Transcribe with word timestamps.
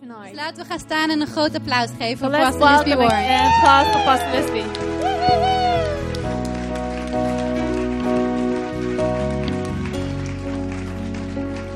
tonight. 0.00 0.30
Dus 0.32 0.40
laten 0.40 0.62
we 0.62 0.68
gaan 0.68 0.78
staan 0.78 1.10
en 1.10 1.20
een 1.20 1.26
groot 1.26 1.54
applaus 1.54 1.88
geven 1.98 2.18
voor 2.18 2.28
let's 2.28 2.44
Pastor 2.56 2.68
Lisby 2.70 2.88
welcome 2.88 3.06
Warren. 3.06 3.40
and 3.40 3.54
applause 3.54 3.92
for 3.92 4.02
Pastor 4.04 4.30
Lisby. 4.30 4.62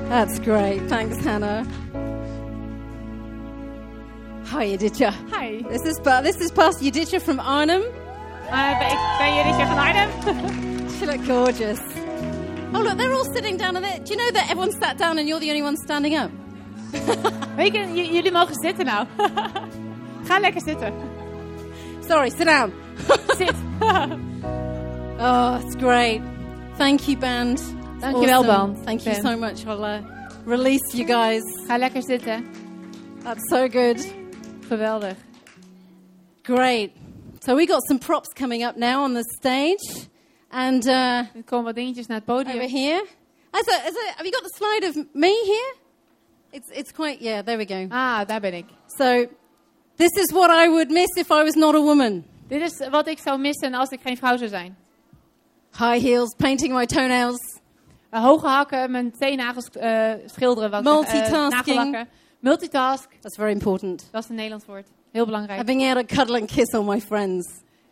That's 0.09 0.39
great. 0.39 0.81
Thanks, 0.89 1.23
Hannah. 1.23 1.65
Hi, 4.47 4.65
Yaditya. 4.65 5.13
Hi. 5.31 5.63
This 5.69 5.83
is 5.83 6.01
Pa- 6.01 6.23
this 6.23 6.37
is 6.41 6.51
Pastor 6.51 6.85
Yaditya 6.85 7.21
from 7.21 7.39
Arnhem. 7.41 7.83
Uh, 8.51 8.79
ben- 8.79 8.91
ik 8.91 8.99
ben 9.19 9.35
Judithje 9.35 9.67
van 9.67 9.79
Arnhem. 9.79 10.11
She 10.99 11.07
look 11.07 11.25
gorgeous. 11.27 11.79
Oh 12.75 12.81
look, 12.83 12.97
they're 12.99 13.13
all 13.13 13.25
sitting 13.35 13.57
down 13.59 13.75
there. 13.75 13.99
Do 14.03 14.13
you 14.13 14.17
know 14.17 14.31
that 14.33 14.45
everyone 14.51 14.73
sat 14.81 14.97
down 14.99 15.19
and 15.19 15.29
you're 15.29 15.41
the 15.41 15.49
only 15.51 15.63
one 15.63 15.77
standing 15.77 16.17
up? 16.17 16.31
Weet 17.57 17.73
jullie 17.95 18.33
mogen 18.33 18.55
zitten 18.55 18.85
nou. 18.85 19.07
Ga 20.29 20.39
lekker 20.39 20.61
zitten. 20.61 20.93
Sorry, 22.09 22.31
sit 22.31 22.47
down. 22.47 22.73
Zit. 23.39 23.55
Oh, 25.21 25.61
it's 25.65 25.77
great. 25.77 26.21
Thank 26.77 27.01
you, 27.09 27.17
band. 27.19 27.59
It's 27.59 28.05
Dankjewel, 28.05 28.47
band. 28.47 28.85
Thank 28.85 29.01
you 29.05 29.13
Ben. 29.13 29.23
so 29.23 29.37
much. 29.37 29.67
I'll 29.67 29.85
uh, 29.85 30.01
release 30.45 30.95
you 30.95 31.05
guys. 31.05 31.43
Ga 31.67 31.79
lekker 31.79 32.03
zitten. 32.03 32.45
That's 33.23 33.43
so 33.51 33.69
good. 33.69 33.99
Geweldig. 34.69 35.17
Great. 36.45 36.93
So 37.45 37.55
we 37.57 37.67
got 37.67 37.83
some 37.89 37.99
props 37.99 38.29
coming 38.35 38.63
up 38.65 38.77
now 38.77 39.03
on 39.03 39.15
the 39.15 39.25
stage, 39.41 40.09
and 40.51 40.87
uh, 40.87 41.19
Er 41.37 41.43
komen 41.45 41.65
wat 41.65 41.75
dingetjes 41.75 42.07
naar 42.07 42.21
het 42.21 42.29
over 42.31 42.45
podium. 42.45 42.69
here. 42.69 43.05
As 43.51 43.67
a, 43.69 43.73
as 43.89 43.95
a, 43.95 44.13
have 44.17 44.25
you 44.27 44.31
got 44.33 44.43
the 44.43 44.55
slide 44.57 44.85
of 44.89 44.95
me 45.15 45.29
here? 45.45 45.75
It's 46.51 46.69
it's 46.71 46.93
quite 46.93 47.21
yeah. 47.21 47.45
There 47.45 47.57
we 47.57 47.67
go. 47.67 47.87
Ah, 47.89 48.27
daar 48.27 48.41
ben 48.41 48.55
ik. 48.55 48.65
So 48.87 49.27
this 49.97 50.11
is 50.11 50.33
what 50.33 50.51
I 50.51 50.69
would 50.69 50.91
miss 50.91 51.15
if 51.17 51.31
I 51.31 51.43
was 51.43 51.55
not 51.55 51.75
a 51.75 51.81
woman. 51.81 52.25
Dit 52.49 52.61
is 52.63 52.89
wat 52.91 53.07
ik 53.09 53.19
zou 53.19 53.39
missen 53.41 53.75
als 53.75 53.91
ik 53.91 54.01
geen 54.03 54.17
vrouw 54.17 54.37
zou 54.37 54.49
zijn. 54.49 54.77
High 55.79 56.01
heels, 56.05 56.35
painting 56.37 56.75
my 56.75 56.87
toenails, 56.87 57.57
Uh, 58.11 58.25
hoge 58.25 58.47
hakken, 58.47 58.91
mijn 58.91 59.13
teennagels 59.19 59.69
eh 59.71 60.13
schilderen. 60.27 60.71
Wat, 60.71 60.83
Multitasking. 60.83 61.51
nagellakken. 61.51 62.09
Multitask, 62.41 63.09
That's 63.21 63.37
very 63.37 63.51
important. 63.53 64.09
dat 64.11 64.23
is 64.23 64.29
een 64.29 64.35
Nederlands 64.35 64.67
woord. 64.67 64.87
Heel 65.13 65.25
belangrijk. 65.25 65.67
Being 65.67 65.83
able 65.91 66.05
to 66.07 66.15
cuddle 66.17 66.41
and 66.41 66.51
kiss 66.53 66.73
all 66.75 66.85
my 66.85 67.01
friends. 67.01 67.47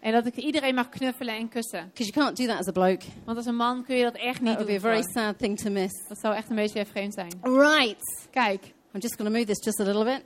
En 0.07 0.13
dat 0.13 0.27
ik 0.27 0.37
iedereen 0.37 0.75
mag 0.75 0.89
knuffelen 0.89 1.35
en 1.35 1.49
kussen. 1.49 1.87
Because 1.87 2.11
you 2.13 2.25
can't 2.25 2.37
do 2.37 2.47
that 2.47 2.59
as 2.59 2.69
a 2.69 2.73
bloke. 2.73 3.05
Want 3.25 3.37
als 3.37 3.47
een 3.47 3.57
man 3.57 3.85
kun 3.85 3.97
je 3.97 4.03
dat 4.03 4.15
echt 4.15 4.33
That 4.35 4.41
niet 4.43 4.55
would 4.55 4.67
be 4.67 4.73
a 4.73 4.79
doen. 4.79 4.81
very 4.81 5.03
gewoon. 5.03 5.25
sad 5.25 5.39
thing 5.39 5.59
to 5.59 5.71
miss. 5.71 6.09
Dat 6.09 6.19
zou 6.19 6.35
echt 6.35 6.51
een 6.51 6.57
beetje 6.57 6.87
vreemd 6.87 7.15
zijn. 7.15 7.39
Right. 7.43 8.27
Kijk, 8.31 8.65
I'm 8.65 9.01
just 9.01 9.17
going 9.17 9.29
to 9.31 9.39
move 9.39 9.45
this 9.45 9.65
just 9.65 9.81
a 9.81 9.85
little 9.85 10.05
bit. 10.05 10.25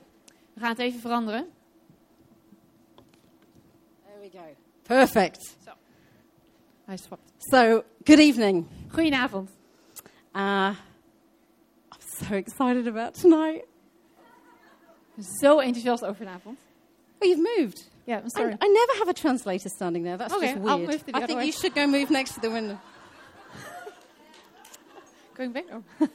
we 0.54 0.60
gaan 0.60 0.68
het 0.68 0.78
even 0.78 1.00
veranderen. 1.00 1.46
There 4.04 4.20
we 4.20 4.30
go. 4.32 4.44
Perfect. 4.82 5.56
Hij 6.84 6.96
swapt. 6.96 7.32
So, 7.38 7.82
good 8.04 8.18
evening. 8.18 8.66
Goedenavond. 8.88 9.50
Uh, 10.32 10.68
I'm 11.92 12.26
so 12.26 12.34
excited 12.34 12.86
about 12.86 13.20
tonight. 13.20 13.64
Zo 15.40 15.58
enthousiast 15.58 16.02
over 16.02 16.16
vanavond. 16.16 16.58
Oh, 17.18 17.28
you've 17.28 17.56
moved. 17.58 17.88
Ja, 18.10 18.16
I'm 18.16 18.28
sorry. 18.28 18.56
I 18.60 18.66
never 18.66 18.98
have 18.98 19.08
a 19.08 19.14
translator 19.14 19.68
standing 19.68 20.02
there. 20.02 20.16
That's 20.16 20.34
Okay, 20.34 20.54
just 20.54 20.66
I'll 20.66 20.78
weird. 20.78 20.90
move 20.90 21.06
to 21.06 21.12
the 21.12 21.16
I 21.16 21.26
think 21.26 21.38
way. 21.38 21.46
you 21.46 21.52
should 21.52 21.76
go 21.76 21.86
move 21.86 22.10
next 22.10 22.32
to 22.34 22.40
the 22.40 22.50
window. 22.50 22.76
Going 25.36 25.52
back? 25.52 25.66
Oh. 25.72 25.82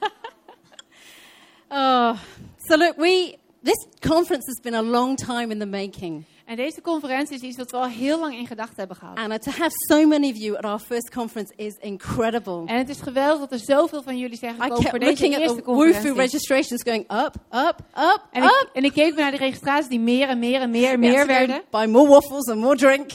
Oh, 1.72 2.22
so 2.68 2.76
look, 2.76 2.96
we 2.98 3.38
this 3.64 3.76
conference 4.02 4.46
has 4.48 4.60
been 4.62 4.76
a 4.76 4.84
long 4.84 5.16
time 5.16 5.52
in 5.52 5.58
the 5.60 5.66
making, 5.66 6.26
En 6.46 6.56
deze 6.56 6.82
conferentie 6.82 7.36
is 7.36 7.42
iets 7.42 7.58
wat 7.58 7.72
we 7.72 7.78
al 7.78 7.88
heel 7.88 8.20
lang 8.20 8.36
in 8.36 8.48
gedachten 8.48 8.76
hebben 8.76 8.96
gehad. 8.96 9.18
and 9.18 9.32
uh, 9.32 9.38
to 9.38 9.52
have 9.52 9.72
so 9.90 10.08
many 10.08 10.30
of 10.30 10.38
you 10.38 10.58
at 10.58 10.64
our 10.64 10.80
first 10.80 11.10
conference 11.10 11.54
is 11.56 11.76
incredible. 11.80 12.64
En 12.66 12.78
het 12.78 12.90
is 12.90 13.02
geweldig 13.02 13.40
dat 13.40 13.52
er 13.52 13.66
zoveel 13.66 14.04
van 14.04 14.18
jullie 14.18 14.38
zijn 14.38 14.56
I 14.56 14.60
gekomen 14.60 14.82
voor 14.82 15.00
kept 15.00 15.04
deze 15.04 15.12
looking 15.12 15.34
at 15.36 15.42
eerste 15.42 15.62
conferentie. 15.62 16.14
registrations, 16.14 16.84
going 16.84 17.12
up, 17.12 17.36
up, 17.52 17.80
up, 17.98 18.24
En 18.32 18.44
up. 18.44 18.50
ik, 18.50 18.70
en 18.74 18.84
ik 18.84 18.92
keek 18.92 19.16
naar 19.16 19.32
de 19.32 19.38
registraties 19.38 19.88
die 19.88 20.00
meer 20.00 20.28
en 20.28 20.40
meer 20.40 20.62
en 20.62 20.70
meer 20.70 20.92
en 20.92 21.00
meer 21.00 21.28
werden. 21.28 21.62
Buy 21.70 21.86
more 21.86 22.08
waffles 22.10 22.50
and 22.50 22.60
more 22.60 22.76
drink. 22.76 23.12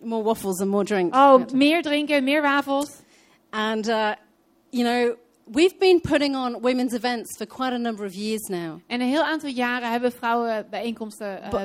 More 0.00 0.22
waffles 0.22 0.60
and 0.60 0.70
more 0.70 0.84
drink. 0.84 1.14
Oh, 1.14 1.46
meer 1.52 1.82
drinken, 1.82 2.24
meer 2.24 2.42
wafels. 2.42 2.90
And, 3.50 3.88
uh, 3.88 4.10
you 4.70 4.84
know, 4.84 5.16
we've 5.44 5.78
been 5.78 6.00
putting 6.00 6.36
on 6.36 6.60
women's 6.60 6.92
events 6.92 7.36
for 7.36 7.46
quite 7.46 7.72
a 7.72 7.78
number 7.78 8.06
of 8.06 8.14
years 8.14 8.48
now. 8.48 8.80
En 8.86 9.00
een 9.00 9.08
heel 9.08 9.22
aantal 9.22 9.50
jaren 9.50 9.90
hebben 9.90 10.12
vrouwen 10.12 10.66
bijeenkomsten 10.70 11.42
eh, 11.42 11.62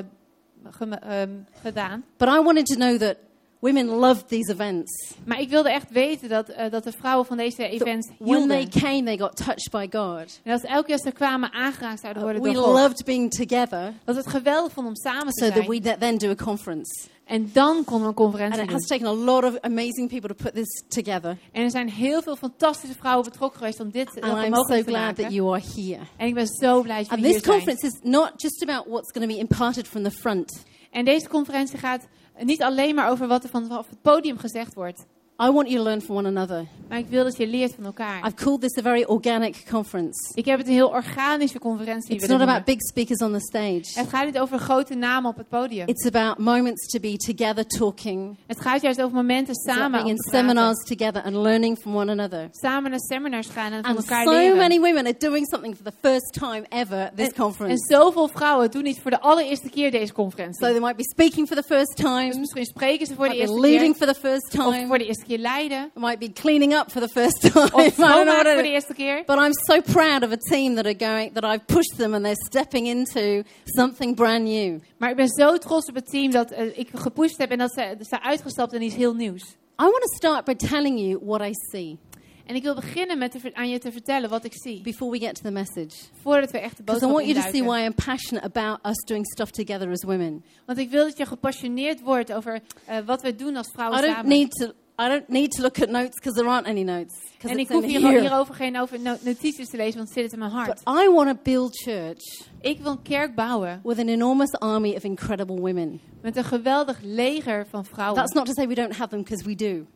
Ehm, 1.00 1.28
gedaan. 1.62 2.04
But 2.16 2.28
I 2.28 2.40
wanted 2.42 2.66
to 2.66 2.74
know 2.74 2.98
that 2.98 3.16
women 3.58 3.86
loved 3.86 4.28
these 4.28 4.52
events. 4.52 5.14
Maar 5.24 5.40
ik 5.40 5.48
wilde 5.48 5.70
echt 5.72 5.90
weten 5.90 6.28
dat, 6.28 6.48
eh, 6.48 6.70
dat 6.70 6.84
de 6.84 6.92
vrouwen 6.92 7.26
van 7.26 7.36
deze 7.36 7.56
That 7.56 7.70
events 7.70 8.08
when 8.18 8.48
they 8.48 8.58
hielden. 8.58 8.80
came, 8.80 9.02
they 9.02 9.18
got 9.18 9.36
touched 9.36 9.70
by 9.70 9.86
God. 9.90 10.40
En 10.42 10.52
dat 10.52 10.62
elke 10.62 10.86
keer 10.86 10.98
ze 10.98 11.10
kwamen 11.12 11.52
aangeraakt 11.52 12.00
zouden 12.00 12.22
worden 12.22 12.42
We 12.42 12.52
door 12.52 12.62
God. 12.64 12.74
loved 12.74 13.04
being 13.04 13.30
together 13.30 13.92
Dat 14.04 14.14
we 14.14 14.20
het 14.22 14.30
geweldig 14.30 14.72
vonden 14.72 14.92
om 14.92 14.98
samen 14.98 15.32
te 15.32 15.44
so 15.44 15.50
that 15.50 15.56
zijn. 15.64 15.68
we 15.68 15.80
th- 15.80 15.98
then 15.98 16.18
do 16.18 16.30
a 16.30 16.34
conference. 16.34 17.06
En 17.24 17.50
dan 17.52 17.84
we 17.86 17.92
een 17.94 18.04
And 18.04 18.14
conferentie 18.14 18.60
it 18.60 18.66
doen. 18.68 18.76
has 18.76 18.86
taken 18.86 19.06
a 19.06 19.12
lot 19.14 19.44
of 19.44 19.60
amazing 19.60 20.08
people 20.08 20.28
to 20.34 20.44
put 20.44 20.54
this 20.54 20.82
together. 20.88 21.36
En 21.52 21.62
er 21.62 21.70
zijn 21.70 21.88
heel 21.90 22.22
veel 22.22 22.36
fantastische 22.36 22.96
vrouwen 22.96 23.24
betrokken 23.24 23.58
geweest 23.58 23.80
om 23.80 23.90
dit 23.90 24.08
And 24.20 24.44
I'm 24.44 24.50
mogelijk 24.50 24.66
so 24.66 24.76
te 24.76 24.82
glad 24.90 25.00
maken. 25.02 25.22
that 25.22 25.32
you 25.32 25.52
are 25.54 25.62
here. 25.74 26.00
En 26.16 26.26
ik 26.26 26.34
ben 26.34 26.46
zo 26.46 26.82
blij 26.82 26.98
dat 27.02 27.08
And 27.10 27.20
jullie 27.20 27.34
this 27.34 27.44
hier 27.44 27.52
zijn. 27.52 27.56
conference 27.76 27.86
is 27.86 28.10
not 28.10 28.32
just 28.36 28.62
about 28.62 28.86
what's 28.86 29.10
going 29.12 29.30
to 29.30 29.34
be 29.34 29.40
imparted 29.40 29.88
from 29.88 30.02
the 30.02 30.10
front. 30.10 30.62
En 30.90 31.04
deze 31.04 31.28
conferentie 31.28 31.78
gaat 31.78 32.06
niet 32.38 32.62
alleen 32.62 32.94
maar 32.94 33.10
over 33.10 33.26
wat 33.26 33.42
er 33.44 33.50
vanaf 33.50 33.88
het 33.88 34.02
podium 34.02 34.38
gezegd 34.38 34.74
wordt. 34.74 35.04
I 35.48 35.50
want 35.50 35.68
you 35.68 35.76
to 35.78 35.82
learn 35.84 36.00
from 36.02 36.16
one 36.16 36.28
another. 36.28 36.64
Maar 36.88 36.98
ik 36.98 37.06
wil 37.08 37.24
dat 37.24 37.36
je 37.36 37.46
leert 37.46 37.74
van 37.74 37.84
elkaar. 37.84 38.26
I've 38.26 38.34
called 38.34 38.60
this 38.60 38.78
a 38.78 38.82
very 38.82 39.02
organic 39.04 39.64
conference. 39.70 40.32
Ik 40.34 40.44
heb 40.44 40.58
het 40.58 40.66
een 40.66 40.72
heel 40.72 40.88
organische 40.88 41.58
conferentie 41.58 42.12
It's 42.14 42.20
not 42.26 42.28
noemen. 42.38 42.48
about 42.48 42.64
big 42.64 42.80
speakers 42.80 43.18
on 43.20 43.32
the 43.32 43.40
stage. 43.40 44.00
Het 44.00 44.08
gaat 44.08 44.24
niet 44.24 44.38
over 44.38 44.58
grote 44.58 44.94
namen 44.94 45.30
op 45.30 45.36
het 45.36 45.48
podium. 45.48 45.88
It's 45.88 46.06
about 46.06 46.38
moments 46.38 46.86
to 46.86 47.00
be 47.00 47.16
together 47.16 47.66
talking, 47.66 48.36
Het 48.46 48.60
gaat 48.60 48.82
juist 48.82 49.02
over 49.02 49.14
momenten 49.16 49.54
samen 49.54 49.90
being 49.90 50.04
om 50.04 50.10
in 50.10 50.18
seminars 50.18 50.84
together 50.84 51.22
and 51.22 51.34
learning 51.34 51.78
from 51.78 51.96
one 51.96 52.10
another. 52.10 52.48
Samen 52.50 52.90
naar 52.90 53.00
seminars 53.00 53.46
gaan 53.48 53.72
en 53.72 53.80
van 53.84 53.90
And 53.90 53.98
elkaar 53.98 54.24
so 54.24 54.30
leren. 54.30 54.56
many 54.56 54.78
women 54.80 55.04
are 55.06 55.16
doing 55.18 55.46
something 55.50 55.76
for 55.76 55.84
the 55.84 56.08
first 56.08 56.32
time 56.32 56.64
ever 56.68 57.10
this 57.16 57.26
en, 57.26 57.32
en 57.34 57.40
conference. 57.42 57.94
zoveel 57.94 58.28
vrouwen 58.28 58.70
doen 58.70 58.82
niet 58.82 59.00
voor 59.00 59.10
de 59.10 59.20
allereerste 59.20 59.70
keer 59.70 59.90
deze 59.90 60.12
conferentie. 60.12 60.64
So 60.64 60.70
they 60.72 60.80
might 60.80 60.96
be 60.96 61.04
speaking 61.04 61.46
for 61.46 61.56
the 61.56 61.62
first 61.62 61.96
dus 61.96 62.04
time, 62.04 62.38
misschien 62.38 62.64
spreken 62.64 63.06
ze 63.06 63.14
voor 63.14 63.28
de 63.28 63.36
eerste 63.36 63.60
leading 63.60 63.96
keer. 63.96 64.06
for 64.06 64.14
the 64.14 64.20
first 64.20 64.44
Of 64.44 64.50
time, 64.72 64.86
voor 64.86 64.98
de 64.98 65.06
eerste 65.06 65.24
keer 65.24 65.31
leiden. 65.38 65.90
might 65.94 66.18
be 66.18 66.32
cleaning 66.32 66.72
up 66.74 66.90
for 66.90 67.00
the 67.00 67.08
first 67.08 67.40
time. 67.52 67.68
I 67.82 67.86
Of 67.86 67.92
schoonmaken 67.92 68.52
voor 68.52 68.62
de 68.62 68.68
eerste 68.68 68.94
keer. 68.94 69.22
But 69.26 69.36
I'm 69.36 69.52
so 69.52 69.80
proud 69.80 70.22
of 70.22 70.32
a 70.32 70.36
team 70.36 70.74
that 70.74 70.84
are 70.86 70.98
going, 70.98 71.34
that 71.34 71.44
I've 71.44 71.64
pushed 71.66 71.96
them 71.96 72.14
and 72.14 72.24
they're 72.24 72.44
stepping 72.46 72.86
into 72.86 73.42
something 73.64 74.14
brand 74.14 74.44
new. 74.44 74.80
Maar 74.96 75.10
ik 75.10 75.16
ben 75.16 75.28
zo 75.28 75.58
trots 75.58 75.88
op 75.88 75.94
het 75.94 76.06
team 76.06 76.30
dat 76.30 76.50
eh, 76.50 76.78
ik 76.78 76.88
gepusht 76.94 77.38
heb 77.38 77.50
en 77.50 77.58
dat 77.58 77.72
ze, 77.72 77.94
ze 77.98 78.04
zijn 78.04 78.22
uitgestapt 78.22 78.72
in 78.72 78.82
iets 78.82 78.94
heel 78.94 79.14
nieuws. 79.14 79.42
I 79.80 79.84
want 79.84 80.02
to 80.02 80.14
start 80.16 80.44
by 80.44 80.54
telling 80.54 80.98
you 81.00 81.18
what 81.24 81.40
I 81.40 81.50
see 81.70 81.98
En 82.46 82.54
ik 82.54 82.62
wil 82.62 82.74
beginnen 82.74 83.18
met 83.18 83.30
te 83.30 83.54
aan 83.54 83.68
je 83.68 83.78
te 83.78 83.92
vertellen 83.92 84.30
wat 84.30 84.44
ik 84.44 84.52
zie. 84.54 84.80
before 84.80 85.10
we 85.10 85.18
get 85.18 85.34
to 85.34 85.42
the 85.42 85.50
message. 85.50 85.96
Voordat 86.22 86.50
we 86.50 86.58
echt 86.58 86.76
de 86.76 86.82
Because 86.82 87.04
I 87.04 87.08
boodschap 87.08 87.26
want 87.26 87.26
you 87.26 87.52
to 87.52 87.58
see 87.58 87.62
why 87.62 87.84
I'm 87.86 87.94
passionate 87.94 88.46
about 88.46 88.78
us 88.86 89.04
doing 89.04 89.26
stuff 89.26 89.50
together 89.50 89.90
as 89.90 90.04
women. 90.04 90.44
Want 90.66 90.78
ik 90.78 90.90
wil 90.90 91.04
dat 91.04 91.16
je 91.16 91.26
gepassioneerd 91.26 92.00
wordt 92.00 92.32
over 92.32 92.60
eh, 92.84 92.96
wat 93.06 93.22
we 93.22 93.34
doen 93.36 93.56
als 93.56 93.70
vrouwen 93.72 93.98
I 93.98 94.02
don't 94.02 94.14
samen. 94.14 94.28
need 94.38 94.50
to. 94.50 94.72
I 95.00 95.08
don't 95.08 95.28
need 95.28 95.50
to 95.52 95.62
look 95.62 95.78
at 95.80 95.88
notes 95.88 96.14
because 96.16 96.34
there 96.40 96.48
aren't 96.48 96.66
any 96.66 96.82
notes. 96.82 97.14
en 97.38 97.50
ik 97.58 97.58
it's 97.58 97.70
hoef 97.70 97.84
hier, 97.84 98.20
hierover 98.20 98.54
geen 98.54 98.78
over 98.80 99.00
no- 99.00 99.16
notities 99.24 99.68
te 99.70 99.76
lezen, 99.76 99.96
want 99.96 100.08
het 100.08 100.18
zit 100.18 100.32
in 100.32 100.38
mijn 100.38 100.50
hart. 100.50 100.84
But 100.84 100.94
I 101.04 101.08
want 101.10 101.28
to 101.28 101.36
build 101.42 101.76
church 101.76 102.46
Ik 102.60 102.80
wil 102.80 102.90
een 102.90 103.02
kerk 103.02 103.34
bouwen 103.34 103.80
with 103.84 103.98
an 103.98 104.08
enormous 104.08 104.52
army 104.52 104.94
of 104.94 105.02
incredible 105.04 105.56
women. 105.60 106.00
met 106.22 106.36
een 106.36 106.44
geweldig 106.44 106.98
leger 107.02 107.66
van 107.70 107.84
vrouwen. 107.84 108.16
That's 108.20 108.32
not 108.34 108.46
to 108.46 108.52
say 108.52 108.66
we 108.66 108.74
don't 108.74 108.92
have 108.96 109.08
them 109.08 109.22
because 109.22 109.44
we 109.44 109.54
do. 109.54 109.86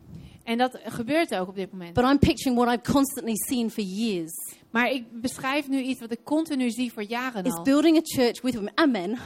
En 0.44 0.58
dat 0.58 0.78
gebeurt 0.84 1.34
ook 1.34 1.48
op 1.48 1.54
dit 1.54 1.72
moment. 1.72 1.92
But 1.94 2.04
I'm 2.04 2.18
picturing 2.18 2.58
what 2.58 2.74
I've 2.74 2.92
constantly 2.92 3.34
seen 3.48 3.70
for 3.70 3.82
years 3.84 4.32
Maar 4.70 4.90
ik 4.90 5.20
beschrijf 5.20 5.68
nu 5.68 5.80
iets 5.80 6.00
wat 6.00 6.10
ik 6.12 6.20
continu 6.24 6.70
zie 6.70 6.92
voor 6.92 7.02
jaren 7.02 7.44
is 7.44 7.52
al. 7.52 7.62
building 7.62 7.96
a 7.96 8.00
church 8.02 8.40
with 8.42 8.54
women 8.54 8.72
and 8.74 8.92
men, 8.92 9.18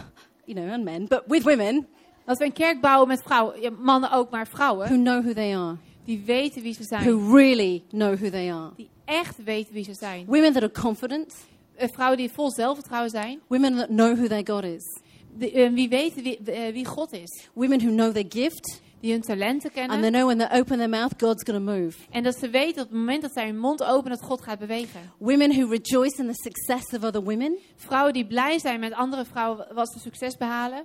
you 0.45 0.59
know, 0.61 0.73
and 0.73 0.85
men, 0.85 1.06
but 1.09 1.23
with 1.27 1.43
women 1.43 1.87
Dat 2.31 2.38
we 2.38 2.44
een 2.44 2.53
kerk 2.53 2.81
bouwen 2.81 3.09
met 3.09 3.23
vrouwen, 3.23 3.61
ja, 3.61 3.71
mannen 3.71 4.11
ook, 4.12 4.31
maar 4.31 4.44
who 4.47 4.56
vrouwen, 4.56 4.88
know 5.03 5.23
who 5.23 5.32
they 5.32 5.56
are, 5.56 5.77
die 6.05 6.23
weten 6.27 6.62
wie 6.62 6.75
ze 6.75 6.82
zijn. 6.82 7.05
who 7.05 7.35
really 7.37 7.82
know 7.88 8.15
who 8.19 8.31
they 8.31 8.53
are. 8.53 8.71
Die 8.77 8.88
echt 9.05 9.44
weten 9.44 9.75
wie 9.75 9.85
ze 9.85 9.94
zijn. 9.94 10.25
Women 10.27 10.53
that 10.53 10.62
are 10.62 10.73
confident, 10.81 11.35
Eh, 11.77 11.88
vrouwen 11.93 12.19
die 12.19 12.31
vol 12.31 12.50
zelfvertrouwen 12.50 13.11
zijn. 13.11 13.41
women 13.47 13.77
that 13.77 13.87
know 13.88 14.17
who 14.17 14.27
their 14.27 14.43
God 14.47 14.65
is, 14.65 15.00
Die, 15.35 15.53
eh, 15.53 15.73
wie 15.73 15.88
weten 15.88 16.23
wie, 16.23 16.38
eh, 16.44 16.73
wie 16.73 16.85
God 16.87 17.12
is. 17.12 17.49
women 17.53 17.81
who 17.81 17.91
know 17.91 18.12
their 18.12 18.27
gift, 18.29 18.81
die 19.00 19.12
hun 19.12 19.21
talenten 19.21 19.71
kennen. 19.73 19.91
And 19.91 20.00
they 20.00 20.11
know 20.11 20.26
when 20.26 20.38
they 20.38 20.61
open 20.61 20.76
their 20.76 20.88
mouth, 20.88 21.12
God's 21.19 21.43
going 21.50 21.67
to 21.67 21.73
move. 21.73 21.97
En 22.11 22.23
dat 22.23 22.37
ze 22.38 22.49
weten 22.49 22.83
op 22.83 22.88
het 22.88 22.99
moment 22.99 23.23
dat 23.23 23.33
zij 23.33 23.47
hun 23.47 23.59
mond 23.59 23.83
openen 23.85 24.19
dat 24.19 24.26
God 24.26 24.41
gaat 24.43 24.59
bewegen. 24.59 25.00
Women 25.19 25.50
who 25.55 25.69
rejoice 25.69 26.23
in 26.23 26.26
the 26.33 26.35
success 26.50 26.94
of 26.94 27.05
other 27.05 27.23
women. 27.23 27.56
Vrouwen 27.76 28.12
die 28.12 28.26
blij 28.26 28.59
zijn 28.59 28.81
met 28.81 28.93
andere 28.93 29.25
vrouwen 29.25 29.67
wat 29.75 29.93
ze 29.93 29.99
succes 29.99 30.37
behalen. 30.37 30.85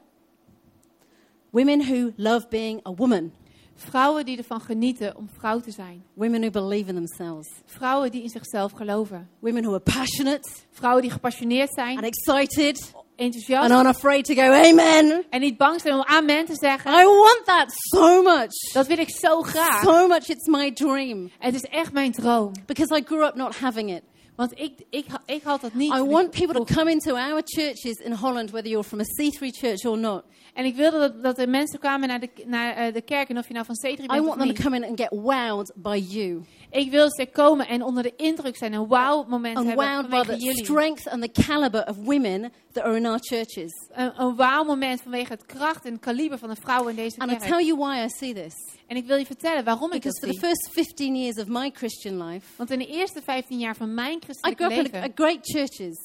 Women 1.55 1.81
who 1.81 2.11
love 2.17 2.49
being 2.49 2.81
a 2.85 2.91
woman. 2.91 3.31
Vrouwen 3.75 4.25
die 4.25 4.37
ervan 4.37 4.61
genieten 4.61 5.15
om 5.15 5.29
vrouw 5.37 5.59
te 5.59 5.71
zijn. 5.71 6.03
Women 6.13 6.41
who 6.41 6.49
believe 6.49 6.89
in 6.89 6.95
themselves. 6.95 7.47
Vrouwen 7.65 8.11
die 8.11 8.23
in 8.23 8.29
zichzelf 8.29 8.71
geloven. 8.71 9.29
Women 9.39 9.63
who 9.63 9.73
are 9.73 9.79
passionate 9.79 10.49
Vrouwen 10.71 11.01
die 11.01 11.11
gepassioneerd 11.11 11.73
zijn, 11.73 11.97
and 11.97 12.05
excited 12.05 12.93
enthousiast 13.15 13.71
and 13.71 13.81
unafraid 13.81 14.25
to 14.25 14.33
go, 14.33 14.41
Amen. 14.41 15.25
en 15.29 15.39
niet 15.39 15.57
bang 15.57 15.81
zijn 15.81 15.93
om 15.93 16.03
amen 16.03 16.45
te 16.45 16.55
zeggen. 16.55 16.91
I 16.91 17.03
want 17.05 17.41
that 17.45 17.71
so 17.71 18.21
much. 18.21 18.73
Dat 18.73 18.87
wil 18.87 18.97
ik 18.97 19.09
zo 19.09 19.41
graag. 19.41 19.83
So 19.83 20.07
much, 20.07 20.27
it's 20.27 20.47
my 20.47 20.71
dream. 20.71 21.31
Het 21.39 21.55
is 21.55 21.61
echt 21.61 21.93
mijn 21.93 22.11
droom. 22.11 22.51
Because 22.65 22.97
I 22.97 23.03
grew 23.05 23.23
up 23.23 23.35
not 23.35 23.55
having 23.55 23.95
it. 23.95 24.01
Want 24.35 24.59
ik, 24.59 24.71
ik, 24.89 25.05
ik 25.25 25.43
had 25.43 25.61
dat 25.61 25.73
niet. 25.73 25.93
I 25.93 26.01
want 26.03 26.29
people 26.31 26.65
to 26.65 26.73
come 26.75 26.91
into 26.91 27.15
our 27.15 27.41
churches 27.45 27.97
in 27.97 28.11
Holland, 28.11 28.51
whether 28.51 28.69
you're 28.69 28.87
from 28.87 28.99
a 28.99 29.03
C3 29.03 29.47
church 29.59 29.85
or 29.85 29.97
not. 29.97 30.23
En 30.53 30.65
ik 30.65 30.75
wilde 30.75 30.99
dat, 30.99 31.23
dat 31.23 31.35
de 31.35 31.47
mensen 31.47 31.79
kwamen 31.79 32.07
naar 32.07 32.19
de, 32.19 32.29
naar 32.45 32.75
eh, 32.75 32.93
de 32.93 33.01
kerk. 33.01 33.29
En 33.29 33.37
of 33.37 33.47
je 33.47 33.53
nou 33.53 33.65
van 33.65 33.75
C3 33.85 33.89
I 33.91 33.95
bent 33.95 34.09
want 34.09 34.27
of 34.27 34.33
them 34.35 34.39
to 34.39 34.45
niet. 34.45 34.61
come 34.61 34.75
in 34.75 34.83
and 34.83 34.99
get 34.99 35.09
wowed 35.11 35.71
by 35.75 36.03
you. 36.09 36.41
Ik 36.69 36.91
wil 36.91 37.09
ze 37.11 37.25
komen 37.31 37.67
en 37.67 37.83
onder 37.83 38.03
de 38.03 38.13
indruk 38.15 38.57
zijn. 38.57 38.73
Een 38.73 38.87
wow 38.87 39.27
moment 39.27 39.57
And 39.57 39.67
hebben 39.67 39.85
wowed 39.85 40.09
by 40.09 40.15
vanwege 40.15 40.37
the 40.39 40.45
jullie. 40.45 40.63
strength 40.65 41.07
and 41.07 41.21
the 41.21 41.41
caliber 41.41 41.87
of 41.87 41.95
women 42.03 42.51
that 42.71 42.83
are 42.83 42.95
in 42.97 43.05
our 43.05 43.19
churches. 43.21 43.71
Een, 43.93 44.11
een 44.21 44.35
wow 44.35 44.67
moment 44.67 45.01
vanwege 45.01 45.31
het 45.31 45.45
kracht 45.45 45.85
en 45.85 45.91
het 45.91 46.01
kaliber 46.01 46.37
van 46.37 46.49
de 46.49 46.55
vrouwen 46.55 46.89
in 46.89 46.95
deze 46.95 47.19
And 47.19 47.31
I 47.31 47.35
kerk. 47.35 47.49
tell 47.49 47.65
you 47.65 47.77
why 47.77 48.03
I 48.05 48.09
see 48.09 48.33
this. 48.33 48.53
En 48.87 48.95
ik 48.95 49.05
wil 49.05 49.17
je 49.17 49.25
vertellen 49.25 49.63
waarom 49.63 49.91
ik 49.93 50.01
Because 50.01 50.19
dat 50.19 50.29
for 50.29 50.39
the 50.39 50.39
zie. 50.39 50.47
first 50.47 50.73
15 50.87 51.15
years 51.15 51.37
of 51.39 51.47
my 51.47 51.69
Christian 51.73 52.23
life, 52.23 52.45
Want 52.57 52.71
in 52.71 52.79
de 52.79 52.87
eerste 52.87 53.21
15 53.21 53.59
jaar 53.59 53.75
van 53.75 53.93
mijn 53.93 54.17
I 54.17 54.19
christelijke 54.23 54.63
grew 54.63 54.77
up 54.77 54.85
in 54.85 54.91
leven 54.91 55.09
a, 55.09 55.11
great 55.15 55.37
churches, 55.41 55.97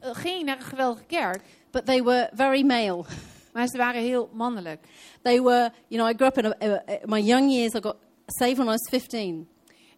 eh, 0.00 0.10
ging 0.14 0.38
ik 0.38 0.44
naar 0.44 0.56
een 0.56 0.62
geweldige 0.62 1.04
kerk. 1.04 1.40
but 1.70 1.86
they 1.86 2.02
were 2.02 2.30
very 2.34 2.62
male. 2.64 3.04
Maar 3.52 3.68
ze 3.68 3.76
waren 3.76 4.00
heel 4.02 4.30
mannelijk. 4.32 4.80
They 5.22 5.42
were, 5.42 5.70
you 5.88 6.02
know, 6.02 6.08
I 6.10 6.14
grew 6.14 6.28
up 6.28 6.38
in 6.38 6.44
a, 6.44 6.54
a, 6.76 6.82
a- 6.92 6.98
my 7.06 7.20
young 7.20 7.50
years. 7.52 7.72
I 7.74 7.80
got 7.80 7.96
saved 8.26 8.56
when 8.56 8.66
I 8.66 8.70
was 8.70 8.88
15. 8.90 9.48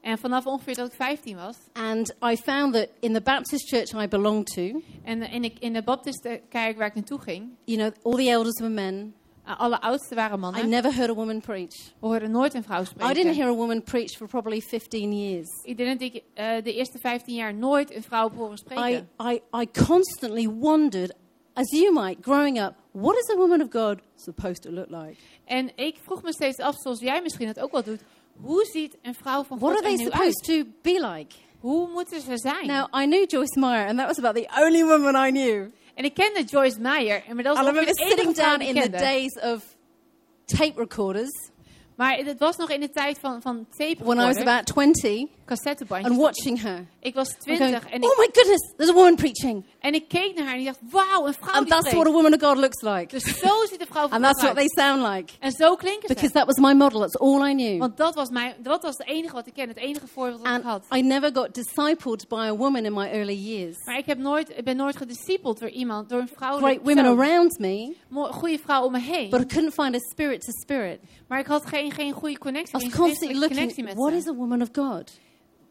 En 0.01 0.19
vanaf 0.19 0.47
ongeveer 0.47 0.75
dat 0.75 0.87
ik 0.89 0.95
15 0.95 1.37
was. 1.37 1.57
And 1.73 2.15
I 2.33 2.37
found 2.37 2.73
that 2.75 2.89
in 3.01 3.13
the 3.13 3.21
Baptist 3.21 3.69
church 3.69 4.03
I 4.05 4.09
belonged 4.09 4.47
to, 4.47 4.83
En 5.05 5.23
eh, 5.23 5.33
in 5.35 5.43
de, 5.43 5.53
in 5.59 5.73
de 5.73 5.83
baptistenkerk 5.83 6.77
waar 6.79 6.87
ik 6.87 6.95
naartoe 6.95 7.19
ging. 7.19 7.49
you 7.65 7.79
know, 7.79 7.93
all 8.15 8.25
the 8.25 8.31
elders 8.31 8.59
were 8.61 8.73
men. 8.73 9.15
Eh, 9.49 9.61
alle 9.61 9.81
oudsten 9.81 10.17
waren 10.17 10.37
I 10.39 10.41
mannen. 10.41 10.69
never 10.69 10.95
heard 10.95 11.11
a 11.11 11.15
woman 11.15 11.41
preach. 11.41 11.75
We 12.01 12.07
hoorden 12.07 12.31
nooit 12.31 12.55
een 12.55 12.63
vrouw 12.63 12.81
I 12.81 12.85
didn't 12.85 13.01
spreken. 13.11 13.35
hear 13.35 13.49
a 13.49 13.55
woman 13.55 13.83
preach 13.83 14.11
for 14.17 14.27
probably 14.29 14.61
15 14.61 15.13
years. 15.19 15.49
Ik 15.65 15.77
denk 15.77 16.01
dat 16.01 16.13
ik 16.15 16.23
eh, 16.35 16.63
de 16.65 16.75
eerste 16.75 16.99
15 16.99 17.35
jaar 17.35 17.55
nooit 17.55 17.95
een 17.95 18.03
vrouw 18.03 18.31
horen 18.31 18.53
I, 18.55 18.57
spreken. 18.57 19.09
I, 19.23 19.41
I 19.61 19.69
constantly 19.87 20.49
wondered, 20.49 21.13
as 21.55 21.71
you 21.71 21.93
might, 21.93 22.17
growing 22.21 22.61
up, 22.61 22.75
what 22.93 23.17
is 23.17 23.31
a 23.31 23.37
woman 23.37 23.61
of 23.63 23.69
God 23.71 23.99
supposed 24.17 24.63
to 24.63 24.71
look 24.71 24.91
like? 24.91 25.17
En 25.45 25.71
ik 25.77 25.97
vroeg 26.03 26.23
me 26.23 26.33
steeds 26.33 26.59
af, 26.59 26.75
zoals 26.79 27.01
jij 27.01 27.23
misschien 27.23 27.47
het 27.49 27.61
ook 27.61 27.73
wel 27.73 27.83
doet. 27.83 28.01
Hoe 28.41 28.65
ziet 28.73 28.97
een 29.03 29.15
vrouw 29.15 29.45
van 29.45 29.59
What 29.59 29.71
God 29.75 29.85
are 29.85 29.91
er 29.93 29.97
they 29.97 30.05
supposed 30.07 30.49
uit? 30.49 30.65
to 30.65 30.71
be 30.83 31.07
like? 31.15 31.35
Hoe 31.59 31.89
moeten 31.93 32.21
ze 32.21 32.33
zijn? 32.39 32.67
Now, 32.67 33.03
I 33.03 33.05
knew 33.07 33.31
Joyce 33.31 33.59
Meyer, 33.59 33.87
and 33.89 33.99
that 33.99 34.07
was 34.07 34.19
about 34.19 34.35
the 34.35 34.63
only 34.65 34.85
woman 34.85 35.27
I 35.27 35.31
knew. 35.31 35.71
En 35.99 36.05
ik 36.05 36.15
kende 36.15 36.45
Joyce 36.45 36.81
Meyer. 36.81 37.23
En 37.29 37.35
maar 37.35 37.45
dat 37.45 37.57
I 37.57 37.59
was 37.59 37.67
remember 37.67 37.95
sitting 37.95 38.35
down 38.35 38.61
in 38.61 38.75
the 38.75 38.91
days 38.91 39.41
of 39.41 39.77
tape 40.45 40.73
recorders 40.77 41.51
Maar 41.99 42.17
het 42.17 42.39
was 42.39 42.57
nog 42.57 42.71
in 42.71 42.81
de 42.81 42.91
tijd 42.91 43.19
van, 43.19 43.43
van 43.43 43.67
tape 43.77 44.05
when 44.05 44.19
I 44.19 44.27
was 44.27 44.37
about 44.37 44.67
20 44.67 45.27
cassettebandjes. 45.47 46.11
and 46.11 46.21
watching 46.21 46.63
her. 46.63 46.87
Ik 47.01 47.15
was 47.15 47.29
I'm 47.29 47.39
20 47.57 47.59
going, 47.59 47.93
en, 47.93 48.05
oh 48.05 48.11
ik, 48.11 48.19
my 48.19 48.29
goodness, 48.33 48.73
there's 48.77 48.91
a 48.91 48.95
woman 48.95 49.17
preaching. 49.17 49.65
en 49.81 49.95
ik 49.95 50.09
keek 50.09 50.35
naar 50.35 50.45
haar 50.45 50.55
en 50.55 50.61
ik 50.61 50.67
dacht, 50.67 50.79
wauw, 50.91 51.27
een 51.27 51.35
vrouw 51.35 51.53
And 51.55 51.67
die 51.67 51.75
that's 51.75 51.93
what 51.95 52.07
a 52.07 52.11
woman 52.11 52.35
of 52.35 52.41
God 52.41 52.57
looks 52.57 52.83
like. 52.83 53.07
Dus 53.07 53.39
zo 53.39 53.49
ziet 53.71 53.81
een 53.81 53.87
vrouw 53.87 54.09
van 54.09 54.13
And 54.13 54.25
God 54.27 54.35
that's 54.35 54.43
what 54.43 54.57
they 54.57 54.85
sound 54.85 55.15
like. 55.15 55.33
En 55.41 55.53
zo 55.53 55.75
klinken 55.77 56.09
Because 56.09 56.27
ze. 56.27 56.33
that 56.33 56.47
was 56.47 56.57
my 56.57 56.73
model. 56.75 57.01
That's 57.01 57.17
all 57.19 57.49
I 57.49 57.55
knew. 57.55 57.79
Want 57.79 57.97
dat 57.97 58.15
was, 58.15 58.29
mijn, 58.29 58.55
dat 58.63 58.83
was 58.83 58.95
het 58.97 59.07
enige 59.09 59.35
wat 59.35 59.47
ik 59.47 59.55
ken. 59.55 59.69
Het 59.69 59.77
enige 59.77 60.07
voorbeeld 60.07 60.45
dat 60.45 60.57
ik 60.57 60.63
had. 60.63 60.85
And 60.89 61.03
I 61.03 61.07
never 61.07 61.31
got 61.35 61.55
discipled 61.55 62.29
by 62.29 62.47
a 62.53 62.57
woman 62.57 62.85
in 62.85 62.93
my 62.93 63.07
early 63.07 63.37
years. 63.37 63.77
Maar 63.85 63.99
ik, 63.99 64.07
heb 64.07 64.19
nooit, 64.19 64.51
ik 64.57 64.65
ben 64.65 64.77
nooit 64.77 64.97
gediscipeld 64.97 65.59
door 65.59 65.71
iemand, 65.71 66.09
door 66.09 66.21
een 66.21 66.31
vrouw. 66.35 66.57
Great 66.57 66.81
women 66.83 67.05
around 67.05 67.59
me, 67.59 67.95
goede 68.31 68.59
vrouw 68.59 68.83
om 68.85 68.93
me 68.93 69.01
heen. 69.01 69.31
but 69.31 69.41
I 69.41 69.47
couldn't 69.47 69.75
find 69.75 69.95
a 69.95 69.99
spirit 70.11 70.41
to 70.41 70.53
spirit. 70.63 71.01
Maar 71.29 71.39
ik 71.39 71.47
had 71.47 71.67
geen, 71.67 71.88
geen 71.91 72.13
goede 72.13 72.35
I 72.35 72.39
connectie, 72.39 72.73
was 72.73 72.83
geen 72.83 72.93
constantly 72.93 73.27
geestelijke 73.29 73.55
connectie 73.55 73.85
looking, 73.85 73.87
met 73.87 74.13
what 74.13 74.25
ze. 74.25 74.31
is 74.31 74.37
a 74.37 74.39
woman 74.39 74.63
of 74.63 74.69
God? 74.73 75.19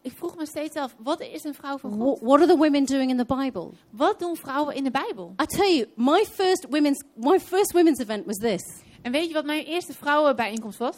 Ik 0.01 0.11
vroeg 0.15 0.35
me 0.35 0.45
steeds 0.45 0.75
af, 0.75 0.95
wat 0.97 1.21
is 1.21 1.43
een 1.43 1.53
vrouw 1.53 1.77
van 1.77 1.91
God? 1.91 1.99
What, 1.99 2.19
what 2.21 2.39
are 2.39 2.47
the 2.47 2.57
women 2.57 2.85
doing 2.85 3.09
in 3.09 3.17
the 3.17 3.35
Bible? 3.35 3.69
Wat 3.89 4.19
doen 4.19 4.35
vrouwen 4.35 4.75
in 4.75 4.83
de 4.83 4.91
Bijbel? 4.91 5.33
I 5.41 5.45
tell 5.45 5.75
you, 5.75 5.87
my 5.95 6.25
first 6.25 6.65
women's 6.69 7.03
my 7.15 7.39
first 7.39 7.71
women's 7.73 7.99
event 7.99 8.25
was 8.25 8.37
this. 8.37 8.63
En 9.01 9.11
weet 9.11 9.27
je 9.27 9.33
wat 9.33 9.45
mijn 9.45 9.65
eerste 9.65 9.93
vrouwenbijeenkomst 9.93 10.77
was? 10.79 10.95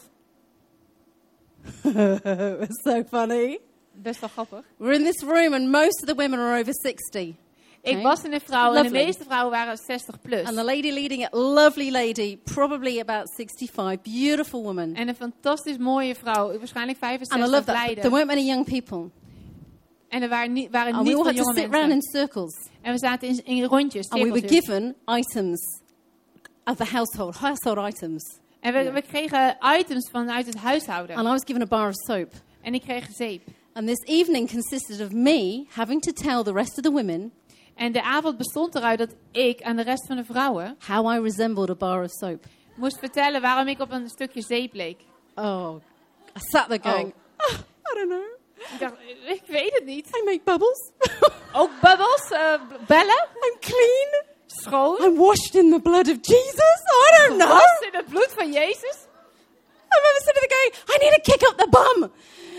it 1.83 2.23
was 2.67 2.81
so 2.83 3.03
funny. 3.03 3.59
Best 3.93 4.19
wel 4.19 4.29
grappig. 4.29 4.65
We're 4.77 4.93
in 4.93 5.03
this 5.03 5.23
room, 5.23 5.53
and 5.53 5.71
most 5.71 6.01
of 6.01 6.07
the 6.07 6.15
women 6.15 6.39
are 6.39 6.59
over 6.59 6.73
60. 6.73 7.35
Ik 7.81 8.01
was 8.01 8.23
in 8.23 8.33
een 8.33 8.41
vrouw 8.41 8.73
en 8.73 8.83
de 8.83 8.89
Lovely. 8.89 9.05
meeste 9.05 9.23
vrouwen 9.23 9.51
waren 9.51 9.77
60 9.77 10.21
plus. 10.21 10.43
And 10.45 10.55
the 10.55 10.63
lady 10.63 10.91
leading 10.91 11.21
it, 11.21 11.33
lovely 11.33 11.91
lady, 11.91 12.37
probably 12.37 12.99
about 12.99 13.33
65, 13.35 14.01
beautiful 14.01 14.63
woman. 14.63 14.93
En 14.95 15.07
een 15.07 15.15
fantastisch 15.15 15.77
mooie 15.77 16.15
vrouw, 16.15 16.57
waarschijnlijk 16.57 16.97
And 17.01 17.13
I 17.13 17.17
65, 17.17 17.49
love 17.51 17.63
that. 17.63 17.95
There 17.95 18.09
weren't 18.09 18.27
many 18.27 18.45
young 18.45 18.65
people. 18.65 19.09
En 20.09 20.21
er 20.21 20.29
waren 20.29 20.53
niet, 20.53 20.71
waren 20.71 20.93
And 20.93 21.03
we 21.03 21.09
niet 21.09 21.17
all 21.17 21.23
veel 21.23 21.33
had 21.33 21.43
to 21.45 21.51
jonge 21.51 21.59
sit 21.61 21.71
round 21.73 21.87
mensen. 21.87 22.11
in 22.13 22.19
circles. 22.19 22.69
En 22.81 22.91
we 22.93 22.99
zaten 22.99 23.27
in, 23.27 23.45
in 23.45 23.63
rondjes, 23.63 24.09
And 24.09 24.21
we 24.23 24.29
were 24.29 24.47
given 24.47 24.95
items 25.05 25.81
of 26.63 26.75
the 26.75 26.85
household, 26.85 27.35
household 27.35 27.93
items. 27.93 28.37
En 28.59 28.73
we, 28.73 28.91
we 28.91 29.01
kregen 29.01 29.57
items 29.79 30.09
vanuit 30.11 30.45
het 30.45 30.55
huishouden. 30.55 31.15
And 31.15 31.27
I 31.27 31.29
was 31.29 31.43
given 31.45 31.61
a 31.61 31.65
bar 31.65 31.87
of 31.87 31.95
soap. 31.95 32.31
En 32.61 32.73
ik 32.73 32.81
kreeg 32.81 33.07
zeep. 33.15 33.41
And 33.73 33.87
this 33.87 34.03
evening 34.05 34.49
consisted 34.51 35.01
of 35.01 35.11
me 35.11 35.65
having 35.69 36.01
to 36.01 36.11
tell 36.11 36.43
the 36.43 36.53
rest 36.53 36.77
of 36.77 36.83
the 36.83 36.91
women 36.91 37.31
En 37.79 37.91
de 37.91 38.03
avond 38.03 38.37
bestond 38.37 38.75
eruit 38.75 38.97
dat 38.99 39.09
ik 39.31 39.61
aan 39.61 39.75
de 39.75 39.83
rest 39.83 40.05
van 40.07 40.15
de 40.15 40.23
vrouwen 40.23 40.77
how 40.87 41.13
I 41.13 41.19
resembled 41.21 41.69
a 41.69 41.75
bar 41.75 42.03
of 42.03 42.09
soap. 42.11 42.43
moest 42.75 42.99
vertellen 42.99 43.41
waarom 43.41 43.67
ik 43.67 43.79
op 43.79 43.91
een 43.91 44.09
stukje 44.09 44.41
zeep 44.41 44.73
leek. 44.73 45.01
Oh, 45.35 45.75
I 46.35 46.39
sat 46.51 46.67
there 46.69 46.79
going, 46.89 47.13
"Ah, 47.37 47.53
I 47.91 47.93
don't 47.93 48.09
know. 48.09 48.25
Ik 48.73 48.79
dacht, 48.79 48.93
ik 49.27 49.41
weet 49.47 49.73
het 49.73 49.85
niet. 49.85 50.07
I 50.07 50.21
make 50.25 50.41
bubbles. 50.43 50.91
Ook 51.61 51.69
bubbels, 51.81 52.29
eh, 52.31 52.53
b- 52.53 52.87
bellen, 52.87 53.27
I'm 53.45 53.59
clean. 53.59 54.23
schoon, 54.47 55.03
I'm 55.03 55.15
washed 55.17 55.55
in 55.55 55.71
the 55.71 55.79
blood 55.81 56.07
of 56.09 56.17
Jesus. 56.21 56.79
I 57.07 57.27
don't 57.27 57.37
know. 57.39 57.49
was 57.49 57.79
in 57.91 57.95
het 57.95 58.05
bloed 58.09 58.31
van 58.35 58.51
Jezus. 58.51 58.97
I 59.91 59.95
remember 59.97 60.21
sitting 60.25 60.47
there 60.47 60.55
going, 60.57 60.73
I 60.93 60.97
need 61.03 61.13
to 61.23 61.31
kick 61.31 61.41
up 61.49 61.57
the 61.57 61.67
bum. 61.69 62.11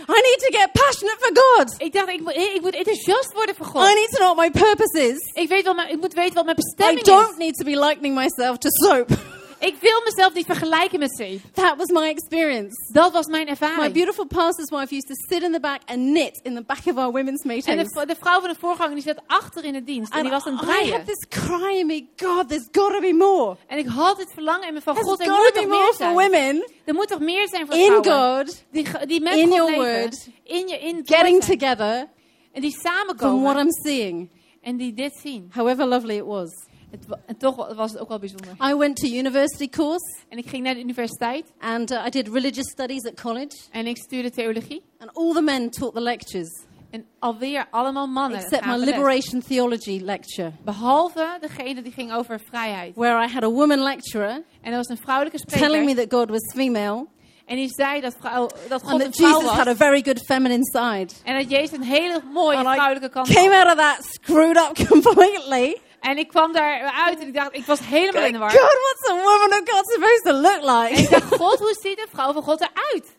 I 0.08 0.20
need 0.28 0.38
to 0.38 0.58
get 0.58 0.72
passionate 0.72 1.16
for 1.20 1.30
God. 1.42 1.74
Ik 1.78 1.92
dacht, 1.92 2.08
ik 2.08 2.20
moet, 2.20 2.34
ik 2.34 2.60
moet 2.60 2.74
enthousiast 2.74 3.32
worden 3.32 3.54
voor 3.54 3.66
I 3.66 3.94
need 3.94 4.10
to 4.10 4.16
know 4.18 4.36
what 4.36 4.36
my 4.36 4.60
purpose 4.60 5.08
is. 5.08 5.30
Ik, 5.42 5.48
weet 5.48 5.64
wel, 5.64 5.74
ik 5.76 6.00
moet 6.00 6.14
weten 6.14 6.34
wat 6.34 6.44
mijn 6.44 6.56
I 6.56 6.60
bestemming 6.62 7.06
don't 7.06 7.30
is. 7.30 7.36
need 7.36 7.56
to 7.56 7.64
be 7.64 7.78
likening 7.86 8.14
myself 8.14 8.58
to 8.58 8.68
soap. 8.70 9.08
Ik 9.60 9.74
wil 9.80 10.00
mezelf 10.04 10.34
niet 10.34 10.46
vergelijken 10.46 10.98
met 10.98 11.16
zeep. 11.16 11.40
That 11.52 11.76
was 11.76 11.86
my 11.86 12.08
experience. 12.08 12.92
Dat 12.92 13.12
was 13.12 13.26
mijn 13.26 13.44
My 13.44 13.50
ervaring. 13.50 13.92
beautiful 13.92 14.26
pastor's 14.26 14.70
wife 14.70 14.94
used 14.94 15.06
to 15.06 15.14
sit 15.28 15.42
in 15.42 15.52
the 15.52 15.60
back 15.60 15.80
and 15.86 15.98
knit 15.98 16.40
in 16.42 16.54
the 16.54 16.62
back 16.62 16.86
of 16.86 16.96
our 16.96 17.12
women's 17.12 17.42
En 17.42 17.48
de, 17.48 17.54
meetings. 17.54 17.92
v- 18.00 18.06
de 18.06 18.16
vrouw 18.20 18.40
van 18.40 18.48
de 18.50 18.56
voorganger 18.58 18.94
die 18.94 19.02
zat 19.04 19.20
achter 19.26 19.64
in 19.64 19.72
de 19.72 19.84
dienst. 19.84 20.14
En 20.14 20.22
die 20.22 20.30
was 20.30 20.44
aan 20.46 20.52
het 20.56 20.62
I 20.62 20.66
breien. 20.66 20.92
had 20.92 21.06
this 21.06 21.26
cry 21.28 21.76
in 21.78 21.86
me, 21.86 22.06
God, 22.16 22.48
there's 22.48 22.68
got 22.72 22.92
to 22.92 23.00
be 23.00 23.12
more. 23.14 23.56
En 23.66 23.78
ik 23.78 23.86
had 23.86 24.18
het 24.18 24.30
verlangen 24.32 24.68
in 24.68 24.74
me 24.74 24.80
van 24.80 24.94
There's 24.94 25.08
God, 25.08 25.20
er 25.20 25.26
moet 25.28 25.50
toch 25.54 25.64
more 25.66 25.76
meer 25.76 25.86
for 25.86 25.94
zijn. 25.94 26.14
women 26.14 26.70
Er 26.84 26.94
moet 26.94 27.08
toch 27.08 27.20
meer 27.20 27.48
zijn 27.48 27.66
voor 27.66 27.76
in 27.76 28.02
vrouwen. 28.02 28.46
God, 28.46 28.64
Die, 28.70 28.86
die 29.06 29.20
met 29.20 29.34
in 29.34 29.46
God 29.46 29.54
your 29.56 29.70
leven. 29.70 30.00
word, 30.02 30.28
in 30.44 30.68
je, 30.68 30.78
in 30.78 31.00
getting 31.04 31.44
together 31.44 32.08
En 32.52 32.60
die 32.60 32.70
from 32.70 32.82
what 32.82 32.94
samenkomen. 33.06 33.56
I'm 33.58 33.70
seeing, 33.84 34.30
En 34.62 34.76
die 34.76 34.94
dit 34.94 35.12
zien. 35.22 35.50
however 35.54 35.86
lovely 35.86 36.16
it 36.16 36.24
was. 36.24 36.50
Het, 36.90 37.18
en 37.26 37.36
toch 37.36 37.74
was 37.74 37.90
het 37.90 38.00
ook 38.00 38.08
wel 38.08 38.18
bijzonder. 38.18 38.48
I 38.70 38.74
went 38.74 38.96
to 38.96 39.06
university 39.08 39.68
course 39.68 40.16
En 40.28 40.38
ik 40.38 40.48
ging 40.48 40.62
naar 40.64 40.74
de 40.74 40.80
universiteit. 40.80 41.52
and 41.60 41.90
uh, 41.90 42.06
I 42.06 42.10
did 42.10 42.28
religious 42.28 42.70
studies 42.70 43.06
at 43.06 43.20
college. 43.20 43.56
En 43.70 43.86
ik 43.86 43.96
stuurde 43.96 44.30
theologie. 44.30 44.82
And 44.98 45.10
all 45.14 45.32
the 45.32 45.42
men 45.42 45.70
taught 45.70 45.94
the 45.94 46.00
lectures, 46.00 46.64
En 46.90 47.04
alweer 47.18 47.66
allemaal 47.70 48.06
mannen. 48.06 48.38
except 48.40 48.66
my 48.66 48.76
liberation 48.76 49.42
theology 49.48 50.00
lecture, 50.04 50.52
Behalve 50.64 51.36
degene 51.40 51.82
die 51.82 51.92
ging 51.92 52.12
over 52.12 52.40
vrijheid. 52.48 52.94
where 52.96 53.24
I 53.24 53.28
had 53.32 53.42
a 53.42 53.50
woman 53.50 53.78
lecturer 53.78 54.42
En 54.60 54.70
er 54.70 54.76
was 54.76 54.88
een 54.88 54.96
vrouwelijke 55.02 55.38
telling 55.44 55.84
me 55.84 55.90
spreker. 55.90 56.08
that 56.08 56.18
God 56.18 56.30
was 56.30 56.52
female 56.54 57.06
En 57.46 57.56
die 57.56 57.68
zei 57.68 58.00
dat, 58.00 58.16
vrouw, 58.20 58.48
dat 58.68 58.82
God 58.82 58.90
and 58.92 59.00
een 59.02 59.06
that 59.10 59.16
vrouw 59.16 59.28
Jesus 59.40 59.50
had 59.50 59.66
a 59.66 59.70
was. 59.70 59.76
very 59.76 60.02
good 60.02 60.18
feminine 60.24 60.64
side. 60.64 61.08
En 61.24 61.38
dat 61.38 61.50
Jezus 61.50 61.72
een 61.72 61.82
hele 61.82 62.20
mooie 62.32 62.58
vrouwelijke 62.58 63.08
kant 63.08 63.28
came 63.32 63.54
had. 63.56 63.66
out 63.66 63.78
of 63.78 63.84
that 63.84 64.04
screwed 64.12 64.56
up 64.56 64.86
completely. 64.88 65.76
En 66.00 66.18
ik 66.18 66.28
kwam 66.28 66.52
daaruit 66.52 67.20
en 67.20 67.26
ik 67.26 67.34
dacht, 67.34 67.56
ik 67.56 67.64
was 67.64 67.80
helemaal 67.86 68.24
in 68.24 68.32
de 68.32 68.38
God, 68.38 68.52
war. 68.52 68.60
what's 68.60 69.10
a 69.10 69.14
woman 69.14 69.60
of 69.60 69.68
God 69.68 69.86
supposed 69.86 70.22
to 70.24 70.32
look 70.32 70.86
En 70.86 70.90
ik 70.92 70.98
like? 70.98 71.10
dacht, 71.10 71.34
God, 71.36 71.58
hoe 71.58 71.76
ziet 71.80 71.98
een 71.98 72.08
vrouw 72.08 72.32
van 72.32 72.42
God 72.42 72.60
eruit? 72.60 73.18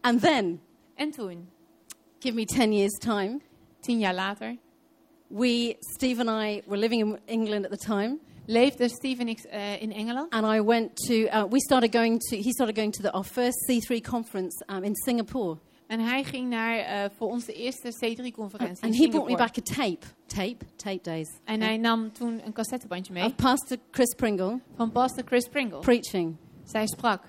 and 0.00 0.20
then, 0.20 0.60
En 0.94 1.10
toen, 1.10 1.48
give 2.18 2.34
me 2.34 2.44
10 2.44 2.72
years' 2.72 2.98
time, 2.98 3.40
tien 3.80 3.98
jaar 3.98 4.14
later, 4.14 4.56
we, 5.28 5.76
Steve 5.96 6.20
and 6.26 6.42
I, 6.44 6.62
were 6.66 6.78
living 6.80 7.00
in 7.00 7.18
England 7.26 7.64
at 7.64 7.70
the 7.70 7.86
time. 7.86 8.18
leefde 8.46 8.88
Steve 8.88 9.20
en 9.20 9.28
ik 9.28 9.38
eh, 9.38 9.82
in 9.82 9.92
Engeland. 9.92 10.30
And 10.32 10.46
I 10.54 10.60
went 10.62 10.96
to, 11.06 11.14
uh, 11.14 11.44
we 11.50 11.60
started 11.60 11.92
going 11.94 12.18
to, 12.30 12.36
he 12.36 12.50
started 12.52 12.74
going 12.76 12.92
to 12.92 13.02
the, 13.02 13.10
our 13.12 13.24
first 13.24 13.58
C3 13.70 14.00
conference 14.00 14.64
um, 14.68 14.82
in 14.84 14.94
Singapore. 14.94 15.58
En 15.88 16.00
hij 16.00 16.24
ging 16.24 16.48
naar 16.48 16.76
eh, 16.78 17.10
voor 17.16 17.28
ons 17.28 17.44
de 17.44 17.52
eerste 17.52 17.88
C3-conferentie 17.88 18.82
in 18.82 18.88
And 18.88 18.96
he 18.98 19.08
brought 19.08 19.30
me 19.30 19.36
back 19.36 19.58
a 19.58 19.62
tape, 19.62 20.06
tape, 20.26 20.64
tape 20.76 21.00
days. 21.02 21.28
En 21.44 21.60
hij 21.60 21.76
nam 21.76 22.12
toen 22.12 22.40
een 22.44 22.52
cassettebandje 22.52 23.12
mee 23.12 23.24
Of 23.24 23.34
Pastor 23.34 23.76
Chris 23.90 24.14
Pringle 24.14 24.60
van 24.76 24.90
pastor 24.92 25.24
Chris 25.26 25.48
Pringle. 25.48 25.78
preaching. 25.78 26.36
Zij 26.64 26.86
sprak. 26.86 27.22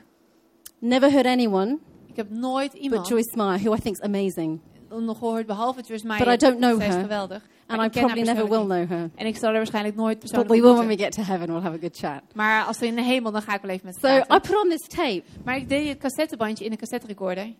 Never 0.79 1.11
heard 1.11 1.25
anyone 1.25 1.77
Ik 2.07 2.15
heb 2.15 2.29
nooit 2.29 2.71
but 2.71 2.81
iemand 2.81 3.07
Joyce 3.07 3.37
Meyer, 3.37 3.59
who 3.59 3.73
I 3.73 3.79
think 3.79 3.95
is 3.95 4.01
amazing. 4.01 4.59
nog 4.89 5.17
gehoord 5.17 5.45
behalve 5.45 5.81
Joyce 5.81 6.07
But 6.07 6.17
Meyer. 6.17 6.33
I 6.33 6.37
don't 6.37 6.57
know 6.57 6.77
Zij 6.77 6.87
is 6.87 6.93
her. 6.93 7.01
geweldig. 7.03 7.47
Maar 7.67 7.79
And 7.79 7.95
I 7.95 7.99
probably 7.99 8.23
never 8.23 8.47
will 8.49 8.63
know 8.63 8.87
her. 8.89 9.09
En 9.15 9.25
ik 9.25 9.37
zal 9.37 9.49
er 9.49 9.55
waarschijnlijk 9.55 9.95
nooit 9.95 10.19
But 10.19 10.29
persoonlijk 10.29 10.61
we 10.61 10.67
will 10.67 10.75
when 10.75 10.87
we 10.97 11.03
get 11.03 11.11
to 11.11 11.21
heaven, 11.21 11.47
we'll 11.47 11.61
have 11.61 11.75
a 11.75 11.79
good 11.79 11.97
chat. 11.97 12.21
Maar 12.33 12.65
als 12.65 12.79
we 12.79 12.85
in 12.85 12.95
de 12.95 13.03
hemel, 13.03 13.31
dan 13.31 13.41
ga 13.41 13.55
ik 13.55 13.61
wel 13.61 13.71
even 13.71 13.85
met 13.85 13.95
ze 13.95 14.07
So 14.07 14.35
I 14.35 14.39
put 14.39 14.63
on 14.63 14.69
this 14.69 14.87
tape 14.87 15.23
Maar 15.43 15.57
ik 15.57 15.69
deed 15.69 15.87
het 15.87 15.97
cassettebandje 15.97 16.65
in 16.65 16.71
een 16.71 16.77
cassetterecorder. 16.77 17.53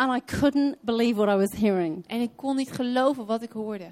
And 0.00 0.10
I 0.10 0.20
couldn't 0.38 0.76
believe 0.84 1.16
what 1.16 1.28
I 1.28 1.36
was 1.36 1.52
hearing. 1.52 2.04
En 2.06 2.20
ik 2.20 2.30
kon 2.36 2.56
niet 2.56 2.72
geloven 2.72 3.26
wat 3.26 3.42
ik 3.42 3.52
hoorde. 3.52 3.84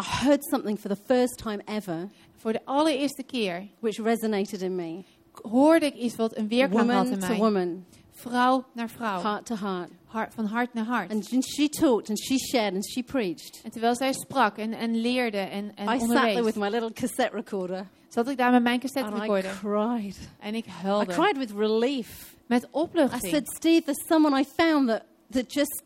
I 0.00 0.04
heard 0.04 0.44
something 0.44 0.78
for 0.78 0.88
the 0.90 0.96
first 1.06 1.36
time 1.38 1.62
ever 1.64 2.08
Voor 2.36 2.52
de 2.52 2.60
allereerste 2.64 3.22
keer 3.22 3.66
which 3.78 3.96
resonated 4.02 4.62
in 4.62 4.74
me. 4.74 5.02
hoorde 5.32 5.86
ik 5.86 5.94
iets 5.94 6.16
wat 6.16 6.36
een 6.36 6.48
weerklank 6.48 6.90
had 6.90 7.06
in 7.06 7.18
to 7.18 7.26
mij. 7.26 7.36
woman, 7.36 7.84
Vrouw 8.10 8.64
naar 8.72 8.88
vrouw. 8.90 9.20
heart 9.20 9.46
to 9.46 9.54
heart. 9.54 9.90
Hart, 10.06 10.34
van 10.34 10.44
hart 10.44 10.74
naar 10.74 10.84
hart. 10.84 11.10
And 11.10 11.24
she 11.44 11.68
talked 11.68 12.08
and 12.08 12.18
she 12.18 12.38
shared 12.38 12.74
and 12.74 12.86
she 12.90 13.02
preached. 13.02 13.60
En 13.64 13.70
terwijl 13.70 13.96
zij 13.96 14.12
sprak 14.12 14.56
en, 14.56 14.72
en 14.72 15.00
leerde 15.00 15.38
en, 15.38 15.74
en 15.74 15.84
I 15.84 15.98
sat 15.98 15.98
there 15.98 16.00
onderwees, 16.00 16.44
with 16.44 16.56
my 16.56 16.68
little 16.68 16.92
cassette 16.92 17.36
recorder 17.36 17.86
zat 18.08 18.28
ik 18.28 18.36
daar 18.36 18.50
met 18.50 18.62
mijn 18.62 18.80
and 18.94 19.22
I 19.22 19.26
cried. 19.60 20.28
En 20.38 20.54
ik 20.54 20.66
I 20.66 20.70
huilde. 20.70 21.12
cried 21.12 21.36
with 21.36 21.50
relief. 21.56 22.36
Met 22.46 22.62
I 22.62 22.66
opluchting. 22.70 23.32
said, 23.32 23.48
Steve, 23.48 23.82
there's 23.84 24.06
someone 24.06 24.40
I 24.40 24.44
found 24.44 24.88
that, 24.88 25.02
that 25.30 25.48
just, 25.52 25.82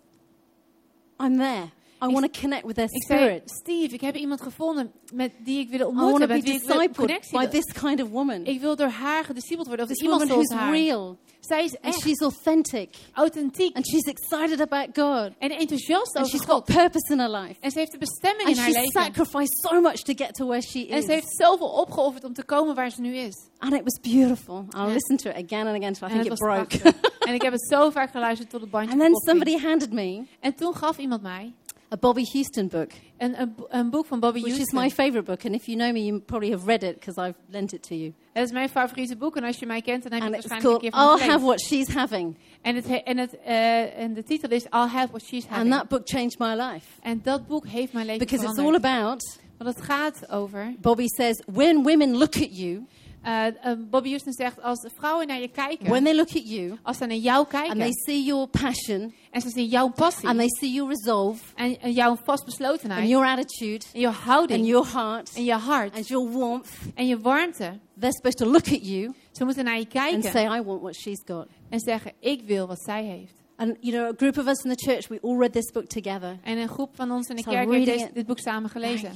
I'm 1.21 1.37
there. 1.37 1.71
I 2.05 2.09
want 2.09 2.33
to 2.33 2.41
connect 2.41 2.65
with 2.65 2.75
their 2.77 2.89
ik 2.91 3.03
zei, 3.07 3.19
spirit. 3.21 3.51
Steve, 3.51 3.95
ik 3.95 4.01
heb 4.01 4.17
iemand 4.17 4.41
gevonden 4.43 4.93
met 5.15 5.33
die 5.45 5.59
ik 5.61 5.69
wil 5.71 5.79
I 5.79 5.83
want 5.83 5.97
ontmoeten. 5.97 6.21
to 6.21 6.27
be 6.27 6.33
Met 6.35 6.43
wie 6.45 6.53
ik 6.55 6.63
wil 6.67 6.79
discipled 6.79 7.31
by 7.31 7.47
this 7.47 7.73
kind 7.83 8.03
of 8.03 8.09
woman. 8.09 8.45
Ik 8.45 8.61
wil 8.61 8.77
door 8.77 8.87
haar 8.89 9.25
gediscipeld 9.25 9.67
worden. 9.67 9.85
Of 9.85 9.91
This 9.93 10.01
iemand 10.03 10.21
woman 10.23 10.37
who's 10.37 10.53
haar. 10.59 10.73
real 10.73 11.19
Zij 11.41 11.65
is 11.65 11.77
and 11.77 11.85
echt 11.85 12.01
she's 12.01 12.21
authentic 12.21 12.89
authentiek 13.13 13.77
and 13.77 13.87
she's 13.89 14.05
excited 14.07 14.61
about 14.61 14.89
God 14.95 15.33
en 15.39 15.51
enthousiast 15.51 16.17
and 16.17 16.25
over 16.27 16.39
she's 16.39 16.45
got 16.49 16.65
purpose 16.65 17.13
in 17.13 17.19
her 17.19 17.31
life. 17.31 17.55
En 17.61 17.71
ze 17.71 17.79
heeft 17.79 17.93
de 17.93 17.99
bestemming 17.99 18.49
And 18.49 18.57
in 18.57 18.63
haar 18.63 18.73
she 18.73 18.81
leven. 18.81 19.03
sacrificed 19.03 19.59
so 19.71 19.81
much 19.81 20.03
to 20.03 20.13
get 20.17 20.35
to 20.35 20.47
where 20.47 20.63
she 20.63 20.87
En 20.89 20.97
is. 20.99 21.05
ze 21.05 21.13
heeft 21.13 21.37
zoveel 21.37 21.69
opgeofferd 21.69 22.25
om 22.25 22.33
te 22.33 22.43
komen 22.45 22.75
waar 22.75 22.91
ze 22.91 23.01
nu 23.01 23.17
is. 23.17 23.35
And 23.59 23.73
it 23.73 23.83
was 23.83 24.13
beautiful. 24.13 24.57
I'll 24.77 24.87
Ja. 24.87 24.93
listen 24.93 25.17
to 25.17 25.31
it 25.31 25.37
again 25.37 25.67
and 25.67 25.77
again 25.77 25.89
until 25.89 26.09
I 26.09 26.11
En 26.13 26.21
think 26.21 26.33
it 26.33 26.39
broke. 26.39 26.79
en 27.27 27.35
ik 27.35 27.43
heb 27.43 27.53
het 27.53 27.67
zo 27.69 27.91
vaak 27.91 28.11
geluisterd 28.11 28.51
tot 28.51 28.61
het 28.61 28.71
bandje 28.71 28.91
and 28.93 29.01
then 29.01 29.15
somebody 29.15 29.59
handed 29.59 29.93
me 29.93 30.23
En 30.41 30.55
toen 30.55 30.75
gaf 30.75 30.99
iemand 30.99 31.23
mij 31.23 31.53
a 31.93 31.97
Bobby 31.97 32.25
Houston 32.33 32.69
book, 32.69 32.91
een, 33.19 33.41
een, 33.41 33.55
een 33.69 33.91
boek 33.91 34.07
van 34.07 34.21
Bobby 34.21 34.41
which 34.41 34.59
is 34.59 34.73
my 34.73 34.91
favorite 34.91 35.23
book. 35.23 35.45
And 35.45 35.55
if 35.55 35.67
you 35.67 35.77
know 35.79 35.93
me, 35.93 36.05
you 36.05 36.21
probably 36.21 36.51
have 36.51 36.67
read 36.67 36.83
it 36.83 36.95
because 36.99 37.21
I've 37.27 37.35
lent 37.51 37.73
it 37.73 37.83
to 37.83 37.95
you. 37.95 38.13
Het 38.33 38.45
is 38.45 38.53
mijn 38.53 38.69
favoriete 38.69 39.17
boek 39.17 39.37
en 39.37 39.45
als 39.45 39.59
je 39.59 39.67
mij 39.67 39.83
kent, 39.83 40.03
dan 40.03 40.13
heb 40.13 40.21
je 40.21 40.27
And 40.27 40.37
het 40.37 40.47
waarschijnlijk 40.49 40.85
een 40.85 40.91
keer 40.91 41.01
van 41.01 41.19
I'll 41.19 41.27
Have. 41.31 41.45
What 41.45 41.61
She's 41.61 41.89
Having. 41.89 42.37
En, 42.63 42.75
het, 42.75 42.89
he- 42.89 42.95
en, 42.97 43.19
het, 43.19 43.39
eh, 43.45 43.99
en 43.99 44.15
de 44.15 44.23
titel 44.23 44.51
is 44.51 44.63
I'll 44.63 44.69
Have 44.89 45.07
What 45.09 45.23
She's 45.23 45.43
And 45.45 45.53
Having. 45.53 45.71
that 45.75 45.89
book 45.89 46.01
changed 46.05 46.39
my 46.39 46.55
life 46.55 46.87
En 47.03 47.21
dat 47.23 47.47
boek 47.47 47.67
heeft 47.67 47.93
mijn 47.93 48.07
leven 48.07 48.27
because 48.27 48.45
it's 48.47 48.59
all 48.59 48.65
veranderd. 48.65 48.85
about, 48.85 49.39
Want 49.59 49.77
het 49.77 49.85
gaat 49.85 50.31
over... 50.31 50.75
Bobby 50.81 51.07
says, 51.07 51.43
when 51.53 51.83
women 51.83 52.17
look 52.17 52.35
at 52.37 52.57
you, 52.57 52.87
eh, 53.23 53.73
Bobby 53.91 54.09
Houston 54.09 54.33
zegt, 54.33 54.63
als 54.63 54.89
vrouwen 54.97 55.27
naar 55.27 55.41
je 55.41 55.49
kijken... 55.49 55.89
when 55.89 56.05
they 56.05 56.15
look 56.15 56.29
at 56.29 56.49
you 56.49 56.79
als 56.83 56.97
ze 56.97 57.07
naar 57.07 57.17
jou 57.17 57.39
and 57.39 57.49
kijken 57.49 57.79
they 57.79 57.93
see 57.93 58.23
your 58.25 58.47
passion 58.49 59.15
en 59.31 59.41
ze 59.41 59.49
zien 59.49 59.67
jouw 59.67 59.89
passie 59.89 60.29
and 60.29 60.39
they 60.39 60.49
see 60.49 60.73
your 60.73 60.91
resolve 60.91 61.43
en, 61.55 61.81
en 61.81 61.93
jouw 61.93 62.11
and 62.11 62.21
vastbeslotenheid 62.25 63.09
your 63.09 63.27
attitude 63.27 63.85
en 63.93 64.01
je 64.01 64.09
houding 64.09 64.59
and 64.59 64.69
your 64.69 64.87
heart 64.93 65.31
en 65.35 65.45
je 65.45 65.55
hart 65.55 65.95
and 65.95 66.09
your 66.09 66.31
warmth, 66.39 66.71
en 66.95 67.07
je 67.07 67.19
warmte. 67.19 67.79
they're 67.99 68.13
supposed 68.13 68.39
to 68.39 68.47
look 68.47 68.67
at 68.69 68.87
you 68.87 69.15
Ze 69.33 69.45
moeten 69.45 69.65
naar 69.65 69.79
je 69.79 69.85
and 69.85 69.93
kijken 69.93 70.31
say, 70.31 70.59
I 70.59 70.63
want 70.63 70.81
what 70.81 70.95
she's 70.95 71.23
got. 71.25 71.47
en 71.69 71.81
zeggen, 71.81 72.13
ik 72.21 72.43
wil 72.43 72.67
wat 72.67 72.83
zij 72.83 73.05
heeft. 73.05 73.43
And, 73.57 73.77
you 73.81 73.93
know, 73.93 74.09
a 74.09 74.15
group 74.17 74.39
of 74.39 74.47
us 74.47 74.65
in 74.65 74.77
the 74.77 74.91
church, 74.91 75.09
we 75.09 75.19
all 75.23 75.37
read 75.37 75.53
this 75.53 75.71
book 75.73 75.87
together. 75.87 76.39
En 76.43 76.59
een 76.59 76.69
groep 76.69 76.97
van 76.97 77.11
ons 77.11 77.29
in 77.29 77.37
de 77.37 77.43
So 77.43 77.51
kerk 77.51 77.71
heeft 77.73 78.15
dit 78.15 78.27
boek 78.27 78.39
samen 78.39 78.63
And, 78.63 78.73
gelezen. 78.73 79.13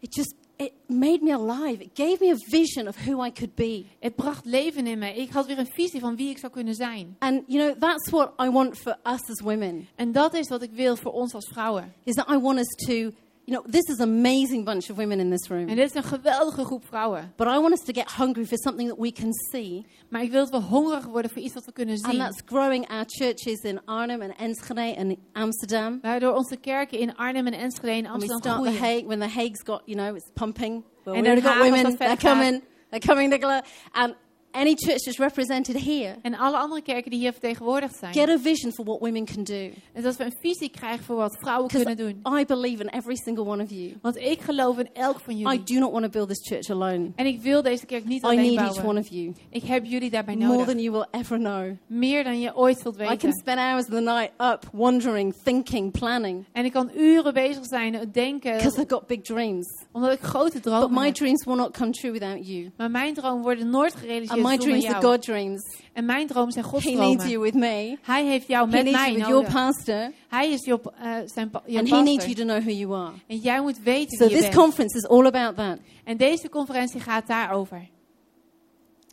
it 0.00 0.14
just, 0.14 0.34
it 0.56 0.72
made 0.86 1.22
me 1.22 1.32
alive. 1.32 1.80
It 1.82 1.94
gave 1.94 2.20
me 2.20 2.30
a 2.30 2.36
vision 2.50 2.88
of 2.88 2.96
who 3.06 3.24
I 3.26 3.30
could 3.32 3.54
be. 3.54 3.84
Het 4.00 4.14
bracht 4.16 4.44
leven 4.44 4.86
in 4.86 4.98
me. 4.98 5.14
Ik 5.14 5.30
had 5.30 5.46
weer 5.46 5.58
een 5.58 5.66
visie 5.72 6.00
van 6.00 6.16
wie 6.16 6.30
ik 6.30 6.38
zou 6.38 6.52
kunnen 6.52 6.74
zijn. 6.74 7.16
And, 7.18 7.42
you 7.46 7.64
know, 7.64 7.80
that's 7.80 8.10
what 8.10 8.32
I 8.46 8.50
want 8.50 8.78
for 8.78 8.96
us 9.04 9.20
as 9.28 9.40
women, 9.40 9.88
En 9.94 10.12
dat 10.12 10.34
is 10.34 10.48
wat 10.48 10.62
ik 10.62 10.70
wil 10.72 10.96
voor 10.96 11.12
ons 11.12 11.34
als 11.34 11.48
vrouwen. 11.52 11.92
is 12.04 12.14
that 12.14 12.28
I 12.30 12.38
want 12.38 12.58
us 12.58 12.86
to, 12.86 13.10
you 13.46 13.54
know, 13.54 13.62
this 13.68 13.88
is 13.88 14.00
an 14.00 14.08
amazing 14.08 14.64
bunch 14.64 14.90
of 14.90 14.96
women 14.96 15.20
in 15.20 15.30
this 15.30 15.48
room. 15.48 15.68
En 15.68 15.76
dit 15.76 15.88
is 15.88 15.94
een 15.94 16.02
geweldige 16.02 16.64
groep 16.64 16.84
vrouwen. 16.86 17.32
But 17.36 17.46
I 17.46 17.58
want 17.60 17.72
us 17.72 17.84
to 17.84 17.92
get 17.92 18.10
hungry 18.10 18.44
for 18.44 18.58
something 18.58 18.88
that 18.88 18.98
we 18.98 19.12
can 19.12 19.32
see. 19.52 19.86
Maar 20.08 20.22
ik 20.22 20.30
wil 20.30 20.48
dat 20.48 20.62
we 20.62 20.66
hongerig 20.66 21.04
worden 21.04 21.30
voor 21.30 21.42
iets 21.42 21.54
wat 21.54 21.64
we 21.64 21.72
kunnen 21.72 21.98
zien. 21.98 22.06
And 22.06 22.18
that's 22.18 22.42
growing 22.46 22.88
our 22.88 23.04
churches 23.06 23.60
in 23.60 23.80
Arnhem 23.84 24.22
and 24.22 24.32
Enschede 24.36 24.96
and 24.96 25.16
Amsterdam. 25.32 25.98
Waardoor 26.02 26.34
onze 26.34 26.56
kerken 26.56 26.98
in 26.98 27.16
Arnhem 27.16 27.46
en 27.46 27.52
Enschede 27.52 27.90
en 27.90 28.06
And 28.06 28.22
we 28.22 28.28
Amsterdam 28.28 28.40
start 28.40 28.64
the 28.64 28.70
groeien. 28.70 28.94
Hague, 28.94 29.06
when 29.06 29.18
the 29.18 29.28
Hague's 29.28 29.62
got, 29.64 29.82
you 29.84 29.98
know, 29.98 30.16
it's 30.16 30.30
pumping. 30.32 30.84
Well, 31.04 31.14
En 31.14 31.22
we 31.22 31.28
Den 31.28 31.42
got 31.42 31.58
women, 31.58 31.96
they're 31.96 32.16
coming, 32.16 32.62
they're 32.90 33.06
coming, 33.06 33.30
Nicola. 33.30 33.62
And 33.92 34.14
any 34.56 34.74
church 34.74 35.02
that's 35.04 35.18
represented 35.18 35.76
here, 35.84 36.14
En 36.22 36.34
alle 36.34 36.56
andere 36.56 36.82
kerken 36.82 37.10
die 37.10 37.20
hier 37.20 37.32
vertegenwoordigd 37.32 37.96
zijn. 37.98 38.12
get 38.12 38.28
a 38.28 38.38
vision 38.38 38.72
for 38.72 38.84
what 38.84 38.98
women 39.00 39.24
can 39.24 39.44
do. 39.44 39.70
En 39.92 40.02
dat 40.02 40.16
we 40.16 40.24
een 40.24 40.34
visie 40.40 40.68
krijgen 40.70 41.04
voor 41.04 41.16
wat 41.16 41.36
vrouwen 41.40 41.68
kunnen 41.70 41.96
doen. 41.96 42.22
I 42.40 42.44
believe 42.44 42.82
in 42.82 42.88
every 42.88 43.16
single 43.16 43.44
one 43.44 43.62
of 43.62 43.70
you. 43.70 43.94
Want 44.02 44.16
ik 44.16 44.40
geloof 44.40 44.78
in 44.78 44.88
elk 44.92 45.20
van 45.20 45.34
I 45.34 45.36
jullie. 45.38 45.62
do 45.62 45.74
not 45.78 45.90
want 45.92 46.04
to 46.04 46.10
build 46.10 46.28
this 46.28 46.48
church 46.48 46.70
alone. 46.70 47.10
En 47.16 47.26
ik 47.26 47.40
wil 47.40 47.62
deze 47.62 47.86
kerk 47.86 48.04
niet 48.04 48.22
I 48.22 48.26
alleen 48.26 48.36
need 48.40 48.58
each 48.58 48.66
bouwen. 48.66 48.84
one 48.86 49.00
of 49.00 49.08
you 49.08 49.32
Ik 49.50 49.62
heb 49.62 49.84
jullie 49.84 50.10
daarbij 50.10 50.36
more 50.36 50.48
nodig. 50.48 50.66
than 50.66 50.78
you 50.78 50.90
will 50.90 51.06
ever 51.20 51.38
know. 51.38 51.70
Meer 51.86 52.24
dan 52.24 52.40
je 52.40 52.56
ooit 52.56 52.78
zult 52.78 52.94
I 52.94 52.98
can 52.98 53.08
weten. 53.08 53.32
spend 53.32 53.58
hours 53.58 53.84
of 53.84 53.90
the 53.94 54.00
night 54.00 54.30
up, 54.38 54.68
wandering, 54.72 55.34
thinking, 55.44 55.90
planning, 55.92 56.44
En 56.52 56.64
ik 56.64 56.72
kan 56.72 56.90
uren 56.96 57.34
bezig 57.34 57.64
zijn, 57.66 58.08
denken, 58.12 58.56
because 58.56 58.80
I've 58.80 58.88
got 58.94 59.06
big 59.06 59.20
dreams. 59.20 59.84
Omdat 59.96 60.12
ik 60.12 60.20
grote 60.20 60.52
But 60.52 60.62
dromen 60.62 60.92
my 60.98 61.04
heb. 61.06 61.14
dreams 61.14 61.44
will 61.44 61.54
not 61.56 61.76
come 61.76 61.90
true 61.90 62.12
without 62.12 62.46
you. 62.46 62.70
Maar 62.76 62.90
mijn 62.90 63.14
dromen 63.14 63.42
worden 63.42 63.70
nooit 63.70 63.94
gerealiseerd 63.94 64.30
And 64.38 64.42
my 64.42 64.50
zonder 64.50 64.66
dreams 64.68 64.84
are 64.84 65.00
jou. 65.00 65.04
God 65.12 65.22
dreams. 65.22 65.76
En 65.92 66.04
mijn 66.04 66.26
dromen 66.26 66.52
zijn 66.52 66.64
Gods 66.64 66.84
He 66.84 66.90
needs 66.90 67.24
you 67.24 67.38
with 67.38 67.54
me. 67.54 67.96
Hij 68.02 68.24
heeft 68.26 68.46
jou 68.46 68.68
met 68.70 68.82
mij 68.84 68.92
you 68.92 69.12
with 69.14 69.26
your 69.26 69.32
nodig. 69.34 69.52
pastor. 69.52 70.12
Hij 70.28 70.50
is 70.50 70.64
je, 70.64 70.80
eh, 70.98 71.14
zijn 71.24 71.50
pa- 71.50 71.62
je 71.66 71.78
And 71.78 71.90
he 71.90 72.02
needs 72.02 72.24
you 72.24 72.34
to 72.36 72.42
know 72.42 72.58
who 72.60 72.70
you 72.70 72.94
are. 72.94 73.12
En 73.26 73.36
jij 73.38 73.60
moet 73.60 73.78
weten 73.82 74.16
So 74.18 74.24
wie 74.24 74.34
je 74.34 74.40
this 74.42 74.50
bent. 74.50 74.62
conference 74.62 74.96
is 74.96 75.06
all 75.06 75.26
about 75.26 75.56
that. 75.56 75.78
En 76.04 76.16
deze 76.16 76.48
conferentie 76.48 77.00
gaat 77.00 77.26
daarover. 77.26 77.88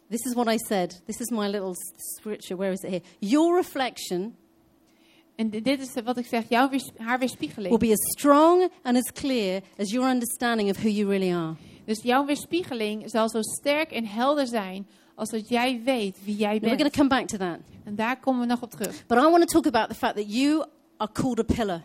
This 0.09 0.21
is 0.25 0.33
what 0.33 0.47
I 0.53 0.57
said. 0.57 1.01
This 1.05 1.19
is 1.19 1.29
my 1.29 1.47
little 1.47 1.73
scripture. 2.17 2.55
Where 2.55 2.71
is 2.73 2.79
it 2.81 2.89
here? 2.89 3.01
Your 3.19 3.55
reflection 3.55 4.35
En 5.35 5.49
di- 5.49 5.61
dit 5.61 5.81
is 5.81 6.03
wat 6.03 6.17
ik 6.17 6.25
zeg, 6.25 6.43
jouw 6.49 6.69
weers- 6.69 6.91
haar 6.97 7.07
will 7.07 7.27
weerspiegeling. 7.27 7.77
be 7.79 7.91
as 7.91 8.11
strong 8.17 8.69
and 8.83 8.97
as 8.97 9.11
clear 9.11 9.61
as 9.77 9.89
your 9.91 10.09
understanding 10.09 10.69
of 10.69 10.77
who 10.77 10.89
you 10.89 11.07
really 11.09 11.33
are. 11.33 11.53
Dus 11.85 12.01
jouw 12.03 12.25
weerspiegeling 12.25 13.09
zal 13.09 13.29
zo 13.29 13.41
sterk 13.41 13.91
en 13.91 14.05
helder 14.05 14.47
zijn 14.47 14.87
als 15.15 15.29
dat 15.29 15.49
jij 15.49 15.81
weet 15.85 16.17
wie 16.23 16.35
jij 16.35 16.51
Now, 16.53 16.61
we're 16.61 16.67
going 16.77 16.81
bent. 16.81 16.93
to 16.93 16.99
come 16.99 17.09
back 17.09 17.27
to 17.27 17.37
that. 17.37 17.57
En 17.83 17.95
daar 17.95 18.19
komen 18.19 18.41
we 18.41 18.47
nog 18.47 18.61
op 18.61 18.69
terug. 18.71 19.05
But 19.07 19.17
I 19.17 19.21
want 19.21 19.47
to 19.49 19.61
talk 19.61 19.65
about 19.75 19.89
the 19.89 19.95
fact 19.95 20.15
that 20.15 20.33
you 20.33 20.65
are 20.97 21.11
called 21.11 21.39
a 21.39 21.43
pillar. 21.55 21.81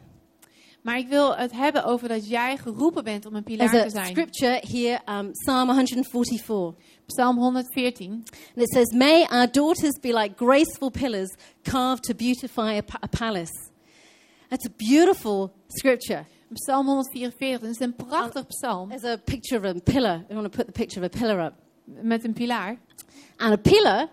Maar 0.82 0.98
ik 0.98 1.08
wil 1.08 1.36
het 1.36 1.52
hebben 1.52 1.84
over 1.84 2.08
dat 2.08 2.28
jij 2.28 2.56
geroepen 2.56 3.04
bent 3.04 3.26
om 3.26 3.34
een 3.34 3.42
pilaar 3.42 3.70
There's 3.70 3.92
te 3.92 3.98
a 3.98 4.02
zijn. 4.02 4.16
scripture 4.16 4.62
here, 4.68 5.00
um, 5.18 5.32
Psalm 5.32 5.68
144. 5.68 6.74
Psalm 7.06 7.36
114. 7.38 8.10
And 8.12 8.24
it 8.56 8.68
says, 8.72 8.92
May 8.92 9.24
our 9.30 9.50
daughters 9.52 9.98
be 10.00 10.12
like 10.12 10.34
graceful 10.36 10.90
pillars 10.90 11.34
carved 11.62 12.02
to 12.02 12.14
beautify 12.14 12.76
a, 12.76 12.82
pa- 12.82 12.98
a 13.02 13.06
palace. 13.08 13.70
That's 14.48 14.66
a 14.66 14.70
beautiful 14.76 15.52
scripture. 15.68 16.24
Psalm 16.54 16.86
144. 16.86 17.60
Dat 17.60 17.70
is 17.70 17.80
een 17.80 17.94
prachtig 17.96 18.46
psalm 18.46 18.88
There's 18.88 19.04
a 19.04 19.16
picture 19.24 19.68
of 19.68 19.76
a 19.76 19.80
pillar. 19.80 20.24
I 20.30 20.34
want 20.34 20.52
to 20.52 20.56
put 20.56 20.66
the 20.66 20.72
picture 20.80 21.04
of 21.04 21.14
a 21.14 21.18
pillar 21.18 21.44
up. 21.44 21.54
met 21.84 22.24
een 22.24 22.32
pilaar. 22.32 22.78
And 23.36 23.52
a 23.52 23.56
pillar, 23.56 24.08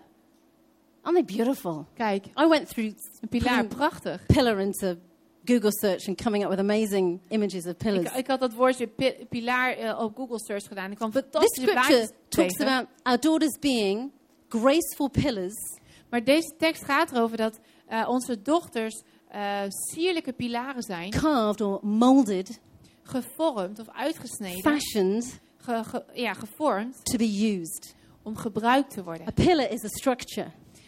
aren't 1.02 1.26
they 1.26 1.36
beautiful? 1.36 1.86
Kijk, 1.94 2.26
I 2.26 2.46
went 2.48 2.68
through 2.68 2.94
een 3.20 3.28
pilaar, 3.28 3.66
prachtig. 3.66 4.26
pillar 4.26 4.60
into 4.60 4.94
Google 5.48 5.70
search 5.72 6.08
and 6.08 6.22
coming 6.22 6.42
up 6.44 6.50
with 6.50 6.58
amazing 6.58 7.20
images 7.28 7.66
of 7.66 7.76
pillars. 7.76 8.04
Ik, 8.06 8.12
ik 8.16 8.26
had 8.26 8.40
dat 8.40 8.52
woordje 8.54 8.86
pi- 8.86 9.26
pilaar 9.28 9.72
eh, 9.76 10.00
op 10.00 10.16
Google 10.16 10.38
search 10.40 10.64
gedaan. 10.68 10.90
Ik 10.90 10.96
kwam 10.96 11.10
But 11.10 11.22
this 11.22 11.30
fantastische 11.32 11.70
scripture 11.70 11.88
plaatjes 11.88 12.16
talks 12.28 12.52
tegen. 12.56 12.72
about 12.72 12.88
our 13.02 13.20
daughters 13.20 13.58
being 13.58 14.10
graceful 14.48 15.08
pillars 15.08 15.78
Maar 16.10 16.24
deze 16.24 16.54
tekst 16.58 16.84
gaat 16.84 17.12
erover 17.12 17.36
dat 17.36 17.58
eh, 17.86 18.08
onze 18.08 18.42
dochters 18.42 19.02
eh, 19.28 19.60
sierlijke 19.68 20.32
pilaren 20.32 20.82
zijn, 20.82 21.10
carved 21.10 21.60
or 21.60 21.78
molded, 21.82 22.60
gevormd 23.02 23.78
of 23.80 23.86
uitgesneden, 23.92 24.60
fashioned 24.60 25.40
ge- 25.56 25.84
ge- 25.84 26.04
ja, 26.14 26.32
gevormd 26.34 27.04
to 27.04 27.16
be 27.16 27.58
used. 27.60 27.94
om 28.22 28.36
gebruikt 28.36 28.90
te 28.90 29.02
worden. 29.04 29.26
A 29.28 29.30
pillar 29.30 29.70
is 29.70 29.84
a 29.84 29.88
structure. 29.88 30.46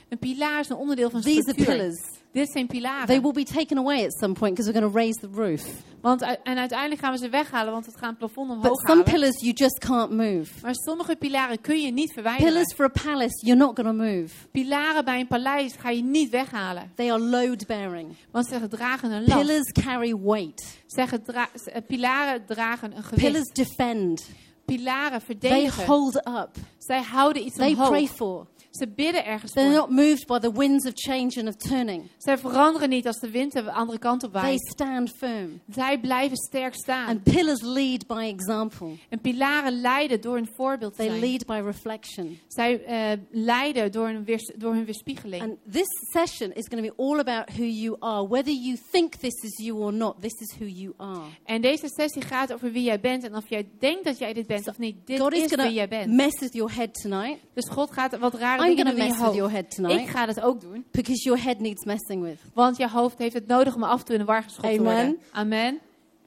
Een 0.08 0.18
pilaar 0.18 0.60
is 0.60 0.68
een 0.68 0.76
onderdeel 0.76 1.10
van 1.10 1.20
These 1.20 1.48
are 1.54 1.64
pillars. 1.64 2.00
Dit 2.38 2.50
zijn 2.52 2.66
pilaren. 2.66 3.06
They 3.06 3.20
will 3.20 3.32
be 3.32 3.44
taken 3.44 3.78
away 3.78 4.04
at 4.04 4.12
some 4.18 4.32
point 4.32 4.54
because 4.54 4.72
we're 4.72 4.80
going 4.80 4.92
to 4.92 4.98
raise 4.98 5.20
the 5.20 5.28
roof. 5.32 5.62
Want, 6.00 6.22
en 6.22 6.58
uiteindelijk 6.58 7.00
gaan 7.00 7.12
we 7.12 7.18
ze 7.18 7.28
weghalen, 7.28 7.72
want 7.72 7.86
het 7.86 7.94
gaat 7.96 8.08
het 8.08 8.18
plafond 8.18 8.48
But 8.48 8.56
omhoog 8.56 8.78
some 8.80 8.88
halen. 8.90 9.04
pillars 9.12 9.40
you 9.40 9.52
just 9.52 9.78
can't 9.78 10.10
move. 10.10 10.50
Maar 10.62 10.74
sommige 10.74 11.16
pilaren 11.16 11.60
kun 11.60 11.80
je 11.82 11.92
niet 11.92 12.12
verwijderen. 12.12 12.46
Pillars 12.52 12.74
for 12.74 12.84
a 12.84 13.02
palace, 13.02 13.46
you're 13.46 13.64
not 13.64 13.78
going 13.78 13.98
to 13.98 14.04
move. 14.04 14.34
Pilaren 14.52 15.04
bij 15.04 15.20
een 15.20 15.26
paleis 15.26 15.74
ga 15.78 15.90
je 15.90 16.02
niet 16.02 16.30
weghalen. 16.30 16.92
They 16.94 17.12
are 17.12 17.20
load 17.22 17.66
bearing. 17.66 18.08
Want 18.30 18.46
ze 18.46 18.68
dragen 18.68 19.10
een 19.10 19.24
last. 19.26 19.38
Pillars 19.40 19.72
carry 19.72 20.16
weight. 20.16 20.78
Ze 20.86 21.06
gedra- 21.06 21.48
eh, 21.64 21.82
pilaren 21.86 22.46
dragen 22.46 22.96
een 22.96 23.02
gewicht. 23.02 23.24
Pillars 23.26 23.48
defend. 23.52 24.28
Pilaren 24.64 25.10
They 25.10 25.20
verdedigen. 25.20 25.86
hold 25.86 26.14
up. 26.16 26.50
Zij 26.78 27.02
houden 27.02 27.44
iets 27.46 27.56
They 27.56 27.68
omhoog. 27.70 27.88
pray 27.88 28.06
for. 28.06 28.46
Ze 28.70 28.88
bidden 28.88 29.24
ergens 29.24 29.52
They're 29.52 29.72
not 29.74 29.90
moved 29.90 30.26
by 30.26 30.38
the 30.38 30.52
winds 30.52 30.86
of 30.86 30.92
change 30.94 31.34
and 31.38 31.48
of 31.48 31.54
turning. 31.56 32.02
Zij 32.16 32.38
veranderen 32.38 32.88
niet 32.88 33.06
als 33.06 33.18
de 33.18 33.30
wind 33.30 33.52
de 33.52 33.72
andere 33.72 33.98
kant 33.98 34.22
op 34.24 34.32
They 34.32 34.40
waait. 34.42 34.68
stand 34.72 35.10
firm. 35.16 35.60
Zij 35.70 35.98
blijven 36.00 36.36
sterk 36.36 36.74
staan. 36.74 37.08
And 37.08 37.22
pillars 37.22 37.60
lead 37.62 38.06
by 38.06 38.34
example. 38.36 38.96
En 39.08 39.20
pilaren 39.20 39.80
leiden 39.80 40.20
door 40.20 40.36
een 40.36 40.48
voorbeeld 40.56 40.92
te 40.96 40.98
They 40.98 41.08
zijn. 41.08 41.20
lead 41.20 41.46
by 41.46 41.60
reflection. 41.64 42.38
Zij 42.48 42.84
eh, 42.84 43.18
leiden 43.30 43.92
door, 43.92 44.08
een 44.08 44.26
door 44.56 44.72
hun 44.74 44.84
weerspiegeling. 44.84 45.42
And 45.42 45.56
this 45.72 45.86
session 46.12 46.52
is 46.52 46.66
going 46.68 46.86
to 46.86 46.94
be 46.94 47.02
all 47.02 47.18
about 47.18 47.56
who 47.56 47.64
you 47.64 47.96
are. 47.98 48.28
Whether 48.28 48.52
you 48.54 48.76
think 48.90 49.14
this 49.14 49.34
is 49.42 49.56
you 49.64 49.78
or 49.78 49.92
not, 49.92 50.20
this 50.20 50.34
is 50.40 50.54
who 50.58 50.66
you 50.66 50.92
are. 50.96 51.20
En 51.44 51.60
deze 51.60 51.88
sessie 51.88 52.22
gaat 52.22 52.52
over 52.52 52.72
wie 52.72 52.82
jij 52.82 53.00
bent. 53.00 53.24
En 53.24 53.36
of 53.36 53.48
jij 53.48 53.68
denkt 53.78 54.04
dat 54.04 54.18
jij 54.18 54.32
dit 54.32 54.46
bent 54.46 54.68
of 54.68 54.78
niet. 54.78 54.96
Dit 55.06 55.20
God 55.20 55.32
is 55.32 55.42
is 55.42 55.48
wie 55.48 55.56
going 55.58 55.74
jij 55.74 55.86
to 55.88 55.96
bent. 55.96 56.12
mess 56.12 56.40
with 56.40 56.52
your 56.52 56.74
head 56.74 56.94
tonight. 57.02 57.38
Dus 57.54 57.68
God 57.68 57.90
gaat 57.92 58.18
wat 58.18 58.34
rare 58.34 58.66
I'm 58.68 58.76
going 58.76 58.96
to 58.96 58.96
doen 58.96 59.08
mess 59.08 59.20
with 59.20 59.34
your 59.34 59.50
head 59.50 59.64
Ik 59.64 59.70
tonight 59.70 60.08
ga 60.08 60.26
dat 60.26 60.40
ook 60.40 60.60
doen. 60.60 60.84
because 60.90 61.22
your 61.22 61.42
head 61.42 61.60
needs 61.60 61.84
messing 61.84 62.22
with. 62.22 62.38
Want 62.54 62.76
je 62.76 62.88
hoofd 62.88 63.18
heeft 63.18 63.34
het 63.34 63.46
nodig 63.46 63.74
om 63.74 63.82
af 63.82 63.98
en 63.98 64.04
toe 64.04 64.14
in 64.14 64.20
de 64.20 64.26
war 64.26 64.42
geschopt 64.42 64.68
te 64.74 64.78
Amen. 64.78 64.94
worden. 64.94 65.18
Amen. 65.32 65.80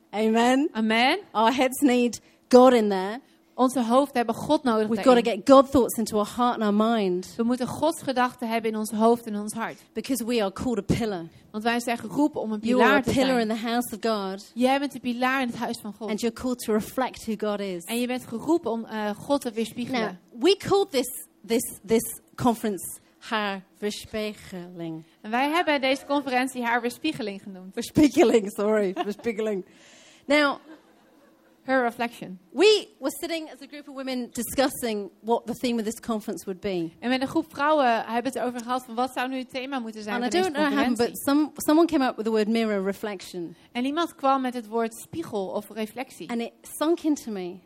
Amen. 0.10 0.70
Amen. 0.72 1.20
Our 1.32 1.54
heads 1.56 1.80
need 1.82 2.22
God 2.50 2.74
in 2.74 2.90
there. 2.90 3.20
Onze 3.54 3.84
hoofden 3.84 4.16
hebben 4.18 4.36
God 4.36 4.64
nodig 4.64 4.88
We've 4.88 5.04
got 5.04 5.24
to 5.24 5.32
get 5.32 5.50
God 5.50 5.72
thoughts 5.72 5.98
into 5.98 6.18
our 6.18 6.28
heart 6.36 6.62
and 6.62 6.64
our 6.64 6.74
mind 6.94 7.34
We 7.38 7.44
moeten 7.44 7.68
Gods 7.68 8.02
gedachten 8.02 8.48
hebben 8.50 8.72
in 8.72 8.78
ons 8.78 8.92
hoofd 8.92 9.26
en 9.26 9.34
in 9.34 9.40
ons 9.40 9.54
hart. 9.54 9.78
because 9.94 10.26
we 10.26 10.42
are 10.42 10.52
called 10.54 10.78
a 10.78 10.96
pillar. 10.96 11.26
Want 11.52 11.64
wij 11.64 11.80
zijn 11.80 11.98
geroepen 11.98 12.42
om 12.42 12.52
een 12.52 12.60
You 12.62 12.82
are 12.82 12.90
a 12.96 13.00
pilaar 13.00 13.04
te 13.04 13.12
pillar 13.20 13.40
in 13.40 13.46
zijn. 13.48 13.58
the 13.60 13.66
house 13.68 13.96
of 13.96 14.00
God 14.36 14.52
Jij 14.54 14.80
bent 14.80 14.92
de 14.92 15.00
pilaar 15.00 15.42
in 15.42 15.48
het 15.48 15.58
huis 15.58 15.78
van 15.82 15.94
God. 15.94 16.10
and 16.10 16.20
you're 16.22 16.36
called 16.42 16.58
to 16.60 16.74
reflect 16.74 17.26
who 17.26 17.48
God 17.50 17.60
is. 17.60 17.84
En 17.84 18.00
je 18.00 18.08
bent 18.08 18.28
geroepen 18.28 18.72
om 18.72 18.86
eh, 18.86 19.10
God 19.10 19.42
te 19.42 19.48
Now, 19.48 19.56
weerspiegelen. 19.56 20.20
we 20.40 20.58
called 20.58 20.92
this, 20.92 21.26
this, 21.46 21.80
this 21.86 22.20
conference 22.44 23.00
haar 23.18 23.64
weerspiegeling. 23.78 25.04
En 25.22 25.32
wij 25.32 25.50
hebben 25.50 25.82
deze 25.82 26.06
conferentie 26.06 26.64
haar 26.64 26.82
weerspiegeling 26.82 27.42
genoemd. 27.42 27.74
Weerspiegeling, 27.76 28.52
sorry, 28.52 28.94
weerspiegeling. 29.04 29.66
Now, 30.26 30.58
Her 31.64 31.84
reflection. 31.84 32.40
we 32.52 32.88
were 33.00 33.12
sitting 33.20 33.46
as 33.54 33.62
a 33.62 33.68
group 33.68 33.88
of 33.88 33.96
women 33.96 34.30
discussing 34.32 35.10
what 35.24 35.46
the 35.46 35.54
theme 35.54 35.80
of 35.80 35.86
this 35.86 36.00
conference 36.00 36.46
would 36.46 36.60
be. 36.62 36.92
En 37.00 37.10
met 37.10 37.22
een 37.22 37.28
groep 37.28 37.46
vrouwen 37.50 37.86
hebben 38.06 38.32
het 38.32 38.36
erover 38.36 38.60
gehad 38.62 38.86
van 38.86 38.96
wat 38.96 39.12
zou 39.14 39.30
nu 39.30 39.38
het 39.38 39.50
thema 39.50 39.80
moeten 39.80 40.04
zijn 40.04 40.24
And 40.24 40.34
I 40.34 40.38
van 40.38 40.42
deze 40.42 40.52
don't 40.52 40.72
know 40.72 40.80
how, 40.80 40.88
but 40.88 40.98
conferentie. 40.98 41.24
some, 41.24 41.52
someone 41.56 41.88
came 41.88 42.06
up 42.08 42.16
with 42.16 42.26
the 42.26 42.32
word 42.32 42.48
mirror 42.48 42.84
reflection. 42.84 43.56
En 43.72 43.86
iemand 43.86 44.16
kwam 44.16 44.42
met 44.42 44.54
het 44.54 44.68
woord 44.68 44.94
spiegel 44.96 45.48
of 45.48 45.70
reflectie. 45.70 46.30
And 46.30 46.42
it 46.42 46.52
sunk 46.62 47.00
into 47.04 47.32
me. 47.32 47.60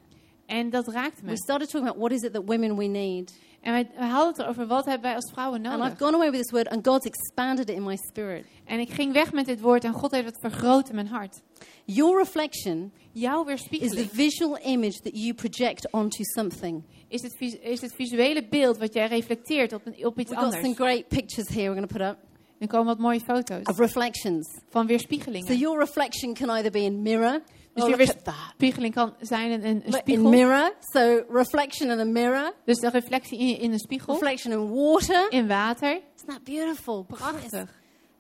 En 0.46 0.70
dat 0.70 0.88
raakte 0.88 1.22
We 1.22 1.28
me. 1.30 1.38
started 1.38 1.70
talking 1.70 1.90
about 1.90 2.02
what 2.02 2.12
is 2.12 2.22
it 2.22 2.34
that 2.34 2.44
women 2.46 2.76
we 2.78 2.86
need. 2.86 3.34
En 3.66 3.72
wij, 3.72 3.90
we 3.98 4.04
hadden 4.06 4.28
het 4.34 4.40
erover 4.40 4.68
wat 4.68 4.86
hebben 4.86 5.04
wij 5.04 5.16
als 5.16 5.32
vrouwen 5.32 5.66
And 5.66 5.74
I've 5.74 5.84
nodig. 5.84 5.98
gone 5.98 6.16
away 6.16 6.32
with 6.32 6.42
this 6.42 6.52
word, 6.52 6.68
and 6.70 6.88
God's 6.88 7.06
expanded 7.06 7.70
it 7.70 7.76
in 7.76 7.84
my 7.84 7.96
spirit. 7.96 8.46
En 8.66 8.80
ik 8.80 8.90
ging 8.90 9.14
weg 9.14 9.32
met 9.34 9.46
dit 9.46 9.62
woord 9.62 9.84
en 9.84 9.94
God 9.94 10.12
heeft 10.12 10.26
het 10.26 10.38
vergroot 10.40 10.90
in 10.90 10.96
mijn 10.96 11.08
hart. 11.08 11.42
Your 11.86 12.18
reflection 12.18 12.92
Jouw 13.12 13.46
is 13.46 13.62
the 13.62 13.70
weerspiegeling 13.70 14.10
visual 14.12 14.58
image 14.66 15.02
that 15.02 15.12
you 15.14 15.34
project 15.34 15.92
onto 15.92 16.24
something. 16.24 16.84
is 17.08 17.22
het, 17.22 17.36
is 17.62 17.82
het 17.82 17.96
visuele 17.96 18.48
beeld 18.50 18.78
wat 18.78 18.94
jij 18.94 19.08
reflecteert 19.08 19.74
op, 19.74 19.86
een, 19.86 20.06
op 20.06 20.20
iets 20.20 20.30
We've 20.30 20.42
got 20.44 20.54
some 20.54 20.66
anders. 20.68 20.76
great 20.78 21.08
pictures 21.08 21.48
here 21.48 21.70
we're 21.70 21.76
going 21.76 21.88
to 21.88 21.98
put 21.98 22.08
up 22.08 22.18
Er 22.60 22.68
komen 22.68 22.86
wat 22.86 22.98
mooie 23.00 23.20
foto's 23.20 23.64
of 23.64 23.78
reflections. 23.80 24.48
van 24.70 24.82
So 24.82 24.88
weerspiegelingen. 24.88 25.58
your 25.58 25.80
reflection 25.80 26.34
can 26.34 26.50
either 26.50 26.72
be 26.72 26.80
in 26.80 27.02
mirror. 27.02 27.42
Dus 27.76 27.84
Oh, 27.84 27.90
that. 27.90 27.98
weerspiegeling 27.98 28.94
kan 28.94 29.16
zijn 29.20 29.52
een, 29.52 29.66
een, 29.66 29.76
Look, 29.76 29.86
In 29.86 29.94
spiegel. 29.94 30.30
mirror. 30.30 30.74
So 30.80 31.24
reflection 31.30 31.90
in 31.92 32.00
a 32.00 32.04
mirror. 32.04 32.54
Dus 32.66 32.78
de 32.80 32.90
reflectie 32.90 33.40
in, 33.40 33.60
in 33.60 33.72
een 33.72 33.80
spiegel. 33.80 34.14
Reflection 34.14 34.54
in 34.54 34.70
water. 34.74 35.32
In 35.32 35.48
water. 35.48 35.92
Isn't 36.16 36.28
that 36.30 36.44
beautiful? 36.44 37.04
Prachtig. 37.04 37.70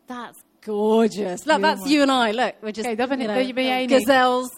That's 0.06 0.40
gorgeous. 0.62 1.46
Look, 1.46 1.62
that's 1.62 1.90
you 1.90 2.02
and 2.10 2.12
I. 2.30 2.32
Look, 2.36 2.54
we're 2.62 2.72
just 2.74 2.88
Kijk, 2.88 2.98
dat 2.98 3.10
ben 3.10 3.20
you 3.20 3.44
know, 3.44 3.54
ben 3.54 3.64
jij 3.66 3.88
gazelles. 3.88 4.58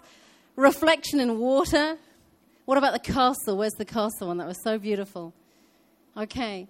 Reflection 0.56 1.20
in 1.20 1.38
water. 1.38 1.98
What 2.66 2.78
about 2.78 3.04
the 3.04 3.12
castle? 3.14 3.56
Where's 3.56 3.76
the 3.78 3.86
castle 3.86 4.28
one? 4.28 4.38
That 4.38 4.48
was 4.48 4.62
so 4.64 4.80
beautiful. 4.80 5.34
Okay. 6.16 6.68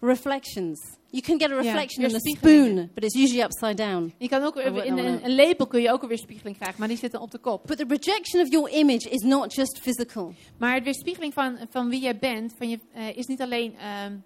Reflections. 0.00 0.80
You 1.10 1.22
can 1.22 1.38
get 1.38 1.50
a 1.50 1.56
reflection 1.56 2.04
in 2.04 2.14
a 2.14 2.20
spoon, 2.20 2.90
but 2.94 3.04
it's 3.04 3.14
usually 3.14 3.42
upside 3.42 3.74
down. 3.74 4.12
Je 4.18 4.28
kan 4.28 4.42
ook 4.42 4.56
in 4.56 4.98
een, 4.98 5.24
een 5.24 5.34
lepel 5.34 5.66
kun 5.66 5.82
je 5.82 5.92
ook 5.92 6.02
een 6.02 6.08
weerspiegeling 6.08 6.56
krijgen, 6.56 6.78
maar 6.78 6.88
die 6.88 6.96
zit 6.96 7.12
dan 7.12 7.20
op 7.20 7.30
de 7.30 7.38
kop. 7.38 7.66
But 7.66 7.76
the 7.76 7.86
projection 7.86 8.42
of 8.42 8.50
your 8.50 8.70
image 8.70 9.10
is 9.10 9.22
not 9.22 9.54
just 9.54 9.78
physical. 9.80 10.34
Maar 10.58 10.74
het 10.74 10.84
weerspiegeling 10.84 11.32
van, 11.32 11.58
van 11.70 11.88
wie 11.88 12.00
jij 12.00 12.18
bent, 12.18 12.54
van 12.56 12.68
je, 12.68 12.78
eh, 12.92 13.16
is 13.16 13.26
niet 13.26 13.40
alleen 13.40 13.76
ehm, 13.76 14.16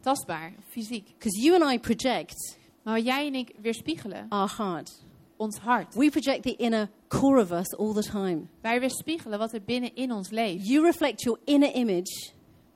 tastbaar, 0.00 0.52
fysiek. 0.68 1.04
Because 1.18 1.40
you 1.40 1.62
and 1.62 1.72
I 1.72 1.78
project 1.78 2.60
Maar 2.82 2.94
wat 2.94 3.04
jij 3.04 3.26
en 3.26 3.34
ik 3.34 3.52
weerspiegelen, 3.60 4.26
our 4.28 4.54
heart. 4.56 5.04
ons 5.36 5.58
hart. 5.58 5.94
We 5.94 6.10
project 6.10 6.42
the 6.42 6.56
inner 6.56 6.88
core 7.08 7.40
of 7.40 7.50
us 7.50 7.76
all 7.76 7.92
the 7.92 8.10
time. 8.10 8.40
Wij 8.60 8.80
weerspiegelen 8.80 9.38
wat 9.38 9.52
er 9.52 9.62
binnen 9.62 9.94
in 9.94 10.12
ons 10.12 10.30
leeft. 10.30 10.68
You 10.68 10.84
reflect 10.84 11.22
your 11.22 11.38
inner 11.44 11.74
image 11.74 12.30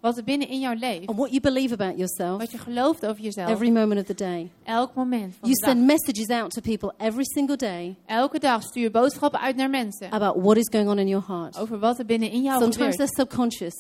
Wat 0.07 0.17
er 0.17 0.25
binnen 0.25 0.49
in 0.49 0.61
jou 0.61 0.77
leeft. 0.77 1.09
on 1.09 1.17
what 1.17 1.29
you 1.31 1.41
believe 1.41 1.73
about 1.75 1.97
yourself 1.97 2.39
Wat 2.39 2.51
je 2.51 2.59
gelooft 2.59 3.07
over 3.07 3.23
jezelf. 3.23 3.51
every 3.51 3.71
moment 3.71 4.01
of 4.01 4.07
the 4.07 4.15
day. 4.15 4.51
elk 4.65 4.95
moment 4.95 5.35
van 5.41 5.49
You 5.49 5.53
de 5.55 5.61
dag. 5.61 5.71
send 5.71 5.87
messages 5.87 6.29
out 6.29 6.51
to 6.51 6.61
people 6.61 6.93
every 6.99 7.25
single 7.25 7.57
day 7.57 7.97
Elke 8.07 8.39
dag 8.39 8.63
stuur 8.63 8.83
je 8.83 8.91
boodschappen 8.91 9.41
uit 9.41 9.57
naar 9.57 9.71
mensen. 9.71 10.11
about 10.13 10.43
what 10.43 10.57
is 10.57 10.69
going 10.73 10.89
on 10.89 10.99
in 10.99 11.09
your 11.09 11.25
heart. 11.27 11.59
Over 11.59 11.79
wat 11.79 11.99
er 11.99 12.05
binnen 12.07 12.31
in 12.31 12.43
jou 12.43 12.61
Sometimes 12.61 12.77
gebeurt. 12.77 12.97
they're 12.97 13.27
subconscious, 13.27 13.75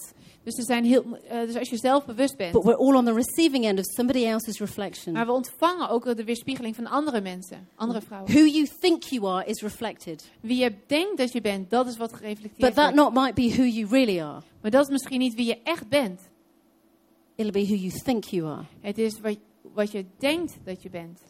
Dus, 0.46 0.56
er 0.56 0.64
zijn 0.64 0.84
heel, 0.84 1.16
eh, 1.28 1.40
dus 1.40 1.56
als 1.56 1.68
je 1.68 1.76
zelf 1.76 2.04
bewust 2.04 2.36
bent. 2.36 2.52
but 2.52 2.64
we're 2.64 2.76
all 2.76 2.94
on 2.94 3.04
the 3.04 3.12
receiving 3.12 3.64
end 3.64 3.78
of 3.78 3.84
somebody 3.84 4.24
else's 4.24 4.58
reflection. 4.58 5.12
Maar 5.12 5.26
we 5.26 5.32
ontvangen 5.32 5.88
ook 5.88 6.16
de 6.16 6.24
weerspiegeling 6.24 6.74
van 6.74 6.86
andere 6.86 7.20
mensen. 7.20 7.68
Andere 7.74 8.00
vrouwen. 8.00 8.32
Who 8.32 8.44
you 8.44 8.68
think 8.80 9.02
you 9.02 9.26
are 9.26 9.44
is 9.46 9.62
reflected, 9.62 10.30
Wie 10.40 10.56
je 10.56 10.74
denkt 10.86 11.16
dat 11.16 11.32
je 11.32 11.40
bent, 11.40 11.70
dat 11.70 11.86
is 11.86 11.96
wat 11.96 12.10
but 12.10 12.18
gereflecteerd 12.18 12.74
that 12.74 12.94
wordt. 12.94 13.14
not 13.14 13.24
might 13.24 13.34
be 13.34 13.48
who 13.48 13.62
you 13.62 13.86
really 13.88 14.20
are. 14.20 14.40
Maar 14.60 14.70
dat 14.70 14.82
is 14.82 14.90
misschien 14.90 15.18
niet 15.18 15.34
wie 15.34 15.46
je 15.46 15.58
echt 15.62 15.88
bent. 15.88 16.20
It'll 17.34 17.52
be 17.52 17.64
who 17.64 17.74
you 17.74 17.92
think 18.04 18.24
you 18.24 18.46
are. 18.46 18.64
Het 18.80 18.98
is 18.98 19.20
wat, 19.20 19.36
wat 19.74 19.92
je 19.92 20.04
denkt 20.18 20.56
dat 20.64 20.82
je 20.82 20.90
bent. 20.90 21.20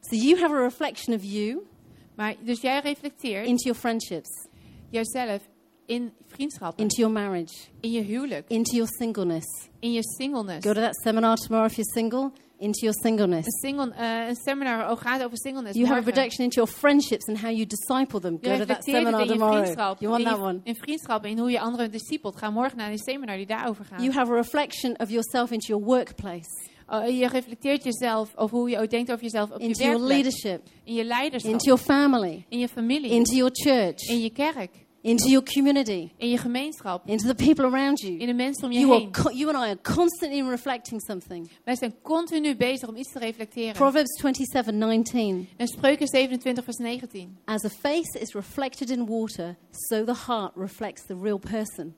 So 0.00 0.16
you 0.16 0.40
have 0.40 0.54
a 0.54 0.62
reflection 0.62 1.16
of 1.16 1.22
you 1.24 1.66
Maar, 2.14 2.34
dus 2.44 2.60
jij 2.60 2.80
reflecteert 2.80 3.46
into 3.46 3.62
your 3.62 3.78
friendships, 3.78 4.46
jezelf 4.90 5.48
in 5.86 6.12
vriendschappen, 6.26 6.82
into 6.82 6.96
your 6.96 7.12
marriage, 7.12 7.54
in 7.80 7.90
je 7.90 8.00
huwelijk, 8.00 8.48
into 8.48 8.72
your 8.72 8.88
singleness. 8.98 9.68
in 9.80 9.92
je 9.92 10.02
singleness. 10.02 10.64
Go 10.64 10.72
to 10.72 10.80
that 10.80 10.96
seminar 10.96 11.36
tomorrow 11.36 11.66
if 11.70 11.76
you're 11.76 11.92
single, 11.92 12.32
into 12.58 12.80
your 12.80 12.94
singleness. 13.02 13.46
Een, 13.46 13.52
single, 13.52 13.92
eh, 13.94 14.28
een 14.28 14.36
seminar 14.36 14.90
oh, 14.90 14.96
gaat 15.00 15.22
over 15.24 15.38
singleness. 15.38 15.74
You 15.74 15.86
have 15.86 15.98
a 15.98 16.02
morgen. 16.02 16.12
projection 16.12 16.44
into 16.44 16.54
your 16.54 16.72
friendships 16.72 17.28
and 17.28 17.38
how 17.38 17.50
you 17.50 17.66
disciple 17.66 18.20
them. 18.20 18.38
Go 18.42 18.56
to 18.56 18.64
that 18.64 18.84
seminar 18.84 19.26
tomorrow. 19.26 19.62
vriendschap. 19.62 20.00
You 20.00 20.10
want 20.10 20.24
in, 20.24 20.28
that 20.30 20.40
one? 20.40 20.60
in 20.64 20.74
vriendschap 20.74 21.24
en 21.24 21.38
hoe 21.38 21.50
je 21.50 21.60
anderen 21.60 21.90
discipelt. 21.90 22.36
Ga 22.36 22.50
morgen 22.50 22.76
naar 22.76 22.90
die 22.90 23.02
seminar 23.02 23.36
die 23.36 23.46
daarover 23.46 23.84
gaat. 23.84 24.00
You 24.00 24.12
have 24.12 24.32
a 24.32 24.34
reflection 24.34 24.98
of 24.98 25.10
yourself 25.10 25.50
into 25.50 25.66
your 25.66 25.84
workplace, 25.84 26.74
Oh, 26.88 27.08
je 27.08 27.28
reflecteert 27.28 27.84
jezelf 27.84 28.36
over 28.36 28.58
hoe 28.58 28.70
je 28.70 28.78
ook 28.78 28.90
denkt 28.90 29.10
over 29.10 29.22
jezelf 29.24 29.50
op 29.50 29.58
into 29.58 29.82
je 29.82 29.88
your 29.88 30.06
werkplek, 30.06 30.08
leadership, 30.08 30.62
in 30.84 30.94
je 30.94 31.04
leiderschap, 31.04 31.52
into 31.52 31.64
your 31.64 31.80
family, 31.80 32.44
in 32.48 32.58
je 32.58 32.68
familie, 32.68 33.10
into 33.10 33.34
your 33.34 33.50
church, 33.52 34.08
in 34.08 34.20
je 34.20 34.30
kerk, 34.30 34.70
into 35.06 35.28
your 35.28 35.42
community, 35.44 36.10
in 36.16 36.28
je 36.28 36.38
gemeenschap, 36.38 37.06
into 37.08 37.26
the 37.26 37.34
people 37.34 37.64
around 37.64 38.00
you. 38.00 38.16
in 38.18 38.26
de 38.26 38.32
mensen 38.34 38.64
om 38.64 38.72
je 38.72 38.78
You, 38.80 38.92
heen. 38.92 39.12
co- 39.12 39.30
you 39.30 39.54
and 39.54 39.64
I 39.64 39.68
are 39.68 39.94
constantly 39.94 40.42
reflecting 40.48 41.00
something. 41.02 41.50
Wij 41.64 41.76
zijn 41.76 41.94
continu 42.02 42.56
bezig 42.56 42.88
om 42.88 42.96
iets 42.96 43.12
te 43.12 43.18
reflecteren. 43.18 43.72
Proverbs 43.72 44.20
27 44.20 44.74
19. 44.74 45.48
En 45.56 45.66
Spreuken 45.66 46.06
27 46.08 46.64
vers 46.64 46.76
19. 46.76 47.38
As 47.44 47.64
a 47.64 47.68
face 47.68 48.18
is 48.20 48.32
reflected 48.34 48.90
in 48.90 49.06
water, 49.06 49.56
so 49.70 50.04
the 50.04 50.14
heart 50.26 50.52
reflects 50.56 51.06
the 51.06 51.14
real 51.22 51.38
person. 51.38 51.94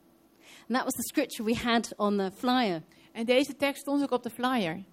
And 0.68 0.76
that 0.76 0.84
was 0.84 0.94
the 0.94 1.02
scripture 1.02 1.44
we 1.44 1.54
had 1.54 1.92
on 1.96 2.16
the 2.16 2.30
flyer. 2.36 2.82
En 3.12 3.24
deze 3.24 3.56
tekst 3.56 3.80
stond 3.80 4.02
ook 4.02 4.10
op 4.10 4.22
de 4.22 4.30
flyer. 4.30 4.84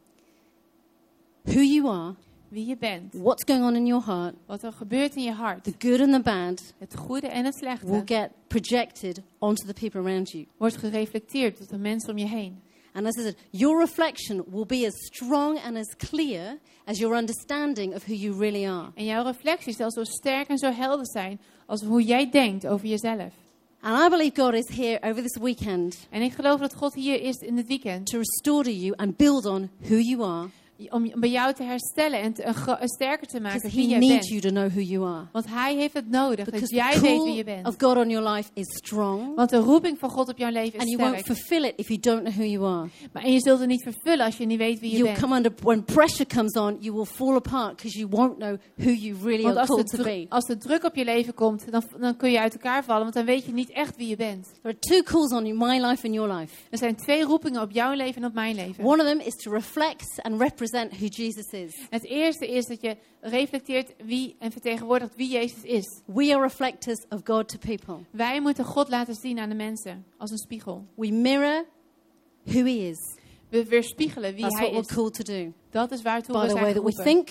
Who 1.44 1.62
you 1.62 1.88
are, 1.88 2.16
Wie 2.56 2.66
je 2.66 2.78
bent, 2.78 3.14
what's 3.14 3.44
going 3.44 3.64
on 3.64 3.76
in 3.76 3.86
your 3.86 4.06
heart, 4.06 4.36
wat 4.46 4.64
er 4.64 4.72
gebeurt 4.72 5.16
in 5.16 5.24
je 5.24 5.32
hart, 5.32 5.64
the 5.64 5.74
good 5.78 6.00
and 6.00 6.12
the 6.14 6.20
bad, 6.20 6.74
het 6.78 6.96
goede 6.96 7.28
en 7.28 7.46
het 7.46 7.56
will 7.56 7.78
slechte, 7.78 8.02
get 8.06 8.30
projected 8.48 9.22
onto 9.40 9.66
the 9.66 9.74
people 9.74 10.00
around 10.00 10.32
you. 10.32 10.46
wordt 10.58 10.78
gereflecteerd 10.78 11.62
op 11.62 11.70
de 11.70 11.78
mensen 11.78 12.10
om 12.10 12.18
je 12.18 12.28
heen. 12.28 12.62
And 12.94 13.06
as 13.06 13.18
I 13.18 13.22
said, 13.22 13.36
your 13.50 13.80
reflection 13.80 14.44
will 14.48 14.66
be 14.66 14.86
as 14.86 14.94
strong 15.06 15.60
and 15.60 15.78
as 15.78 15.96
clear 15.98 16.58
as 16.86 16.98
your 16.98 17.18
understanding 17.18 17.96
of 17.96 18.06
who 18.06 18.14
you 18.14 18.38
really 18.38 18.68
are. 18.68 18.92
En 18.94 19.06
jouw 19.06 19.24
reflectie 19.24 19.74
zal 19.74 19.92
zo 19.92 20.04
sterk 20.04 20.48
en 20.48 20.58
zo 20.58 20.72
helder 20.72 21.08
zijn 21.08 21.40
als 21.66 21.82
hoe 21.82 22.04
jij 22.04 22.30
denkt 22.30 22.68
over 22.68 22.88
jezelf. 22.88 23.34
And 23.80 24.06
I 24.06 24.10
believe 24.10 24.42
God 24.42 24.54
is 24.54 24.78
here 24.78 25.02
over 25.02 25.22
this 25.22 25.38
weekend 25.38 26.08
En 26.10 26.22
ik 26.22 26.34
geloof 26.34 26.60
dat 26.60 26.74
God 26.76 26.94
hier 26.94 27.22
is 27.22 27.36
in 27.36 27.58
het 27.58 27.68
weekend 27.68 28.06
to 28.06 28.18
restore 28.18 28.80
you 28.80 28.94
and 28.96 29.18
build 29.18 29.46
on 29.46 29.70
who 29.80 29.96
you 29.96 30.24
are 30.24 30.50
om 30.90 31.12
bij 31.16 31.30
jou 31.30 31.54
te 31.54 31.64
herstellen 31.64 32.22
en 32.22 32.34
te, 32.34 32.46
een 32.80 32.88
sterker 32.88 33.28
te 33.28 33.40
maken 33.40 33.60
because 33.62 33.76
wie 33.82 33.88
jij 33.90 34.00
needs 34.00 34.14
bent. 34.14 34.28
you 34.28 34.42
to 34.42 34.50
know 34.50 34.70
who 34.72 34.80
you 34.82 35.06
are. 35.08 35.26
Want 35.32 35.46
Hij 35.50 35.76
heeft 35.76 35.94
het 35.94 36.10
nodig 36.10 36.46
Because 36.46 36.60
dat 36.60 36.70
jij 36.70 37.00
weet 37.02 37.24
wie 37.24 37.34
je 37.34 37.44
bent. 37.44 37.68
of 37.68 37.76
God 37.78 37.98
on 37.98 38.10
your 38.10 38.30
life 38.30 38.50
is 38.54 38.78
strong 38.78 39.36
Want 39.36 39.50
de 39.50 39.58
roeping 39.58 40.00
van 40.00 40.10
God 40.10 40.30
op 40.30 40.38
jouw 40.38 40.52
leven 40.52 40.80
and 40.80 40.88
is 40.88 40.96
you 40.96 41.10
won't 41.10 41.26
fulfill 41.26 41.64
it 41.64 41.74
if 41.76 41.88
you 41.88 42.00
don't 42.00 42.20
know 42.22 42.34
who 42.34 42.44
you 42.44 42.66
are. 42.66 42.90
Maar 43.14 43.24
en 43.24 43.34
je 43.34 43.40
zult 43.40 43.60
het 43.60 43.68
niet 43.68 43.84
vervullen 43.84 44.26
als 44.26 44.38
je 44.38 44.46
niet 44.46 44.58
weet 44.58 44.80
wie 44.80 44.90
je 44.92 44.98
You'll 44.98 45.10
bent. 45.10 45.20
come 45.22 45.36
under, 45.36 45.52
when 45.62 45.84
pressure 45.84 46.26
comes 46.36 46.54
on, 46.54 46.78
you 46.80 46.96
will 46.96 47.06
fall 47.06 47.36
apart 47.36 47.76
because 47.76 47.98
you 47.98 48.10
won't 48.10 48.38
know 48.38 48.58
who 48.76 48.90
you 48.92 49.16
really 49.24 49.44
Want 49.44 49.58
are 49.58 49.68
als 49.68 49.68
de, 49.68 49.74
called 49.76 49.90
to 49.90 50.04
be. 50.04 50.26
als 50.30 50.46
de 50.46 50.58
druk 50.58 50.84
op 50.84 50.96
je 50.96 51.04
leven 51.04 51.34
komt, 51.34 51.72
dan, 51.72 51.84
dan 52.00 52.16
kun 52.18 52.32
je 52.32 52.40
uit 52.40 52.54
elkaar 52.54 52.84
vallen. 52.84 53.02
Want 53.02 53.14
dan 53.14 53.26
weet 53.26 53.46
je 53.46 53.54
niet 53.54 53.70
echt 53.70 53.96
wie 53.98 54.08
je 54.08 54.16
bent. 54.16 54.44
There 54.62 54.76
are 54.76 54.78
two 54.80 55.02
calls 55.02 55.32
on 55.32 55.46
you, 55.46 55.58
my 55.58 55.86
life 55.86 56.06
and 56.06 56.16
your 56.16 56.34
life. 56.34 56.54
Er 56.70 56.78
zijn 56.78 56.96
twee 56.96 57.24
roepingen 57.24 57.62
op 57.62 57.72
jouw 57.72 57.94
leven 57.94 58.22
en 58.22 58.28
op 58.28 58.34
mijn 58.34 58.56
leven. 58.56 58.84
One 58.86 59.02
of 59.04 59.08
them 59.10 59.20
is 59.20 59.34
to 59.36 59.52
reflect 59.52 60.20
and 60.22 60.42
represent 60.42 60.64
who 60.72 61.06
Jesus 61.08 61.52
is. 61.52 61.88
Het 61.90 62.04
eerste 62.06 62.48
is 62.48 62.66
dat 62.66 62.82
je 62.82 62.98
reflecteert 63.22 63.94
wie 64.04 64.36
en 64.40 64.52
vertegenwoordigt 64.52 65.16
wie 65.16 65.30
Jezus 65.30 65.64
is. 65.64 66.02
We 66.06 66.34
are 66.34 66.42
reflectors 66.42 67.06
of 67.10 67.22
God 67.24 67.48
to 67.48 67.58
people. 67.58 67.98
Wij 68.12 68.42
moeten 68.42 68.66
God 68.66 68.90
laten 68.90 69.16
zien 69.16 69.40
aan 69.40 69.50
de 69.50 69.56
mensen 69.56 70.06
als 70.18 70.32
een 70.32 70.38
spiegel. 70.38 70.86
We 70.96 71.12
mirror 71.12 71.66
who 72.44 72.60
He 72.64 72.90
is. 72.90 73.18
We 73.50 73.66
weerspiegelen 73.66 74.34
wie 74.34 74.42
That's 74.42 74.60
Hij 74.60 74.72
what 74.72 74.74
we're 74.88 74.90
is. 74.90 74.96
called 74.96 75.14
to 75.14 75.24
do. 75.24 75.54
Dat 75.70 75.92
is 75.92 76.02
waartoe 76.02 76.34
By 76.36 76.42
we 76.42 76.54
the 76.54 76.60
way 76.60 76.74
that 76.74 76.84
we 76.84 77.04
think, 77.04 77.30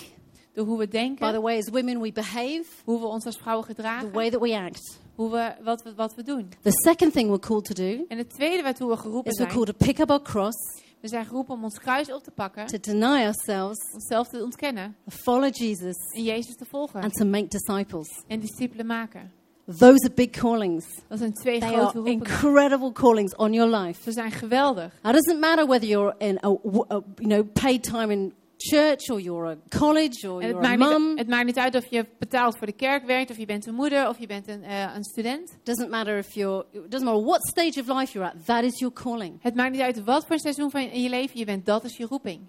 Door 0.53 0.65
hoe 0.65 0.77
we 0.77 0.85
by 0.87 0.91
the 0.91 0.97
denken, 0.97 1.41
way 1.41 1.57
as 1.57 1.69
women 1.69 2.01
we 2.01 2.11
behave, 2.11 2.63
hoe 2.85 2.99
we 2.99 3.05
ons 3.05 3.25
als 3.25 3.37
vrouwen 3.37 3.65
the 3.67 3.73
gedragen, 3.73 4.11
way 4.11 4.29
that 4.29 4.41
we 4.41 4.55
act. 4.57 4.99
hoe 5.15 5.31
we, 5.31 5.53
wat, 5.63 5.83
we, 5.83 5.93
wat 5.95 6.15
we 6.15 6.23
doen. 6.23 6.49
The 6.61 6.71
second 6.83 7.13
thing 7.13 7.27
we're 7.27 7.39
called 7.39 7.65
to 7.65 7.73
do 7.73 8.05
En 8.07 8.17
het 8.17 8.29
tweede 8.29 8.63
waartoe 8.63 8.89
we 8.89 8.97
geroepen 8.97 9.31
is 9.31 9.37
we're 9.37 9.49
zijn, 9.51 9.65
called 9.65 9.79
to 9.79 9.85
pick 9.85 9.99
up 9.99 10.09
our 10.09 10.21
cross, 10.21 10.55
we 11.01 11.07
zijn 11.07 11.25
geroepen 11.25 11.53
om 11.53 11.63
ons 11.63 11.79
kruis 11.79 12.11
op 12.11 12.23
te 12.23 12.31
pakken, 12.31 12.65
to 12.65 12.77
deny 12.81 13.23
ourselves, 13.23 13.77
onszelf 13.93 14.27
te 14.27 14.43
ontkennen 14.43 14.95
follow 15.07 15.55
Jesus, 15.55 15.95
en 16.13 16.23
Jezus 16.23 16.55
te 16.55 16.65
volgen 16.65 17.01
and 17.01 17.13
to 17.13 17.25
make 17.25 17.47
disciples. 17.47 18.23
en 18.27 18.39
discipelen 18.39 18.85
maken. 18.85 19.31
Those 19.77 20.05
are 20.05 20.13
big 20.13 20.29
callings. 20.29 20.85
Dat 21.07 21.17
zijn 21.19 21.33
twee 21.33 21.59
They 21.59 21.67
grote 21.69 21.85
are 21.85 21.93
roepingen. 21.97 22.19
incredible 22.19 22.91
callings 22.91 23.35
on 23.35 23.53
your 23.53 23.75
life. 23.77 24.01
Ze 24.03 24.11
zijn 24.11 24.31
geweldig. 24.31 24.93
It 25.03 25.11
doesn't 25.13 25.39
matter 25.39 25.65
whether 25.67 25.87
you're 25.89 26.15
in 26.17 26.37
a, 26.43 26.47
a 26.49 27.01
you 27.15 27.27
know 27.27 27.43
paid 27.53 27.83
time 27.83 28.11
in 28.13 28.33
church 28.57 29.09
or 29.09 29.19
you're 29.19 29.51
a 29.51 29.57
college 29.69 30.23
or 30.25 30.41
you're 30.41 30.65
a 30.65 30.77
mum. 30.77 31.07
niet, 31.07 31.17
het 31.17 31.27
maakt 31.27 31.45
niet 31.45 31.57
uit 31.57 31.75
of 31.75 31.85
je 31.89 32.05
betaalt 32.19 32.57
voor 32.57 32.67
de 32.67 32.73
kerk 32.73 33.05
werkt, 33.05 33.29
of 33.31 33.37
je 33.37 33.45
bent 33.45 33.67
een 33.67 33.73
moeder, 33.73 34.07
of 34.07 34.19
je 34.19 34.27
bent 34.27 34.47
een, 34.47 34.63
eh, 34.63 34.95
een 34.95 35.03
student. 35.03 35.57
doesn't 35.63 35.89
matter 35.89 36.17
if 36.17 36.33
you're. 36.33 36.65
It 36.71 36.91
doesn't 36.91 37.09
matter 37.09 37.25
what 37.25 37.47
stage 37.47 37.79
of 37.79 37.87
life 37.87 38.13
you're 38.13 38.31
at. 38.31 38.45
That 38.45 38.63
is 38.63 38.79
your 38.79 38.93
calling. 38.93 39.37
Het 39.41 39.55
maakt 39.55 39.71
niet 39.71 39.81
uit 39.81 40.03
wat 40.03 40.25
voor 40.25 40.39
seizoen 40.39 40.71
van 40.71 40.81
in 40.81 41.01
je 41.01 41.09
leven 41.09 41.39
je 41.39 41.45
bent, 41.45 41.65
dat 41.65 41.83
is 41.83 41.97
je 41.97 42.05
roeping. 42.05 42.39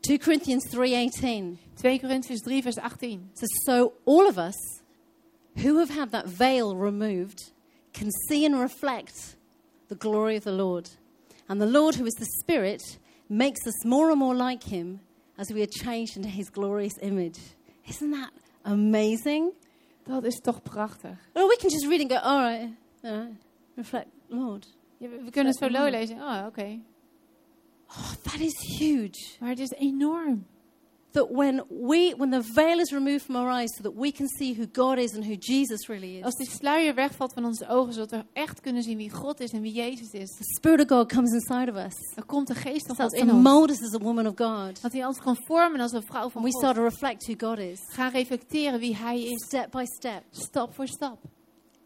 2 0.00 0.18
Corinthians 0.18 0.70
3:18 0.70 1.58
2 1.74 2.00
Corinthians 2.00 2.40
3 2.40 2.62
vers 2.62 2.76
18. 2.76 3.30
says, 3.34 3.64
"So 3.64 3.92
all 4.04 4.26
of 4.26 4.36
us 4.36 4.80
who 5.54 5.78
have 5.78 5.92
had 5.92 6.10
that 6.10 6.24
veil 6.26 6.76
removed 6.76 7.52
can 7.92 8.10
see 8.28 8.46
and 8.46 8.60
reflect 8.60 9.36
the 9.88 9.96
glory 9.96 10.36
of 10.36 10.42
the 10.42 10.52
Lord, 10.52 10.88
and 11.46 11.60
the 11.60 11.66
Lord, 11.66 11.96
who 11.96 12.06
is 12.06 12.14
the 12.14 12.40
Spirit, 12.42 12.98
makes 13.26 13.66
us 13.66 13.84
more 13.84 14.10
and 14.10 14.18
more 14.18 14.34
like 14.34 14.64
Him 14.64 15.00
as 15.40 15.48
we 15.48 15.60
are 15.60 15.72
changed 15.84 16.16
into 16.16 16.28
His 16.28 16.50
glorious 16.50 16.98
image." 17.00 17.38
Isn't 17.88 18.10
that 18.10 18.30
amazing? 18.62 19.52
Dat 20.04 20.24
is 20.24 20.40
toch 20.40 20.62
prachtig. 20.62 21.16
Well, 21.34 21.48
we 21.48 21.56
can 21.56 21.70
just 21.70 21.86
read 21.86 22.00
and 22.00 22.10
go, 22.10 22.16
all 22.16 22.40
right, 22.40 22.70
reflect, 23.74 24.08
Lord. 24.28 24.66
Ja, 24.98 25.08
we 25.08 25.22
we 25.24 25.30
kunnen 25.30 25.52
het 25.52 25.56
zo 25.56 25.70
low 25.70 25.90
lezen. 25.90 26.16
Oh, 26.16 26.44
oké. 26.46 26.80
Oh, 27.88 28.12
that 28.22 28.40
is 28.40 28.78
huge. 28.78 29.36
Maar 29.40 29.48
het 29.48 29.58
is 29.58 29.70
enorm. 29.70 30.46
That 31.12 31.28
when 31.30 31.64
we, 31.68 32.14
when 32.16 32.30
the 32.30 32.42
veil 32.54 32.78
is 32.78 32.92
removed 32.92 33.22
from 33.22 33.36
our 33.36 33.50
eyes, 33.50 33.74
so 33.76 33.82
that 33.82 33.94
we 33.96 34.12
can 34.12 34.28
see 34.28 34.54
who 34.54 34.66
God 34.72 34.98
is 34.98 35.14
and 35.14 35.24
who 35.24 35.34
Jesus 35.38 35.88
really 35.88 36.16
is, 36.18 36.24
Als 36.24 36.34
die 36.36 36.46
sluier 36.50 36.94
wegvalt 36.94 37.32
van 37.32 37.44
onze 37.44 37.68
ogen, 37.68 37.92
zodat 37.92 38.10
we 38.10 38.24
echt 38.32 38.60
kunnen 38.60 38.82
zien 38.82 38.96
wie 38.96 39.10
God 39.10 39.40
is 39.40 39.50
en 39.52 39.60
wie 39.60 39.72
Jezus 39.72 40.10
is. 40.12 40.28
the 40.36 40.44
Spirit 40.56 40.80
of 40.80 40.88
God 40.98 41.08
comes 41.12 41.32
inside 41.32 41.70
of 41.70 41.76
us, 41.76 41.94
Dan 42.14 42.26
komt 42.26 42.46
de 42.46 42.54
geest 42.54 42.86
van 42.86 42.96
God 42.96 43.12
in 43.12 43.30
ons. 43.32 43.42
mold 43.42 43.70
us 43.70 43.82
as 43.82 43.94
a 43.94 43.98
woman 43.98 44.26
of 44.26 44.32
God, 44.36 44.82
Dat 44.82 44.92
hij 44.92 45.06
ons 45.06 45.18
kan 45.18 45.36
vormen 45.46 45.80
als 45.80 45.92
een 45.92 46.02
vrouw 46.02 46.28
van 46.30 46.42
and 46.42 46.52
we 46.52 46.58
start 46.58 46.76
to 46.76 46.82
reflect 46.82 47.26
who 47.26 47.48
God 47.48 47.58
is, 47.58 47.80
Gaan 47.88 48.10
reflecteren 48.10 48.78
wie 48.80 48.96
hij 48.96 49.22
is. 49.22 49.44
step 49.44 49.70
by 49.70 49.84
step, 49.84 50.22
Stap 50.30 50.74
voor 50.74 50.86
stap. 50.86 51.18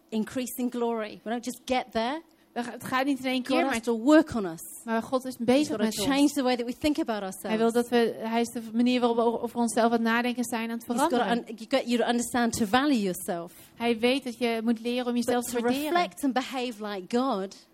increasing 0.09 0.71
glory. 0.71 1.21
We 1.25 1.31
don't 1.31 1.45
just 1.45 1.61
get 1.65 1.93
there. 1.93 2.23
Het 2.55 2.85
gaat 2.85 3.05
niet 3.05 3.19
in 3.19 3.25
één 3.25 3.37
God 3.37 3.47
keer, 3.47 3.61
has 3.63 3.71
maar, 3.71 3.81
to 3.81 3.99
work 3.99 4.35
on 4.35 4.45
us. 4.47 4.61
maar 4.85 5.03
God 5.03 5.25
is 5.25 5.37
bezig 5.39 5.69
got 5.69 5.79
met 5.79 5.95
change 5.95 6.21
ons. 6.21 6.33
the 6.33 6.43
way 6.43 6.57
that 6.57 6.67
we 6.67 6.79
think 6.79 6.99
about 6.99 7.35
Hij 7.43 7.57
wil 7.57 7.67
ourselves. 7.67 7.73
dat 7.73 7.89
we, 7.89 8.15
hij 8.29 8.41
is 8.41 8.49
de 8.49 8.63
manier 8.73 9.01
waarop 9.01 9.17
we 9.19 9.41
over 9.41 9.59
onszelf 9.59 9.87
aan 9.87 9.93
het 9.93 10.01
nadenken 10.03 10.45
zijn 10.45 10.71
aan 10.71 10.79
het 10.79 10.87
He's 10.87 10.99
got 11.01 11.11
to 11.11 11.17
veranderen. 11.17 11.49
un- 11.51 11.57
you 11.57 11.67
get 11.71 11.89
you 11.89 11.99
to 12.03 12.09
understand 12.09 12.53
to 12.57 12.67
value 12.67 13.01
yourself. 13.01 13.53
Hij 13.75 13.99
weet 13.99 14.25
dat 14.25 14.39
je 14.39 14.61
moet 14.65 14.81
leren 14.81 15.07
om 15.07 15.15
jezelf 15.15 15.45
But 15.45 15.55
te 15.55 15.61
waarderen. 15.63 15.93
reflect 15.93 16.25
and 16.25 16.33
behave 16.33 16.87
like 16.87 17.17
God, 17.19 17.67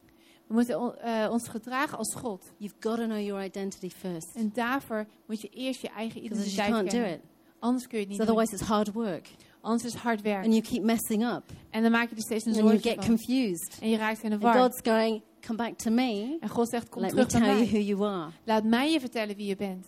We 0.47 0.55
moeten 0.55 0.99
eh, 1.03 1.29
ons 1.31 1.49
gedragen 1.49 1.99
als 1.99 2.15
God. 2.15 2.45
you've 2.59 2.75
got 2.81 2.97
to 2.97 3.05
know 3.05 3.21
your 3.21 3.45
identity 3.45 3.89
first. 3.91 4.35
En 4.35 4.51
daarvoor 4.55 5.07
moet 5.27 5.41
je 5.41 5.49
eerst 5.49 5.81
je 5.81 5.89
eigen 5.89 6.25
identiteit 6.25 6.89
kennen. 6.89 7.21
Anders 7.59 7.87
kun 7.87 7.99
je 7.99 8.05
het 8.05 8.09
niet 8.09 8.23
So 8.23 8.23
otherwise, 8.33 8.55
it's 8.55 8.63
hard 8.69 8.93
work. 8.93 9.29
Anders 9.61 9.95
is 9.95 10.01
hard 10.01 10.23
werk. 10.23 10.45
And 10.45 10.55
you 10.55 10.63
keep 10.63 10.83
messing 10.83 11.25
up. 11.25 11.53
En 11.71 11.83
dan 11.83 11.91
maak 11.91 12.09
je 12.09 12.17
er 12.17 12.23
steeds 12.23 12.45
een 12.45 12.55
And 12.55 12.65
you 12.65 12.79
get 12.79 12.95
van. 12.95 13.05
confused. 13.05 13.79
En 13.81 13.89
je 13.89 13.97
raakt 13.97 14.23
in 14.23 14.31
de 14.31 14.35
And 14.35 14.43
war. 14.45 14.55
God's 14.55 14.81
going, 14.83 15.23
come 15.41 15.57
back 15.57 15.79
to 15.79 15.91
me. 15.91 16.37
En 16.41 16.49
God 16.49 16.69
zegt, 16.69 16.89
kom 16.89 17.03
Let 17.03 17.15
me 17.15 17.27
terug 17.27 17.43
naar 17.43 17.57
tell 17.57 17.67
you 17.67 17.71
who 17.71 17.79
you 17.79 18.05
are. 18.11 18.31
Laat 18.45 18.65
mij 18.65 18.93
je 18.93 19.01
vertellen 19.01 19.37
wie 19.37 19.47
je 19.47 19.57
bent. 19.57 19.87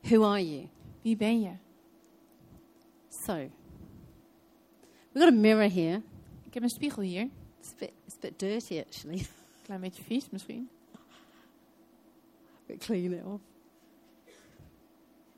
Who 0.00 0.24
are 0.24 0.50
you? 0.50 0.68
Wie 1.02 1.16
ben 1.16 1.40
je? 1.40 1.50
So, 3.08 3.34
we've 5.12 5.24
got 5.24 5.28
a 5.28 5.36
mirror 5.36 5.70
here. 5.72 6.02
Ik 6.44 6.54
heb 6.54 6.62
een 6.62 6.68
spiegel 6.68 7.02
hier. 7.02 7.28
It's 7.60 7.72
a 7.72 7.76
bit, 7.78 7.92
it's 8.06 8.14
a 8.14 8.18
bit 8.20 8.38
dirty, 8.38 8.78
actually. 8.78 9.26
Klein 9.64 9.80
beetje 9.80 10.02
vies 10.02 10.30
misschien. 10.30 10.68
But 12.66 12.78
clean 12.78 13.12
it 13.12 13.24
off. 13.24 13.40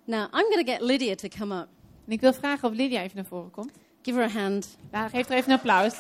Now, 0.05 0.29
I'm 0.33 0.51
going 0.51 0.65
to 0.65 0.73
get 0.73 0.81
Lydia 0.81 1.15
to 1.17 1.29
come 1.29 1.53
up. 1.53 1.69
En 2.09 2.15
ik 2.15 2.21
wil 2.21 2.33
vragen 2.33 2.69
of 2.69 2.75
Lydia 2.75 3.03
even 3.03 3.17
naar 3.17 3.25
voren 3.25 3.51
komt. 3.51 3.71
Give 4.03 4.19
her 4.19 4.27
a 4.29 4.33
hand. 4.41 4.77
Nou, 4.91 5.09
geef 5.11 5.29
er 5.29 5.37
even 5.37 5.53
een 5.53 5.59
applaus. 5.59 5.95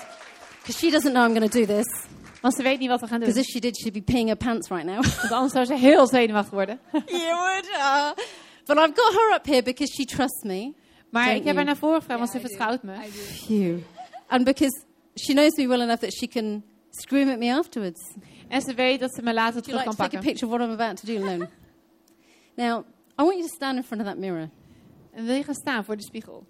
Because 0.58 0.78
she 0.78 0.90
doesn't 0.90 1.12
know 1.12 1.24
I'm 1.28 1.34
going 1.36 1.50
to 1.50 1.58
do 1.58 1.66
this. 1.66 2.04
Want 2.40 2.54
ze 2.54 2.62
weet 2.62 2.78
niet 2.78 2.88
wat 2.88 3.00
we 3.00 3.06
gaan 3.06 3.20
doen. 3.20 3.28
Because 3.28 3.44
if 3.46 3.52
she 3.52 3.60
did, 3.60 3.76
she'd 3.80 3.92
be 3.92 4.12
peeing 4.12 4.26
her 4.28 4.36
pants 4.36 4.68
right 4.68 4.84
now. 4.86 5.02
Want 5.04 5.32
anders 5.32 5.52
zou 5.52 5.64
ze 5.64 5.74
heel 5.74 6.06
zenuwachtig 6.06 6.52
worden. 6.52 6.80
you 6.92 7.34
would. 7.34 7.68
Uh, 7.68 8.10
but 8.66 8.76
I've 8.78 8.92
got 8.94 9.12
her 9.12 9.34
up 9.34 9.46
here 9.46 9.62
because 9.62 9.92
she 9.94 10.04
trusts 10.04 10.42
me. 10.42 10.72
Maar 11.10 11.24
Don't 11.26 11.38
ik 11.38 11.44
heb 11.44 11.54
you? 11.54 11.56
haar 11.56 11.64
naar 11.64 11.76
voren 11.76 12.00
gevraagd, 12.00 12.20
want 12.20 12.32
Ja, 12.32 12.38
ze 12.40 12.44
I 12.44 12.48
do. 12.48 12.56
vertrouwt 12.56 12.82
me. 12.82 12.94
I 13.06 13.10
do. 13.10 13.18
Phew. 13.46 13.78
And 14.26 14.44
because 14.44 14.84
she 15.14 15.32
knows 15.32 15.56
me 15.56 15.66
well 15.66 15.80
enough 15.80 16.00
that 16.00 16.12
she 16.12 16.26
can 16.28 16.62
scream 16.90 17.28
at 17.30 17.38
me 17.38 17.54
afterwards. 17.54 18.00
En 18.48 18.60
ze 18.60 18.74
weet 18.74 19.00
dat 19.00 19.14
ze 19.14 19.22
me 19.22 19.32
later 19.34 19.52
Would 19.52 19.66
you 19.66 19.78
terug 19.78 19.84
like 19.84 19.96
kan 19.96 19.96
to 19.96 20.02
take 20.02 20.16
a 20.16 20.18
pakken. 20.18 20.30
picture 20.30 20.46
of 20.46 20.52
what 20.52 20.68
I'm 20.68 20.80
about 20.80 20.96
to 21.00 21.06
do, 21.06 21.24
Lone? 21.24 21.48
now, 22.64 22.84
I 23.18 23.22
want 23.22 23.36
you 23.36 23.42
to 23.48 23.54
stand 23.54 23.76
in 23.76 23.84
front 23.84 24.02
of 24.02 24.08
that 24.08 24.18
mirror. 24.18 24.50
En 25.18 25.24
wil 25.24 25.34
je 25.34 25.42
gaan 25.42 25.54
staan 25.54 25.84
voor 25.84 25.96
de 25.96 26.02
spiegel? 26.02 26.46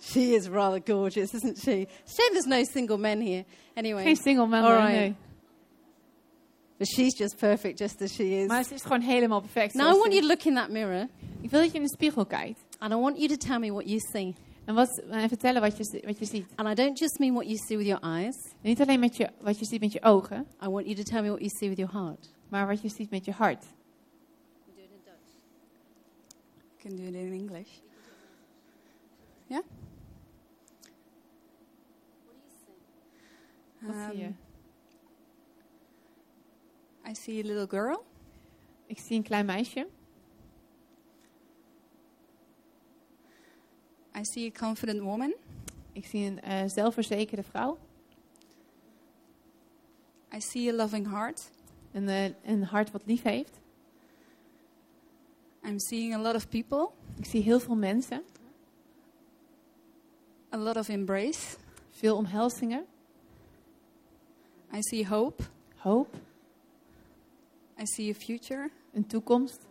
She 0.00 0.20
is 0.20 0.46
rather 0.46 0.80
gorgeous, 0.84 1.32
isn't 1.32 1.58
she? 1.58 1.86
Shame 2.06 2.30
there's 2.30 2.46
no 2.46 2.64
single 2.64 2.98
men 2.98 3.20
here. 3.20 3.44
Anyway, 3.74 4.02
Geen 4.02 4.16
single 4.16 4.46
man, 4.46 4.62
All 4.64 4.76
right. 4.76 4.92
nee. 4.92 5.14
but 6.76 6.86
she's 6.86 7.18
just 7.18 7.36
perfect, 7.36 7.78
just 7.78 8.02
as 8.02 8.12
she 8.14 8.24
is. 8.24 8.46
Maar 8.46 8.64
ze 8.64 8.74
is 8.74 8.82
gewoon 8.82 9.00
helemaal 9.00 9.40
perfect. 9.40 9.74
Now, 9.74 9.94
I 9.94 9.98
want 9.98 10.12
you 10.12 10.20
to 10.20 10.26
look 10.26 10.44
in 10.44 10.54
that 10.54 10.70
mirror, 10.70 11.08
Ik 11.40 11.50
wil 11.50 11.60
dat 11.60 11.70
je 11.70 11.76
in 11.76 11.82
de 11.84 11.90
spiegel 11.90 12.26
kijkt. 12.26 12.60
and 12.78 12.92
I 12.92 12.96
want 12.96 13.16
you 13.16 13.28
to 13.28 13.36
tell 13.36 13.58
me 13.58 13.72
what 13.72 13.88
you 13.88 13.98
see. 14.12 14.34
En, 14.64 14.74
wat, 14.74 15.02
en 15.10 15.28
vertellen 15.28 15.60
wat 15.60 15.76
je, 15.76 16.02
wat 16.06 16.18
je 16.18 16.24
ziet. 16.24 16.46
And 16.54 16.68
I 16.68 16.74
don't 16.74 16.98
just 16.98 17.18
mean 17.18 17.32
what 17.34 17.46
you 17.46 17.56
see 17.66 17.76
with 17.76 17.86
your 17.86 18.02
eyes. 18.02 18.36
En 18.62 18.68
niet 18.68 18.80
alleen 18.80 19.00
met 19.00 19.16
je, 19.16 19.30
wat 19.40 19.58
je 19.58 19.64
ziet 19.64 19.80
met 19.80 19.92
je 19.92 20.02
ogen, 20.02 20.46
I 20.62 20.68
want 20.68 20.84
you 20.86 20.96
to 20.96 21.02
tell 21.02 21.22
me 21.22 21.28
what 21.28 21.40
you 21.40 21.50
see 21.58 21.68
with 21.68 21.78
your 21.78 21.92
heart. 21.92 22.28
maar 22.48 22.66
wat 22.66 22.82
je 22.82 22.88
ziet 22.88 23.10
met 23.10 23.24
je 23.24 23.32
hart. 23.32 23.64
I 23.64 23.70
can 26.78 26.96
do 26.96 27.02
it 27.02 27.14
in 27.14 27.32
English. 27.32 27.80
Yeah? 29.46 29.62
Wat 33.78 33.94
zie 34.10 34.18
je? 34.18 34.26
Um, 34.26 34.36
I 37.08 37.14
see 37.14 37.40
a 37.40 37.46
little 37.46 37.66
girl. 37.66 38.04
Ik 38.86 38.98
zie 38.98 39.16
een 39.16 39.22
klein 39.22 39.46
meisje. 39.46 39.86
I 44.16 44.24
see 44.24 44.46
a 44.46 44.50
confident 44.58 45.00
woman. 45.00 45.34
Ik 45.92 46.06
zie 46.06 46.26
een 46.26 46.40
eh, 46.40 46.62
zelfverzekerde 46.66 47.42
vrouw. 47.42 47.78
I 50.34 50.40
see 50.40 50.72
a 50.72 50.74
loving 50.74 51.10
heart. 51.10 51.50
Een, 51.92 52.08
eh, 52.08 52.30
een 52.42 52.62
hart 52.62 52.90
wat 52.90 53.02
lief 53.06 53.22
heeft. 53.22 53.60
I'm 55.68 55.78
seeing 55.78 56.14
a 56.14 56.18
lot 56.18 56.34
of 56.34 56.48
people, 56.48 56.90
Ik 57.18 57.24
zie 57.24 57.42
heel 57.42 57.60
veel 57.60 57.76
mensen. 57.76 58.22
a 60.52 60.56
lot 60.56 60.76
of 60.76 60.88
embrace. 60.88 61.56
Veel 61.90 62.16
omhelzingen. 62.16 62.86
I 64.72 64.80
see 64.80 65.06
hope. 65.06 65.42
Hoop. 65.76 66.14
I 67.80 67.84
see 67.84 68.10
a 68.10 68.14
future. 68.14 68.70
Een 68.92 69.06
toekomst. 69.06 69.66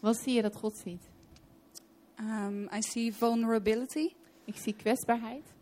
Wat 0.00 0.16
zie 0.16 0.32
je 0.34 0.42
dat 0.42 0.56
God 0.56 0.76
ziet? 0.76 1.02
Um, 2.20 2.62
I 2.62 2.82
see 2.82 3.14
vulnerability. 3.14 4.14
Ik 4.44 4.56
zie 4.56 4.74
kwetsbaarheid. 4.74 5.52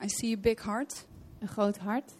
I 0.00 0.08
see 0.08 0.32
a 0.32 0.36
big 0.36 0.60
heart. 0.60 1.06
Een 1.40 1.48
groot 1.48 1.78
hart. 1.78 2.12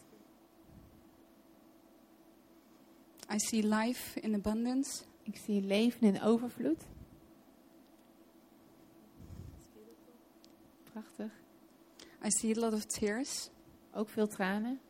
I 3.31 3.39
see 3.39 3.63
life 3.63 4.21
in 4.21 4.35
abundance. 4.35 5.05
Ik 5.23 5.37
zie 5.37 5.63
leven 5.63 6.01
in 6.01 6.23
overvloed. 6.23 6.85
Prachtig. 10.93 11.33
I 12.25 12.31
see 12.31 12.57
a 12.57 12.61
lot 12.61 12.73
of 12.73 12.85
tears. 12.85 13.51
Ook 13.93 14.09
veel 14.09 14.27
tranen. 14.27 14.81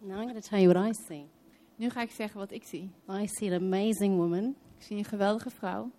Now 0.00 0.20
I'm 0.20 0.28
going 0.28 0.40
to 0.40 0.48
tell 0.48 0.60
you 0.60 0.68
what 0.68 0.76
I 0.76 0.92
see. 0.92 1.28
Nu 1.78 1.90
ga 1.90 2.02
ik 2.02 2.10
zeggen 2.10 2.38
wat 2.38 2.52
ik 2.52 2.64
zie. 2.64 2.90
I 3.10 3.26
see 3.26 3.52
an 3.52 3.62
amazing 3.62 4.16
woman 4.16 4.56
Ik 4.78 4.82
zie 4.82 4.96
een 4.96 5.04
geweldige 5.04 5.50
vrouw 5.50 5.90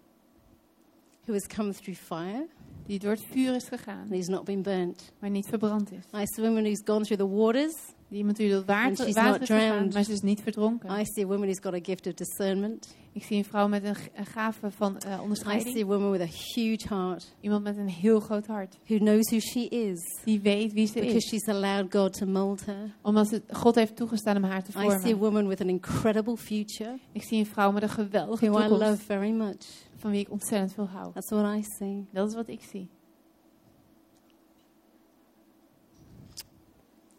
who 1.24 1.34
has 1.34 1.48
come 1.48 1.74
through 1.74 2.00
fire 2.00 2.48
die 2.86 3.00
door 3.00 3.12
het 3.12 3.26
vuur 3.32 3.56
is 3.56 3.68
gegaan, 3.68 4.02
and 4.02 4.16
has 4.16 4.28
not 4.28 4.44
been 4.44 4.62
burnt. 4.62 5.12
maar 5.20 5.30
niet 5.30 5.48
verbrand 5.48 5.92
is. 5.92 6.04
I 6.14 6.26
see 6.26 6.44
a 6.44 6.48
woman 6.48 6.64
who's 6.64 6.82
gone 6.86 7.06
through 7.06 7.22
the 7.22 7.36
waters. 7.36 7.76
Die 8.10 8.18
iemand 8.18 8.38
die 8.38 8.56
And 8.56 8.66
water, 8.68 8.96
she's 9.06 9.14
water 9.16 9.32
not 9.40 9.46
drowned. 9.46 9.94
maar 9.94 10.04
ze 10.04 10.12
is 10.12 10.22
niet 10.22 10.42
verdronken. 10.42 11.00
I 11.00 11.06
see 11.06 11.24
a 11.24 11.28
woman 11.28 11.44
who's 11.48 11.60
got 11.62 11.74
a 11.74 11.80
gift 11.84 12.08
of 12.08 12.14
discernment. 12.14 12.96
Ik 13.14 13.24
zie 13.24 13.38
een 13.38 13.46
vrouw 13.46 13.68
met 13.68 13.84
een, 13.84 13.96
een 14.16 14.26
gave 14.26 14.72
van 14.72 14.98
eh, 14.98 15.10
I 15.10 15.14
see 15.14 15.22
onderscheiding. 15.22 15.78
a 15.84 15.86
woman 15.86 16.12
with 16.12 16.22
a 16.22 16.26
huge 16.54 16.88
heart 16.88 17.34
Iemand 17.42 17.64
met 17.64 17.78
een 17.78 17.88
heel 17.90 18.20
groot 18.20 18.48
hart. 18.48 18.78
who 18.88 18.98
knows 18.98 19.30
who 19.30 19.40
she 19.40 19.68
is 19.68 20.20
Die 20.24 20.40
weet 20.40 20.74
wie 20.74 20.88
ze 20.88 20.94
because 20.94 21.16
is. 21.16 21.28
she's 21.28 21.48
allowed 21.48 21.94
God 21.94 22.14
to 22.18 22.26
mold 22.26 22.66
her. 22.66 22.96
Omdat 23.02 23.30
het, 23.30 23.44
God 23.52 23.76
heeft 23.76 23.96
toegestaan 23.96 24.36
om 24.36 24.44
haar 24.44 24.64
te 24.64 24.70
I 24.70 24.74
see 24.74 24.86
a 24.88 24.90
vormen. 25.00 25.20
woman 25.20 25.48
with 25.48 25.62
an 25.62 25.70
incredible 25.70 26.38
future 26.38 26.98
Ik 27.12 27.24
zie 27.24 27.40
een 27.40 27.46
vrouw 27.46 27.72
met 27.72 27.84
een 27.84 27.90
geweldige 27.90 28.50
who 28.50 28.60
I 28.60 28.62
love 28.68 28.78
toekomst. 28.78 29.02
very 29.04 29.32
much. 29.32 29.66
Van 29.98 30.12
wie 30.12 30.20
ik 30.20 30.32
ontzettend 30.32 30.74
veel 30.74 30.88
hou. 30.88 31.14
That's 31.14 31.30
what 31.30 31.56
I 31.58 31.64
see. 31.78 32.06
Dat 32.12 32.28
is 32.30 32.36
wat 32.36 32.48
ik 32.48 32.62
zie. 32.72 32.90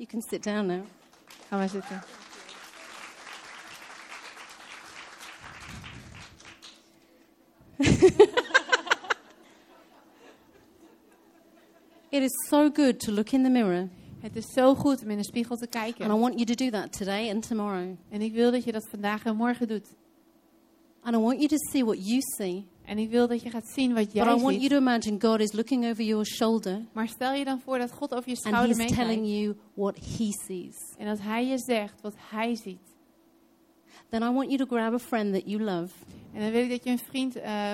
You 0.00 0.06
can 0.06 0.22
sit 0.22 0.42
down 0.42 0.66
now. 0.66 0.82
Ga 1.50 1.56
maar 1.56 1.68
zitten. 1.68 2.02
It 12.08 12.22
is 12.22 12.48
so 12.48 12.70
good 12.70 13.00
to 13.00 13.12
look 13.12 13.32
in 13.32 13.42
the 13.42 13.50
mirror, 13.50 13.88
Het 14.20 14.36
is 14.36 14.52
zo 14.52 14.74
goed 14.74 15.02
om 15.02 15.10
in 15.10 15.16
de 15.18 15.24
spiegel 15.24 15.56
te 15.56 15.68
and 15.98 16.12
I 16.12 16.18
want 16.18 16.34
you 16.34 16.44
to 16.44 16.54
do 16.54 16.70
that 16.70 16.92
today 16.92 17.30
and 17.30 17.46
tomorrow. 17.46 17.96
En 18.08 18.22
ik 18.22 18.32
wil 18.32 18.50
dat 18.50 18.64
je 18.64 18.72
dat 18.72 18.88
vandaag 18.90 19.24
en 19.24 19.36
morgen 19.36 19.68
doet. 19.68 19.86
And 21.02 21.14
I 21.14 21.18
want 21.18 21.36
you 21.36 21.48
to 21.48 21.56
see 21.70 21.84
what 21.84 22.06
you 22.06 22.20
see. 22.20 22.69
En 22.90 22.98
ik 22.98 23.10
wil 23.10 23.28
dat 23.28 23.42
je 23.42 23.50
gaat 23.50 23.68
zien 23.74 23.94
wat 23.94 24.04
But 24.04 24.12
jij 24.12 24.22
I 24.24 24.26
want 24.28 24.40
you 24.40 24.60
ziet. 24.60 24.70
to 24.70 24.76
imagine 24.76 25.16
God 25.20 25.40
is 25.40 25.52
looking 25.52 25.84
over 25.90 26.04
your 26.04 26.26
shoulder 26.26 26.80
Maar 26.92 27.08
stel 27.08 27.32
je 27.34 27.44
dan 27.44 27.60
voor 27.60 27.78
dat 27.78 27.92
God 27.92 28.14
over 28.14 28.28
je 28.30 28.34
and 28.36 28.44
schouder 28.46 28.76
He's 28.76 28.92
telling 28.94 29.20
meekijkt. 29.22 29.42
you 29.42 29.56
what 29.74 29.96
He 29.96 30.28
sees. 30.46 30.76
En 30.98 31.06
dat 31.06 31.18
Hij 31.20 31.46
je 31.46 31.58
zegt 31.58 32.00
wat 32.00 32.14
Hij 32.30 32.56
ziet. 32.56 32.78
Then 34.08 34.22
I 34.22 34.30
want 34.32 34.44
you 34.50 34.56
to 34.56 34.66
grab 34.66 34.92
a 34.94 34.98
friend 34.98 35.32
that 35.32 35.42
you 35.46 35.62
love 35.62 35.92
En 36.34 36.40
dan 36.40 36.50
wil 36.50 36.62
ik 36.62 36.68
dat 36.70 36.84
je 36.84 36.90
een 36.90 36.98
vriend 36.98 37.36
eh, 37.36 37.72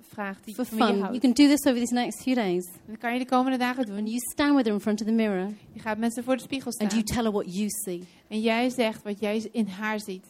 vraagt 0.00 0.44
die 0.44 0.54
for 0.54 0.66
van 0.66 0.76
je 0.78 0.84
fun. 0.84 0.92
You 0.94 1.04
houdt. 1.04 1.20
can 1.20 1.32
do 1.32 1.46
this 1.54 1.66
over 1.66 1.78
these 1.80 1.94
next 1.94 2.22
few 2.22 2.34
days. 2.34 2.68
Dat 2.86 2.98
kan 2.98 3.12
je 3.12 3.18
de 3.18 3.26
komende 3.26 3.58
dagen 3.58 3.78
And 3.84 3.88
doen. 3.96 4.06
you 4.06 4.18
stand 4.32 4.54
with 4.56 4.64
her 4.64 4.74
in 4.74 4.80
front 4.80 5.00
of 5.00 5.06
the 5.06 5.12
mirror 5.12 5.48
Je 5.72 5.80
gaat 5.80 5.98
met 5.98 6.14
ze 6.14 6.22
voor 6.22 6.36
de 6.36 6.42
spiegel 6.42 6.72
and 6.78 6.92
you 6.92 7.02
staan. 7.04 7.04
tell 7.16 7.24
her 7.24 7.32
what 7.32 7.54
you 7.54 7.66
see. 7.68 8.02
En 8.28 8.40
jij 8.40 8.70
zegt 8.70 9.02
wat 9.02 9.20
jij 9.20 9.48
in 9.52 9.66
haar 9.66 10.00
ziet. 10.00 10.24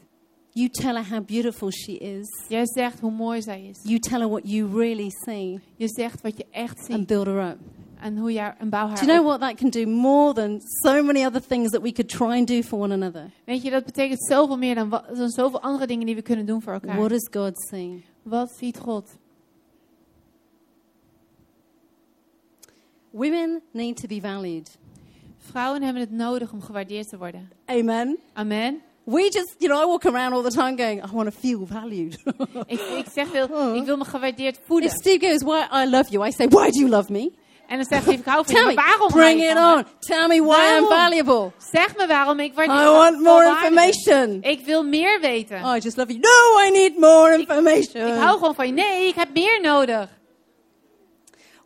You 0.58 0.68
tell 0.68 0.94
her 0.94 1.04
how 1.04 1.20
beautiful 1.20 1.70
she 1.70 1.92
is. 1.92 2.44
Jij 2.48 2.66
zegt 2.66 3.00
hoe 3.00 3.10
mooi 3.10 3.42
zij 3.42 3.64
is. 3.64 3.78
You 3.82 3.98
tell 3.98 4.18
her 4.20 4.28
what 4.28 4.42
you 4.44 4.68
really 4.78 5.10
see 5.24 5.60
Je 5.76 5.88
zegt 5.88 6.20
wat 6.22 6.36
je 6.36 6.46
echt 6.50 6.78
and 6.78 6.86
ziet. 6.86 7.06
build 7.06 7.26
her 7.26 7.48
up. 7.50 7.58
En 8.00 8.16
hoe 8.16 8.32
jij 8.32 8.54
en 8.58 8.68
bouw 8.68 8.86
Do 8.86 8.88
haar 8.88 9.04
you 9.04 9.12
know 9.12 9.26
what 9.26 9.40
that 9.40 9.54
can 9.54 9.70
do 9.70 9.86
more 9.90 10.32
than 10.34 10.60
so 10.60 11.02
many 11.02 11.24
other 11.24 11.46
things 11.46 11.70
that 11.70 11.82
we 11.82 11.92
could 11.92 12.08
try 12.08 12.38
and 12.38 12.46
do 12.46 12.62
for 12.62 12.78
one 12.78 12.92
another? 12.94 13.30
Weet 13.44 13.62
je, 13.62 13.70
dat 13.70 13.84
betekent 13.84 14.26
zoveel 14.26 14.58
meer 14.58 14.74
dan, 14.74 14.90
dan 15.16 15.28
zoveel 15.28 15.60
andere 15.60 15.86
dingen 15.86 16.06
die 16.06 16.14
we 16.14 16.22
kunnen 16.22 16.46
doen 16.46 16.62
voor 16.62 16.72
elkaar. 16.72 16.96
What 16.96 17.08
does 17.08 17.28
God 17.30 17.68
see? 17.68 18.04
Wat 18.22 18.50
ziet 18.58 18.78
God? 18.78 19.16
Women 23.10 23.62
need 23.72 23.96
to 23.96 24.06
be 24.06 24.20
valued. 24.20 24.78
Vrouwen 25.38 25.82
hebben 25.82 26.02
het 26.02 26.10
nodig 26.10 26.52
om 26.52 26.60
gewaardeerd 26.60 27.08
te 27.08 27.18
worden. 27.18 27.50
Amen. 27.64 28.18
Amen. 28.32 28.80
We 29.10 29.22
just, 29.30 29.54
you 29.58 29.68
know, 29.70 29.82
I 29.82 29.86
walk 29.86 30.04
around 30.04 30.34
all 30.34 30.42
the 30.42 30.50
time 30.50 30.76
going, 30.76 31.02
I 31.02 31.10
want 31.12 31.32
to 31.32 31.40
feel 31.40 31.66
valued. 31.66 32.18
Ik, 32.66 32.80
ik 32.80 33.06
zeg 33.14 33.26
veel, 33.28 33.74
ik 33.74 33.84
wil 33.84 33.96
me 33.96 34.04
gewaardeerd 34.04 34.58
voelen. 34.66 34.88
if 34.88 34.94
Steve 34.94 35.26
goes, 35.26 35.42
Why 35.42 35.66
I 35.84 35.90
love 35.90 36.10
you, 36.10 36.26
I 36.26 36.30
say, 36.32 36.46
Why 36.48 36.70
do 36.70 36.78
you 36.78 36.88
love 36.88 37.12
me? 37.12 37.32
En 37.68 37.76
dan 37.76 37.86
zegt 37.86 38.04
hij, 38.04 38.14
ik 38.14 38.24
hou 38.24 38.44
van 38.46 38.68
je, 38.68 38.74
waarom 38.74 39.08
bring 39.08 39.42
it 39.42 39.56
on. 39.56 39.84
Tell 39.98 40.26
me 40.26 40.42
why 40.42 40.42
I'm 40.42 40.44
Waarom? 40.44 40.88
valuable. 40.88 41.52
Zeg 41.72 41.96
me 41.96 42.06
waarom 42.06 42.40
ik 42.40 42.54
waardeer. 42.54 42.74
I 42.76 42.88
want 42.88 43.20
more 43.20 43.46
information. 43.46 44.38
Ik 44.42 44.64
wil 44.64 44.82
meer 44.82 45.20
weten. 45.20 45.58
I 45.58 45.78
just 45.78 45.96
love 45.96 46.12
you. 46.12 46.18
No, 46.20 46.66
I 46.66 46.70
need 46.70 46.98
more 46.98 47.38
information. 47.38 48.06
Ik 48.06 48.20
hou 48.20 48.38
gewoon 48.38 48.54
van 48.54 48.66
je. 48.66 48.72
Nee, 48.72 49.06
ik 49.08 49.14
heb 49.14 49.32
meer 49.32 49.60
nodig. 49.60 50.08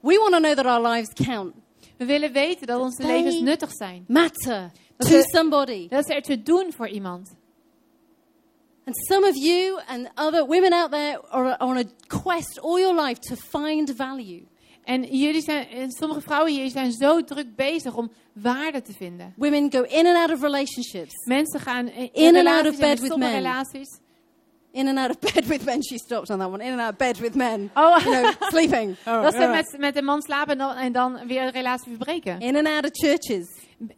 We 0.01 0.19
want 0.19 0.33
to 0.33 0.39
know 0.41 0.55
that 0.55 0.67
our 0.67 0.89
lives 0.89 1.09
count, 1.27 1.55
We 1.99 2.05
willen 2.05 2.33
weten 2.33 2.67
dat 2.67 2.81
onze 2.81 3.07
levens 3.07 3.41
nuttig 3.41 3.71
zijn. 3.73 4.05
matter 4.09 4.71
Dat 5.03 5.13
to 5.13 5.19
is- 5.19 5.31
somebody. 5.31 5.89
Dat 5.89 6.07
ze 6.07 6.15
er 6.15 6.23
te 6.23 6.43
doen 6.43 6.73
voor 6.77 6.89
iemand. 6.89 7.31
And 8.85 8.97
some 9.09 9.25
of 9.29 9.37
you 9.37 9.81
and 9.87 10.09
other 10.17 10.47
women 10.47 10.73
out 10.73 10.91
there 10.91 11.21
are 11.31 11.57
on 11.61 11.77
a 11.77 11.85
quest 12.09 12.61
all 12.61 12.79
your 12.81 12.95
life 12.95 13.21
to 13.21 13.37
find 13.37 13.93
value. 13.97 14.47
En 14.85 15.03
jullie 15.03 15.43
zijn, 15.43 15.69
en 15.69 15.91
sommige 15.91 16.21
vrouwen 16.21 16.53
hier 16.53 16.71
zijn 16.71 16.93
zo 16.93 17.25
druk 17.25 17.57
bezig 17.57 17.95
om 17.97 18.11
waarde 18.33 18.83
te 18.83 18.93
vinden. 18.93 19.35
Women 19.37 19.73
go 19.73 19.81
in 19.83 20.07
and 20.07 20.17
out 20.17 20.31
of 20.31 20.41
relationships, 20.43 21.13
Mensen 21.27 21.61
gaan 21.61 21.89
in, 21.89 22.11
In 22.13 22.37
and 22.37 22.47
out 22.49 22.67
of 22.73 22.79
bed 22.79 23.01
with 23.01 23.17
men. 23.17 23.33
relaties. 23.33 24.01
in 24.73 24.89
and 24.89 24.99
out 24.99 25.11
of 25.11 25.33
bed 25.33 25.47
with 25.47 25.65
men. 25.65 25.85
She 25.85 25.99
stopped 25.99 26.31
on 26.31 26.39
that 26.39 26.49
one. 26.51 26.65
In 26.65 26.71
and 26.73 26.81
out 26.81 26.91
of 26.93 26.97
bed 26.97 27.19
with 27.19 27.35
men. 27.35 27.71
Oh, 27.75 27.99
You 28.05 28.21
know, 28.23 28.33
sleeping. 28.51 28.97
Oh, 29.07 29.23
dat 29.23 29.33
ze 29.33 29.39
yeah. 29.39 29.51
met, 29.53 29.75
met 29.79 29.97
een 29.97 30.05
man 30.05 30.23
slapen 30.23 30.53
en 30.53 30.59
dan, 30.59 30.75
en 30.77 30.93
dan 30.93 31.27
weer 31.27 31.43
een 31.43 31.51
relatie 31.51 31.89
verbreken. 31.97 32.41
In 32.41 32.57
and 32.57 32.67
out 32.67 32.85
of 32.85 32.91
churches, 32.93 33.47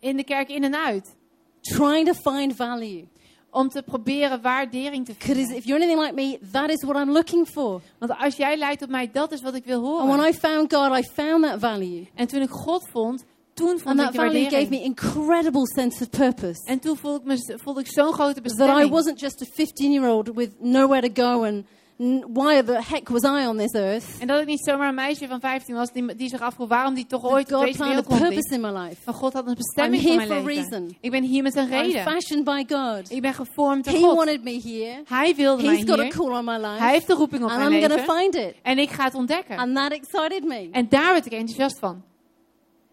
In 0.00 0.16
de 0.16 0.24
kerk 0.24 0.48
in 0.48 0.64
en 0.64 0.74
uit. 0.76 1.14
trying 1.60 2.06
to 2.06 2.30
find 2.30 2.54
value. 2.56 3.08
Om 3.50 3.68
te 3.68 3.82
proberen 3.82 4.42
waardering 4.42 5.06
te 5.06 5.12
Because 5.12 5.34
vinden. 5.34 5.56
if 5.56 5.64
you're 5.64 5.82
anything 5.82 6.00
like 6.00 6.14
me, 6.14 6.38
that 6.52 6.70
is 6.70 6.82
what 6.84 6.96
I'm 6.96 7.12
looking 7.12 7.46
for. 7.48 7.80
Want 7.98 8.12
als 8.18 8.36
jij 8.36 8.56
lijkt 8.56 8.82
op 8.82 8.88
mij, 8.88 9.10
dat 9.12 9.32
is 9.32 9.42
wat 9.42 9.54
ik 9.54 9.64
wil 9.64 9.84
And 9.98 10.08
when 10.08 10.18
horen. 10.18 10.28
I 10.28 10.32
found 10.32 10.74
God, 10.74 10.98
I 10.98 11.02
found 11.02 11.44
that 11.44 11.60
value. 11.60 12.06
En 12.14 12.26
toen 12.26 12.42
ik 12.42 12.50
God 12.50 12.88
vond, 12.92 13.24
toen 13.54 13.78
vond 13.78 13.84
And 13.84 13.98
ik 13.98 14.04
that 14.04 14.12
de 14.12 14.18
value 14.18 14.48
gave 14.50 14.68
me 14.68 14.82
incredible 14.82 15.66
sense 15.66 16.02
of 16.02 16.10
purpose. 16.10 16.60
En 16.64 16.78
toen 16.78 16.96
voelde 16.96 17.18
ik, 17.18 17.24
me, 17.24 17.58
voelde 17.62 17.80
ik 17.80 17.86
zo'n 17.86 18.12
grote 18.12 18.32
That 18.34 18.38
I 18.38 18.42
bestemming. 18.42 18.90
wasn't 18.90 19.20
just 19.20 19.42
a 19.42 19.46
15 19.54 19.92
year 19.92 20.08
old 20.08 20.28
with 20.34 20.50
nowhere 20.60 21.10
to 21.12 21.22
go 21.22 21.44
and 21.44 21.64
Why 21.96 22.62
the 22.62 22.80
heck 22.88 23.08
was 23.08 23.22
I 23.22 23.46
on 23.46 23.56
this 23.56 23.72
earth? 23.72 24.04
En 24.18 24.26
dat 24.26 24.40
ik 24.40 24.46
niet 24.46 24.64
zomaar 24.64 24.88
een 24.88 24.94
meisje 24.94 25.26
van 25.26 25.40
15 25.40 25.74
was 25.74 25.92
die, 25.92 26.14
die 26.14 26.28
zich 26.28 26.40
afvroeg 26.40 26.68
waarom 26.68 26.94
die 26.94 27.06
toch 27.06 27.24
ooit 27.24 27.52
op 27.52 27.58
God 27.58 27.66
deze 27.66 27.82
a 27.82 27.86
wereld 27.86 28.08
purpose 28.08 28.54
in 28.54 28.60
my 28.60 28.68
life. 28.70 28.96
Maar 29.04 29.14
God 29.14 29.32
had 29.32 29.42
een 29.46 29.48
I'm 29.48 29.54
bestemming 29.56 30.02
voor 30.02 30.10
here 30.12 30.26
mijn 30.26 30.40
for 30.42 30.50
a 30.50 30.54
leven. 30.54 30.70
reason. 30.70 30.96
Ik 31.00 31.10
ben 31.10 31.22
hier 31.22 31.42
met 31.42 31.56
een 31.56 31.64
I'm 31.64 31.70
reden. 31.70 32.02
fashioned 32.02 32.44
by 32.44 32.64
God. 32.74 33.10
Ik 33.10 33.20
ben 33.20 33.34
gevormd 33.34 33.84
door 33.84 33.94
He 33.94 34.00
God. 34.00 34.14
wanted 34.16 34.42
me 34.44 34.60
here. 34.64 35.02
Hij 35.08 35.34
wilde 35.34 35.62
mij 35.62 35.74
He's 35.76 35.88
got 35.88 35.98
a 35.98 36.02
hier. 36.02 36.12
call 36.12 36.30
on 36.38 36.44
my 36.44 36.56
life. 36.56 36.82
Hij 36.82 36.92
heeft 36.92 37.06
de 37.06 37.14
roeping 37.14 37.42
op 37.44 37.50
And 37.50 37.58
mijn 37.58 37.72
I'm 37.72 37.78
going 37.80 37.92
leven. 38.00 38.06
to 38.14 38.20
find 38.20 38.34
it. 38.34 38.54
En 38.62 38.78
ik 38.78 38.90
ga 38.90 39.04
het 39.04 39.14
ontdekken. 39.14 39.56
And 39.56 39.74
that 39.76 39.92
excited 39.92 40.44
me. 40.44 40.68
En 40.72 40.86
daar 40.88 41.12
werd 41.12 41.26
ik 41.26 41.32
enthousiast 41.32 41.78
van. 41.78 42.02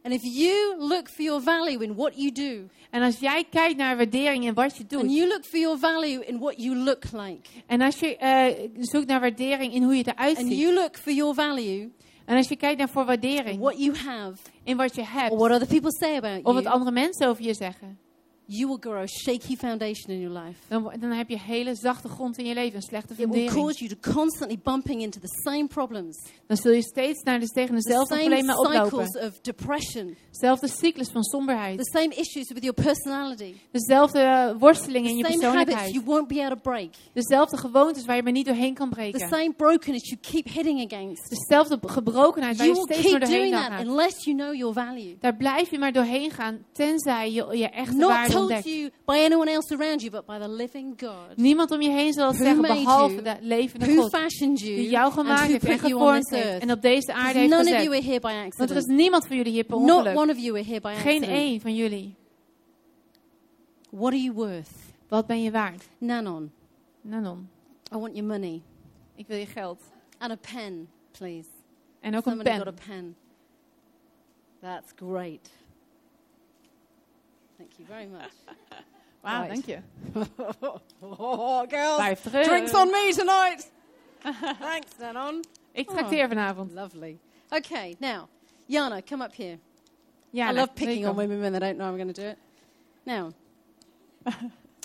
And 0.03 0.13
if 0.13 0.21
you 0.23 0.75
look 0.77 1.07
for 1.09 1.23
your 1.23 1.41
value 1.41 1.83
in 1.83 1.95
what 1.95 2.11
you 2.15 2.31
do, 2.31 2.67
En 2.89 3.01
als 3.01 3.19
jij 3.19 3.43
kijkt 3.49 3.77
naar 3.77 3.97
waardering 3.97 4.45
in 4.45 4.53
wat 4.53 4.77
je 4.77 4.81
and 4.81 4.89
doet. 4.89 5.11
you 5.15 5.27
look 5.27 5.45
for 5.45 5.59
your 5.59 5.77
value 5.79 6.25
in 6.25 6.39
what 6.39 6.53
you 6.57 6.75
look 6.75 7.03
like, 7.11 7.49
En 7.67 7.81
als 7.81 7.99
je 7.99 8.17
eh, 8.17 8.69
zoekt 8.79 9.07
naar 9.07 9.19
waardering 9.19 9.73
in 9.73 9.83
hoe 9.83 9.95
je 9.95 10.03
eruit 10.15 10.37
and 10.37 10.47
ziet. 10.47 10.59
you 10.59 10.73
look 10.73 10.97
for 10.97 11.11
your 11.13 11.33
value 11.33 11.91
En 12.25 12.37
als 12.37 12.47
je 12.47 12.55
kijkt 12.55 12.77
naar 12.77 12.89
voor 12.89 13.01
in 13.01 13.07
waardering 13.07 13.59
what 13.59 13.77
you 13.77 13.95
have, 13.97 14.37
in 14.63 14.77
wat 14.77 14.95
je 14.95 15.03
hebt. 15.05 15.31
or 15.31 15.37
what 15.37 15.51
other 15.51 15.67
people 15.67 15.91
say 15.91 16.15
about 16.17 16.45
Of 16.45 16.53
wat 16.53 16.63
you, 16.63 16.73
andere 16.75 16.91
mensen 16.91 17.27
over 17.27 17.43
je 17.43 17.53
zeggen. 17.53 17.99
You 18.45 18.67
will 18.67 18.79
grow 18.79 19.01
a 19.01 19.07
shaky 19.07 19.55
foundation 19.57 20.09
in 20.09 20.19
your 20.19 20.39
life. 20.43 20.59
Dan, 20.67 20.93
dan 20.99 21.11
heb 21.11 21.29
je 21.29 21.39
hele 21.39 21.75
zachte 21.75 22.07
grond 22.07 22.37
in 22.37 22.45
je 22.45 22.53
leven. 22.53 22.75
Een 22.75 22.81
slechte 22.81 23.13
It 23.13 23.17
will 23.17 23.27
fundering. 23.27 23.63
cause 23.65 23.85
you 23.85 23.97
to 23.99 24.11
constantly 24.13 24.59
bumping 24.63 25.01
into 25.01 25.19
the 25.19 25.41
same 25.49 25.67
problems, 25.67 26.17
Dan 26.47 26.57
zul 26.57 26.71
je 26.71 26.81
steeds 26.81 27.23
naar 27.23 27.39
de, 27.39 27.47
tegen 27.47 27.75
the 27.75 27.81
dezelfde 27.81 28.15
same 28.15 28.27
problemen 28.27 28.57
oplopen. 28.59 29.05
cycles 29.07 29.27
of 29.29 29.39
depression, 29.41 30.15
Dezelfde 30.31 30.67
cyclus 30.67 31.09
van 31.09 31.23
somberheid. 31.23 31.77
the 31.77 31.99
same 31.99 32.15
issues 32.15 32.47
with 32.53 32.63
your 32.63 32.73
personality, 32.83 33.53
Dezelfde 33.71 34.19
eh, 34.19 34.51
worstelingen 34.59 35.09
in 35.09 35.23
the 35.23 35.31
je 35.31 35.33
same 35.39 35.45
habits 35.45 35.63
persoonlijkheid. 35.75 35.93
you 35.93 36.05
won't 36.05 36.27
be 36.27 36.43
able 36.43 36.55
to 36.55 36.61
break, 36.61 36.89
Dezelfde 37.13 37.57
gewoontes 37.57 38.05
waar 38.05 38.15
je 38.15 38.23
maar 38.23 38.31
niet 38.31 38.45
doorheen 38.45 38.73
kan 38.73 38.89
the 38.89 38.95
breken. 38.95 39.19
same 39.29 39.53
brokenness 39.57 40.09
you 40.09 40.19
keep 40.31 40.47
hitting 40.53 40.91
against. 40.93 41.29
Dezelfde 41.29 41.79
gebrokenheid 41.85 42.57
waar 42.57 42.65
You 42.67 42.79
je 42.79 42.85
will 42.85 42.95
steeds 42.95 43.11
maar 43.11 43.19
keep 43.19 43.29
doorheen 43.31 43.49
doing 43.51 43.61
kan 43.67 43.69
that 43.77 43.79
gaan. 43.79 43.87
unless 43.89 44.23
you 44.25 44.37
know 44.37 44.53
your 44.55 44.73
value. 44.73 45.17
Daar 45.19 45.35
blijf 45.35 45.69
je 45.71 45.79
maar 45.79 45.91
doorheen 45.93 46.31
gaan, 46.31 46.65
tenzij 46.71 47.31
je 47.31 47.57
je 47.57 47.69
echte 47.69 47.97
waarde 48.07 48.31
ontdekt. 48.41 48.65
you 48.65 48.89
by 49.05 49.13
anyone 49.15 49.51
else 49.51 49.75
around 49.75 50.01
you, 50.01 50.11
but 50.11 50.25
by 50.25 50.37
the 50.39 50.49
living 50.49 50.99
God 51.01 51.35
Niemand 51.37 51.71
om 51.71 51.81
je 51.81 51.89
heen 51.89 52.13
zal 52.13 52.27
het 52.27 52.35
Who 52.37 52.43
zeggen, 52.45 52.61
behalve 52.61 53.13
you? 53.13 53.23
de 53.23 53.37
levende 53.41 53.85
who 53.85 54.01
God. 54.01 54.09
fashioned 54.11 54.57
Die 54.57 54.75
you 54.75 54.89
jou 54.89 55.05
and 55.05 55.13
gemaakt 55.13 55.41
who 55.41 55.51
heeft 55.51 55.65
en 55.65 55.79
gevormd 55.79 56.29
heeft. 56.29 56.61
En 56.61 56.71
op 56.71 56.81
deze 56.81 57.13
aarde 57.13 57.39
heeft 57.39 57.51
none 57.51 57.61
of 57.63 57.67
you 57.69 57.77
gezet. 57.87 57.93
are 58.03 58.05
here 58.07 58.19
by 58.19 58.57
Want 58.57 58.69
er 58.69 58.77
is 58.77 58.85
niemand 58.85 59.27
van 59.27 59.35
jullie 59.37 59.51
hier 59.51 59.63
per 59.63 59.79
Not 59.81 59.89
ongeluk. 59.97 60.17
one 60.17 60.31
of 60.31 60.37
you 60.37 60.55
are 60.55 60.65
here 60.65 60.81
by 60.81 60.93
Geen 60.93 60.97
accident. 61.21 61.25
één 61.39 61.61
van 61.61 61.75
jullie. 61.75 62.15
What 63.89 64.11
are 64.13 64.21
you 64.21 64.33
worth? 64.33 64.69
Wat 65.07 65.27
ben 65.27 65.41
je 65.43 65.51
waard? 65.51 65.87
Nanon, 65.97 66.51
Nanon, 67.01 67.49
I 67.93 67.97
want 67.97 68.15
your 68.15 68.27
money. 68.27 68.61
ik 69.15 69.27
wil 69.27 69.37
je 69.37 69.45
geld. 69.45 69.81
And 70.17 70.31
a 70.31 70.37
pen, 70.53 70.89
please. 71.11 71.47
En 71.99 72.15
ook 72.15 72.25
een 72.25 72.31
Somebody 72.31 72.57
got 72.57 72.67
a 72.67 72.71
pen. 72.71 72.85
pen. 72.87 73.15
That's 74.61 74.91
great. 74.95 75.49
Thank 77.61 77.77
you 77.77 77.85
very 77.85 78.07
much. 78.07 78.31
wow, 79.23 79.41
Right. 79.41 79.49
dank 79.49 79.65
je. 79.65 79.77
oh, 81.01 81.65
girls. 81.67 82.21
Drinks 82.45 82.73
on 82.73 82.91
me 82.91 83.13
tonight. 83.13 83.71
Thanks, 84.59 84.97
Nanon. 84.99 85.43
Ik 85.71 85.89
trakteer 85.89 86.27
vanavond. 86.27 86.71
Lovely. 86.73 87.17
Okay, 87.49 87.95
now, 87.99 88.27
Jana, 88.67 89.01
come 89.01 89.23
up 89.23 89.33
here. 89.35 89.57
Ja, 90.31 90.49
I 90.49 90.53
love 90.53 90.73
picking 90.73 91.05
on 91.07 91.15
women 91.15 91.39
when 91.39 91.51
they 91.51 91.59
don't 91.59 91.77
know 91.77 91.87
I'm 91.87 91.95
going 91.97 92.13
to 92.13 92.21
do 92.21 92.27
it. 92.27 92.37
Now, 93.05 93.31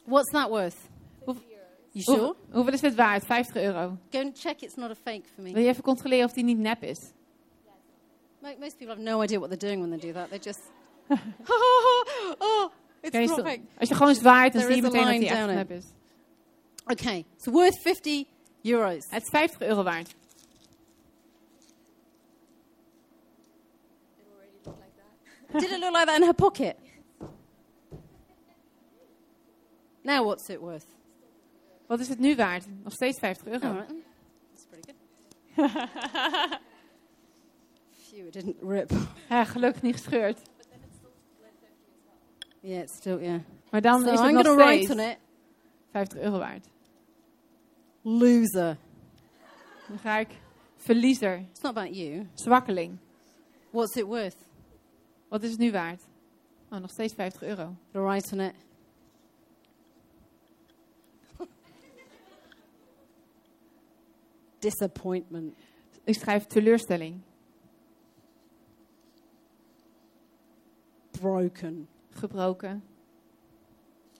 what's 0.05 0.31
that 0.33 0.51
worth? 0.51 0.89
You 1.93 2.03
sure? 2.03 2.17
Hoeveel, 2.17 2.37
hoeveel 2.53 2.73
is 2.75 2.81
dit 2.81 2.95
waard? 2.95 3.25
50 3.25 3.61
euro. 3.61 3.99
Go 4.11 4.21
and 4.21 4.35
check 4.37 4.63
it's 4.63 4.77
not 4.77 4.91
a 4.91 4.95
fake 4.95 5.25
for 5.35 5.43
me. 5.43 5.53
Wil 5.53 5.63
je 5.63 5.69
even 5.69 5.83
controleren 5.83 6.25
of 6.25 6.33
die 6.33 6.45
niet 6.45 6.59
nep 6.59 6.83
is? 6.83 7.13
Mo- 8.43 8.57
Most 8.61 8.77
people 8.77 8.95
have 8.95 9.01
no 9.01 9.23
idea 9.23 9.39
what 9.39 9.49
they're 9.51 9.69
doing 9.71 9.81
when 9.81 9.91
they 9.99 10.09
do 10.09 10.13
that. 10.13 10.29
They 10.29 10.39
just. 10.39 10.61
oh, 12.39 12.71
it's 13.01 13.33
fake. 13.33 13.61
als 13.79 13.89
je 13.89 13.95
gewoon 13.95 14.15
zwaait, 14.15 14.53
dan 14.53 14.63
zie 14.63 14.75
je 14.75 14.83
meteen 14.83 15.05
dat 15.05 15.19
die 15.21 15.29
echt 15.29 15.71
is. 15.71 15.85
Okay, 16.87 17.25
it's 17.37 17.47
worth 17.47 17.79
50 17.81 18.25
euros. 18.63 19.07
Het 19.09 19.23
is 19.23 19.29
50 19.29 19.61
euro 19.61 19.83
waard. 19.83 20.15
Did 25.53 25.71
it 25.71 25.81
look 25.81 25.95
like 25.95 26.07
that 26.07 26.17
in 26.17 26.23
her 26.23 26.35
pocket? 26.35 26.77
Now, 30.03 30.25
what's 30.25 30.49
it 30.49 30.61
worth? 30.61 30.87
Wat 31.87 32.01
is 32.01 32.09
het 32.09 32.19
nu 32.19 32.37
waard? 32.37 32.65
Nog 32.83 32.93
steeds 32.93 33.19
50 33.19 33.47
euro. 33.47 33.73
Right. 33.73 33.95
That's 34.53 34.67
pretty 34.67 34.93
good. 35.57 35.71
Phew, 38.11 38.27
it 38.27 38.33
didn't 38.33 38.57
rip. 38.63 38.91
Ja, 39.29 39.45
gelukkig 39.45 39.83
niet 39.83 39.97
gescheurd. 39.97 40.39
Yeah, 42.67 42.81
it's 42.83 42.97
still, 42.97 43.19
yeah. 43.21 43.41
Maar 43.71 43.81
dan 43.81 44.01
so 44.03 44.13
is 44.13 44.19
het 44.21 44.29
I'm 44.29 44.35
nog 44.35 44.43
to 44.45 44.55
write 44.57 44.85
steeds 44.85 44.91
on 44.91 44.99
it 45.11 45.19
50 45.93 46.19
euro 46.19 46.39
waard. 46.39 46.69
loser. 48.03 48.77
Dan 49.89 49.99
ga 49.99 50.19
ik 50.19 50.29
verliezer, 50.77 51.39
It's 51.51 51.61
not 51.61 51.77
about 51.77 51.95
you. 51.97 52.27
zwakkeling. 52.35 52.99
What's 53.71 53.97
it 53.97 54.05
worth? 54.05 54.37
Wat 55.29 55.43
is 55.43 55.51
het 55.51 55.59
nu 55.59 55.71
waard? 55.73 56.03
Oh, 56.71 56.79
nog 56.79 56.91
steeds 56.91 57.15
50 57.15 57.43
euro. 57.43 57.77
To 57.93 58.03
write 58.03 58.35
on 58.35 58.41
it. 58.41 58.55
Disappointment. 64.59 65.55
Ik 66.05 66.15
schrijf 66.15 66.45
teleurstelling, 66.47 67.21
Broken. 71.11 71.89
Gebroken. 72.17 72.83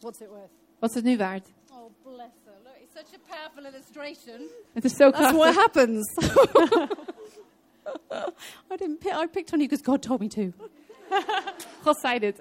What's 0.01 0.21
it 0.21 0.29
worth? 0.29 0.51
Wat 0.79 0.91
is 0.91 0.95
het 0.97 1.05
nu 1.05 1.17
waard? 1.17 1.47
Oh, 1.73 1.91
bless 2.05 2.33
her. 2.45 2.55
Look, 2.65 2.77
it's 2.83 2.93
such 2.95 3.15
a 3.15 3.19
powerful 3.35 3.65
illustration. 3.65 4.41
Het 4.73 4.85
is 4.85 4.93
zo 4.97 5.11
That's 5.11 5.33
what 5.33 5.55
happens. 5.55 6.15
I 8.71 8.77
didn't. 8.77 9.01
Pick, 9.01 9.13
I 9.15 9.27
picked 9.27 9.53
on 9.53 9.61
you 9.61 9.69
because 9.69 9.83
God 9.83 10.03
told 10.03 10.21
me 10.21 10.29
to. 10.29 10.53
God 11.85 11.97
zei 12.01 12.19
dit. 12.19 12.39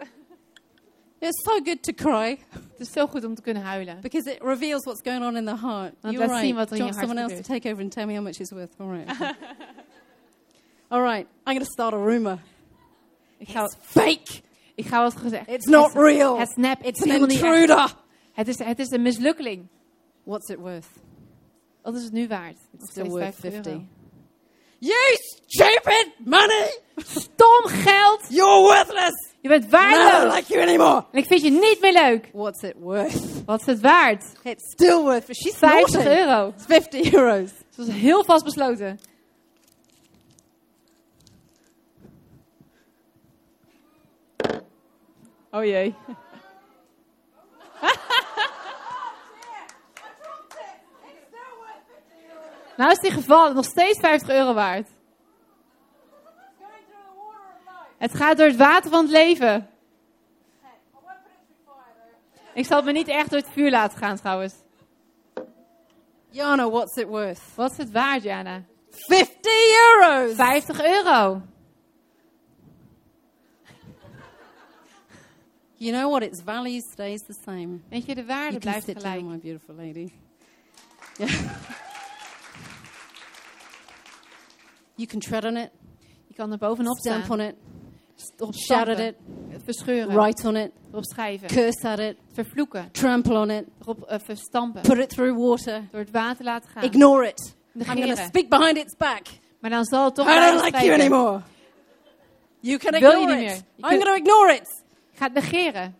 It's 1.21 1.43
so 1.45 1.59
good 1.61 1.81
to 1.83 1.93
cry 1.93 2.37
Het 2.51 2.79
is 2.79 2.91
zo 2.91 3.07
goed 3.07 3.23
om 3.23 3.35
te 3.35 3.41
kunnen 3.41 3.63
huilen. 3.63 4.01
because 4.01 4.27
it 4.31 4.41
reveals 4.41 4.83
what's 4.85 5.01
going 5.01 5.23
on 5.23 5.35
in 5.37 5.45
the 5.45 5.55
heart. 5.55 5.93
Want 6.01 6.15
You're 6.15 6.27
laat 6.27 6.39
zien 6.39 6.55
right. 6.55 6.69
wat 6.69 6.71
er 6.71 6.77
Do 6.77 6.83
in 6.83 6.85
you 6.85 6.87
je 6.87 6.93
want 6.93 6.95
hart 6.95 7.07
someone 7.07 7.21
else 7.21 7.35
to 7.35 7.41
gebeurt. 7.43 7.61
take 7.61 7.69
over 7.71 7.81
and 7.81 7.91
tell 7.91 8.05
me 8.05 8.13
how 8.13 8.21
much 8.23 8.39
it's 8.39 8.51
worth? 8.51 8.71
All 8.79 8.87
right. 8.89 9.07
All 10.91 11.01
right. 11.01 11.27
I'm 11.45 11.53
going 11.55 11.65
to 11.65 11.71
start 11.71 11.93
a 11.93 11.97
rumor. 11.97 12.39
Ik 13.39 13.49
ga, 13.49 13.63
It's 13.63 13.75
fake. 13.81 14.41
Ik 14.75 14.85
ga 14.85 15.01
wat 15.01 15.15
gezegd. 15.15 15.49
It's 15.49 15.65
not 15.65 15.93
het, 15.93 16.01
real. 16.01 16.39
Het 16.39 16.49
snap. 16.49 16.83
It's 16.83 17.01
an 17.03 17.09
intruder. 17.29 17.95
Het 18.33 18.47
is, 18.47 18.59
het 18.59 18.79
is 18.79 18.91
een 18.91 19.01
mislukkeling. 19.01 19.67
What's 20.23 20.49
it 20.49 20.57
worth? 20.57 20.87
Wat 21.81 21.95
is 21.95 22.03
het 22.03 22.11
nu 22.13 22.27
waard? 22.27 22.57
It's 22.73 22.91
still 22.91 23.09
worth 23.09 23.35
50 23.35 23.51
50. 23.51 23.71
euro. 23.73 23.83
You 24.79 25.17
stupid 25.47 26.11
money! 26.25 26.79
Stom 26.97 27.67
geld! 27.67 28.19
You're 28.29 28.61
worthless! 28.61 29.33
Je 29.41 29.49
bent 29.49 29.63
I 29.65 29.69
don't 29.69 29.71
waardeloos! 29.71 30.35
like 30.35 30.53
you 30.53 30.61
anymore! 30.61 31.05
En 31.11 31.19
ik 31.19 31.25
vind 31.25 31.41
je 31.41 31.49
niet 31.49 31.77
meer 31.81 31.93
leuk. 31.93 32.29
What's 32.33 32.61
it 32.63 32.75
worth? 32.79 33.45
Wat 33.45 33.59
is 33.59 33.65
het 33.65 33.79
waard? 33.79 34.23
It's 34.43 34.71
still 34.71 35.01
worth. 35.01 35.25
She's 35.35 35.55
50 35.55 35.93
naughty. 35.93 36.19
euro. 36.19 36.53
It's 36.55 36.65
50 36.65 37.13
euros. 37.13 37.49
Ze 37.69 37.85
was 37.85 37.87
heel 37.95 38.23
vastbesloten. 38.23 38.99
Oh 45.55 45.63
jee. 45.63 45.87
nou 52.77 52.91
is 52.91 52.99
die 52.99 53.11
gevallen, 53.11 53.55
nog 53.55 53.65
steeds 53.65 53.99
50 53.99 54.29
euro 54.29 54.53
waard. 54.53 54.87
Het 57.97 58.15
gaat 58.15 58.37
door 58.37 58.47
het 58.47 58.55
water 58.55 58.91
van 58.91 59.01
het 59.01 59.11
leven. 59.11 59.69
Ik 62.53 62.65
zal 62.65 62.77
het 62.77 62.85
me 62.85 62.91
niet 62.91 63.07
echt 63.07 63.29
door 63.29 63.39
het 63.39 63.51
vuur 63.51 63.69
laten 63.69 63.97
gaan 63.97 64.17
trouwens. 64.17 64.53
Jana, 66.29 66.69
what's 66.69 66.95
it 66.95 67.07
worth? 67.07 67.41
Wat 67.55 67.71
is 67.71 67.77
het 67.77 67.91
waard, 67.91 68.23
Jana? 68.23 68.63
50 68.89 69.51
euros! 70.01 70.35
50 70.35 70.83
euro. 70.83 71.41
You 75.77 75.91
know 75.91 76.09
what? 76.09 76.23
Its 76.23 76.41
value 76.41 76.81
stays 76.91 77.21
the 77.27 77.35
same. 77.45 77.79
Weet 77.89 78.05
je, 78.05 78.15
de 78.15 78.25
waarde 78.25 78.49
You 78.49 78.59
blijft 78.59 78.85
sit 78.85 78.97
gelijk. 78.97 79.19
down, 79.19 79.31
my 79.31 79.39
beautiful 79.39 79.75
lady. 79.75 80.11
Yeah. 81.17 81.29
you 84.95 85.07
can 85.07 85.19
tread 85.19 85.45
on 85.45 85.57
it, 85.57 85.69
Je 86.27 86.33
kan 86.33 86.51
er 86.51 86.57
bovenop 86.57 86.97
stamp 86.97 87.29
on 87.29 87.39
it, 87.39 87.55
shout 88.51 88.87
at 88.87 88.99
it, 88.99 89.15
verscheuren, 89.63 90.15
write 90.15 90.47
on 90.47 90.55
it, 90.55 90.71
erop 90.91 91.05
schrijven, 91.05 91.47
curse 91.47 91.87
at 91.87 91.99
it, 91.99 92.17
vervloeken, 92.33 92.91
trample 92.91 93.37
on 93.37 93.49
it, 93.49 93.65
erop 93.81 94.03
eh, 94.03 94.19
verstampen, 94.19 94.81
put 94.81 94.97
it 94.97 95.09
through 95.09 95.37
water, 95.37 95.87
door 95.91 95.99
het 95.99 96.11
water 96.11 96.45
laten 96.45 96.69
gaan, 96.69 96.83
ignore 96.83 97.27
it. 97.27 97.55
I'm 97.75 97.85
going 97.85 98.15
to 98.15 98.23
speak 98.23 98.49
behind 98.49 98.77
its 98.77 98.95
back. 98.97 99.27
Maar 99.59 99.69
dan 99.69 99.85
zal 99.85 100.05
het 100.05 100.15
toch 100.15 100.27
I 100.27 100.33
don't 100.33 100.63
like 100.63 100.85
you 100.85 100.93
anymore. 100.93 101.41
You 102.59 102.77
can 102.77 102.93
ignore 102.93 103.43
it. 103.43 103.63
I'm 103.77 103.89
going 103.89 104.03
to 104.03 104.13
ignore 104.13 104.53
it. 104.53 104.83
Ga 105.15 105.23
het 105.25 105.33
negeren. 105.33 105.95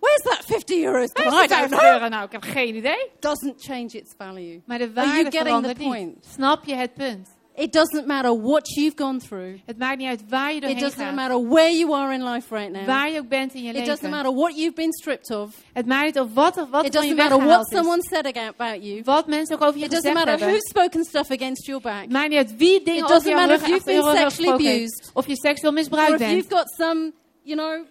Where's 0.00 0.22
that 0.22 0.44
50 0.44 0.84
euros? 0.84 1.12
Is 1.12 1.20
I 1.24 1.24
don't 1.24 1.48
50 1.48 1.68
know. 1.78 1.82
euro 1.92 2.08
nou? 2.08 2.24
Ik 2.24 2.32
heb 2.32 2.42
geen 2.42 2.74
idee. 2.76 3.10
Doesn't 3.20 3.62
change 3.62 3.86
its 3.96 4.12
value. 4.16 4.62
Maar 4.66 4.78
de 4.78 4.84
Are 4.84 4.92
waarde 4.94 5.10
you 5.10 5.30
getting 5.30 5.62
the 5.62 5.68
niet. 5.68 5.88
point? 5.88 6.26
Snap 6.26 6.64
je 6.64 6.74
het 6.74 6.94
punt? 6.94 7.28
It 7.56 7.72
doesn't 7.72 8.06
matter 8.06 8.40
what 8.40 8.68
you've 8.74 8.96
gone 8.96 9.18
through. 9.20 9.58
Het 9.66 9.78
maakt 9.78 9.98
niet 9.98 10.08
uit 10.08 10.20
waar 10.28 10.54
je 10.54 10.60
It 10.60 10.78
doesn't 10.80 11.02
gaat. 11.02 11.14
matter 11.14 11.48
where 11.48 11.76
you 11.76 11.92
are 11.94 12.12
in 12.14 12.24
life 12.24 12.54
right 12.54 12.72
now. 12.72 12.86
Waar 12.86 13.10
je 13.10 13.18
ook 13.18 13.28
bent 13.28 13.54
in 13.54 13.62
je 13.62 13.72
It 13.72 13.86
doesn't 13.86 14.10
matter 14.10 14.34
what 14.34 14.56
you've 14.56 14.74
been 14.74 14.92
stripped 14.92 15.30
of. 15.30 15.50
Het 15.72 15.86
maakt 15.86 16.04
niet 16.04 16.18
of 16.18 16.34
wat, 16.34 16.56
of 16.56 16.70
wat 16.70 16.84
It 16.84 16.94
er 16.94 17.00
van 17.00 17.08
je 17.08 17.14
doesn't 17.14 17.16
matter 17.16 17.46
what 17.46 17.68
weggehaald 17.70 17.72
is. 17.72 17.78
someone 17.78 18.02
said 18.02 18.54
about 18.58 18.84
you. 18.84 19.02
Wat 19.04 19.26
mensen 19.26 19.56
ook 19.56 19.62
over 19.62 19.78
je 19.78 19.84
It 19.84 19.90
doesn't 19.90 20.06
gezegd 20.06 20.14
matter 20.26 20.30
hebben. 20.46 20.48
who's 20.48 20.68
spoken 20.68 21.04
stuff 21.04 21.30
against 21.30 21.66
your 21.66 21.82
back. 21.82 22.00
Het 22.02 22.12
maakt 22.12 22.28
niet 22.28 22.38
uit 22.38 22.56
wie 22.56 22.82
dingen 22.84 22.94
It 22.98 23.02
over 23.02 23.14
doesn't 23.14 23.28
jouw 23.30 23.38
matter 23.46 23.56
rug 23.56 23.62
if 23.62 23.68
you've 23.68 23.80
achter 23.80 23.94
je 23.94 24.00
been 24.00 24.10
rug 24.10 24.20
sexually 24.20 24.50
gesproken 24.50 24.66
heeft. 24.80 24.92
abused. 24.98 25.14
Of 25.14 25.26
je 25.26 25.36
seksueel 25.36 25.70
Or 25.72 25.78
misbruikt 25.78 26.12
if 26.12 26.18
bent. 26.18 26.30
you've 26.32 26.54
got 26.56 26.68
some, 26.78 27.12
you 27.42 27.56
know, 27.58 27.84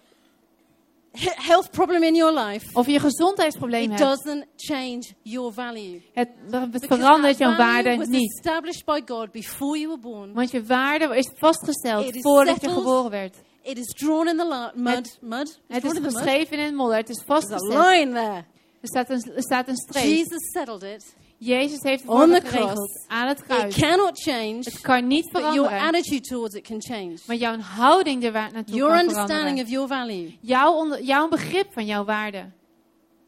health 1.20 1.70
problem 1.70 2.02
in 2.02 2.14
your 2.14 2.32
life. 2.40 2.66
Of 2.72 2.86
je 2.86 3.00
gezondheidsprobleem 3.00 3.82
It 3.92 3.98
hebt. 3.98 4.00
doesn't 4.00 4.44
change 4.56 5.02
your 5.22 5.52
value. 5.52 6.02
Het, 6.12 6.28
verandert 6.70 7.38
jouw 7.38 7.56
waarde 7.56 7.96
was 7.96 8.06
niet. 8.08 8.32
established 8.32 8.84
by 8.84 9.00
God 9.06 9.32
before 9.32 9.78
you 9.78 9.88
were 9.88 10.00
born. 10.00 10.32
Want 10.32 10.50
je 10.50 10.64
waarde 10.64 11.16
is 11.16 11.30
vastgesteld 11.36 12.04
It 12.06 12.14
is 12.14 12.22
voordat 12.22 12.54
je 12.54 12.60
settled. 12.60 12.78
geboren 12.84 13.10
werd. 13.10 13.36
It 13.62 13.78
is 13.78 13.86
drawn 13.86 14.28
in 14.28 14.36
the 14.36 14.70
mud. 14.74 14.94
Het- 14.94 15.18
mud. 15.20 15.60
Het 15.68 15.84
is 15.84 15.90
in 15.90 15.94
the 15.96 16.00
mud. 16.00 16.12
geschreven 16.14 16.58
in 16.58 16.64
het 16.64 16.74
modder. 16.74 16.96
Het 16.96 17.08
is 17.08 17.16
There's 17.16 17.30
a 17.30 17.34
vastgesteld. 17.34 17.84
line 17.86 18.12
there. 18.12 18.44
Er 18.80 18.88
staat 18.88 19.10
een, 19.10 19.32
er 19.36 19.42
staat 19.42 19.68
een 19.68 19.76
streep. 19.76 20.04
Jesus 20.04 20.50
settled 20.52 20.82
it. 20.82 21.14
Jezus 21.44 21.82
heeft 21.82 22.02
het 22.02 22.10
On 22.10 22.30
the 22.30 22.40
cross. 22.44 23.06
Aan 23.08 23.28
het 23.28 23.38
It 23.38 23.44
kruis. 23.44 23.74
cannot 23.76 24.22
change, 24.22 24.58
Het 24.58 24.80
kan 24.80 25.06
niet 25.06 25.32
but 25.32 25.40
your 25.42 25.54
veranderen. 25.54 25.80
attitude 25.94 26.20
towards 26.28 26.54
it 26.54 26.62
can 26.66 26.82
change. 26.82 27.14
Maar 27.26 27.36
jouw 27.36 27.58
houding 27.58 28.24
er 28.24 28.32
naartoe 28.32 28.74
Your 28.74 28.90
kan 28.92 29.00
understanding 29.00 29.38
veranderen. 29.58 29.64
of 29.64 29.70
your 29.70 29.88
value. 29.88 30.36
Jouw, 30.40 30.72
onder, 30.72 31.02
jouw 31.02 31.28
begrip 31.28 31.72
van 31.72 31.86
jouw 31.86 32.04
waarde. 32.04 32.50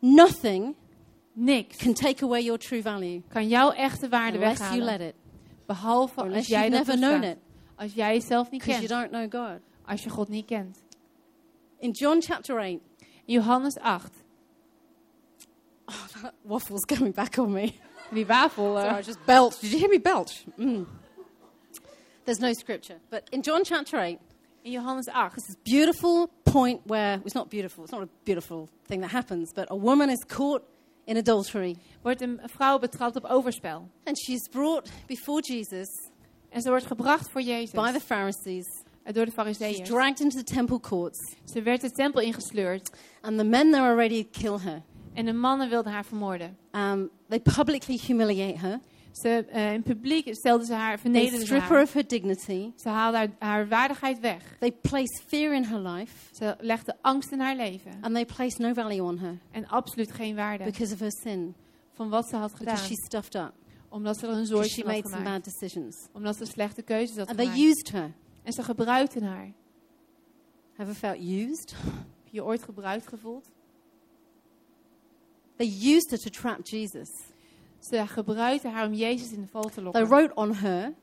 Nothing 0.01 0.75
Niks 1.33 1.77
can 1.77 1.95
take 1.95 2.25
away 2.25 2.43
your 2.43 2.59
true 2.59 2.83
value 2.83 3.23
kan 3.29 3.49
jouw 3.49 3.71
echte 3.71 4.09
waarde 4.09 4.39
unless 4.39 4.59
you 4.59 4.71
weghalen. 4.71 4.99
let 4.99 5.09
it. 5.09 5.15
Behalve 5.67 6.13
Or 6.17 6.23
als 6.23 6.27
unless 6.29 6.49
jij 6.49 6.69
dat 6.71 6.87
never 6.87 6.97
known 6.97 7.23
it. 7.23 7.37
Als 7.77 7.93
jij 7.95 8.15
jezelf 8.15 8.51
niet 8.51 8.61
Because 8.65 8.87
you 8.87 9.01
kent. 9.01 9.13
don't 9.13 9.31
know 9.31 9.43
God. 9.51 9.61
Als 9.87 10.03
je 10.05 10.11
God 10.11 10.29
niet 10.29 10.47
kent. 10.47 10.79
In 11.79 11.91
John 11.91 12.21
chapter 12.21 12.59
8, 12.59 12.69
In 12.69 12.81
Johannes 13.25 13.79
8. 13.79 14.11
waffle's 16.43 16.85
coming 16.85 17.15
back 17.15 17.37
on 17.39 17.53
me. 17.53 17.73
Die 18.11 18.27
wafel. 18.27 18.77
eh, 18.79 18.83
Sorry, 18.85 19.01
I 19.01 19.03
just 19.03 19.25
belched. 19.27 19.61
Did 19.61 19.71
you 19.73 19.79
hear 19.79 19.89
me 19.89 19.99
belch? 20.01 20.45
Mm. 20.59 20.87
There's 22.25 22.41
no 22.41 22.53
scripture. 22.53 22.97
But 23.11 23.23
in 23.31 23.43
John 23.43 23.63
chapter 23.65 23.99
8, 24.01 24.19
in 24.65 24.73
Johannes 24.73 25.09
8. 25.09 25.35
this 25.35 25.57
beautiful 25.63 26.29
point 26.45 26.81
where 26.87 27.21
it's 27.25 27.35
not 27.35 27.49
beautiful, 27.51 27.85
it's 27.85 27.93
not 27.93 28.03
a 28.03 28.09
beautiful 28.25 28.69
thing 28.89 29.01
that 29.03 29.11
happens, 29.13 29.53
but 29.53 29.67
a 29.71 29.77
woman 29.77 30.11
is 30.11 30.25
caught 30.27 30.63
in 31.07 31.17
adultery 31.17 31.77
Wordt 32.03 32.21
een 32.21 32.41
vrouw 32.45 32.79
betrapt 32.79 33.17
op 33.17 33.25
overspel. 33.25 33.89
and 34.05 34.19
she's 34.19 34.49
brought 34.49 34.91
before 35.07 35.41
Jesus 35.41 35.89
En 36.51 36.63
ze 36.63 36.69
wordt 36.69 36.87
gebracht 36.87 37.31
voor 37.31 37.41
Jezus. 37.43 37.71
by 37.71 37.93
the 37.93 38.01
Pharisees. 38.01 38.67
eh, 39.05 39.13
Door 39.15 39.25
de 39.27 39.55
She's 39.55 39.89
dragged 39.89 40.21
into 40.21 40.37
the 40.37 40.45
temple 40.55 40.81
courts, 40.81 41.35
Ze 41.45 41.63
werd 41.63 41.81
de 41.81 41.91
tempel 41.91 42.21
ingesleurd. 42.21 42.91
and 43.23 43.39
the 43.39 43.45
men 43.45 43.71
there 43.71 43.83
are 43.85 43.95
ready 43.95 44.23
to 44.25 44.29
kill 44.41 44.59
her. 44.59 44.83
En 45.17 45.25
de 45.25 45.33
mannen 45.33 45.69
wilden 45.69 45.93
haar 45.93 46.05
vermoorden. 46.05 46.57
Um, 46.73 47.11
they 47.29 47.41
publicly 47.41 47.99
humiliate 48.07 48.59
her. 48.59 48.81
Ze, 49.13 49.45
eh, 49.49 49.73
in 49.73 49.83
publiek 49.83 50.35
stelden 50.35 50.67
ze 50.67 50.73
haar, 50.75 50.91
They 50.93 50.99
vernederden 51.01 51.39
ze 51.41 51.45
strip 51.47 51.69
her 51.69 51.83
of 51.83 51.93
her 51.93 52.07
dignity. 52.07 52.71
Ze 52.77 52.89
haalden 52.89 53.21
haar, 53.21 53.31
haar 53.49 53.69
waardigheid 53.69 54.21
weg. 54.21 54.57
They 54.61 54.73
place 54.73 55.21
fear 55.27 55.55
in 55.55 55.63
her 55.65 55.81
life, 55.81 56.35
Ze 56.35 56.57
legden 56.61 56.97
angst 57.01 57.33
in 57.33 57.41
haar 57.41 57.57
leven. 57.57 57.93
and 58.01 58.15
they 58.15 58.25
place 58.25 58.61
no 58.63 58.73
value 58.73 59.03
on 59.03 59.19
her 59.19 59.39
En 59.51 59.67
absoluut 59.69 60.13
geen 60.13 60.35
waarde 60.37 60.65
because 60.65 60.93
of 60.95 61.01
her 61.01 61.13
sin, 61.23 61.55
van 61.93 62.09
wat 62.09 62.29
ze 62.29 62.37
had 62.37 62.51
because 62.53 62.71
gedaan. 62.77 62.87
she's 62.87 63.05
stuffed 63.05 63.35
up, 63.35 63.53
Omdat 63.89 64.19
ze 64.19 64.27
er 64.27 64.33
een 64.33 64.43
because 64.49 64.69
she 64.69 64.83
van 64.83 64.91
had 64.93 65.03
made 65.03 65.17
gemaakt. 65.17 65.45
bad 65.45 65.45
decisions. 65.45 66.09
Omdat 66.13 66.37
ze 66.37 66.45
slechte 66.45 66.83
keuzes 66.83 67.17
had 67.17 67.29
And 67.29 67.37
they 67.37 67.47
gemaakt. 67.47 67.65
used 67.67 67.91
her. 67.93 68.13
En 68.43 68.53
ze 68.53 68.63
gebruikten 68.63 69.23
haar. 69.23 69.53
Ever 70.79 70.95
felt 70.95 71.19
used? 71.19 71.71
Heb 71.71 72.25
je 72.25 72.31
je 72.37 72.45
ooit 72.45 72.63
gebruikt 72.63 73.07
gevoeld? 73.09 73.51
They 75.57 75.67
used 75.67 76.11
her 76.11 76.19
to 76.19 76.31
trap 76.31 76.65
Jesus. 76.67 77.09
Ze 77.79 78.07
gebruikten 78.07 78.73
haar 78.73 78.87
om 78.87 78.95
Jezus 78.95 79.33
in 79.33 79.41
de 79.41 79.47
val 79.47 79.63
te 79.63 79.71
They 79.75 79.83
lokken. 79.85 80.07
wrote 80.09 80.35
on 80.35 80.55
her, 80.55 80.95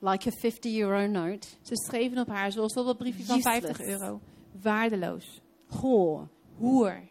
like 0.00 0.28
a 0.28 0.32
50 0.32 0.74
euro 0.76 1.06
note, 1.06 1.48
Ze 1.62 1.76
schreven 1.76 2.18
op 2.18 2.28
haar, 2.28 2.52
zoals 2.52 2.76
op 2.76 2.86
dat 2.86 2.96
briefje 2.98 3.24
van 3.24 3.36
Useless. 3.36 3.60
50 3.66 3.86
euro. 3.86 4.20
Waardeloos. 4.62 5.40
whore, 5.66 6.28
Hoer. 6.56 7.02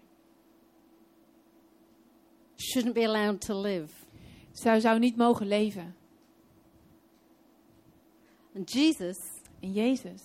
shouldn't 2.56 2.94
be 2.94 3.06
allowed 3.08 3.42
to 3.42 3.62
live. 3.62 3.94
Zij 4.52 4.80
zou 4.80 5.00
niet 5.00 5.16
mogen 5.16 5.48
leven. 5.48 5.96
And 8.56 8.72
Jesus 8.72 9.18
En 9.60 9.72
Jezus 9.72 10.22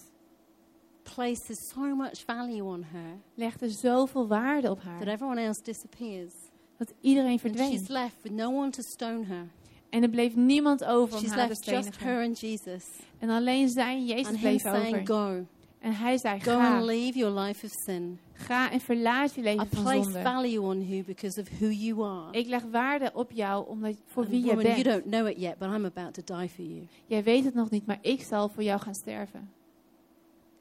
places 1.15 1.69
so 1.69 1.95
much 1.97 2.25
value 2.27 2.63
on 2.65 2.83
her 2.93 3.19
legde 3.35 3.71
zoveel 3.71 4.27
waarde 4.27 4.71
op 4.71 4.81
that 4.83 4.87
haar. 4.87 5.07
everyone 5.09 5.41
else 5.41 5.63
disappears. 5.63 6.33
Dat 6.77 6.93
iedereen 7.01 7.31
And 7.31 7.41
verdween. 7.41 7.71
she's 7.79 7.89
left 7.89 8.17
with 8.23 8.33
no 8.33 8.51
one 8.51 8.71
to 8.71 8.83
stone 8.83 9.25
her. 9.25 9.47
En 9.91 10.03
er 10.03 10.09
bleef 10.09 10.35
niemand 10.37 10.85
over 10.85 11.15
om 11.15 11.21
She's 11.21 11.31
haar 11.31 11.43
te 11.43 11.49
left 11.49 11.65
just 11.65 11.83
stenigen. 11.95 12.07
her 12.17 12.25
and 12.27 12.41
Jesus. 12.41 12.85
En 13.19 13.31
alleen 13.31 13.69
zij 13.69 13.95
en 13.97 14.05
Jezus 14.07 14.27
And 14.27 14.41
bleef 14.41 14.61
saying, 14.61 14.95
over. 14.95 15.07
Go. 15.07 15.45
En 15.81 15.93
hij 15.93 16.19
zei, 16.19 16.41
Go 16.41 16.51
and 16.53 16.85
leave 16.85 17.19
your 17.19 17.41
life 17.41 17.67
of 17.67 17.73
sin. 17.85 18.19
Ga 18.33 18.71
en 18.71 18.81
verlaat 18.81 19.35
je 19.35 19.41
I 19.41 19.45
leven 19.45 19.67
van 19.71 19.83
place 19.83 20.03
zonde. 20.03 20.23
value 20.23 20.61
on 20.61 20.89
you 20.89 21.03
because 21.05 21.41
of 21.41 21.49
who 21.59 21.67
you 21.67 22.03
are. 22.05 22.39
Ik 22.39 22.47
leg 22.47 22.63
waarde 22.71 23.11
op 23.15 23.31
jou 23.33 23.69
omdat, 23.69 23.95
voor 24.07 24.23
And 24.23 24.33
wie 24.33 24.41
je 24.41 24.47
woman, 24.47 24.63
you 24.65 24.83
bent. 24.83 24.87
don't 24.95 25.05
know 25.15 25.27
it 25.27 25.39
yet, 25.41 25.59
but 25.59 25.69
I'm 25.69 25.85
about 25.85 26.15
to 26.15 26.23
die 26.39 26.49
for 26.49 26.65
you. 26.65 26.87
Jij 27.07 27.23
weet 27.23 27.45
het 27.45 27.55
nog 27.55 27.71
niet, 27.71 27.87
maar 27.87 27.99
ik 28.01 28.23
zal 28.23 28.49
voor 28.49 28.63
jou 28.63 28.81
gaan 28.81 28.95
sterven. 28.95 29.51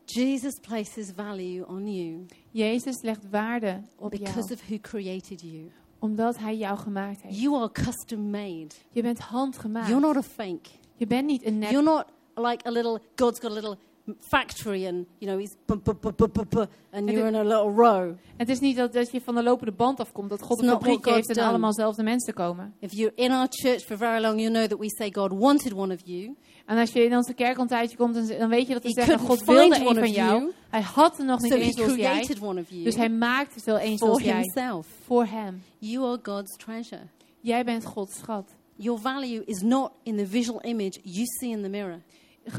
Jesus 0.08 0.60
places 0.60 1.12
value 1.16 1.66
on 1.68 1.96
you 1.96 2.26
Jezus 2.52 3.02
legt 3.02 3.30
waarde 3.30 3.82
op 3.98 4.10
because 4.10 4.48
jou, 4.48 4.54
of 4.54 4.68
who 4.68 4.78
created 4.82 5.42
you. 5.42 5.72
omdat 6.00 6.38
hij 6.38 6.58
jou 6.58 6.78
gemaakt 6.78 7.22
heeft. 7.22 7.40
You 7.40 7.56
are 7.56 7.72
custom 7.72 8.30
made. 8.30 8.68
Je 8.92 9.02
bent 9.02 9.20
handgemaakt. 9.20 9.88
You're 9.88 10.06
not 10.06 10.16
a 10.16 10.24
fake. 10.24 10.70
Je 10.96 11.08
bent 11.08 11.26
niet 11.26 11.46
een 11.46 11.60
nep. 11.60 11.72
You're 11.72 11.90
not 11.90 12.06
like 12.36 12.68
a 12.68 12.72
little, 12.72 13.02
God's 13.16 13.40
got 13.40 13.52
a 13.52 13.54
little 13.54 13.78
factory 14.20 14.86
and, 14.88 15.06
you 15.18 15.32
know, 15.32 15.38
he's, 15.38 15.56
bu- 15.66 15.78
bu- 15.82 15.94
bu- 15.94 16.14
bu- 16.16 16.28
bu- 16.28 16.46
bu- 16.50 16.66
and 16.92 17.10
you're 17.10 17.28
in 17.28 17.36
a 17.36 17.44
little 17.44 17.74
row. 17.84 18.16
Het 18.38 18.50
is 18.50 18.60
niet 18.60 18.78
dat, 18.78 18.94
dat 18.94 19.12
je 19.12 19.22
van 19.22 19.36
de 19.36 19.44
lopende 19.44 19.72
band 19.72 20.00
afkomt, 20.00 20.30
dat 20.30 20.42
God 20.42 20.58
It's 20.58 20.68
een 20.68 20.74
fabriekje 20.74 21.14
heeft 21.14 21.30
en 21.38 21.44
allemaal 21.44 21.74
zelfde 21.74 22.04
mensen 22.04 22.34
komen. 22.34 22.74
If 22.80 22.92
you're 22.94 23.12
in 23.16 23.32
our 23.32 23.48
church 23.50 23.82
for 23.86 23.98
very 23.98 24.22
long, 24.22 24.40
you 24.40 24.50
know 24.54 24.66
that 24.66 24.80
we 24.80 24.90
say 24.90 25.10
God 25.14 25.32
wanted 25.40 25.74
one 25.74 25.94
of 25.94 26.00
you. 26.06 26.36
En 26.66 26.78
als 26.78 26.92
je 26.92 27.04
in 27.04 27.16
onze 27.16 27.34
kerk 27.34 27.58
een 27.58 27.68
tijdje 27.68 27.98
komt, 27.98 28.14
dan, 28.14 28.28
dan 28.40 28.50
weet 28.50 28.68
je 28.68 28.74
dat 28.74 28.84
we 28.84 28.90
He 28.90 28.94
zeggen, 29.04 29.20
God 29.28 29.44
wilde 29.44 29.76
een 29.76 29.96
van 29.96 30.12
jou. 30.12 30.40
you, 30.42 30.52
Hij 30.70 30.82
had 30.82 31.20
er 31.20 31.26
nog 31.26 31.42
niet 31.42 31.52
so 31.52 31.58
eens 31.58 31.76
zoals 31.76 31.96
jij. 31.96 32.12
created 32.12 32.42
one 32.42 32.60
of 32.62 32.70
you 32.70 32.84
Dus 32.84 32.96
hij 32.96 33.10
maakte 33.10 33.60
zo 33.60 33.76
een 33.76 33.98
for 33.98 34.08
zoals 34.08 34.22
jij. 34.22 34.84
Voor 35.06 35.26
hem. 35.26 35.62
You 35.78 36.06
are 36.06 36.20
God's 36.24 36.56
treasure. 36.58 37.02
Jij 37.42 37.64
bent 37.64 37.86
Gods 37.86 38.18
schat. 38.18 38.56
Your 38.76 39.00
value 39.00 39.44
is 39.46 39.62
not 39.62 39.92
in 40.04 40.18
the 40.18 40.28
visual 40.28 40.66
image 40.66 41.00
you 41.04 41.26
see 41.26 41.50
in 41.50 41.62
the 41.62 41.70
mirror. 41.70 42.02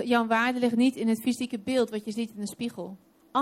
Jouw 0.05 0.27
waarde 0.27 0.59
ligt 0.59 0.77
niet 0.77 0.97
in 0.97 1.09
het 1.09 1.21
fysieke 1.21 1.59
beeld 1.59 1.91
wat 1.91 2.05
je 2.05 2.13
ziet 2.13 2.31
in 2.31 2.41
de 2.41 2.49
spiegel. 2.49 2.97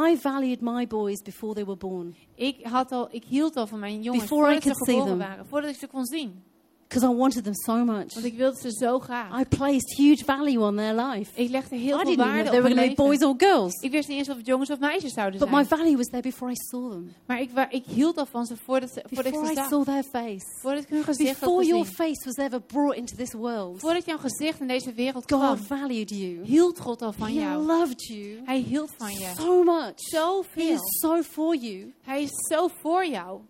I 0.08 0.16
valued 0.16 0.60
my 0.60 0.86
boys 0.86 1.22
before 1.22 1.54
they 1.54 1.64
were 1.64 1.76
born 1.76 2.14
Ik, 2.34 2.66
had 2.66 2.92
al, 2.92 3.08
ik 3.10 3.24
hield 3.24 3.56
al 3.56 3.66
van 3.66 3.78
mijn 3.78 4.02
jongens 4.02 4.22
Before 4.28 4.42
I 4.42 4.60
voordat 4.60 4.62
ze 4.76 4.84
see 4.84 4.94
geboren 4.94 5.18
them. 5.18 5.28
waren. 5.28 5.46
Voordat 5.46 5.70
ik 5.70 5.76
ze 5.76 5.86
kon 5.86 6.04
zien. 6.04 6.42
Because 6.88 7.06
I 7.12 7.14
wanted 7.16 7.44
them 7.44 7.54
so 7.54 7.84
much. 7.84 8.14
Want 8.14 8.24
ik 8.26 8.36
wilde 8.36 8.58
ze 8.60 8.70
zo 8.70 8.98
graag. 8.98 9.40
I 9.40 9.44
placed 9.44 9.96
huge 9.96 10.24
value 10.24 10.60
on 10.60 10.76
their 10.76 10.94
life. 10.94 11.30
Ik 11.42 11.50
legde 11.50 11.76
heel 11.76 12.00
I 12.00 12.04
veel 12.04 12.16
waarde 12.16 12.50
op 12.56 12.62
hun 12.62 12.72
leven. 12.74 12.94
boys 12.94 13.22
or 13.24 13.34
girls. 13.36 13.72
Ik 13.82 13.90
wist 13.90 14.08
niet 14.08 14.18
eens 14.18 14.28
of 14.28 14.36
het 14.36 14.46
jongens 14.46 14.70
of 14.70 14.78
meisjes 14.78 15.12
zouden 15.12 15.38
But 15.40 15.48
zijn. 15.48 15.60
my 15.60 15.68
value 15.68 15.96
was 15.96 16.06
there 16.06 16.22
before 16.22 16.50
I 16.50 16.54
saw 16.56 16.90
them. 16.90 17.12
Maar 17.26 17.40
ik, 17.40 17.50
wa- 17.50 17.70
ik 17.70 17.84
hield 17.86 18.16
al 18.18 18.26
van 18.26 18.46
ze 18.46 18.56
voordat, 18.56 18.90
ze, 18.92 19.02
voordat 19.06 19.26
ik 19.26 19.32
Before 19.32 19.46
ze 19.46 19.52
I 19.52 19.56
zag. 19.56 19.68
saw 19.68 19.84
their 19.84 20.02
face. 20.02 20.46
Voordat 20.60 20.82
ik 20.82 20.88
hun 20.88 21.04
gezicht 21.04 21.30
had 21.40 21.48
Before 21.48 21.64
your 21.66 21.84
gezien. 21.86 21.96
face 22.06 22.24
was 22.24 22.36
ever 22.46 22.60
brought 22.60 22.96
into 22.96 23.16
this 23.16 23.32
world. 23.32 23.80
Voordat 23.80 24.04
jouw 24.04 24.18
gezicht 24.18 24.60
in 24.60 24.66
deze 24.66 24.92
wereld 24.92 25.24
kwam. 25.24 25.40
God 25.56 25.66
valued 25.66 26.10
you. 26.10 26.40
Hield 26.44 26.80
God 26.80 27.02
al 27.02 27.12
van 27.12 27.26
He 27.28 27.32
jou. 27.32 27.64
loved 27.66 28.06
you 28.06 28.40
Hij 28.44 28.58
hield 28.58 28.90
van 28.96 29.12
je. 29.12 29.32
so 29.36 29.62
much. 29.64 29.82
He 29.96 30.16
Zoveel. 30.16 30.72
is 30.74 30.80
so 31.00 31.22
for 31.22 31.56
you. 31.56 31.92
Hij 32.02 32.22
is 32.22 32.30
zo 32.50 32.68
voor 32.82 33.06
jou. 33.06 33.40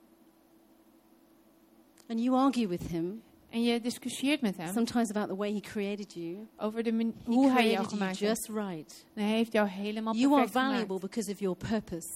And 2.09 2.21
you 2.21 2.37
argue 2.37 2.69
with 2.69 2.83
him 2.91 3.23
En 3.57 3.63
je 3.63 3.81
discussieert 3.81 4.41
met 4.41 4.57
hem 4.57 4.73
sometimes 4.73 5.11
about 5.11 5.29
the 5.29 5.37
way 5.37 5.53
He 5.53 5.61
created 5.61 6.13
you, 6.15 6.37
over 6.57 6.83
de 6.83 6.93
man- 6.93 7.15
He 7.25 7.33
hoe 7.33 7.51
hij 7.51 7.71
jou 7.71 7.87
gemaakt 7.89 8.19
heeft. 8.19 8.37
just 8.47 8.49
right. 8.59 9.05
En 9.15 9.23
hij 9.25 9.33
heeft 9.37 9.53
jou 9.53 9.69
helemaal 9.69 10.15
You 10.15 10.35
are 10.35 10.49
valuable 10.49 10.85
gemaakt. 10.87 11.01
because 11.01 11.31
of 11.33 11.39
your 11.39 11.57
purpose. 11.57 12.09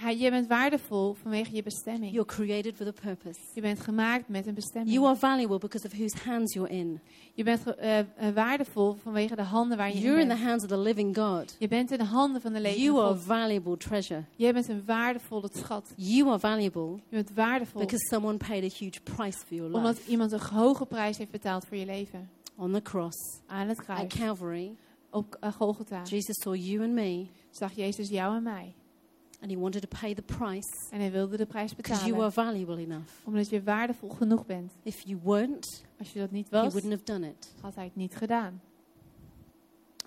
Hij, 0.00 0.18
je 0.18 0.30
bent 0.30 0.46
waardevol 0.46 1.14
vanwege 1.14 1.54
je 1.54 1.62
bestemming. 1.62 2.12
You're 2.12 2.26
created 2.28 2.78
with 2.78 2.88
a 2.88 2.92
purpose. 3.00 3.40
Je 3.54 3.60
bent 3.60 3.80
gemaakt 3.80 4.28
met 4.28 4.46
een 4.46 4.54
bestemming. 4.54 4.94
You 4.94 5.06
are 5.06 5.16
valuable 5.16 5.58
because 5.58 5.86
of 5.86 5.92
whose 5.92 6.16
hands 6.24 6.54
you're 6.54 6.70
in. 6.72 7.00
Je 7.34 7.44
bent 7.44 7.74
eh, 7.76 7.98
waardevol 8.34 8.96
vanwege 9.02 9.34
de 9.36 9.42
handen 9.42 9.76
waar 9.76 9.88
je 9.88 9.98
You're 10.00 10.14
in 10.14 10.22
in 10.22 10.28
the 10.28 10.34
bent. 10.34 10.46
hands 10.48 10.62
of 10.64 10.68
the 10.70 10.78
living 10.78 11.16
God. 11.16 11.56
Je 11.58 11.68
bent 11.68 11.90
in 11.90 11.98
de 11.98 12.04
handen 12.04 12.40
van 12.40 12.52
de 12.52 12.60
levende 12.60 12.84
You 12.84 12.98
are 13.04 13.14
God. 13.14 13.22
valuable 13.22 13.76
treasure. 13.76 14.24
Jij 14.36 14.52
bent 14.52 14.68
een 14.68 14.82
waardevolle 14.86 15.48
schat. 15.52 15.92
You 15.96 16.28
are 16.28 16.38
valuable 16.38 16.90
Je 17.08 17.16
bent 17.16 17.30
waardevol 17.34 17.80
because 17.80 18.06
someone 18.06 18.36
paid 18.36 18.72
a 18.72 18.76
huge 18.78 19.00
price 19.02 19.38
for 19.46 19.56
your 19.56 19.72
omdat 19.74 19.96
life. 19.96 20.10
iemand 20.10 20.32
een 20.32 20.40
hoge 20.40 20.86
prijs 20.86 21.18
heeft 21.18 21.30
betaald 21.30 21.64
voor 21.66 21.76
je 21.76 21.86
leven. 21.86 22.30
On 22.56 22.72
the 22.72 22.82
cross 22.82 23.40
Aan 23.46 23.68
het 23.68 23.78
at 23.78 23.84
kruis, 23.84 24.14
Calvary, 24.14 24.74
op 25.10 25.36
uh, 25.44 25.52
Golgotha, 25.52 26.02
Jesus 26.02 26.42
saw 26.42 26.54
you 26.54 26.82
and 26.82 26.92
me, 26.92 27.26
zag 27.50 27.72
Jezus 27.72 28.08
jou 28.08 28.36
en 28.36 28.42
mij. 28.42 28.74
And 29.40 29.50
he 29.50 29.56
wanted 29.58 29.82
to 29.90 29.98
pay 30.00 30.14
the 30.14 30.22
price 30.22 30.68
En 30.90 31.00
hij 31.00 31.10
wilde 31.12 31.36
de 31.36 31.46
prijs 31.46 31.74
because 31.74 32.06
you 32.06 32.20
are 32.20 32.28
betalen. 32.28 32.52
valuable 32.52 32.82
enough. 32.84 33.10
Omdat 33.24 33.48
je 33.48 33.62
waardevol 33.62 34.08
genoeg 34.08 34.46
bent. 34.46 34.72
If 34.82 35.00
you 35.04 35.20
weren't, 35.24 35.84
Als 35.98 36.12
je 36.12 36.18
dat 36.18 36.30
niet 36.30 36.46
he 36.50 36.60
was, 36.62 36.72
wouldn't 36.72 36.92
have 36.92 37.04
done 37.04 37.28
it. 37.28 37.52
had 37.60 37.74
hij 37.74 37.84
het 37.84 37.96
niet 37.96 38.16
gedaan. 38.16 38.60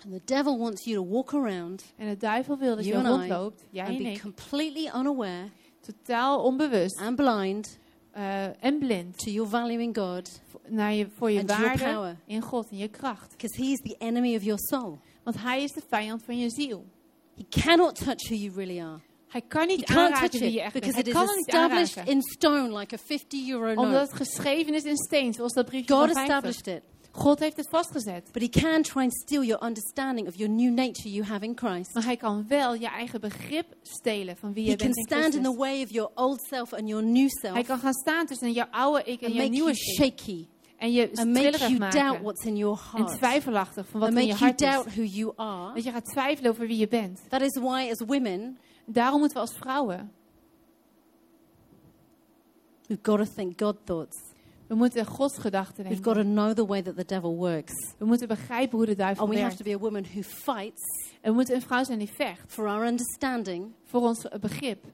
And 0.04 0.12
the 0.14 0.20
devil 0.24 0.58
wants 0.58 0.84
you 0.84 0.96
to 0.96 1.06
walk 1.12 1.32
around 1.34 1.92
En 1.96 2.08
de 2.08 2.16
duivel 2.16 2.58
wil 2.58 2.76
dat 2.76 2.84
je 2.84 2.92
rondloopt, 3.02 3.64
jij 3.70 3.86
and 3.86 3.96
en 3.96 4.02
be 4.02 4.10
ik, 4.10 4.20
completely 4.20 4.90
unaware 4.96 5.48
totaal 5.80 6.42
onbewust 6.44 7.00
and 7.00 7.16
blind 7.16 7.78
eh, 8.10 8.64
en 8.64 8.78
blind 8.78 9.18
to 9.18 9.30
your 9.30 9.48
value 9.50 9.80
in 9.82 9.96
God 9.96 10.40
naar 10.68 10.92
je, 10.94 11.08
voor 11.16 11.30
je 11.30 11.38
and 11.38 11.48
to 11.48 11.54
your 11.54 11.68
waarde 11.78 11.94
power 11.94 12.16
in 12.26 12.40
God 12.40 12.68
en 12.70 12.76
je 12.76 12.88
kracht. 12.88 13.30
because 13.30 13.56
he 13.62 13.70
is 13.70 13.78
the 13.80 13.96
enemy 13.98 14.36
of 14.36 14.42
your 14.42 14.58
soul. 14.60 14.98
Want 15.22 15.36
hij 15.42 15.62
is 15.62 15.72
de 15.72 15.82
vijand 15.88 16.22
van 16.22 16.38
je 16.38 16.50
ziel. 16.50 16.84
He 17.36 17.44
cannot 17.48 17.94
touch 17.94 18.22
who 18.28 18.34
you 18.34 18.54
really 18.54 18.80
are. 18.80 18.98
Hij 19.32 19.40
kan 19.48 19.60
He 19.60 19.66
niet 19.66 19.84
can't 19.84 19.98
aanraken 19.98 20.30
touch 20.30 20.42
wie 20.42 20.52
je 20.52 20.60
echt 20.60 20.72
bent. 20.72 20.84
because 20.84 20.92
Hij 20.92 21.00
it 21.02 21.06
is 21.08 21.12
kan 21.14 21.26
het 21.26 21.36
niet 21.36 21.46
established 21.48 21.96
aanraken. 21.96 22.12
in 22.14 22.22
stone 22.22 22.78
like 22.78 22.94
a 22.94 22.98
50 22.98 23.48
euro 23.48 23.68
Omdat 23.68 23.90
note. 23.92 23.98
het 23.98 24.12
geschreven 24.12 24.74
is 24.74 24.82
in 24.84 24.96
steen, 24.96 25.32
zoals 25.32 25.52
dat 25.52 25.66
briefje 25.66 25.94
God 25.94 26.04
van 26.04 26.26
50. 26.26 26.28
established 26.50 26.66
it. 26.66 26.82
God 27.14 27.38
heeft 27.38 27.56
het 27.56 27.68
vastgezet. 27.68 28.28
But 28.32 28.42
he 28.42 28.48
can 28.48 28.82
try 28.82 29.02
and 29.02 29.12
steal 29.14 29.42
your 29.44 29.64
understanding 29.64 30.26
of 30.28 30.34
your 30.34 30.52
new 30.52 30.72
nature 30.74 31.10
you 31.10 31.24
have 31.26 31.44
in 31.44 31.52
Christ. 31.58 31.94
Maar 31.94 32.04
hij 32.04 32.16
kan 32.16 32.44
wel 32.48 32.74
je 32.74 32.86
eigen 32.88 33.20
begrip 33.20 33.66
stelen 33.82 34.36
van 34.36 34.52
wie 34.52 34.64
He 34.64 34.70
je 34.70 34.76
can 34.76 34.86
bent 34.86 34.96
in 34.98 35.04
stand 35.04 35.24
in 35.34 35.42
the 35.42 35.48
Christus. 35.52 35.56
way 35.58 35.82
of 35.82 35.90
your 35.90 36.10
old 36.14 36.42
self 36.48 36.72
and 36.72 36.88
your 36.88 37.04
new 37.04 37.28
Hij 37.40 37.52
self 37.52 37.66
kan 37.66 37.78
gaan 37.78 37.92
staan 37.92 38.26
tussen 38.26 38.52
jouw 38.52 38.66
oude 38.70 39.02
ik 39.04 39.20
en 39.20 39.26
and 39.26 39.34
jouw 39.34 39.42
make 39.42 39.48
nieuwe 39.48 39.72
you 39.72 39.76
shaky 39.96 40.46
En 40.76 40.92
je 40.92 41.10
and 41.14 41.32
make 41.32 41.58
you 41.58 41.78
doubt 41.78 41.78
maken. 41.94 42.22
what's 42.22 42.44
in 42.44 42.56
your 42.56 42.78
En 42.94 43.00
heart 43.02 43.16
twijfelachtig 43.18 43.86
van 43.88 44.00
wat 44.00 44.08
and 44.08 44.18
in 44.18 44.26
je 44.26 44.32
make 44.32 44.44
you 44.44 44.50
hart 44.56 44.60
is. 44.60 44.68
doubt 44.68 44.94
who 44.94 45.02
you 45.02 45.32
are. 45.36 45.74
Dat 45.74 45.84
je 45.84 45.90
gaat 45.90 46.04
twijfelen 46.04 46.50
over 46.50 46.66
wie 46.66 46.78
je 46.78 46.88
bent. 46.88 47.20
That 47.28 47.40
is 47.40 47.58
why, 47.58 47.88
as 47.90 48.02
women, 48.06 48.58
Daarom 48.86 49.18
moeten 49.18 49.36
we 49.36 49.42
als 49.48 49.56
vrouwen, 49.56 50.12
we've 52.88 53.00
got 53.02 53.18
to 53.18 53.24
think 53.34 53.60
God 53.60 53.76
thoughts. 53.84 54.16
we 54.66 54.74
moeten 54.74 55.06
Gods 55.06 55.38
gedachten 55.38 55.84
We've 55.84 56.02
got 56.02 56.14
to 56.14 56.22
denken. 56.22 56.34
know 56.34 56.52
the 56.54 56.66
way 56.66 56.82
that 56.82 56.96
the 56.96 57.04
devil 57.04 57.36
works. 57.36 57.72
We 57.98 58.04
moeten 58.04 58.28
begrijpen 58.28 58.76
hoe 58.78 58.86
de 58.86 58.94
duivel 58.94 59.24
And 59.24 59.34
we 59.34 59.40
have 59.40 59.56
werkt. 59.56 59.64
to 59.64 59.78
be 59.78 59.84
a 59.84 59.90
woman 59.90 60.04
who 60.12 60.22
fights 60.22 61.10
En 61.20 61.30
we 61.30 61.36
moeten 61.36 61.54
een 61.54 61.62
vrouw 61.62 61.84
zijn 61.84 61.98
die 61.98 62.10
vecht 62.12 62.52
for 62.52 62.66
our 62.68 62.86
understanding, 62.86 63.72
voor 63.84 64.00
ons 64.00 64.28
eh, 64.28 64.38
begrip. 64.40 64.84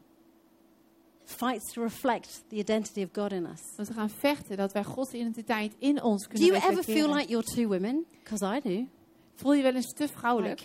fights 1.24 1.72
to 1.72 1.82
reflect 1.82 2.45
the 2.49 2.57
identity 2.57 3.03
of 3.03 3.09
God 3.12 3.32
in 3.32 3.47
us. 3.47 3.61
Dat 3.76 3.89
we 3.89 3.95
gaan 3.95 4.11
vechten 4.11 4.57
dat 4.57 4.72
wij 4.72 4.84
Gods 4.84 5.12
identiteit 5.12 5.74
in 5.78 6.03
ons 6.03 6.22
Do 6.22 6.28
kunnen 6.28 6.47
you 6.47 6.59
ever 6.59 6.68
reflecteren. 6.74 7.03
feel 7.09 7.16
like 7.16 7.28
you're 7.30 7.47
two 7.55 7.66
women? 7.68 8.05
Because 8.22 8.57
I 8.57 8.61
do. 8.68 8.86
Voel 9.34 9.53
je 9.53 9.62
wel 9.62 9.74
eens 9.74 9.93
te 9.95 10.09
vrouwelijk? 10.09 10.61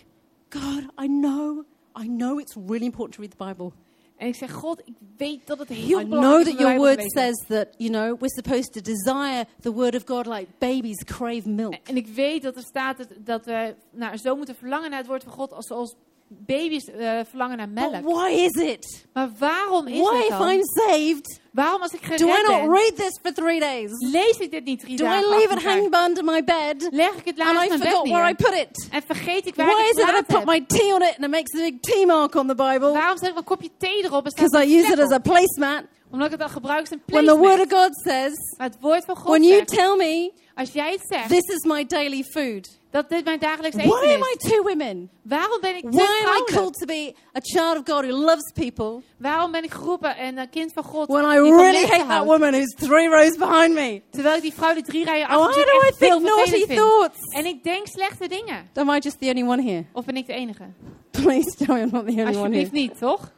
Like, 0.50 0.66
God, 0.66 0.84
I 1.04 1.08
know, 1.08 1.64
I 1.96 2.08
know 2.08 2.40
it's 2.40 2.56
really 2.56 2.86
important 2.86 3.16
to 3.16 3.22
read 3.22 3.32
the 3.38 3.46
Bible. 3.46 3.72
En 4.18 4.28
ik 4.28 4.36
zeg, 4.36 4.52
God, 4.52 4.82
ik 4.86 4.96
weet 5.18 5.48
dat 5.48 5.60
het 5.60 5.68
heel 5.68 6.00
I 6.00 6.04
know 6.04 6.10
belangrijk 6.10 6.48
is 6.48 6.54
that 6.54 6.54
om 6.54 6.60
your 6.60 6.74
de 6.74 6.80
Bijbel 6.80 6.96
word 6.96 7.12
says 7.12 7.46
that, 7.48 7.68
you 7.78 7.90
know, 7.90 8.20
we're 8.20 8.42
supposed 8.44 8.74
to 8.74 8.82
desire 8.82 9.46
the 9.62 9.74
word 9.74 9.96
of 9.96 10.04
God 10.06 10.26
like 10.26 10.48
babies 10.58 11.04
crave 11.04 11.50
milk. 11.50 11.76
En 11.84 11.96
ik 11.96 12.08
weet 12.08 12.42
dat 12.42 12.56
er 12.56 12.64
staat 12.64 12.98
dat, 12.98 13.08
dat 13.18 13.46
we 13.46 13.76
nou, 13.92 14.18
zo 14.18 14.36
moeten 14.36 14.56
verlangen 14.56 14.90
naar 14.90 15.00
het 15.00 15.08
woord 15.08 15.24
van 15.24 15.32
God 15.32 15.54
als, 15.54 15.72
als 15.72 15.96
baby's 16.40 16.86
eh, 16.90 17.20
verlangen 17.30 17.58
naar 17.58 17.70
But 17.74 17.92
melk. 18.04 18.04
why 18.16 18.30
is 18.32 18.52
it? 18.64 19.06
Maar 19.14 19.30
waarom 19.40 19.88
is 19.88 20.00
Why, 20.00 20.18
het 20.18 20.26
if? 20.30 20.40
I'm 20.40 20.62
saved, 20.64 21.42
Waarom 21.52 21.82
als 21.82 21.92
ik 21.94 22.08
do 22.08 22.14
I 22.14 22.18
gered 22.18 22.48
not 22.48 22.60
ben, 22.62 22.70
read 22.72 22.96
this 22.96 23.20
for 23.24 23.34
three 23.34 23.60
days? 23.60 23.90
lees 24.12 24.38
ik 24.38 24.52
dit 24.52 24.64
niet 24.64 24.80
drie 24.80 24.98
Do 24.98 25.06
I 25.06 25.08
dagen 25.08 25.30
leave 25.30 25.44
achter 25.44 25.58
it 25.58 25.64
elkaar? 25.64 25.72
hanging 25.92 26.08
under 26.08 26.24
my 26.24 26.44
bed 26.44 26.88
Leg 26.92 27.14
ik 27.16 27.26
het 27.26 27.38
laatst 27.38 27.54
I 27.64 27.68
mijn 27.68 27.80
bed 27.80 27.90
forgot 27.90 28.08
where 28.10 28.24
I 28.24 28.26
neer? 28.26 28.36
put 28.36 28.54
it? 28.60 28.88
En 28.92 29.02
vergeet 29.06 29.46
ik 29.48 29.56
waar 29.56 29.66
Why 29.66 29.74
ik 29.82 29.90
is 29.96 30.02
het 30.02 30.10
it 30.10 30.16
that 30.16 30.30
I 30.30 30.34
put 30.36 30.46
my 30.46 30.64
tea 30.68 30.94
on 30.94 31.02
it 31.02 31.14
and 31.16 31.24
it 31.26 31.30
makes 31.30 31.54
a 31.56 31.58
big 31.64 31.80
tea 31.82 32.06
mark 32.06 32.36
on 32.36 32.48
the 32.48 32.56
Bible? 32.56 32.92
Waarom 32.92 33.18
zet 33.18 33.28
ik 33.28 33.34
mijn 33.34 33.46
kopje 33.46 33.70
thee 33.78 34.04
erop 34.04 34.24
Because 34.24 34.66
I 34.66 34.78
use 34.80 34.92
it 34.92 35.00
as 35.00 35.12
a 35.12 35.20
placemat. 35.20 35.84
Omdat 36.14 36.26
ik 36.26 36.32
het 36.32 36.40
dan 36.40 36.50
gebruik 36.50 36.90
een 36.92 37.02
When 37.06 37.26
the 37.26 37.38
word 37.38 37.60
of 37.60 37.80
God 37.80 37.96
says, 38.04 38.34
het 38.58 38.78
woord 38.80 39.06
van 39.06 39.16
God 39.16 39.28
when 39.28 39.44
you 39.44 39.56
zegt, 39.56 39.68
tell 39.68 39.96
me 39.96 40.32
als 40.56 40.72
jij 40.72 40.92
het 40.92 41.02
zegt, 41.10 41.30
this 41.30 41.56
is 41.56 41.64
my 41.64 41.86
daily 41.86 42.24
food, 42.24 42.80
dat 42.92 43.10
dit 43.10 43.24
mijn 43.26 43.40
dagelijks 43.40 43.76
why 43.76 43.84
eten 43.86 44.16
am 44.16 44.22
I 44.22 44.36
is. 44.38 44.50
two 44.52 44.64
women? 44.64 45.10
Waarom 45.22 45.62
ben 45.62 45.76
ik 45.76 45.82
te 45.82 45.90
Why 45.90 46.26
am 46.26 46.36
I 46.38 46.54
called 46.54 46.74
to 46.74 46.86
be 46.86 47.14
a 47.38 47.40
child 47.42 47.78
of 47.78 47.96
God 47.96 48.06
who 48.06 48.18
loves 48.26 48.52
people 48.54 49.02
Waarom 49.18 49.52
ben 49.52 49.64
ik 49.64 49.72
geroepen 49.72 50.18
en 50.18 50.38
een 50.38 50.50
kind 50.50 50.74
van 50.74 50.84
God 50.84 51.08
when 51.08 51.24
I 51.24 51.40
really 51.40 51.86
hate 51.86 52.08
that 52.08 52.24
woman 52.26 52.52
who's 52.54 52.74
three 52.76 53.08
rows 53.08 53.38
behind 53.38 53.74
me? 53.74 54.02
Terwijl 54.10 54.36
ik 54.36 54.42
die 54.42 54.54
vrouw 54.54 54.74
die 54.74 54.84
drie 54.84 55.04
rijen 55.06 55.28
Why 55.28 55.36
achter 55.36 55.66
do 55.66 55.72
I 55.72 55.88
echt 55.88 55.98
veel 55.98 56.18
think 56.18 56.30
naughty 56.30 56.66
vind. 56.66 56.80
thoughts? 56.80 57.18
En 57.36 57.46
ik 57.46 57.64
denk 57.64 57.88
slechte 57.88 58.28
dingen. 58.28 58.70
Am 58.74 58.90
I 58.90 58.98
just 59.00 59.20
the 59.20 59.28
only 59.28 59.44
one 59.44 59.62
here? 59.64 59.84
Of 59.94 60.06
ben 60.06 60.16
ik 60.16 60.28
de 60.28 60.34
enige? 60.34 60.64
Please 61.22 61.56
tell 61.66 61.76
me 61.76 61.82
I'm 61.82 61.90
not 61.92 62.06
the 62.06 62.12
only 62.12 62.22
one 62.22 62.24
here. 62.24 62.38
Alsjeblieft 62.38 62.72
niet, 62.72 62.98
toch? 63.00 63.32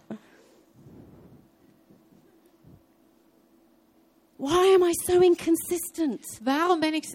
Why 4.38 4.73
am 4.73 4.83
I 4.83 4.91
so 5.05 5.19
inconsistent? 5.19 6.39
Waarom 6.43 6.79
ben 6.79 6.93
ik, 6.93 7.05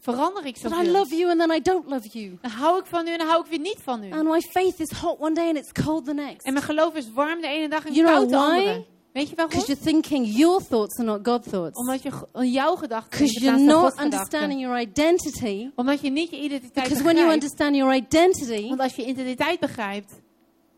verander 0.00 0.46
ik 0.46 0.56
That 0.56 0.72
I 0.72 0.74
zoveel? 0.74 0.92
love 0.92 1.16
you 1.16 1.30
and 1.30 1.38
then 1.40 1.50
I 1.50 1.60
don't 1.60 1.86
love 1.88 2.08
you. 2.12 2.38
Dan 2.40 2.50
hou 2.50 2.78
ik 2.78 2.86
van 2.86 3.06
u 3.06 3.10
en 3.10 3.18
dan 3.18 3.26
hou 3.26 3.40
ik 3.44 3.50
weer 3.50 3.58
niet 3.58 3.78
van 3.82 4.04
u. 4.04 4.10
And 4.12 4.28
my 4.28 4.40
faith 4.40 4.80
is 4.80 4.90
hot 4.90 5.16
one 5.18 5.34
day 5.34 5.48
and 5.48 5.56
it's 5.56 5.72
cold 5.84 6.04
the 6.04 6.14
next. 6.14 6.46
En 6.46 6.52
mijn 6.52 6.64
geloof 6.64 6.94
is 6.94 7.12
warm 7.12 7.40
de 7.40 7.46
ene 7.46 7.68
dag 7.68 7.84
en 7.86 7.92
You 7.92 8.06
koud 8.06 8.28
de 8.28 8.36
andere. 8.36 8.84
Weet 9.12 9.28
je 9.28 9.34
waarom? 9.34 9.54
Because 9.54 9.72
you're 9.72 9.90
thinking 9.90 10.36
your 10.36 10.66
thoughts 10.68 10.98
are 10.98 11.08
not 11.08 11.26
God's 11.26 11.48
thoughts. 11.50 11.78
Omdat 11.78 12.02
je 12.02 12.10
jouw 12.50 12.74
gedachten 12.76 13.18
Because 13.18 13.40
you're 13.40 13.64
not 13.64 14.00
understanding 14.00 14.60
your 14.60 14.80
identity. 14.80 15.70
Omdat 15.74 16.00
je 16.00 16.10
niet 16.10 16.30
je 16.30 16.40
identiteit 16.40 16.88
Because 16.88 17.02
when 17.02 17.16
you 17.16 17.32
understand 17.32 17.76
your 17.76 17.94
identity, 17.94 18.68
Want 18.68 18.80
als 18.80 18.94
je 18.94 19.04
identiteit 19.04 19.60
begrijpt, 19.60 20.20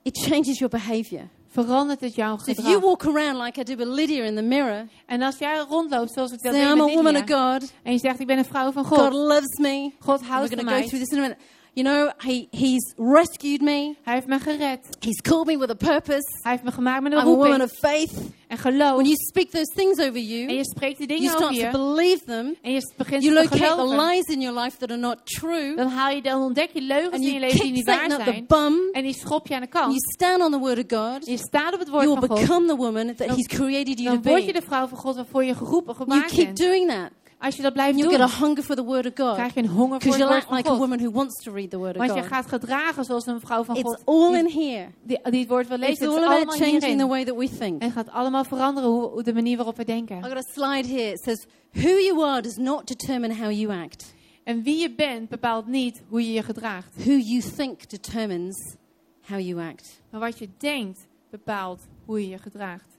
it 0.03 0.19
changes 0.19 0.59
your 0.59 0.69
behavior. 0.69 1.29
Verandert 1.51 2.01
het 2.01 2.15
jouw 2.15 2.39
So 2.39 2.51
if 2.51 2.57
you 2.57 2.67
gedrag. 2.75 2.83
walk 2.83 3.05
around 3.07 3.45
like 3.45 3.61
I 3.61 3.63
do 3.65 3.75
with 3.77 3.87
Lydia 3.89 4.25
in 4.25 4.35
the 4.37 4.43
mirror, 4.43 4.87
En 5.07 5.23
als 5.23 5.39
jij 5.39 5.59
rondloopt 5.69 6.13
zoals 6.13 6.33
ik 6.33 6.43
dat 6.43 6.53
deed 6.53 6.63
I'm 6.63 6.77
met 6.79 6.89
a 6.89 6.95
woman 6.95 7.15
of 7.15 7.21
Lydia, 7.21 7.53
God, 7.59 7.73
en 7.83 7.93
je 7.93 7.99
zegt 7.99 8.21
ik 8.21 8.27
ben 8.27 8.39
een 8.39 8.45
vrouw 8.45 8.73
van 8.73 8.85
God 8.85 8.99
God, 8.99 9.13
loves 9.13 9.59
me. 9.59 9.91
God 9.99 10.21
houdt 10.23 10.49
we're 10.49 10.57
van 10.57 10.59
going 10.59 10.61
to 10.61 10.65
go 10.67 10.79
mij, 10.79 10.87
through 10.89 11.05
this 11.05 11.13
in 11.13 11.19
a 11.19 11.21
minute. 11.23 11.41
You 11.73 11.87
know, 11.89 12.11
he, 12.19 12.47
he's 12.51 12.95
rescued 12.97 13.61
me. 13.61 13.95
hij 14.03 14.15
heeft 14.15 14.27
me 14.27 14.39
gered, 14.39 14.79
He's 15.01 15.21
called 15.21 15.47
me 15.47 15.59
with 15.59 15.71
a 15.71 15.75
purpose. 15.75 16.27
hij 16.43 16.53
heeft 16.53 16.65
me 16.65 16.71
gemaakt 16.73 17.03
met 17.03 17.13
een 17.13 17.19
I'm 17.19 17.25
a 17.27 17.31
woman 17.31 17.47
roeping 17.47 17.71
of 17.71 17.79
faith. 17.79 18.13
en 18.49 18.59
geloof. 18.59 18.93
When 18.95 19.05
you 19.05 19.15
speak 19.17 19.51
those 19.51 19.73
things 19.75 19.99
over 19.99 20.15
En 20.15 20.27
you, 20.27 20.53
je 20.53 20.65
spreekt 20.65 20.99
die 20.99 21.07
you 21.07 21.19
dingen 21.21 21.35
over 21.35 21.55
start 21.55 21.73
to 21.73 21.79
je 21.79 21.85
believe 21.95 22.25
them. 22.25 22.57
en 22.63 22.73
je 22.73 22.93
begint 22.97 23.23
You 23.23 23.35
te 23.35 23.41
locate 23.43 23.59
the 23.63 23.81
geloven. 23.81 24.07
lies 24.07 24.25
in 24.25 24.41
your 24.41 24.61
life 24.61 24.77
that 24.79 24.91
are 24.91 24.99
not 25.01 25.19
true. 25.25 25.75
Dan, 25.77 25.87
haal 25.89 26.11
je, 26.15 26.23
dan 26.23 26.43
ontdek 26.43 26.71
je 26.73 26.81
leugens 26.83 27.15
And 27.15 27.23
in 27.25 27.33
je 27.33 27.39
you 27.39 27.41
leven 27.41 27.61
die 27.61 27.73
niet 27.73 27.85
waar 27.87 28.05
up 28.05 28.19
the 28.19 28.25
zijn. 28.25 28.45
bum. 28.47 28.75
En 28.93 29.03
die 29.03 29.15
schop 29.15 29.47
je 29.47 29.55
aan 29.55 29.61
de 29.61 29.69
You 29.73 29.85
kant. 29.87 30.03
stand 30.15 30.43
on 30.43 30.51
the 30.51 30.59
word 30.59 30.79
of 30.93 30.99
God. 30.99 31.27
Je 31.27 31.37
staat 31.39 31.73
op 31.75 31.79
het 31.79 31.89
woord 31.89 32.05
You 32.05 32.19
van 32.19 32.29
God. 32.29 32.41
become 32.41 32.67
the 32.67 32.77
woman 32.77 33.07
that 33.07 33.19
Dan- 33.29 33.37
He's 33.37 33.47
created 33.47 33.99
you 34.01 34.09
to 34.17 34.21
Dan 34.23 34.33
word 34.33 34.45
je 34.47 34.53
be. 34.53 34.59
de 34.61 34.67
vrouw 34.67 34.87
van 34.87 34.99
God 34.99 35.15
waarvoor 35.17 35.45
je 35.45 35.55
geroepen, 35.55 35.95
You 35.99 36.11
gemaakt 36.11 36.33
keep 36.33 36.45
bent. 36.45 36.57
doing 36.59 36.89
that. 36.89 37.11
Als 37.41 37.57
je 37.57 37.63
dat 37.63 37.73
blijft 37.73 37.99
You 37.99 38.11
doen, 38.11 38.21
get 38.21 38.29
a 38.35 38.39
hunger 38.45 38.63
for 38.63 38.75
the 38.77 38.85
word 38.85 39.07
of 39.07 39.13
God. 39.27 39.35
krijg 39.35 39.55
je 39.55 39.61
een 39.61 39.69
honger 39.69 40.01
voor 40.01 40.11
Because 40.11 40.19
het 40.21 40.29
woord 40.29 40.41
act 40.41 40.47
van 40.47 40.57
like 40.57 40.69
a 40.69 40.71
God. 40.73 40.81
woman 40.81 40.99
who 40.99 41.11
wants 41.11 41.43
to 41.45 41.53
read 41.53 41.71
the 41.71 41.79
word 41.79 41.97
of 41.97 42.07
Want 42.07 42.15
je 42.15 42.23
gaat 42.23 42.47
gedragen 42.47 43.05
zoals 43.05 43.27
een 43.27 43.41
vrouw 43.41 43.65
van 43.65 43.77
It's 43.77 43.85
God 43.89 44.03
all 44.05 44.29
die, 44.31 44.39
in 44.39 44.69
here. 44.69 44.89
die, 45.03 45.19
die 45.31 45.41
het 45.41 45.49
woord 45.49 45.69
wil 45.69 45.79
lezen. 45.79 46.07
It's 46.07 46.17
all 46.17 46.25
about 46.25 46.55
changing 46.55 46.99
the 46.99 47.07
way 47.07 47.25
that 47.25 47.37
we 47.37 47.49
think. 47.59 47.81
En 47.81 47.87
het 47.87 47.93
gaat 47.93 48.11
allemaal 48.11 48.45
veranderen 48.45 48.91
hoe, 48.91 49.23
de 49.23 49.33
manier 49.35 49.57
waarop 49.57 49.77
we 49.77 49.85
denken. 49.85 50.17
I've 50.17 50.29
got 50.29 50.37
a 50.37 50.53
slide 50.53 50.89
here. 50.89 51.11
It 51.13 51.23
says, 51.23 51.47
Who 51.73 51.89
you 51.89 52.25
are 52.25 52.43
does 52.43 52.57
not 52.57 52.87
determine 52.87 53.35
how 53.35 53.51
you 53.51 53.83
act. 53.83 54.15
En 54.45 54.63
wie 54.63 54.79
je 54.81 54.95
bent 54.95 55.29
bepaalt 55.29 55.67
niet 55.67 56.03
hoe 56.09 56.27
je 56.27 56.33
je 56.33 56.43
gedraagt. 56.43 56.95
Who 57.05 57.13
you 57.13 57.41
think 57.57 57.89
determines 57.91 58.75
how 59.21 59.41
you 59.41 59.69
act. 59.69 60.01
Maar 60.11 60.21
wat 60.21 60.39
je 60.39 60.49
denkt 60.59 61.07
bepaalt 61.31 61.81
hoe 62.05 62.21
je 62.21 62.29
je 62.29 62.39
gedraagt. 62.39 62.99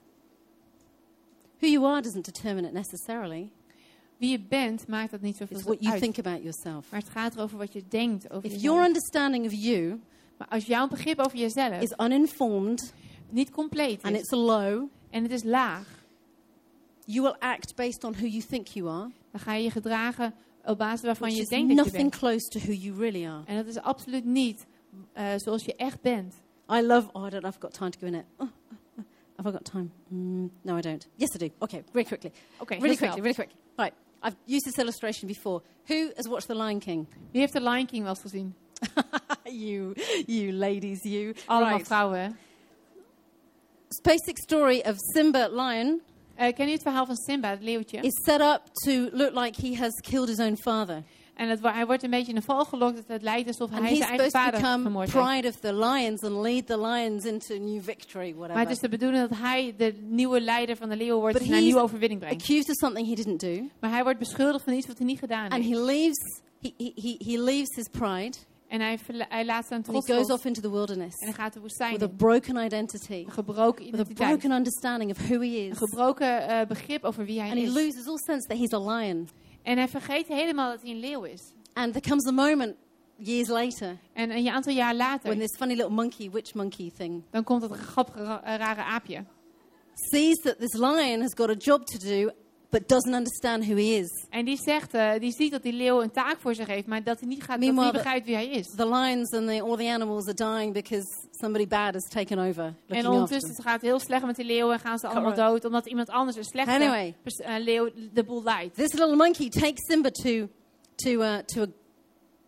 Who 1.58 1.66
you 1.68 1.84
are 1.86 2.00
doesn't 2.02 2.24
determine 2.24 2.66
it 2.66 2.72
necessarily. 2.72 3.50
Wie 4.22 4.30
je 4.30 4.40
bent 4.40 4.86
maakt 4.88 5.10
dat 5.10 5.20
niet 5.20 5.40
It's 5.40 5.50
zoveel 5.50 5.64
what 5.64 5.80
you 5.80 5.92
uit. 5.92 6.02
think 6.02 6.18
about 6.18 6.42
yourself. 6.42 6.90
Maar 6.90 7.00
het 7.00 7.08
gaat 7.08 7.34
erover 7.36 7.58
wat 7.58 7.72
je 7.72 7.82
denkt 7.88 8.30
over 8.30 8.44
If 8.44 8.52
jezelf. 8.52 8.62
your 8.62 8.84
understanding 8.84 9.46
of 9.46 9.52
you 9.52 10.00
Maar 10.38 10.48
als 10.48 10.66
jouw 10.66 10.88
begrip 10.88 11.18
over 11.18 11.38
jezelf 11.38 11.80
is 11.80 11.94
uninformed 11.98 12.92
niet 13.28 13.50
compleet 13.50 14.02
and 14.02 14.14
is 14.14 14.20
it's 14.20 14.30
low, 14.30 14.88
en 15.10 15.22
het 15.22 15.32
is 15.32 15.42
laag, 15.44 16.04
you 17.04 17.22
will 17.22 17.36
act 17.38 17.74
based 17.74 18.04
on 18.04 18.12
who 18.12 18.26
you 18.26 18.42
think 18.42 18.66
you 18.66 18.88
are. 18.88 19.10
Dan 19.30 19.40
ga 19.40 19.54
je 19.54 19.62
je 19.62 19.70
gedragen 19.70 20.34
op 20.64 20.78
basis 20.78 21.02
waarvan 21.04 21.34
je 21.34 21.46
denkt 21.46 21.68
dat 21.68 21.76
je 21.76 21.82
nothing 21.82 22.10
bent. 22.10 22.16
close 22.16 22.48
to 22.48 22.58
who 22.58 22.72
you 22.72 22.98
really 22.98 23.26
are. 23.26 23.42
En 23.46 23.56
dat 23.56 23.66
is 23.66 23.78
absoluut 23.78 24.24
niet 24.24 24.66
eh, 25.12 25.32
zoals 25.36 25.64
je 25.64 25.74
echt 25.76 26.00
bent. 26.00 26.34
I 26.72 26.80
love. 26.80 27.08
Oh, 27.12 27.26
I 27.26 27.30
don't. 27.30 27.44
I've 27.44 27.60
got 27.60 27.72
time 27.72 27.90
to 27.90 27.98
go 27.98 28.06
in 28.06 28.14
it. 28.14 28.24
Oh, 28.36 28.46
oh, 28.46 28.78
oh. 28.98 29.04
have 29.36 29.48
I 29.48 29.52
got 29.52 29.64
time? 29.64 29.90
Mm, 30.08 30.50
no, 30.62 30.76
I 30.76 30.80
don't. 30.80 31.08
Yes, 31.16 31.34
I 31.34 31.38
do. 31.38 31.48
Okay, 31.58 31.82
really 31.92 32.08
quickly. 32.08 32.32
Oké, 32.58 32.74
really 32.74 32.96
quickly. 32.96 33.20
Really 33.20 33.34
quick. 33.34 33.50
Right. 33.76 33.92
I've 34.24 34.36
used 34.46 34.64
this 34.64 34.78
illustration 34.78 35.26
before. 35.28 35.62
Who 35.88 36.10
has 36.16 36.26
watched 36.28 36.46
The 36.46 36.54
Lion 36.54 36.78
King? 36.80 37.06
Wie 37.32 37.40
heeft 37.40 37.52
The 37.52 37.60
Lion 37.60 37.86
King 37.86 38.02
wel 38.02 38.12
eens 38.12 38.20
gezien? 38.20 38.54
you, 39.44 39.92
you 40.26 40.52
ladies, 40.52 41.02
you. 41.02 41.34
Allemaal 41.46 41.72
Right. 41.76 41.86
vrouwen. 41.86 42.36
Basic 44.02 44.38
story 44.38 44.80
of 44.86 44.96
Simba 45.14 45.48
Lion 45.48 46.00
Eh, 46.34 46.52
ken 46.54 46.66
je 46.66 46.72
het 46.72 46.82
verhaal 46.82 47.06
van 47.06 47.16
Simba, 47.16 47.48
het 47.48 47.62
leeuwtje? 47.62 47.98
is 48.00 48.22
set 48.24 48.40
up 48.40 48.62
to 48.84 48.90
look 49.12 49.34
like 49.34 49.60
he 49.66 49.74
has 49.76 49.92
killed 50.00 50.28
his 50.28 50.38
own 50.40 50.56
father. 50.56 51.02
En 51.34 51.48
het, 51.48 51.58
hij 51.62 51.86
wordt 51.86 52.02
een 52.02 52.10
beetje 52.10 52.28
in 52.28 52.34
de 52.34 52.42
val 52.42 52.64
gelokt 52.64 52.96
dat 52.96 53.04
het 53.06 53.22
lijkt 53.22 53.46
alsof 53.48 53.70
And 53.72 53.80
hij 53.82 53.94
zijn 53.96 54.08
eigen 54.08 54.30
vader 54.30 54.60
vermoord 54.60 55.12
heeft. 55.12 55.24
pride 55.26 55.48
of 55.48 55.56
the 55.56 55.74
lions 55.74 56.22
and 56.22 56.32
lead 56.42 56.66
the 56.66 56.80
lions 56.80 57.24
into 57.24 57.54
new 57.58 57.82
victory, 57.82 58.28
Maar 58.28 58.36
whatever. 58.38 58.60
het 58.60 58.70
is 58.70 58.78
de 58.78 58.88
bedoeling 58.88 59.28
dat 59.28 59.38
hij 59.38 59.74
de 59.76 59.94
nieuwe 60.08 60.40
leider 60.40 60.76
van 60.76 60.88
de 60.88 60.96
leeuwen 60.96 61.20
wordt 61.20 61.38
en 61.38 61.52
een 61.52 61.62
nieuwe 61.62 61.80
overwinning 61.80 62.20
brengt. 62.20 62.42
Accused 62.42 62.68
of 62.68 62.74
something 62.76 63.08
he 63.08 63.14
didn't 63.14 63.40
do. 63.40 63.62
Maar 63.80 63.90
hij 63.90 64.02
wordt 64.02 64.18
beschuldigd 64.18 64.64
van 64.64 64.72
iets 64.72 64.86
wat 64.86 64.96
hij 64.98 65.06
niet 65.06 65.18
gedaan 65.18 65.48
And 65.50 65.64
heeft. 65.64 65.68
he 65.78 65.84
leaves, 65.84 66.40
he, 66.60 66.72
he, 66.76 66.92
he, 66.94 67.14
he 67.32 67.38
leaves 67.42 67.74
his 67.74 67.88
pride 67.90 68.36
En 68.68 68.80
hij, 68.80 68.98
hij 69.28 69.44
laat 69.44 69.66
zijn 69.66 69.84
and 69.84 69.86
he 69.86 69.92
trots 70.02 70.06
goes 70.26 70.30
off 70.36 70.44
into 70.44 70.60
the 70.60 70.70
wilderness 70.70 71.16
en 71.18 71.26
hij 71.26 71.34
gaat 71.34 71.52
de 71.52 71.60
woestijn 71.60 71.92
with 71.92 72.02
a 72.02 72.08
broken 72.08 72.56
identity, 72.64 73.12
Een 73.26 73.30
gebroken 73.32 73.84
with 73.84 73.94
a 73.94 73.96
identiteit. 73.96 74.28
broken 74.28 74.50
understanding 74.56 75.10
of 75.10 75.16
who 75.18 75.40
he 75.40 75.46
Een 75.46 75.70
is. 75.70 75.76
gebroken 75.78 76.48
eh, 76.48 76.66
begrip 76.66 77.04
over 77.04 77.24
wie 77.24 77.40
hij 77.40 77.48
And 77.50 77.58
he 77.58 77.64
is. 77.64 77.72
loses 77.74 78.06
all 78.06 78.18
sense 78.18 78.46
that 78.48 78.58
he's 78.58 78.72
a 78.72 78.78
lion. 78.96 79.28
En 79.62 79.76
hij 79.76 79.88
vergeet 79.88 80.26
helemaal 80.26 80.70
dat 80.70 80.82
hij 80.82 80.90
een 80.90 81.00
leeuw 81.00 81.22
is. 81.24 81.52
And 81.72 81.92
there 81.92 82.08
comes 82.08 82.26
a 82.26 82.30
moment 82.32 82.74
years 83.16 83.48
later 83.48 83.96
En 84.12 84.30
een 84.30 84.48
aantal 84.48 84.72
jaar 84.72 84.94
when 84.96 85.08
later, 85.08 85.38
this 85.38 85.56
funny 85.58 85.74
little 85.74 85.92
monkey, 85.94 86.30
witch 86.30 86.54
monkey 86.54 86.92
thing, 86.96 87.22
dan 87.30 87.44
komt 87.44 87.60
dat 87.60 87.70
grappige, 87.76 88.22
ra- 88.24 88.42
eh, 88.42 88.56
rare 88.56 88.82
aapje. 88.82 89.24
sees 89.94 90.36
that 90.42 90.58
this 90.58 90.72
lion 90.74 91.20
has 91.20 91.34
got 91.34 91.48
a 91.50 91.54
job 91.58 91.84
to 91.86 91.98
do 91.98 92.30
but 92.72 92.88
doesn't 92.88 93.14
understand 93.14 93.64
who 93.64 93.74
he 93.76 93.98
is. 93.98 94.26
En 94.30 94.44
die 94.44 94.56
zegt, 94.56 94.94
eh, 94.94 95.10
die 95.18 95.32
ziet 95.32 95.50
dat 95.50 95.62
die 95.62 95.72
leeuw 95.72 96.02
een 96.02 96.10
taak 96.10 96.36
voor 96.40 96.54
zich 96.54 96.66
heeft, 96.66 96.86
maar 96.86 97.02
dat 97.02 97.18
hij 97.20 97.28
niet, 97.28 97.42
gaat, 97.42 97.48
dat 97.48 97.58
hij 97.58 97.72
Meanwhile, 97.72 97.92
niet 97.92 98.02
begrijpt 98.02 98.26
wie 98.26 98.34
hij 98.34 98.46
is. 98.46 98.66
The 98.76 98.88
lions 98.88 99.32
and 99.32 99.48
the, 99.48 99.62
all 99.62 99.76
the 99.76 99.90
animals 99.90 100.26
are 100.26 100.34
dying 100.34 100.72
because 100.72 101.06
somebody 101.30 101.66
bad 101.66 101.94
has 101.94 102.08
taken 102.08 102.38
over 102.38 102.64
En 102.64 102.74
after 102.88 103.10
ondertussen 103.10 103.62
gaat 103.62 103.72
het 103.72 103.82
heel 103.82 104.00
slecht 104.00 104.24
met 104.24 104.36
die 104.36 104.44
leeuwen 104.44 104.74
en 104.74 104.80
gaan 104.80 104.98
ze 104.98 105.06
allemaal 105.06 105.34
dood, 105.34 105.64
omdat 105.64 105.86
iemand 105.86 106.08
anders 106.08 106.36
een 106.36 106.44
slechte 106.44 106.70
Anyway. 106.70 107.14
eh, 107.24 107.54
leeuw 107.58 107.90
de 108.12 108.24
boel 108.24 108.42
leidt. 108.42 108.74
This 108.74 108.92
little 108.92 109.16
monkey 109.16 109.48
takes 109.48 109.86
Simba 109.86 110.10
to, 110.10 110.48
to, 110.94 111.10
uh, 111.10 111.36
to 111.36 111.62
a 111.62 111.66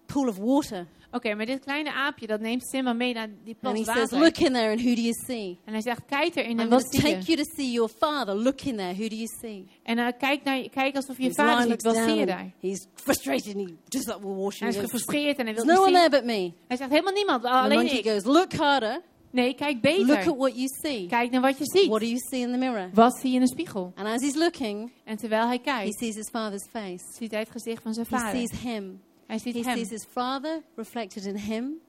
pool 0.06 0.28
of 0.28 0.36
water. 0.38 0.86
Oké, 1.14 1.34
maar 1.34 1.46
dit 1.46 1.60
kleine 1.64 1.92
aapje, 1.92 2.26
dat 2.26 2.40
neemt 2.40 2.68
Simba 2.68 2.92
mee 2.92 3.12
naar 3.14 3.28
die 3.44 3.56
And 3.62 3.76
he 3.76 3.82
plas 3.82 3.96
says, 3.96 4.10
water. 4.10 4.18
Look 4.18 4.38
in 4.38 4.52
there 4.52 4.70
and 4.70 4.80
who 4.80 4.94
do 4.94 5.00
you 5.00 5.12
see? 5.26 5.58
En 5.64 5.72
hij 5.72 5.82
zegt, 5.82 6.00
kijk 6.06 6.34
erin 6.36 6.58
en 6.60 6.68
wat 6.68 6.84
zie 6.90 7.06
je? 7.08 7.14
take 7.14 7.24
you 7.32 7.36
to 7.36 7.44
see 7.56 7.70
your 7.70 7.90
father. 7.98 8.34
Look 8.34 8.60
in 8.60 8.76
there. 8.76 8.92
Who 8.94 9.08
do 9.08 9.14
you 9.14 9.26
see? 9.40 9.66
En 9.82 9.98
eh, 9.98 10.06
kijk, 10.18 10.44
naar, 10.44 10.68
kijk 10.68 10.96
alsof 10.96 11.18
je 11.18 11.26
This 11.26 11.34
vader 11.36 11.54
lion 11.54 11.70
ziet, 11.70 11.82
looks 11.84 11.98
wat 11.98 12.08
zie 12.08 12.18
je 12.18 12.26
daar? 12.26 12.50
he's 12.60 12.86
frustrated 12.94 13.56
and 13.56 13.68
he 13.68 13.74
just 13.88 14.06
like 14.06 14.20
will 14.20 14.34
wash 14.34 14.58
Hij 14.60 14.68
is 14.68 14.74
his 14.74 14.84
gefrustreerd 14.84 15.38
en 15.38 15.44
hij 15.46 15.54
wil 15.54 15.64
There's 15.64 15.78
no 15.78 15.84
niet 15.86 15.94
one 15.94 16.00
zien. 16.02 16.10
there 16.10 16.22
but 16.22 16.34
me. 16.36 16.52
Hij 16.68 16.76
zegt, 16.76 16.90
helemaal 16.90 17.12
niemand, 17.12 17.44
And 17.44 17.52
the 17.52 17.58
alleen 17.60 17.78
monkey 17.78 17.98
ik. 17.98 18.08
goes, 18.10 18.24
Look 18.24 18.52
harder. 18.52 19.00
Nee, 19.30 19.54
kijk 19.54 19.74
Look 19.84 19.92
at 20.10 20.16
beter. 20.16 20.36
what 20.36 20.54
you 20.54 20.66
see. 20.82 21.06
Kijk 21.06 21.30
naar 21.30 21.40
wat 21.40 21.58
je 21.58 21.64
ziet. 21.64 21.86
What 21.86 22.00
do 22.00 22.06
you 22.06 22.18
see 22.30 22.40
in 22.40 22.50
the 22.52 22.58
mirror? 22.58 22.90
Wat 22.92 23.16
zie 23.20 23.28
je 23.30 23.34
in 23.34 23.40
de 23.42 23.48
spiegel? 23.48 23.92
And 23.94 24.06
as 24.08 24.20
he's 24.22 24.34
looking, 24.34 24.92
En 25.04 25.16
terwijl 25.16 25.46
hij 25.46 25.56
he 25.62 25.62
kijkt, 25.62 25.98
sees 25.98 26.14
his 26.14 26.28
father's 26.28 26.66
face. 26.70 27.04
ziet 27.18 27.30
hij 27.30 27.40
het 27.40 27.50
gezicht 27.50 27.82
van 27.82 27.94
zijn 27.94 28.06
He 28.08 28.16
vader. 28.18 28.38
sees 28.40 28.60
him. 28.60 29.00
Hij 29.26 29.38
ziet 29.38 29.54
He 29.54 29.60
hem. 29.62 29.76
sees 29.78 29.88
his 29.88 30.04
father 30.10 30.62
reflected 30.76 31.24
in 31.24 31.36
him. 31.36 31.80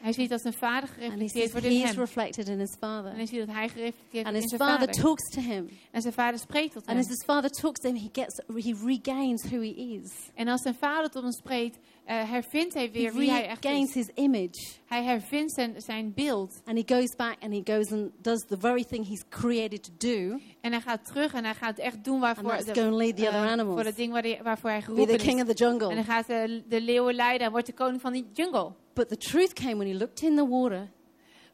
Hij 0.00 0.12
ziet 0.12 0.28
dat 0.28 0.40
zijn 0.40 0.54
vader 0.54 0.88
And 0.88 0.98
he 0.98 1.02
gereflecteerd 1.04 1.30
sees 1.30 1.52
wordt 1.52 1.66
in 1.66 1.80
hem. 1.80 1.96
reflected 1.96 2.48
in 2.48 2.58
his 2.58 2.74
father. 2.78 3.10
En 3.10 3.16
hij 3.16 3.26
ziet 3.26 3.38
dat 3.46 3.54
hij 3.56 3.68
gereflecteerd 3.68 4.26
And 4.26 4.34
wordt 4.34 4.36
in 4.36 4.40
his 4.42 4.48
zijn 4.48 4.60
father 4.70 4.86
vader. 4.86 5.02
talks 5.02 5.30
to 5.34 5.40
him. 5.40 5.68
En 5.90 6.00
zijn 6.02 6.14
vader 6.14 6.38
spreekt 6.40 6.72
tot 6.72 6.82
And 6.86 6.90
hem. 6.90 6.98
as 6.98 7.06
his 7.08 7.24
father 7.24 7.50
talks 7.50 7.80
to 7.80 7.88
him, 7.88 7.96
he 7.96 8.08
gets 8.12 8.40
he 8.64 8.74
regains 8.86 9.42
who 9.42 9.58
he 9.60 9.74
is. 10.02 10.10
En 10.34 10.48
als 10.48 10.62
zijn 10.62 10.74
vader 10.74 11.10
tot 11.10 11.22
hem 11.22 11.32
spreekt, 11.32 11.78
eh, 12.08 12.30
hervindt 12.30 12.74
hij 12.74 12.84
He 12.84 12.90
weer 12.90 13.12
wie 13.14 13.30
hij 13.30 13.46
echt 13.46 13.64
is. 13.64 13.94
his 13.94 14.08
image. 14.14 14.76
Hij 14.86 15.04
hervindt 15.04 15.52
zijn, 15.54 15.74
zijn 15.82 16.12
beeld. 16.14 16.60
And 16.64 16.78
he 16.86 16.94
goes 16.94 17.16
back 17.16 17.36
and 17.40 17.52
he 17.52 17.74
goes 17.74 17.92
and 17.92 18.10
does 18.22 18.44
the 18.46 18.56
very 18.58 18.84
thing 18.84 19.06
he's 19.08 19.24
created 19.28 19.82
to 19.82 19.90
do. 19.98 20.38
En 20.60 20.72
hij 20.72 20.80
gaat 20.80 21.04
terug 21.04 21.34
en 21.34 21.44
hij 21.44 21.54
gaat 21.54 21.78
echt 21.78 22.04
doen 22.04 22.20
waarvoor, 22.20 22.52
And 22.52 22.74
de- 22.74 22.90
lead 22.92 23.16
the 23.16 23.22
eh, 23.22 23.28
other 23.28 23.40
voor 23.42 23.50
animals. 23.50 23.84
het 23.84 23.96
ding 23.96 24.12
waar 24.12 24.22
hij- 24.22 24.40
waarvoor 24.42 24.70
hij 24.70 24.78
Be 24.78 24.84
geroepen 24.84 25.18
the 25.18 25.24
king 25.24 25.36
is. 25.36 25.42
of 25.48 25.54
the 25.54 25.64
jungle. 25.64 25.88
En 25.88 25.94
hij 25.94 26.04
gaat 26.04 26.26
de, 26.26 26.62
de 26.68 26.80
leeuwen 26.80 27.14
leiden 27.14 27.46
en 27.46 27.52
wordt 27.52 27.66
de 27.66 27.72
koning 27.74 28.00
van 28.00 28.12
die 28.12 28.26
jungle. 28.32 28.72
But 28.94 29.08
the 29.08 29.16
truth 29.16 29.52
came 29.52 29.74
when 29.76 29.86
he 29.88 29.94
looked 29.94 30.22
in 30.22 30.36
the 30.36 30.48
water 30.48 30.88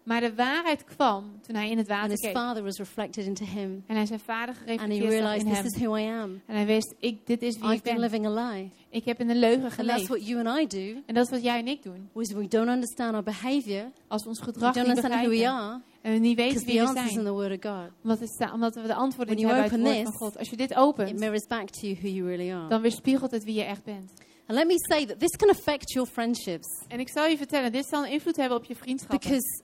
Maar 0.05 0.21
de 0.21 0.35
waarheid 0.35 0.85
kwam 0.85 1.41
toen 1.47 1.55
hij 1.55 1.71
in 1.71 1.79
het 1.79 1.89
water 1.89 2.11
his 2.11 2.21
keek. 2.21 2.31
father 2.37 2.63
was 2.63 2.77
reflected 2.79 3.27
into 3.27 3.45
him. 3.45 3.85
En 3.87 3.97
hij 3.97 4.07
zijn 4.07 4.21
vader 4.21 4.55
And 4.55 4.67
he 4.69 4.73
gereflecteerd 4.77 5.11
realized 5.13 5.41
in 5.43 5.49
this 5.49 5.57
hem. 5.57 5.67
is 5.67 5.77
who 5.77 5.97
I 5.97 6.07
am. 6.23 6.43
En 6.47 6.55
hij 6.57 6.67
wist, 6.67 6.95
ik, 6.99 7.27
dit 7.27 7.43
is 7.43 7.55
wie 7.55 7.65
I've 7.65 7.75
ik 7.75 7.83
been 7.83 7.93
ben. 7.95 8.03
living 8.03 8.27
a 8.27 8.31
lie. 8.51 8.71
Ik 8.91 9.05
heb 9.05 9.21
in 9.21 9.31
een 9.31 9.39
leugen 9.39 9.63
And 9.65 9.73
that's 9.75 9.89
geleefd. 9.91 10.09
what 10.09 10.27
you 10.27 10.47
and 10.47 10.61
I 10.61 10.67
do. 10.95 11.01
En 11.07 11.15
dat 11.15 11.25
is 11.25 11.31
wat 11.31 11.43
jij 11.43 11.59
en 11.59 11.69
ik 11.69 11.83
doen. 11.83 12.09
Was 12.13 12.33
we 12.33 12.49
don't 12.49 12.69
understand 12.69 13.15
our 13.15 13.23
behavior. 13.23 13.91
Als 14.09 14.23
we 14.23 14.29
ons 14.29 14.39
We 14.39 14.45
gedrag 14.45 14.75
don't 14.75 14.87
niet 14.87 14.97
understand 14.97 15.15
who 15.15 15.31
we 15.31 15.37
begrijpen. 15.37 15.63
are. 15.65 15.81
En 16.03 16.13
we 16.13 16.19
niet 16.19 16.37
weten 16.37 16.65
wie 16.67 16.75
we 16.81 16.87
answer's 16.87 17.07
in 17.07 17.13
zijn. 17.13 17.25
the 17.25 17.33
word 17.33 17.65
of 17.65 17.71
God. 17.73 17.91
Omdat, 18.03 18.21
het 18.21 18.29
sta- 18.31 18.53
omdat 18.53 18.75
we 18.75 18.83
de 18.83 18.95
antwoorden 18.95 19.35
When 19.35 19.37
niet 19.37 19.55
hebben 19.55 19.63
uit 19.63 19.71
het 19.73 19.81
woord 19.81 19.95
van 19.95 20.05
this, 20.05 20.17
God. 20.21 20.39
Als 20.39 20.51
je 20.51 20.57
dit 20.57 20.71
It 20.71 20.77
opent, 20.77 21.19
mirrors 21.19 21.47
back 21.47 21.69
to 21.71 21.87
you 21.87 21.97
who 22.01 22.09
you 22.09 22.27
really 22.29 22.53
are. 22.53 22.69
dan 22.69 22.81
weerspiegelt 22.81 23.31
het 23.31 23.45
wie 23.45 23.55
je 23.55 23.63
echt 23.63 23.85
bent. 23.85 24.13
And 24.47 24.59
let 24.59 24.67
me 24.67 24.75
say 24.79 25.07
that 25.07 25.19
this 25.19 25.37
can 25.37 25.49
affect 25.51 25.93
your 25.93 26.09
friendships. 26.09 26.67
En 26.89 27.01
ik 27.01 27.09
zal 27.09 27.27
je 27.27 27.37
vertellen, 27.37 27.73
dit 27.73 27.87
zal 27.87 28.05
een 28.05 28.11
invloed 28.11 28.37
hebben 28.37 28.59
op 28.59 28.65
je 28.65 28.75
vriendschappen. 28.77 29.19
Because 29.31 29.63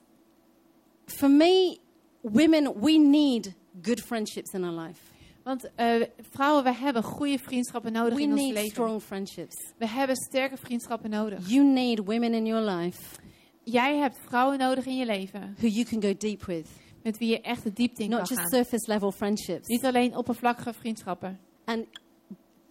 for 1.13 1.31
me, 1.31 1.79
women, 2.21 2.81
we 2.81 2.99
need 2.99 3.55
good 3.83 4.01
friendships 4.01 4.53
in 4.53 4.65
our 4.65 4.87
life. 4.87 5.01
Want 5.45 5.71
eh, 5.75 6.03
vrouwen, 6.31 6.65
we 6.65 6.73
hebben 6.75 7.03
goede 7.03 7.39
vriendschappen 7.39 7.93
nodig 7.93 8.15
We 8.15 8.23
in 8.23 8.33
ons 8.33 8.41
need 8.41 8.53
leven. 8.53 8.71
strong 8.71 9.03
friendships. 9.03 9.73
We 9.79 9.87
hebben 9.87 10.17
sterke 10.17 10.57
vriendschappen 10.57 11.11
nodig. 11.11 11.49
You 11.49 11.65
need 11.65 11.99
women 12.05 12.35
in 12.35 12.47
your 12.47 12.71
life 12.71 13.01
Jij 13.65 13.97
hebt 13.97 14.19
vrouwen 14.27 14.59
nodig 14.59 14.87
in 14.87 14.97
je 14.97 15.07
leven 15.07 15.55
who 15.59 15.67
you 15.67 15.85
can 15.85 16.03
go 16.03 16.15
deep 16.17 16.45
with, 16.45 16.69
met 17.03 17.19
wie 17.19 17.29
je 17.29 17.41
echt 17.41 17.63
de 17.63 17.73
diepte 17.73 18.03
in 18.03 18.11
not 18.11 18.19
kan 18.19 18.29
just 18.37 18.41
gaan. 18.41 18.51
surface 18.51 18.91
level 18.93 19.13
friendships. 19.13 19.67
Niet 19.67 19.85
alleen 19.85 20.17
oppervlakkige 20.17 20.73
vriendschappen. 20.73 21.39
And 21.65 21.87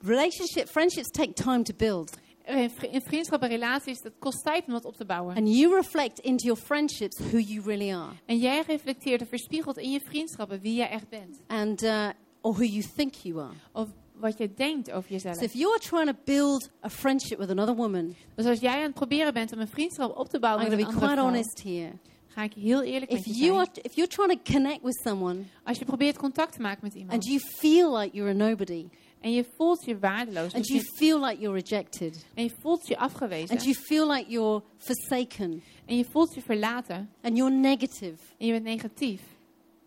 relationship, 0.01 0.67
friendships 0.67 1.09
take 1.09 1.33
time 1.33 1.63
to 1.63 1.73
build. 1.77 2.17
In 2.49 2.69
vri- 2.69 2.87
in 2.91 3.01
vriendschappen 3.01 3.49
en 3.49 3.55
relaties, 3.55 4.01
dat 4.01 4.11
kost 4.19 4.43
tijd 4.43 4.65
om 4.67 4.73
dat 4.73 4.85
op 4.85 4.95
te 4.95 5.05
bouwen. 5.05 5.35
And 5.35 5.55
you 5.57 5.75
reflect 5.75 6.19
into 6.19 6.43
your 6.45 6.61
friendships 6.61 7.17
who 7.19 7.37
you 7.37 7.61
really 7.65 7.93
are. 7.93 8.11
En 8.25 8.37
jij 8.37 8.63
reflecteert 8.67 9.21
of 9.21 9.27
verspiegelt 9.27 9.77
in 9.77 9.91
je 9.91 9.99
vriendschappen 9.99 10.59
wie 10.61 10.75
jij 10.75 10.89
echt 10.89 11.09
bent. 11.09 11.39
And, 11.47 11.83
uh, 11.83 12.07
or 12.41 12.53
who 12.53 12.63
you 12.63 12.83
think 12.95 13.13
you 13.13 13.39
are. 13.41 13.53
Of 13.71 13.87
wat 14.13 14.37
je 14.37 14.53
denkt 14.53 14.91
over 14.91 15.11
jezelf. 15.11 15.35
So 15.35 15.43
if 15.43 15.53
you 15.53 15.71
are 15.73 15.79
trying 15.79 16.07
to 16.09 16.15
build 16.25 16.69
a 16.85 16.89
friendship 16.89 17.37
with 17.37 17.49
another 17.49 17.75
woman, 17.75 18.15
Dus 18.35 18.45
als 18.45 18.59
jij 18.59 18.75
aan 18.75 18.81
het 18.81 18.93
proberen 18.93 19.33
bent 19.33 19.53
om 19.53 19.59
een 19.59 19.67
vriendschap 19.67 20.17
op 20.17 20.27
te 20.29 20.35
I'm 20.35 20.41
bouwen 20.41 20.65
going 20.65 20.81
met 20.81 20.89
to 20.89 20.93
een 20.93 20.99
be 20.99 21.05
andere 21.05 21.31
quite 21.31 21.43
vrouw, 21.43 21.53
honest 21.55 21.63
here. 21.63 21.91
ga 22.27 22.43
ik 22.43 22.53
heel 22.53 22.81
eerlijk 22.83 23.11
met 23.11 23.19
If 23.19 23.25
je 23.25 23.31
you 23.33 23.45
zijn. 23.45 23.57
are, 23.59 23.69
if 23.81 23.93
you're 23.95 24.11
trying 24.11 24.41
to 24.43 24.53
connect 24.53 24.81
with 24.83 24.99
someone 25.03 25.39
Als 25.63 25.77
je 25.77 25.85
probeert 25.85 26.17
contact 26.17 26.53
te 26.53 26.61
maken 26.61 26.79
met 26.81 26.93
iemand 26.93 27.13
and 27.13 27.25
you 27.25 27.39
feel 27.39 27.97
like 27.97 28.15
you're 28.15 28.31
a 28.31 28.47
nobody, 28.49 28.85
en 29.21 29.31
je 29.31 29.45
voelt 29.57 29.85
je 29.85 29.99
waardeloos 29.99 30.53
and 30.53 30.63
dus 30.63 30.67
you 30.67 30.83
feel 30.95 31.19
like 31.25 31.41
you're 31.41 31.59
rejected, 31.59 32.25
en 32.33 32.43
je 32.43 32.51
voelt 32.61 32.87
je 32.87 32.97
afgewezen 32.97 33.49
and 33.49 33.63
you 33.63 33.75
feel 33.75 34.07
like 34.11 34.29
you're 34.29 34.61
forsaken, 34.77 35.61
en 35.85 35.97
je 35.97 36.05
voelt 36.11 36.33
je 36.33 36.41
verlaten 36.41 37.09
and 37.21 37.37
you're 37.37 37.53
negative, 37.55 38.17
en 38.37 38.45
je 38.45 38.51
bent 38.51 38.63
negatief 38.63 39.21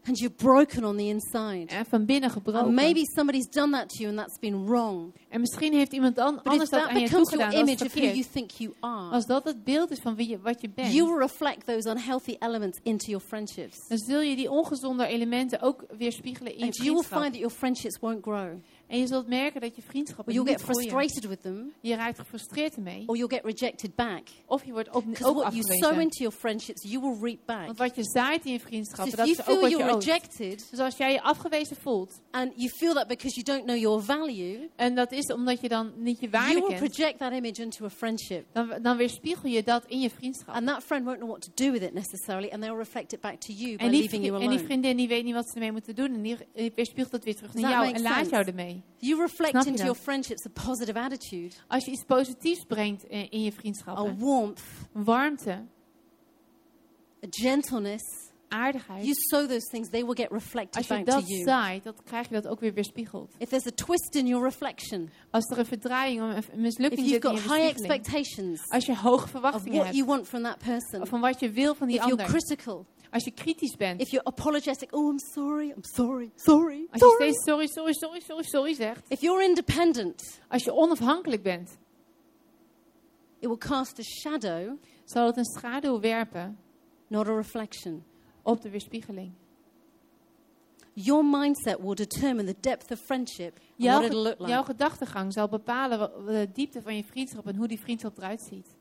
and 0.05 0.19
you're 0.19 0.35
broken 0.35 0.85
on 0.85 0.97
the 0.97 1.07
inside. 1.07 1.65
en 1.67 1.85
van 1.87 2.05
binnen 2.05 2.31
And 2.31 2.33
gebroken. 2.43 2.75
maybe 2.75 3.01
somebody's 3.15 3.47
done 3.51 3.71
that 3.73 3.89
to 3.89 3.97
you 4.03 4.09
and 4.09 4.19
that's 4.19 4.39
been 4.39 4.67
wrong. 4.67 5.13
En 5.29 5.41
misschien 5.41 5.73
heeft 5.73 5.93
iemand 5.93 6.15
But 6.15 6.25
anders 6.45 6.71
dat 6.71 6.81
aan 6.89 6.95
je 6.95 7.09
your 7.09 7.17
toegedaan, 7.17 7.53
is 7.53 7.59
image 7.59 7.85
of 7.85 7.93
who 7.95 8.01
you 8.05 8.25
think 8.33 8.51
you 8.51 8.73
are, 8.81 9.11
Als 9.11 9.27
dat 9.27 9.45
het 9.45 9.65
beeld 9.65 9.91
is 9.91 9.99
van 10.01 10.15
wie 10.15 10.29
je, 10.29 10.39
wat 10.41 10.61
je 10.61 10.69
bent, 10.75 10.93
you 10.93 11.07
will 11.09 11.19
reflect 11.19 11.67
those 11.67 11.89
unhealthy 11.91 12.37
elements 12.39 12.79
into 12.83 13.07
your 13.07 13.25
friendships. 13.27 13.77
dan 13.89 13.99
zul 13.99 14.21
je 14.21 14.37
die 14.37 14.51
ongezonde 14.51 15.07
elementen 15.07 15.61
ook 15.61 15.85
weerspiegelen 15.97 16.53
in 16.53 16.59
je 16.59 16.65
And 16.65 16.77
you 16.77 16.89
will 16.93 16.95
find 17.03 17.07
vriendschap. 17.09 17.33
that 17.33 17.41
your 17.41 17.51
friendships 17.57 17.99
won't 18.01 18.23
grow. 18.23 18.51
En 18.93 18.99
je 18.99 19.07
zult 19.07 19.27
merken 19.29 19.61
dat 19.61 19.77
je 19.77 19.83
vriendschappen 19.83 20.35
niet 20.35 20.49
get 20.49 20.63
frustrated 20.63 21.27
with 21.27 21.43
them, 21.43 21.73
Je 21.81 21.95
raakt 21.95 22.19
gefrustreerd 22.19 22.75
ermee. 22.77 23.03
or 23.07 23.17
you'll 23.17 23.31
get 23.35 23.45
rejected 23.45 23.95
back. 23.95 24.23
Of 24.47 24.65
je 24.65 24.73
wordt 24.73 24.91
Because 24.93 25.25
ook 25.25 25.37
what 25.43 25.55
you 25.55 25.63
sow 25.79 26.01
into 26.01 26.17
your 26.19 26.33
friendships, 26.39 26.83
you 26.83 27.01
will 27.01 27.19
reap 27.21 27.39
back. 27.47 27.67
Want 27.67 27.79
wat 27.79 27.95
je 27.97 28.03
zaait 28.05 28.45
in 28.45 28.53
je 28.53 28.59
So 28.59 28.65
vriendschappen, 28.67 29.07
if 29.13 29.17
dat 29.17 29.27
you 29.27 29.39
is 29.41 29.47
ook 29.55 29.61
wat 29.61 29.71
je 29.71 29.99
rejected, 29.99 30.67
Dus 30.71 30.79
als 30.79 30.97
jij 30.97 31.13
je 31.13 31.23
afgewezen 31.23 31.77
voelt, 31.77 32.21
and 32.31 32.53
you 32.57 32.69
feel 32.71 32.95
that 32.95 33.07
because 33.09 33.41
you 33.41 33.45
don't 33.59 33.65
know 33.67 33.77
your 33.81 34.03
value, 34.03 34.69
en 34.77 34.95
dat 34.95 35.13
is 35.13 35.33
omdat 35.33 35.61
je 35.61 35.69
dan 35.69 35.93
niet 35.97 36.21
je 36.21 36.29
you 36.29 36.43
waarde 36.45 36.61
will 36.61 36.77
kent, 36.79 36.91
project 36.93 37.19
that 37.19 37.33
image 37.33 37.63
into 37.63 37.85
a 37.85 37.91
friendship. 37.91 38.47
dan, 38.53 38.73
dan 38.83 38.97
weerspiegel 38.97 39.49
je 39.49 39.63
dat 39.63 39.85
in 39.87 40.01
je 40.01 40.11
vriendschap. 40.11 40.55
And 40.55 40.67
that 40.67 40.83
friend 40.83 41.05
won't 41.05 41.19
know 41.19 41.31
what 41.31 41.43
to 41.43 41.65
do 41.65 41.71
with 41.73 41.83
it 41.83 41.93
necessarily, 41.95 42.49
and 42.51 42.63
they'll 42.63 42.77
reflect 42.77 43.13
it 43.13 43.21
back 43.21 43.41
to 43.41 43.53
you 43.53 43.77
by 43.77 43.85
En 43.85 43.91
die, 43.91 44.01
leaving 44.01 44.25
you 44.25 44.35
vri- 44.37 44.45
en 44.45 44.51
die 44.51 44.59
alone. 44.59 44.65
vriendin 44.65 44.97
die 44.97 45.09
weet 45.09 45.25
niet 45.25 45.35
wat 45.35 45.49
ze 45.49 45.55
ermee 45.55 45.73
moeten 45.73 45.95
doen. 45.95 46.15
En 46.15 46.23
die 46.23 46.37
eh, 46.55 46.71
weerspiegelt 46.75 47.13
het 47.13 47.25
weer 47.25 47.35
terug 47.37 47.55
naar 47.55 47.71
jou 47.71 47.93
en 47.93 48.03
laat 48.03 48.29
jou 48.31 48.45
ermee. 48.45 48.82
You 48.99 49.21
reflect 49.21 49.51
Snap 49.51 49.65
je 49.65 49.71
into 49.71 49.83
dat? 49.83 49.87
your 49.87 50.03
friendships 50.03 50.47
a 50.47 50.51
positive 50.67 50.99
attitude, 51.01 51.55
Als 51.69 51.85
je 51.85 51.91
iets 51.91 52.05
positiefs 52.05 52.65
brengt 52.65 53.05
in, 53.05 53.31
in 53.31 53.43
je 53.43 53.51
a 53.51 53.55
vriendschappen, 53.55 54.19
warmth, 54.19 54.63
warmte, 54.93 55.51
a 57.25 57.27
gentleness. 57.31 58.22
Aardigheid. 58.53 59.05
You 59.05 59.15
sow 59.15 59.49
those 59.49 59.69
things, 59.71 59.89
they 59.89 60.05
will 60.05 60.15
get 60.15 60.31
reflected 60.31 60.77
Als 60.77 60.87
je 60.87 61.05
dat 61.05 61.25
zaait, 61.27 61.85
dan 61.85 61.95
krijg 62.05 62.29
je 62.29 62.35
dat 62.35 62.47
ook 62.47 62.61
weer 62.61 62.75
weerspiegeld. 62.75 63.35
If 63.39 63.49
there's 63.49 63.67
a 63.67 63.75
twist 63.75 64.15
in 64.15 64.27
your 64.27 64.45
reflection, 64.45 65.11
Als 65.31 65.51
er 65.51 65.59
een 65.59 65.67
verdraaiing, 65.67 66.23
of 66.23 66.29
een 66.29 66.37
if 66.37 66.55
mislukking 66.55 67.09
you've 67.09 67.13
zit 67.13 67.25
in 67.25 67.39
got 67.39 67.43
je 67.43 67.55
high 67.55 67.69
expectations 67.69 68.71
als 68.71 68.85
je 68.87 68.97
hoge 68.97 69.25
of 69.25 69.31
verwachtingen 69.31 69.73
what 69.73 69.85
hebt, 69.85 69.97
you 69.97 70.09
want 70.09 70.29
from 70.29 70.43
that 70.43 70.59
person, 70.59 71.07
van 71.07 71.21
wat 71.21 71.41
je 71.41 71.51
wil 71.51 71.75
van 71.75 71.87
die 71.87 71.97
if 71.97 72.05
you're 72.05 72.23
ander, 72.23 72.39
critical, 72.41 72.87
als 73.11 73.25
je 73.25 73.31
kritisch 73.31 73.77
bent, 73.77 74.01
if 74.01 74.11
you're 74.11 74.27
apologetic, 74.27 74.95
oh, 74.95 75.11
I'm 75.11 75.19
sorry, 75.19 75.69
I'm 75.69 75.85
sorry, 75.85 76.31
sorry, 76.35 76.87
als 76.91 77.01
je 77.01 77.15
steeds 77.15 77.45
sorry, 77.45 77.67
sorry, 77.67 77.93
sorry, 77.93 78.21
sorry, 78.21 78.43
sorry 78.43 78.75
zegt, 78.75 79.05
If 79.09 79.21
you're 79.21 79.45
independent, 79.45 80.41
als 80.49 80.65
je 80.65 80.73
onafhankelijk 80.75 81.43
bent, 81.43 81.79
it 83.39 83.49
will 83.49 83.59
cast 83.59 83.99
a 83.99 84.03
shadow, 84.03 84.79
zal 85.05 85.27
het 85.27 85.37
een 85.37 85.45
schaduw 85.45 86.01
werpen. 86.01 86.59
not 87.11 87.29
a 87.29 87.33
reflection. 87.33 88.03
Op 88.43 88.63
de 88.63 88.71
weerspiegeling. 88.71 89.33
Your 90.95 91.25
mindset 91.25 91.79
will 91.81 91.95
determine 91.95 92.45
the 92.45 92.61
depth 92.61 92.91
of 92.91 93.01
friendship 93.01 93.55
and 93.57 93.63
Jouw, 93.77 94.01
what 94.01 94.05
it'll 94.11 94.23
look 94.23 94.37
ge- 94.39 94.49
jouw 94.49 94.63
gedachtegang 94.63 95.33
zal 95.33 95.49
bepalen 95.49 96.27
de 96.27 96.51
diepte 96.53 96.83
van 96.83 96.97
je 96.97 97.05
vriendschap 97.05 97.47
en 97.47 97.57
hoe 97.57 97.69
die 97.69 97.81
vriendschap 97.81 98.17
eruit 98.17 98.43
ziet. 98.43 98.77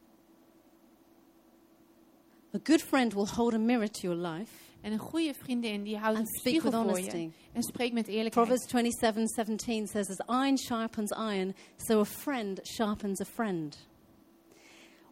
A 2.56 2.60
good 2.64 2.82
friend 2.82 3.14
will 3.14 3.28
hold 3.28 3.54
a 3.54 3.58
mirror 3.58 3.90
to 3.90 4.00
your 4.02 4.28
life 4.28 4.54
En 4.82 4.92
een 4.92 5.00
goede 5.00 5.34
vriendin 5.34 5.84
die 5.84 5.98
houdt 5.98 6.18
een 6.18 6.26
and 6.26 6.40
speak 6.40 6.62
with 6.62 6.74
spiegel 6.74 6.90
voor 6.90 7.00
je 7.00 7.30
en 7.54 7.64
spreekt 7.64 7.94
met 7.94 8.08
eerlijkheid. 8.08 8.48
Proverbs 8.48 8.68
27:17 8.68 9.88
says, 9.88 10.10
"As 10.10 10.46
iron 10.46 10.58
sharpens 10.58 11.12
iron, 11.12 11.56
so 11.78 12.00
a 12.00 12.06
friend 12.06 12.60
sharpens 12.64 13.22
a 13.22 13.26
friend." 13.26 13.88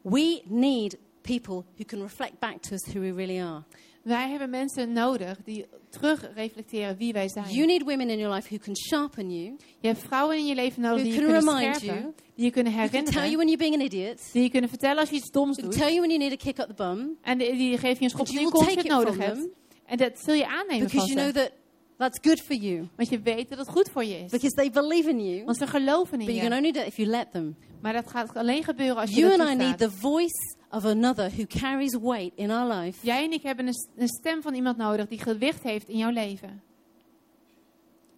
We 0.02 0.41
need 0.45 0.97
people 1.22 1.64
who 1.76 1.84
can 1.86 2.02
reflect 2.02 2.39
back 2.39 2.62
to 2.62 2.74
us 2.74 2.93
who 2.93 3.00
we 3.00 3.12
really 3.14 3.41
are. 3.41 3.64
Wij 4.10 4.30
hebben 4.30 4.49
mensen 4.49 4.93
nodig 4.93 5.38
die 5.43 5.66
terug 5.89 6.32
reflecteren 6.36 6.97
wie 6.97 7.14
wij 7.14 7.30
zijn. 7.30 7.45
You 7.49 7.66
need 7.66 7.82
women 7.84 8.10
in 8.10 8.18
your 8.20 8.34
life 8.36 8.47
who 8.47 8.57
can 8.64 8.76
sharpen 8.76 9.32
you, 9.32 9.55
Je 9.80 9.88
hebt 9.88 9.99
vrouwen 9.99 10.38
in 10.38 10.45
je 10.45 10.55
leven 10.55 10.82
nodig 10.82 11.01
Who 11.01 11.10
die 11.12 11.20
je 11.20 11.26
kunnen 11.26 11.39
remind 11.53 11.76
scherpen, 11.76 12.01
you, 12.01 12.14
die 12.36 12.45
je 12.45 12.51
kunnen 12.51 12.74
who 12.74 12.82
can 12.82 12.91
tell 12.91 13.01
you 13.03 13.14
herinneren, 13.22 13.38
when 13.38 13.47
you're 13.47 13.57
being 13.57 13.76
an 13.76 13.82
idiot, 13.82 14.34
die 14.34 14.43
je 14.43 14.49
kunnen 14.49 14.70
vertellen 14.70 14.97
als 14.99 15.10
je 15.10 15.16
iets 15.16 15.32
doms 15.32 15.57
who 15.57 15.68
doet. 15.70 15.78
tell 15.80 15.93
you 15.93 15.99
when 15.99 16.10
you 16.10 16.18
need 16.30 16.32
a 16.32 16.43
kick 16.43 16.57
up 16.60 16.68
the 16.68 16.74
bum, 16.74 17.18
En 17.22 17.38
die, 17.38 17.51
die 17.55 17.78
geven 17.78 17.97
je 17.97 18.03
een 18.03 18.10
schop 18.10 18.28
you 18.28 18.39
je 18.39 18.49
kont 18.49 18.70
je 18.72 18.78
het 18.78 18.88
nodig 18.88 19.18
hebt. 19.18 19.36
them 19.36 19.53
En 19.86 19.97
dat 19.97 20.20
zul 20.20 20.34
je 20.34 20.47
aannemen 20.47 20.88
because 20.88 20.97
van 20.97 21.07
you 21.07 21.32
know 21.32 21.43
that 21.43 21.51
that's 21.97 22.20
good 22.22 22.39
for 22.41 22.55
you, 22.55 22.88
Want 22.95 23.10
je 23.10 23.20
weet 23.22 23.49
dat 23.49 23.57
het 23.57 23.68
goed 23.68 23.89
voor 23.89 24.03
je 24.05 24.16
is. 24.24 24.32
because 24.32 24.55
they 24.55 24.70
believe 24.72 25.10
in 25.10 25.26
you. 25.30 25.43
Want 25.45 25.57
ze 25.57 25.68
geloven 25.68 26.20
in 26.20 26.26
But 26.26 26.36
you 26.36 26.39
can 26.47 26.49
je. 26.51 26.57
only 26.57 26.72
do 26.72 26.80
it 26.80 26.88
if 26.88 26.95
you 26.97 27.10
let 27.10 27.32
them. 27.32 27.55
Maar 27.82 27.93
dat 27.93 28.07
gaat 28.10 28.36
alleen 28.36 28.64
gebeuren 28.64 28.95
als 28.97 29.10
je 29.10 29.16
You 29.20 29.38
dat 29.38 29.39
and 29.47 29.49
I 29.49 29.55
need 29.55 29.78
toestaat. 29.78 29.91
the 29.91 29.97
voice 29.99 30.57
of 30.72 30.86
another 30.86 31.32
who 31.32 31.46
carries 31.46 31.98
weight 32.02 32.32
in 32.36 32.52
our 32.52 32.74
life 32.74 33.06
Jij 33.06 33.24
en 33.24 33.32
ik 33.32 33.42
hebben 33.42 33.68
een, 33.96 34.08
stem 34.08 34.42
van 34.42 34.54
iemand 34.54 34.78
nodig 34.78 35.08
die 35.08 35.20
gewicht 35.20 35.64
heeft 35.64 35.90
in 35.90 35.98
jouw 35.98 36.12
leven. 36.12 36.62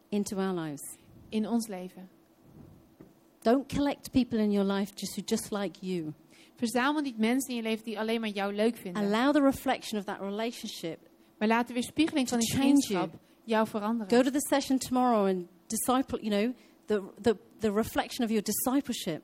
into 0.10 0.38
our 0.38 0.54
lives. 0.54 0.98
In 1.30 1.48
ons 1.48 1.68
leven. 1.68 2.10
Don't 3.42 3.68
collect 3.68 4.12
people 4.12 4.40
in 4.40 4.52
your 4.52 4.74
life 4.74 4.92
just 4.96 5.16
who 5.16 5.22
just 5.26 5.52
like 5.52 5.78
you. 5.80 6.14
Verzamel 6.56 7.02
niet 7.02 7.18
mensen 7.18 7.50
in 7.50 7.56
je 7.56 7.62
leven 7.62 7.84
die 7.84 8.00
alleen 8.00 8.20
maar 8.20 8.30
jou 8.30 8.54
leuk 8.54 8.78
vinden. 8.78 9.04
Allow 9.04 9.34
the 9.34 9.42
reflection 9.42 10.00
of 10.00 10.06
that 10.06 10.20
relationship. 10.20 11.00
Maar 11.38 11.48
laat 11.48 11.68
de 11.68 11.74
weerspiegeling 11.74 12.30
van 12.30 12.40
die 12.40 12.54
vriendschap 12.54 13.14
jou 13.44 13.68
veranderen. 13.68 14.18
Go 14.18 14.24
to 14.24 14.32
the 14.32 14.48
session 14.50 14.78
tomorrow 14.78 15.28
and 15.28 15.48
disciple, 15.68 16.20
you 16.22 16.30
know, 16.30 16.56
the, 16.86 17.02
the, 17.22 17.38
the 17.60 17.72
reflection 17.72 18.24
of 18.26 18.30
your 18.30 18.44
discipleship. 18.44 19.22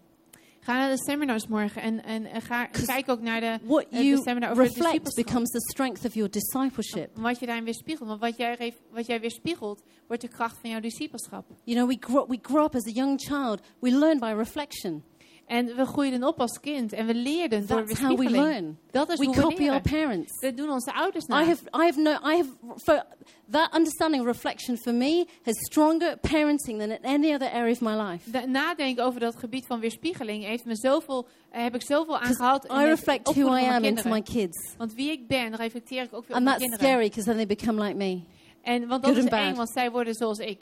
Ga 0.68 0.78
naar 0.78 0.90
de 0.90 1.04
seminars 1.04 1.48
morgen 1.48 1.82
en, 1.82 2.04
en, 2.04 2.26
en 2.26 2.42
ga, 2.42 2.66
kijk 2.66 3.10
ook 3.10 3.22
naar 3.22 3.40
de, 3.40 3.60
What 3.64 3.86
eh, 3.90 4.00
de 4.00 4.22
seminar 4.24 4.52
over 4.52 4.64
reflect 4.64 4.84
discipelschap. 4.84 5.26
becomes 5.26 5.50
the 5.50 5.60
strength 5.60 6.06
of 6.06 6.14
your 6.14 6.30
discipleship. 6.30 7.10
Wat 7.18 7.40
je 7.40 7.46
daarin 7.46 7.64
weerspiegelt. 7.64 8.08
Want 8.08 8.20
wat 8.20 8.38
jij, 8.38 8.74
wat 8.92 9.06
jij 9.06 9.20
weerspiegelt, 9.20 9.84
wordt 10.08 10.22
de 10.22 10.28
kracht 10.28 10.58
van 10.62 10.70
jouw 10.70 10.80
discipelschap. 10.80 11.46
You 11.64 11.78
know, 11.78 11.90
we 11.90 11.98
grow, 12.00 12.30
we 12.30 12.40
grow 12.42 12.66
up 12.66 12.76
as 12.76 12.86
a 12.86 12.92
young 12.92 13.22
child. 13.22 13.62
We 13.80 13.92
learn 13.92 14.20
by 14.20 14.34
reflection. 14.38 15.04
En 15.48 15.76
we 15.76 15.86
groeiden 15.86 16.24
op 16.24 16.40
als 16.42 16.60
kind 16.60 16.94
en 16.94 17.06
we 17.06 17.14
leerden 17.14 17.68
door 17.68 17.86
That's 17.86 18.00
how 18.00 18.18
we 18.18 18.30
learn. 18.30 18.78
Dat 18.92 19.10
is 19.10 19.20
We 19.20 19.26
hoe 19.26 19.36
we 19.36 19.42
copy 19.42 19.70
our 19.70 19.82
parents. 19.82 20.40
Dat 20.40 20.58
doen 20.58 20.70
onze 20.70 20.94
ouders 20.94 21.26
na. 21.26 21.42
I 21.42 21.46
have, 21.46 21.64
I 21.64 21.84
have 21.86 22.00
no, 22.02 22.12
I 22.12 22.36
have, 22.36 22.50
for 22.78 23.04
that 23.52 23.76
understanding 23.76 24.26
reflection 24.26 24.78
for 24.78 24.94
me 24.94 25.26
has 25.44 25.54
stronger 25.72 26.18
parenting 26.18 26.80
than 26.80 26.92
in 26.92 26.98
any 27.04 27.34
other 27.34 27.52
area 27.52 27.72
of 27.72 27.82
my 27.82 27.96
life. 27.96 28.32
De- 28.32 28.48
nadenken 28.48 29.04
over 29.04 29.20
dat 29.20 29.36
gebied 29.36 29.66
van 29.66 29.80
weerspiegeling 29.80 30.44
heeft 30.44 30.66
me 30.66 30.76
zoveel, 30.76 31.28
heb 31.50 31.76
ik 31.76 31.82
zoveel 31.82 32.18
aan 32.20 32.36
gehad. 32.36 32.66
in 32.66 32.80
I 32.80 32.84
reflect 32.86 33.34
who 33.34 33.48
I 33.48 33.50
mijn 33.50 33.66
am 33.66 33.84
into 33.84 34.10
my 34.10 34.22
kids. 34.22 34.76
Want 34.78 34.94
wie 34.94 35.12
ik 35.12 35.28
ben, 35.28 35.56
reflecteer 35.56 36.04
ik 36.04 36.14
ook 36.14 36.28
weer 36.28 36.30
op 36.30 36.36
And 36.36 36.44
mijn 36.44 36.58
that's 36.58 36.62
kinderen. 36.70 36.88
scary 36.88 37.08
because 37.10 37.26
then 37.28 37.36
they 37.36 37.48
become 37.48 37.84
like 37.84 37.96
me. 37.96 38.22
En, 38.62 38.88
want 38.88 39.06
Good 39.06 39.16
dat 39.16 39.26
is 39.26 39.32
and 39.32 39.42
eng, 39.44 39.56
want 39.56 39.70
zij 39.70 39.92
worden 39.92 40.14
zoals 40.14 40.40
ik. 40.40 40.62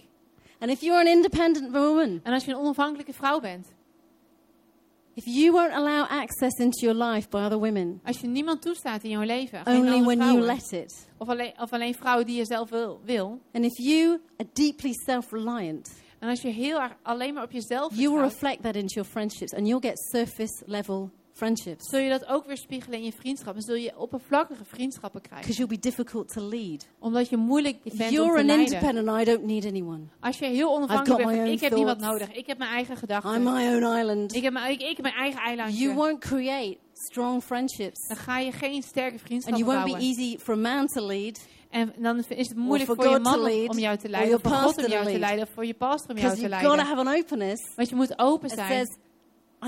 And 0.59 0.71
if 0.71 0.81
you're 0.81 0.99
an 0.99 1.07
independent 1.07 1.71
woman, 1.71 2.19
En 2.23 2.33
als 2.33 2.45
je 2.45 2.51
een 2.51 2.57
onafhankelijke 2.57 3.13
vrouw 3.13 3.39
bent, 3.39 3.67
if 5.15 5.25
you 5.25 5.53
won't 5.53 5.73
allow 5.73 6.05
access 6.09 6.59
into 6.59 6.79
your 6.81 6.93
life 6.93 7.29
by 7.29 7.43
other 7.43 7.57
women, 7.57 7.99
als 8.03 8.19
je 8.19 8.27
niemand 8.27 8.61
toestaat 8.61 9.03
in 9.03 9.09
jouw 9.09 9.23
leven, 9.23 9.61
only 9.65 10.01
when 10.01 10.19
you 10.19 10.39
let 10.39 10.71
it, 10.71 11.07
of, 11.17 11.29
alleen, 11.29 11.53
of 11.59 11.71
alleen 11.71 11.93
vrouwen 11.93 12.25
die 12.25 12.37
je 12.37 12.45
zelf 12.45 12.69
wil, 12.69 12.99
wil, 13.03 13.41
and 13.53 13.65
if 13.65 13.77
you 13.77 14.21
are 14.37 14.49
deeply 14.53 14.93
self-reliant, 14.93 15.91
en 16.19 16.29
als 16.29 16.41
je 16.41 16.49
heel 16.49 16.81
erg 16.81 16.95
alleen 17.01 17.33
maar 17.33 17.43
op 17.43 17.51
jezelf 17.51 17.95
you 17.95 18.13
will 18.13 18.21
reflect 18.21 18.63
that 18.63 18.75
into 18.75 18.93
your 18.93 19.09
friendships, 19.09 19.53
and 19.53 19.67
you'll 19.67 19.87
get 19.89 19.99
surface 20.11 20.63
level 20.65 21.11
friendships 21.39 21.89
zul 21.89 21.99
je 21.99 22.09
dat 22.09 22.25
ook 22.27 22.45
weer 22.45 22.57
spiegelen 22.57 22.97
in 22.99 23.05
je 23.05 23.11
vriendschap. 23.11 23.55
En 23.55 23.61
zul 23.61 23.75
je 23.75 23.97
oppervlakkige 23.97 24.65
vriendschappen 24.65 25.21
krijgen. 25.21 25.47
because 25.47 25.57
you'll 25.67 25.81
be 25.81 25.89
difficult 25.89 26.27
to 26.33 26.41
lead. 26.49 26.87
Omdat 26.99 27.29
je 27.29 27.37
moeilijk 27.37 27.77
If 27.83 27.93
bent 27.97 28.09
om 28.09 28.15
you're 28.15 28.33
te 28.33 28.39
an 28.39 28.45
leiden. 28.45 28.65
independent, 28.73 29.21
I 29.21 29.23
don't 29.31 29.43
need 29.45 29.65
anyone. 29.65 30.03
Als 30.19 30.37
je 30.39 30.45
heel 30.45 30.75
onafhankelijk 30.75 31.27
bent, 31.27 31.47
ik 31.47 31.59
heb 31.61 31.73
niemand 31.73 31.99
thoughts. 31.99 32.19
nodig. 32.25 32.35
Ik 32.37 32.47
heb 32.47 32.57
mijn 32.57 32.69
eigen 32.71 32.97
gedachten. 32.97 33.33
I'm 33.35 33.43
my 33.43 33.67
own 33.75 33.97
island. 33.99 34.35
Ik 34.35 34.43
heb 34.43 34.53
mijn, 34.53 34.71
ik, 34.71 34.81
ik 34.81 34.87
heb 34.95 35.01
mijn 35.01 35.15
eigen 35.15 35.41
eilandje. 35.41 35.83
You 35.83 35.95
won't 35.95 36.19
create 36.19 36.77
strong 36.93 37.43
friendships, 37.43 38.07
Dan 38.07 38.17
ga 38.17 38.39
je 38.39 38.51
geen 38.51 38.81
sterke 38.83 39.11
and 39.11 39.21
vriendschappen 39.21 39.63
you 39.65 39.71
won't 39.77 39.85
be 39.91 39.97
bouwen. 39.97 40.17
easy 40.17 40.37
for 40.37 40.53
a 40.53 40.57
man 40.57 40.87
to 40.87 41.05
lead 41.07 41.39
En 41.69 41.93
dan 41.97 42.17
is 42.29 42.47
het 42.47 42.57
moeilijk 42.57 42.93
voor 42.95 43.09
je 43.09 43.19
man 43.19 43.33
om- 43.39 43.41
lead, 43.45 43.69
om 43.69 43.77
jou 43.79 43.97
te 43.97 44.09
leiden. 44.09 44.39
voor 44.41 44.51
God 44.51 44.77
om 44.77 44.87
jou 44.91 45.03
te 45.03 45.09
lead. 45.09 45.19
leiden. 45.19 45.47
Voor 45.53 45.65
je 45.65 45.73
pastor 45.73 46.09
om 46.15 46.17
jou 46.21 46.35
te 46.35 46.49
leiden. 46.49 46.79
have 46.79 46.95
an 46.95 47.07
openness 47.07 47.75
Want 47.75 47.89
je 47.89 47.95
moet 47.95 48.19
open 48.19 48.49
zijn. 48.49 48.67
says, 48.85 48.97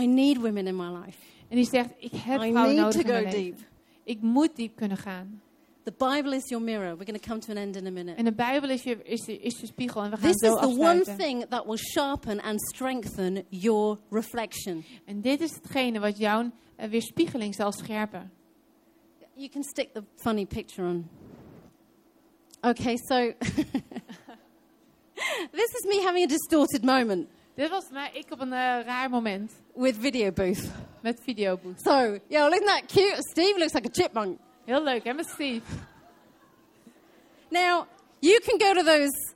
I 0.04 0.06
need 0.08 0.38
women 0.38 0.68
in 0.68 0.76
my 0.76 0.88
life. 1.06 1.18
En 1.50 1.56
die 1.56 1.66
zegt, 1.66 1.90
ik 1.98 2.12
heb 2.12 2.42
I 2.42 2.52
need 2.52 2.76
nodig 2.76 3.02
to 3.02 3.02
go 3.02 3.14
leven. 3.14 3.32
deep. 3.32 3.58
Ik 4.04 4.22
moet 4.22 4.56
diep 4.56 4.76
kunnen 4.76 4.98
gaan. 4.98 5.42
The 5.84 5.94
Bible 5.98 6.36
is 6.36 6.50
your 6.50 6.64
mirror. 6.64 6.98
We're 6.98 7.06
going 7.06 7.22
to 7.22 7.28
come 7.30 7.40
to 7.40 7.52
an 7.52 7.58
end 7.58 7.76
in 7.76 7.88
a 7.88 7.92
minute. 7.92 8.18
En 8.18 8.26
de 8.26 8.34
Bijbel 8.34 8.70
is 8.70 8.84
je, 8.84 9.04
is 9.04 9.26
je, 9.26 9.38
is 9.40 9.60
je 9.60 9.66
spiegel. 9.66 10.04
En 10.04 10.10
we 10.10 10.18
gaan 10.18 10.32
This 10.32 10.50
zo 10.50 10.56
is 10.56 10.62
the 10.62 10.80
one 10.80 11.16
thing 11.18 11.46
that 11.50 11.66
will 11.66 11.78
sharpen 11.78 12.42
and 12.42 12.62
strengthen 12.62 13.46
your 13.50 13.98
reflection. 14.10 14.86
En 15.06 15.22
dit 15.22 15.42
is 15.42 15.54
hetgene 15.54 16.00
wat 16.00 16.18
jouw 16.18 16.52
eh, 16.76 16.90
weerspiegeling 16.90 17.56
zal 17.56 17.72
scherpen. 17.72 18.32
You 19.34 19.50
can 19.50 19.64
stick 19.64 19.94
the 19.94 20.04
funny 20.16 20.46
picture 20.46 20.88
on. 20.88 21.10
Okay, 22.62 22.98
so 22.98 23.16
this 25.52 25.74
is 25.74 25.86
me 25.86 26.02
having 26.04 26.24
a 26.24 26.28
distorted 26.28 26.84
moment 26.84 27.28
Dit 27.58 27.70
was 27.70 27.84
mij, 27.92 28.10
ik 28.14 28.32
op 28.32 28.40
een 28.40 28.54
eh, 28.54 28.86
raar 28.86 29.10
moment. 29.10 29.52
with 29.76 29.96
video 30.00 30.32
booth. 30.32 30.70
Met 31.02 31.20
videobooth. 31.24 31.82
So, 31.84 32.20
yeah, 32.28 32.50
well, 32.50 32.52
isn't 32.52 32.66
that 32.66 32.84
cute? 32.86 33.16
Steve 33.32 33.58
looks 33.58 33.74
like 33.74 33.88
a 33.88 33.92
chipmunk. 33.92 34.40
Heel 34.66 34.84
leuk, 34.84 35.04
hè, 35.04 35.14
met 35.14 35.30
Steve? 35.30 35.62
Now, 37.50 37.86
you 38.20 38.40
can 38.40 38.60
go 38.60 38.74
to 38.74 38.84
those 38.84 39.34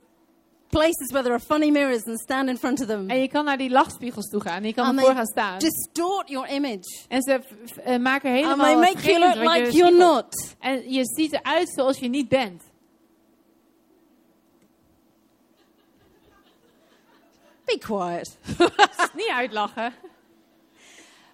places 0.68 1.10
where 1.10 1.22
there 1.22 1.34
are 1.34 1.44
funny 1.44 1.70
mirrors 1.70 2.06
and 2.06 2.20
stand 2.20 2.48
in 2.48 2.56
front 2.58 2.80
of 2.80 2.86
them 2.86 3.10
En 3.10 3.20
je 3.20 3.28
kan 3.28 3.44
naar 3.44 3.58
die 3.58 3.70
lachspiegels 3.70 4.28
toe 4.28 4.40
gaan. 4.40 4.56
En 4.56 4.66
je 4.66 4.74
kan 4.74 4.86
And 4.86 4.98
ervoor 4.98 5.14
gaan 5.14 5.26
staan. 5.26 5.58
distort 5.58 6.28
your 6.28 6.48
image. 6.48 7.04
En 7.08 7.22
ze 7.22 7.40
eh, 7.84 7.98
maken 7.98 8.30
And 8.30 8.40
helemaal 8.40 8.80
they 8.80 8.92
make 8.92 9.10
you 9.10 9.18
look 9.18 9.54
like 9.54 9.76
you're 9.76 9.96
not. 9.96 10.54
En 10.58 10.92
je 10.92 11.04
ziet 11.04 11.32
eruit 11.32 11.72
zoals 11.74 11.98
je 11.98 12.08
niet 12.08 12.28
bent. 12.28 12.62
Be 17.72 17.78
quiet. 17.78 18.38
Niet 19.16 19.30
uitlachen. 19.30 19.92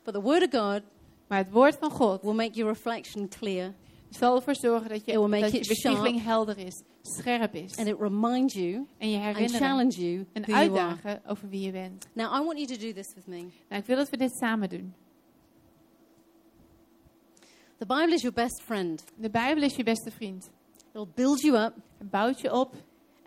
But 0.04 0.14
the 0.14 0.20
Word 0.20 0.42
of 0.42 0.60
God 0.60 0.82
Maar 1.28 1.38
het 1.38 1.50
woord 1.50 1.76
van 1.80 1.90
God 1.90 2.22
will 2.22 2.34
make 2.34 2.52
your 2.52 2.72
reflection 2.72 3.28
clear 3.28 3.74
zal 4.10 4.36
ervoor 4.36 4.54
zorgen 4.54 4.88
dat 4.88 5.04
je, 5.04 5.12
It 5.12 5.18
will 5.18 5.28
make 5.28 5.50
dat 5.50 5.82
je 6.12 6.20
helder 6.20 6.58
is, 6.58 6.82
scherp 7.02 7.54
is. 7.54 7.76
and 7.76 7.88
it 7.88 7.96
reminds 8.00 8.54
you 8.54 8.86
En 8.98 9.10
je 9.10 9.48
challenge 9.48 10.00
you 10.00 10.26
en 10.32 10.42
you 10.42 10.58
uitdagen 10.58 11.22
over 11.26 11.48
wie 11.48 11.60
je 11.60 11.72
bent. 11.72 12.08
Now, 12.12 12.40
I 12.40 12.44
want 12.44 12.58
you 12.58 12.66
to 12.66 12.86
do 12.86 12.92
this 12.92 13.14
with 13.14 13.26
me. 13.26 13.50
Nou, 13.68 13.80
ik 13.80 13.86
wil 13.86 13.96
dat 13.96 14.10
we 14.10 14.16
dit 14.16 14.36
samen 14.36 14.68
doen. 14.68 14.94
The 17.78 17.86
Bible 17.86 18.14
is 18.14 18.20
your 18.22 18.36
best 18.36 18.62
friend. 18.62 19.04
De 19.16 19.30
Bijbel 19.30 19.62
is 19.62 19.76
je 19.76 19.82
beste 19.82 20.10
vriend. 20.10 20.50
It'll 20.92 21.08
build 21.14 21.40
you 21.40 21.64
up 21.64 21.74
Het 21.98 22.10
bouwt 22.10 22.40
je 22.40 22.52
op 22.52 22.74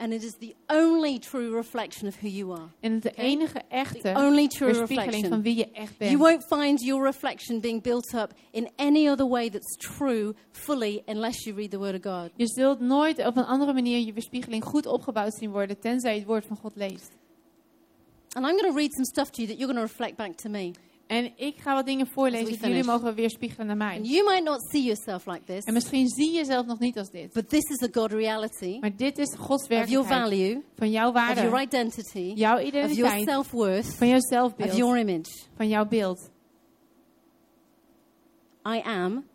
And 0.01 0.13
it 0.13 0.23
is 0.23 0.33
the 0.39 0.55
only 0.67 1.19
true 1.19 1.55
reflection 1.55 2.07
of 2.07 2.15
who 2.21 2.27
you 2.27 2.51
are. 2.51 2.67
En 2.79 2.93
het 2.93 3.05
is 3.05 3.11
de 3.15 3.21
enige 3.21 3.61
echte 3.69 4.13
Only 4.15 4.47
true 4.47 4.73
weerspiegeling 4.73 5.11
van 5.11 5.21
reflection. 5.21 5.41
wie 5.41 5.55
je 5.55 5.71
echt 5.71 5.93
You 5.97 6.17
bent. 6.17 6.19
won't 6.19 6.61
find 6.61 6.81
your 6.81 7.03
reflection 7.03 7.59
being 7.59 7.81
built 7.81 8.13
up 8.13 8.33
in 8.51 8.69
any 8.75 9.09
other 9.09 9.27
way 9.29 9.49
that's 9.49 9.77
true 9.77 10.33
fully 10.51 11.01
unless 11.05 11.43
you 11.43 11.55
read 11.55 11.71
the 11.71 11.77
Word 11.77 12.05
of 12.05 12.13
God. 12.13 12.29
Je 12.35 12.47
zult 12.47 12.79
nooit 12.79 13.25
op 13.25 13.37
een 13.37 13.45
andere 13.45 13.73
manier 13.73 13.99
je 14.05 14.13
weerspiegeling 14.13 14.63
goed 14.63 14.85
opgebouwd 14.85 15.33
zien 15.33 15.51
worden, 15.51 15.79
tenzij 15.79 16.11
je 16.13 16.17
het 16.19 16.27
woord 16.27 16.45
van 16.45 16.57
God 16.57 16.75
leest. 16.75 17.11
And 18.33 18.45
I'm 18.45 18.57
going 18.59 18.71
to 18.71 18.77
read 18.77 18.91
some 18.93 19.05
stuff 19.05 19.29
to 19.29 19.41
you 19.41 19.47
that 19.47 19.57
you're 19.59 19.73
going 19.73 19.87
to 19.87 19.93
reflect 19.93 20.15
back 20.17 20.35
to 20.35 20.49
me. 20.49 20.71
En 21.11 21.31
ik 21.37 21.57
ga 21.59 21.73
wat 21.73 21.85
dingen 21.85 22.07
voorlezen 22.07 22.49
dat 22.49 22.59
jullie 22.59 22.83
mogen 22.83 23.15
weerspiegelen 23.15 23.67
naar 23.77 23.91
And 23.91 24.01
mij. 24.01 24.09
you 24.11 24.23
might 24.29 24.43
not 24.43 24.61
see 24.71 24.83
yourself 24.83 25.25
like 25.25 25.43
this, 25.45 25.63
En 25.63 25.73
misschien 25.73 26.07
zie 26.07 26.25
je 26.31 26.35
jezelf 26.37 26.65
nog 26.65 26.79
niet 26.79 26.97
als 26.97 27.09
dit. 27.09 27.33
but 27.33 27.49
this 27.49 27.63
is 27.63 27.81
a 27.83 27.87
God 27.91 28.11
reality 28.11 28.77
Maar 28.79 28.95
dit 28.95 29.17
is 29.17 29.35
Gods 29.37 29.63
of 29.63 29.69
your 29.69 29.87
werkelijkheid. 30.07 30.21
value, 30.21 30.63
Van 30.75 30.91
jouw 30.91 31.09
of 31.09 31.13
your 31.15 31.49
waarde, 31.49 31.61
identity, 31.65 32.31
jouw 32.35 32.55
of 32.55 32.61
your 32.71 32.83
identiteit, 32.85 33.23
self-worth, 33.29 33.95
van 33.95 34.07
jouw 34.07 34.17
of 34.17 34.23
zelfbeeld, 34.23 34.75
your 34.77 34.97
image. 34.97 35.29
van 35.55 35.67
jouw 35.67 35.85
beeld. 35.85 36.29
I 38.65 38.81
am 38.85 39.25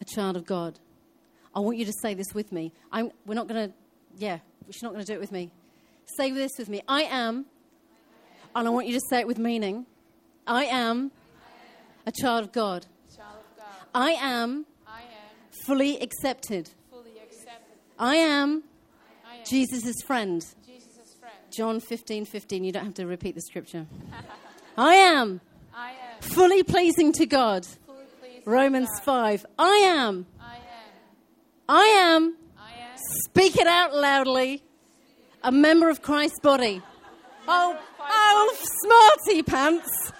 a 0.00 0.04
child 0.04 0.36
of 0.36 0.42
God. 0.46 0.80
I 1.56 1.60
want 1.60 1.76
you 1.76 1.84
to 1.86 1.92
say 1.92 2.14
this 2.14 2.32
with 2.34 2.50
me. 2.52 2.72
I'm, 2.92 3.10
we're 3.24 3.34
not 3.38 3.48
going 3.48 3.68
to, 3.68 3.74
yeah, 4.16 4.38
she's 4.68 4.82
not 4.82 4.92
going 4.92 5.04
to 5.04 5.12
do 5.12 5.18
it 5.18 5.20
with 5.20 5.30
me. 5.30 5.50
Say 6.04 6.32
this 6.32 6.56
with 6.58 6.68
me. 6.68 6.80
I 6.86 7.02
am, 7.10 7.46
and 8.54 8.66
I 8.66 8.70
want 8.70 8.86
you 8.86 8.92
to 8.94 9.00
say 9.08 9.20
it 9.20 9.26
with 9.26 9.38
meaning. 9.38 9.86
I 10.50 10.64
am 10.64 11.12
a 12.06 12.10
child 12.10 12.42
of 12.42 12.52
God. 12.52 12.86
I 13.94 14.10
am 14.10 14.66
fully 15.64 16.00
accepted. 16.00 16.70
I 17.96 18.16
am 18.16 18.64
Jesus' 19.44 20.02
friend. 20.04 20.44
John 21.52 21.78
15, 21.78 22.24
15. 22.24 22.64
You 22.64 22.72
don't 22.72 22.84
have 22.84 22.94
to 22.94 23.06
repeat 23.06 23.36
the 23.36 23.40
scripture. 23.42 23.86
I 24.76 24.94
am 24.94 25.40
fully 26.20 26.64
pleasing 26.64 27.12
to 27.12 27.26
God. 27.26 27.64
Romans 28.44 28.88
5. 29.04 29.46
I 29.56 29.68
am. 29.86 30.26
I 31.68 31.86
am. 31.86 32.36
I 32.58 32.72
am. 32.72 32.98
Speak 33.24 33.56
it 33.56 33.68
out 33.68 33.94
loudly. 33.94 34.64
A 35.44 35.52
member 35.52 35.88
of 35.88 36.02
Christ's 36.02 36.40
body. 36.40 36.82
Oh, 37.46 37.78
oh, 38.00 38.56
smarty 38.82 39.44
pants. 39.44 40.12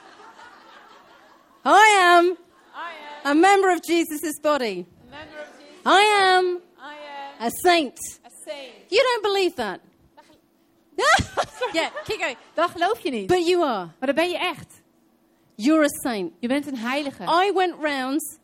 I 1.64 1.86
am 2.00 2.36
a 3.24 3.34
member 3.34 3.70
of 3.70 3.82
Jesus' 3.82 4.38
body. 4.40 4.86
I 5.84 6.02
am 6.36 6.60
a 7.40 7.50
saint. 7.64 7.98
You 8.90 9.02
don't 9.02 9.22
believe 9.22 9.56
that. 9.56 9.80
yeah, 11.74 11.90
keep 12.04 12.20
going. 12.20 12.36
Dat 12.54 12.70
geloof 12.70 13.00
je 13.00 13.10
niet. 13.10 13.26
But 13.26 13.46
you 13.46 13.62
are. 13.62 13.88
Maar 13.98 14.06
dat 14.06 14.14
ben 14.14 14.28
je 14.28 14.38
echt. 14.38 14.82
You're 15.54 15.84
a 15.84 15.88
saint. 15.88 16.32
Je 16.38 16.48
bent 16.48 16.66
een 16.66 16.76
heilige. 16.76 17.22
I 17.22 17.52
went 17.52 17.74
round. 17.80 18.38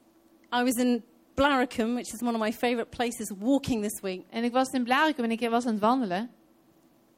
I 0.53 0.63
was 0.63 0.75
in 0.75 1.03
Blaricum, 1.35 1.95
which 1.95 2.13
is 2.13 2.23
one 2.23 2.35
of 2.35 2.41
my 2.41 2.53
favorite 2.53 2.91
places, 2.91 3.33
walking 3.39 3.83
this 3.83 4.01
week. 4.01 4.25
En 4.31 4.45
ik 4.45 4.53
was 4.53 4.69
in 4.69 4.85
Blaricum 4.85 5.25
en 5.25 5.31
ik 5.31 5.49
was 5.49 5.67
aan 5.67 5.73
het 5.73 5.81
wandelen. 5.81 6.31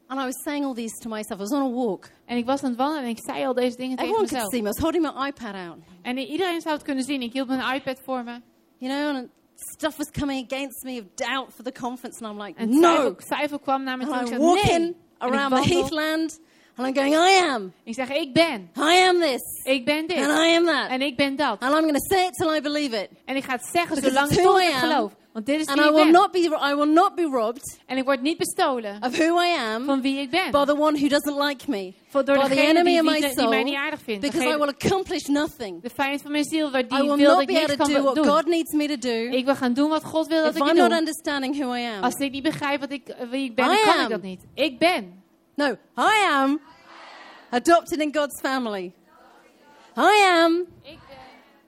And 0.09 0.19
I 0.19 0.25
was 0.25 0.41
saying 0.43 0.65
all 0.65 0.73
these 0.73 0.99
to 1.01 1.09
myself. 1.09 1.39
I 1.39 1.43
was 1.43 1.51
on 1.51 1.61
a 1.61 1.69
walk. 1.69 2.05
En 2.25 2.37
ik 2.37 2.45
was 2.45 2.63
aan 2.63 2.69
het 2.69 2.77
wandelen 2.79 3.03
en 3.03 3.09
ik 3.09 3.19
zei 3.25 3.45
al 3.45 3.53
deze 3.53 3.77
dingen 3.77 3.97
tegen 3.97 4.11
Everyone 4.13 4.27
could 4.27 4.31
mezelf. 4.31 4.51
see 4.51 4.61
me. 4.61 4.67
I 4.67 4.71
was 4.71 4.81
holding 4.81 5.03
my 5.03 5.27
iPad 5.27 5.55
out. 5.67 5.77
En 6.01 6.17
iedereen 6.17 6.61
zou 6.61 6.75
het 6.75 6.83
kunnen 6.83 7.03
zien. 7.03 7.21
Ik 7.21 7.33
hield 7.33 7.47
mijn 7.47 7.73
iPad 7.75 7.99
voor 8.05 8.23
me. 8.23 8.41
You 8.77 8.93
know, 8.93 9.15
and 9.15 9.27
stuff 9.55 9.97
was 9.97 10.09
coming 10.19 10.45
against 10.51 10.83
me 10.83 10.99
of 10.99 11.05
doubt 11.15 11.53
for 11.53 11.63
the 11.63 11.71
conference. 11.71 12.23
And 12.25 12.33
I'm 12.33 12.45
like, 12.45 12.59
En 12.59 12.79
no. 12.79 13.15
twijfel 13.15 13.59
kwam 13.59 13.83
naar 13.83 13.97
me 13.97 14.03
toe. 14.05 14.13
And 14.13 14.27
Ik 14.27 14.33
I'm 14.33 14.41
zei, 14.41 14.49
walking 14.51 14.79
nee. 14.79 14.95
En 15.17 15.27
ik 15.27 15.33
around 15.33 15.49
the 15.49 15.55
wandel. 15.55 15.77
heathland. 15.79 16.39
And 16.75 16.87
I'm 16.87 16.95
going, 16.95 17.13
I 17.13 17.45
am. 17.53 17.73
Ik 17.83 17.93
zeg, 17.93 18.09
ik 18.09 18.33
ben. 18.33 18.69
I 18.77 19.07
am 19.07 19.19
this. 19.19 19.41
Ik 19.63 19.85
ben 19.85 20.07
dit. 20.07 20.17
And 20.17 20.45
I 20.45 20.55
am 20.55 20.65
that. 20.65 20.89
En 20.89 21.01
ik 21.01 21.15
ben 21.17 21.35
dat. 21.35 21.59
And 21.59 21.73
I'm 21.73 21.81
going 21.81 21.97
to 21.97 22.15
say 22.15 22.25
it 22.25 22.33
till 22.33 22.55
I 22.55 22.61
believe 22.61 23.01
it. 23.01 23.09
En 23.25 23.35
ik 23.35 23.43
ga 23.43 23.51
het 23.51 23.65
zeggen 23.73 23.95
Because 23.95 24.09
zolang 24.09 24.27
it's 24.29 24.37
ik 24.39 24.45
who 24.45 24.57
I 24.59 24.63
het 24.65 24.73
am. 24.73 24.79
geloof. 24.89 25.11
Want 25.33 25.45
dit 25.45 25.59
is 25.59 25.65
And 25.67 25.79
I 25.79 25.83
will, 25.83 25.93
ben. 25.93 26.11
not 26.11 26.31
be, 26.31 26.39
I 26.39 26.73
will 26.75 26.87
not 26.93 27.15
be 27.15 27.21
robbed 27.31 27.79
En 27.85 27.97
ik 27.97 28.03
word 28.05 28.21
niet 28.21 28.37
bestolen 28.37 29.01
of 29.03 29.17
who 29.17 29.41
I 29.41 29.55
am 29.73 29.85
van 29.85 30.01
wie 30.01 30.19
ik 30.19 30.29
ben. 30.29 30.51
by 30.51 30.65
the 30.65 30.75
one 30.77 30.97
who 30.97 31.07
doesn't 31.07 31.37
like 31.47 31.69
me. 31.69 31.93
Voor 32.09 32.25
door 32.25 32.35
by 32.37 32.47
the 32.55 32.61
enemy 32.61 32.83
die, 32.91 32.99
of 32.99 33.05
my 33.05 33.11
die, 33.13 33.21
die 33.21 33.31
soul, 33.37 33.49
mij 33.49 33.63
niet 33.63 33.75
aardig 33.75 33.99
vindt. 34.03 34.21
Because 34.21 34.47
I 34.47 34.57
will 34.57 34.67
accomplish 34.67 35.27
nothing. 35.27 35.81
de 35.81 35.89
vijand 35.89 36.21
van 36.21 36.31
mijn 36.31 36.43
ziel, 36.43 36.71
waar 36.71 36.81
I 36.81 36.87
will 36.87 37.05
wil 37.05 37.17
dat 37.17 37.27
not 37.27 37.41
ik 37.41 37.47
be 37.47 37.53
niks 37.53 37.63
able 37.63 37.75
to 37.77 37.83
kan 37.83 37.93
do 37.93 38.01
what 38.01 38.15
doen. 38.15 38.25
God 38.27 38.45
needs 38.45 38.73
me 38.73 38.87
to 38.87 38.97
do 38.97 39.37
Ik 39.37 39.45
wil 39.45 39.55
gaan 39.55 39.73
doen 39.73 39.89
wat 39.89 40.03
God 40.03 40.27
wil 40.27 40.43
dat 40.43 40.55
if 40.55 40.61
ik 40.61 40.67
I'm 40.67 40.75
not 40.77 40.89
doe. 40.89 40.97
understanding 40.97 41.55
who 41.59 41.73
I 41.75 41.85
am. 41.85 42.03
Als 42.03 42.15
ik 42.15 42.31
niet 42.31 42.43
begrijp 42.43 42.79
wat 42.79 42.91
ik, 42.91 43.15
wie 43.29 43.43
ik 43.43 43.55
ben, 43.55 43.71
I 43.71 43.77
kan 43.83 43.93
am. 43.97 44.03
ik 44.03 44.09
dat 44.09 44.21
niet. 44.21 44.41
Ik 44.53 44.79
ben. 44.79 45.23
No, 45.55 45.67
I 45.97 46.25
am 46.31 46.59
adopted 47.49 47.99
in 47.99 48.15
God's 48.15 48.39
family. 48.41 48.93
I 49.97 50.23
am 50.43 50.65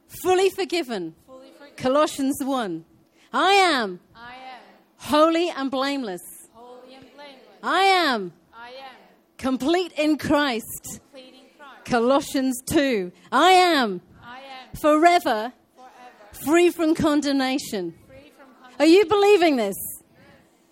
fully 0.07 0.49
forgiven. 0.49 1.15
Fully 1.25 1.51
forgiven. 1.57 1.83
Colossians 1.83 2.39
1. 2.39 2.85
I 3.33 3.53
am 3.53 3.99
I 4.15 4.33
am 4.35 4.61
holy 4.97 5.49
and 5.49 5.71
blameless. 5.71 6.21
holy 6.53 6.95
and 6.95 7.05
blameless. 7.15 7.63
I 7.63 7.83
am 7.83 8.33
I 8.53 8.69
am 8.69 8.95
complete 9.37 9.91
in 9.97 10.17
Christ. 10.17 10.99
pleading 11.11 11.45
Christ. 11.57 11.85
Colossians 11.85 12.61
2. 12.71 13.11
I 13.31 13.51
am 13.51 14.01
I 14.23 14.39
am 14.39 14.75
forever 14.75 15.53
forever 15.75 16.45
free 16.45 16.69
from 16.71 16.93
condemnation. 16.95 17.93
free 18.07 18.31
from 18.37 18.47
condemnation. 18.61 18.79
Are 18.79 18.85
you 18.85 19.05
believing 19.05 19.55
this? 19.57 19.75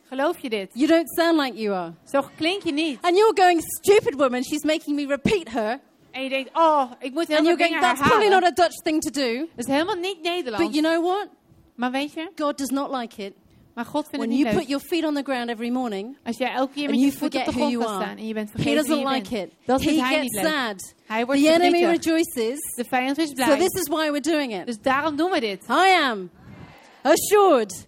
Geloof 0.09 0.39
je 0.39 0.49
dit? 0.49 0.69
You 0.73 0.87
don't 0.87 1.07
sound 1.15 1.37
like 1.37 1.55
you 1.55 1.73
are. 1.73 1.93
Zo 2.05 2.21
klink 2.37 2.63
je 2.63 2.71
niet. 2.71 2.99
And 3.01 3.15
you're 3.15 3.33
going, 3.35 3.61
stupid 3.61 4.15
woman, 4.15 4.43
she's 4.43 4.63
making 4.63 4.95
me 4.95 5.05
repeat 5.05 5.49
her. 5.49 5.79
En 6.11 6.23
je 6.23 6.29
denkt, 6.29 6.49
oh, 6.53 6.91
ik 6.99 7.13
moet 7.13 7.27
heel 7.27 7.37
And 7.37 7.45
you're 7.45 7.63
going, 7.63 7.81
that's 7.81 8.01
probably 8.01 8.29
not 8.29 8.43
a 8.43 8.51
Dutch 8.51 8.81
thing 8.83 9.01
to 9.01 9.09
do. 9.11 9.47
Dat 9.55 9.65
is 9.65 9.67
helemaal 9.67 9.95
niet 9.95 10.21
But 10.21 10.31
Nederlands. 10.31 10.73
you 10.75 10.81
know 10.81 11.03
what? 11.03 11.27
Maar 11.79 11.91
weet 11.91 12.13
je, 12.13 12.31
God 12.35 12.57
does 12.57 12.69
not 12.69 12.91
like 12.95 13.25
it 13.25 13.33
maar 13.73 13.85
God 13.87 14.07
vindt 14.09 14.17
when 14.17 14.29
het 14.29 14.39
you 14.39 14.49
niet 14.49 14.57
put 14.59 14.67
your 14.69 14.83
feet 14.85 15.05
on 15.05 15.13
the 15.15 15.21
ground 15.23 15.49
every 15.49 15.69
morning. 15.69 16.17
Als 16.25 16.37
jij 16.37 16.51
elke 16.51 16.73
keer 16.73 16.87
and 16.89 16.91
met 16.91 16.99
you 16.99 17.11
je 17.11 17.17
voet 17.17 17.27
op 17.27 17.31
de 17.31 17.37
forget 17.39 17.53
who 17.53 17.59
grond 17.59 17.71
you 17.71 17.83
gaat 17.83 17.93
are. 17.93 18.03
staan 18.05 18.17
en 18.17 18.27
je 18.27 18.33
bent 18.33 18.49
He 18.51 18.55
vergeten 18.55 18.83
wie 18.83 18.89
doesn't 18.89 19.07
je 19.09 19.15
like 19.15 19.29
bent. 19.35 19.51
it. 19.51 19.57
Dat 19.65 19.79
He 19.81 19.87
vindt 19.87 20.01
hij 20.03 20.13
gets 20.13 20.23
niet 20.23 20.33
leuk. 20.43 20.51
sad. 20.51 20.93
Hij 21.05 21.25
wordt 21.25 21.41
The 21.41 21.47
enemy 21.47 21.79
verdrietig. 21.79 22.05
rejoices. 22.05 22.59
De 22.75 22.83
vijand 22.83 23.17
is 23.17 23.29
So 23.35 23.55
this 23.55 23.73
is 23.81 23.87
why 23.87 24.11
we're 24.11 24.19
doing 24.21 24.53
it. 24.59 24.65
Dus 24.65 24.79
daarom 24.81 25.15
doen 25.15 25.31
we 25.31 25.39
dit. 25.39 25.63
I 25.69 25.95
am 26.09 26.29
assured 27.01 27.85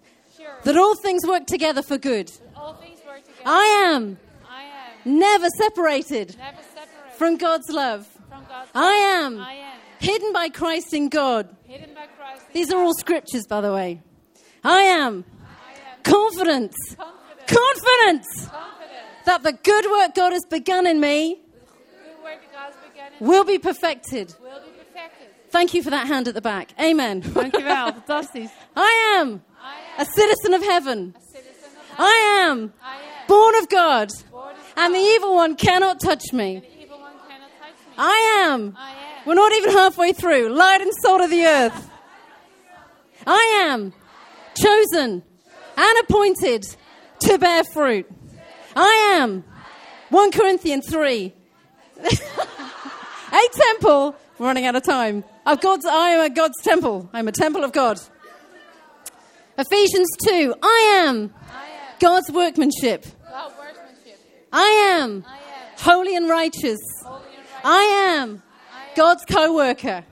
that 0.62 0.76
all 0.76 0.94
things 1.02 1.26
work 1.26 1.44
together 1.46 1.82
for 1.82 1.98
good. 2.00 2.40
All 2.54 2.74
things 2.80 2.98
work 3.06 3.22
together. 3.24 3.52
I 3.52 3.92
am 3.94 4.02
I 4.44 4.62
am 5.04 5.18
never 5.18 5.48
separated 5.50 6.36
never 6.38 6.62
separated 6.74 7.16
from 7.16 7.36
God's 7.38 7.68
love. 7.68 8.04
from 8.28 8.42
God's 8.48 8.70
I 8.74 8.94
am 9.24 9.32
I 9.38 9.54
am 9.70 9.78
hidden 10.02 10.32
by 10.32 10.48
Christ 10.48 10.92
in 10.94 11.08
God. 11.08 11.44
hidden 11.64 11.94
by 11.94 12.06
Christ. 12.18 12.42
in 12.48 12.52
These 12.54 12.72
are 12.72 12.78
all 12.82 12.94
scriptures, 12.94 13.46
by 13.48 13.60
the 13.60 13.72
way. 13.72 14.00
I 14.64 14.82
am 14.82 15.24
I 15.24 15.72
am 15.72 16.02
confident, 16.02 16.72
confident, 16.96 17.48
confident 17.48 18.24
confident. 18.26 19.24
that 19.26 19.42
the 19.42 19.52
good 19.52 19.84
work 19.90 20.14
God 20.14 20.32
has 20.32 20.44
begun 20.50 20.86
in 20.86 21.00
me 21.00 21.18
Good 21.34 22.22
work 22.24 22.40
that 22.42 22.52
God's 22.52 22.76
begun 22.88 23.10
in 23.20 23.26
will 23.26 23.44
be 23.44 23.58
perfected. 23.58 24.34
will 24.42 24.60
be 24.60 24.70
perfected. 24.78 25.28
Thank 25.50 25.74
you 25.74 25.82
for 25.82 25.90
that 25.90 26.06
hand 26.06 26.28
at 26.28 26.34
the 26.34 26.40
back. 26.40 26.72
Amen. 26.80 27.22
Dankjewel, 27.22 27.94
fantastisch. 28.06 28.50
I 28.76 29.16
am 29.18 29.42
I 29.60 30.02
a 30.02 30.06
citizen 30.06 30.54
of 30.54 30.62
heaven. 30.62 31.14
a 31.16 31.20
citizen 31.20 31.70
of 31.92 32.00
I 32.00 32.46
am 32.48 32.72
I 32.82 32.96
am 32.96 33.26
born 33.28 33.54
of 33.56 33.68
God, 33.68 34.10
born 34.30 34.54
of 34.54 34.72
and 34.76 34.94
the 34.94 34.98
evil 34.98 35.34
one 35.34 35.54
cannot 35.56 36.00
touch 36.00 36.32
me. 36.32 36.60
the 36.60 36.82
evil 36.82 36.98
one 37.00 37.12
cannot 37.28 37.50
touch 37.60 37.78
me. 37.86 37.94
I 37.98 38.44
am. 38.48 38.76
We're 39.24 39.34
not 39.34 39.52
even 39.52 39.70
halfway 39.72 40.12
through. 40.12 40.48
Light 40.48 40.80
and 40.80 40.90
salt 41.00 41.20
of 41.20 41.30
the 41.30 41.44
earth. 41.44 41.90
I 43.26 43.68
am 43.68 43.92
chosen 44.54 45.22
and 45.76 45.98
appointed 46.00 46.64
to 47.20 47.38
bear 47.38 47.62
fruit. 47.64 48.10
I 48.74 49.16
am 49.16 49.44
1 50.10 50.30
Corinthians 50.32 50.88
3. 50.88 51.32
a 52.04 53.48
temple. 53.52 54.16
We're 54.38 54.46
running 54.46 54.66
out 54.66 54.74
of 54.74 54.82
time. 54.82 55.24
Of 55.46 55.60
God's, 55.60 55.86
I 55.86 56.10
am 56.10 56.30
a 56.30 56.34
God's 56.34 56.60
temple. 56.62 57.08
I'm 57.12 57.28
a 57.28 57.32
temple 57.32 57.64
of 57.64 57.72
God. 57.72 58.00
Ephesians 59.56 60.08
2. 60.26 60.54
I 60.62 61.04
am 61.06 61.32
God's 62.00 62.30
workmanship. 62.32 63.06
I 64.52 64.98
am 64.98 65.24
holy 65.78 66.16
and 66.16 66.28
righteous. 66.28 66.80
holy 67.04 67.36
and 67.36 67.44
righteous. 67.44 67.64
I 67.64 67.82
am 68.18 68.18
I 68.18 68.18
am 68.18 68.42
God's 68.94 69.24
co 69.24 69.54
worker. 69.54 70.04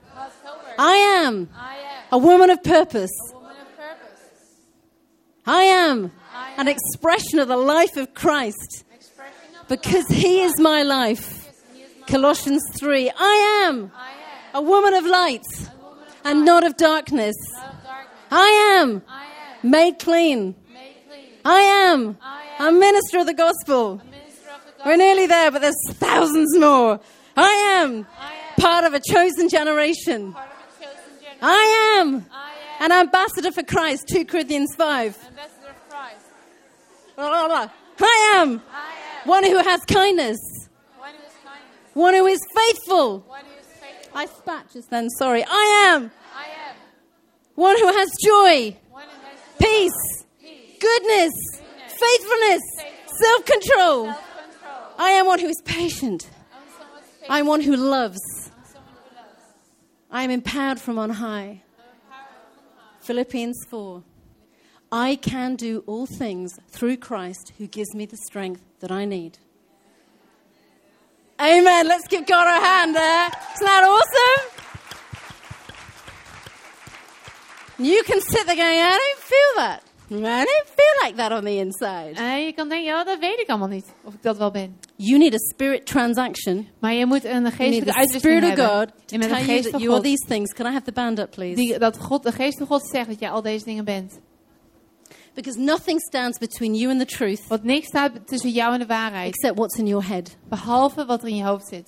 I 0.77 0.95
am 1.25 1.49
I 1.55 1.75
am 1.75 2.03
a 2.11 2.17
woman 2.17 2.49
of 2.49 2.63
purpose. 2.63 3.11
a 3.29 3.35
woman 3.35 3.55
of 3.61 3.77
purpose. 3.77 4.29
I 5.45 5.63
am 5.63 6.11
an 6.57 6.67
expression 6.67 7.39
of 7.39 7.47
the 7.47 7.57
life 7.57 7.97
of 7.97 8.13
Christ 8.13 8.83
because 9.67 10.07
He 10.07 10.41
is 10.41 10.59
my 10.59 10.83
life. 10.83 11.49
He 11.73 11.81
is 11.83 11.89
my 11.99 12.07
Colossians 12.07 12.63
3. 12.79 13.11
I 13.17 13.65
am 13.67 13.91
I 13.95 14.09
am 14.09 14.65
a 14.65 14.67
woman 14.67 14.93
of 14.93 15.05
light 15.05 15.45
a 15.53 15.83
woman 15.83 16.03
of 16.07 16.15
and 16.25 16.45
not 16.45 16.65
of 16.65 16.77
darkness. 16.77 17.35
I 18.31 18.77
am 18.79 19.01
I 19.07 19.25
am 19.63 19.71
made 19.71 19.99
clean. 19.99 20.55
made 20.73 20.95
clean. 21.07 21.29
I 21.45 21.61
am 21.61 22.17
a 22.59 22.71
minister 22.71 23.19
of 23.19 23.27
the 23.27 23.33
gospel. 23.33 24.01
Minister 24.09 24.49
of 24.49 24.65
the 24.65 24.83
We're 24.85 24.97
nearly 24.97 25.27
there, 25.27 25.51
but 25.51 25.61
there's 25.61 25.75
thousands 25.91 26.57
more. 26.57 26.99
I 27.37 27.51
am 27.81 28.07
I 28.19 28.33
am 28.33 28.40
part 28.61 28.83
of 28.85 28.93
a 28.93 28.99
chosen 28.99 29.49
generation. 29.49 30.35
a 30.35 30.83
chosen 30.83 31.13
generation. 31.19 31.39
I 31.41 31.97
am 31.99 32.25
I 32.31 32.51
am 32.79 32.91
an 32.91 32.91
ambassador 32.91 33.51
for 33.51 33.63
Christ, 33.63 34.05
2 34.09 34.25
Corinthians 34.25 34.73
5. 34.75 35.17
ambassador 35.27 35.69
of 35.69 35.89
Christ. 35.89 36.25
Blah, 37.15 37.29
blah, 37.29 37.47
blah. 37.47 37.69
I 38.03 38.33
am 38.35 38.61
I 38.73 38.93
am 39.21 39.27
one 39.27 39.43
who 39.43 39.57
has 39.57 39.81
kindness, 39.85 40.39
one 40.97 41.13
who 41.13 41.23
is 41.25 41.33
kindness, 41.43 41.93
one 41.93 42.13
who 42.13 42.25
is 42.25 42.39
faithful. 42.55 43.19
one 43.27 43.41
who 43.45 43.59
is 43.59 43.67
faithful. 43.79 44.17
I 44.17 44.25
spat 44.25 44.71
just 44.73 44.89
then, 44.89 45.09
sorry. 45.09 45.43
I 45.47 45.85
am 45.89 46.11
I 46.35 46.45
am 46.69 46.75
one 47.55 47.77
who 47.77 47.87
has 47.87 48.09
joy, 48.23 48.75
one 48.89 49.03
who 49.03 49.25
has 49.27 49.39
peace, 49.59 50.25
peace, 50.41 50.77
goodness, 50.79 51.33
faithfulness, 51.87 52.61
self 53.21 53.45
control. 53.45 54.05
self-control. 54.05 54.95
I 54.97 55.11
am 55.11 55.25
one 55.27 55.39
who 55.39 55.47
is 55.47 55.61
patient. 55.65 56.27
I'm 56.53 56.61
someone's 56.79 57.05
faithful. 57.19 57.35
I 57.35 57.39
am 57.39 57.45
one 57.45 57.61
who 57.61 57.75
loves. 57.75 58.19
I'm 58.45 58.65
someone 58.73 58.93
who 59.09 59.15
loves. 59.15 59.43
I 60.11 60.23
am 60.23 60.29
empowered 60.29 60.79
from 60.79 60.99
on 60.99 61.09
high. 61.11 61.61
Philippians 62.99 63.65
4. 63.69 64.03
I 64.91 65.15
can 65.15 65.55
do 65.55 65.85
all 65.87 66.05
things 66.05 66.59
through 66.69 66.97
Christ 66.97 67.53
who 67.57 67.65
gives 67.65 67.95
me 67.95 68.05
the 68.05 68.17
strength 68.17 68.61
that 68.81 68.91
I 68.91 69.05
need. 69.05 69.37
Amen. 71.39 71.87
Let's 71.87 72.07
give 72.09 72.27
God 72.27 72.45
a 72.45 72.59
hand 72.63 72.93
there. 72.93 73.31
Isn't 73.55 73.65
that 73.65 73.83
awesome? 73.85 74.61
You 77.79 78.03
can 78.03 78.19
sit 78.19 78.45
there 78.45 78.57
going, 78.57 78.79
I 78.79 78.89
don't 78.91 79.19
feel 79.19 79.63
that. 79.63 79.83
I 80.17 80.21
don't 80.21 80.65
feel 80.75 81.05
like 81.07 81.13
that 81.15 81.31
on 81.31 81.41
the 81.43 81.55
inside. 81.55 82.11
En 82.15 82.45
je 82.45 82.53
kan 82.53 82.69
denken, 82.69 82.87
ja, 82.87 83.03
dat 83.03 83.19
weet 83.19 83.39
ik 83.39 83.49
allemaal 83.49 83.67
niet. 83.67 83.85
Of 84.03 84.13
ik 84.13 84.21
dat 84.21 84.37
wel 84.37 84.51
ben. 84.51 84.77
You 84.95 85.17
need 85.17 85.33
a 85.33 85.37
spirit 85.53 85.85
transaction. 85.85 86.67
Maar 86.79 86.93
je 86.93 87.05
moet 87.05 87.23
een 87.25 87.51
geestelijke 87.51 87.91
the 87.91 87.97
uitwisseling 87.97 88.19
Spirit 88.43 88.43
of 88.43 88.49
hebben. 88.49 88.77
God 88.77 89.07
to 89.07 89.17
tell 89.17 89.29
you 89.29 89.43
geest 89.43 89.63
that 89.63 89.71
van 89.71 89.79
you 89.81 89.91
are 89.93 90.01
God. 90.01 90.03
these 90.03 90.25
things. 90.27 90.53
Can 90.53 90.65
I 90.65 90.69
have 90.71 90.83
the 90.85 90.91
band 90.91 91.19
up, 91.19 91.31
please? 91.31 91.55
Die, 91.55 91.77
dat 91.79 91.97
God, 91.99 92.23
de 92.23 92.31
geest 92.31 92.57
van 92.57 92.67
God 92.67 92.87
zegt 92.91 93.07
dat 93.07 93.19
jij 93.19 93.29
al 93.31 93.41
deze 93.41 93.65
dingen 93.65 93.85
bent. 93.85 94.19
Because 95.33 95.59
nothing 95.59 95.99
stands 96.01 96.37
between 96.37 96.75
you 96.75 96.91
and 96.91 96.99
the 96.99 97.05
truth 97.05 97.47
Want 97.47 97.63
niks 97.63 97.87
staat 97.87 98.11
tussen 98.27 98.49
jou 98.49 98.73
en 98.73 98.79
de 98.79 98.85
waarheid. 98.85 99.27
except 99.33 99.57
what's 99.57 99.77
in 99.77 99.87
your 99.87 100.07
head, 100.07 100.37
Behalve 100.49 101.05
wat 101.05 101.21
er 101.21 101.27
in 101.29 101.35
je 101.35 101.43
hoofd 101.43 101.67
zit. 101.67 101.87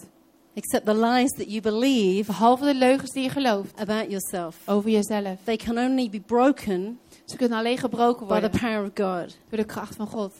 except 0.53 0.85
the 0.85 0.95
lies 0.95 1.29
that 1.31 1.49
you 1.49 1.61
believe 1.61 2.25
Behalve 2.25 2.65
de 2.65 2.73
leugens 2.75 3.11
die 3.11 3.23
je 3.23 3.29
gelooft 3.29 3.79
about 3.79 4.05
yourself. 4.09 4.55
over 4.65 4.89
jezelf. 4.89 5.37
They 5.43 5.55
can 5.57 5.77
only 5.77 6.09
be 6.09 6.19
broken 6.19 6.99
Ze 7.25 7.37
kunnen 7.37 7.57
alleen 7.57 7.77
gebroken 7.77 8.27
by 8.27 8.33
the 8.33 8.39
worden 8.39 8.59
power 8.59 8.83
of 8.83 8.91
God. 8.95 9.37
door 9.49 9.59
de 9.59 9.65
kracht 9.65 9.95
van 9.95 10.07
God. 10.07 10.33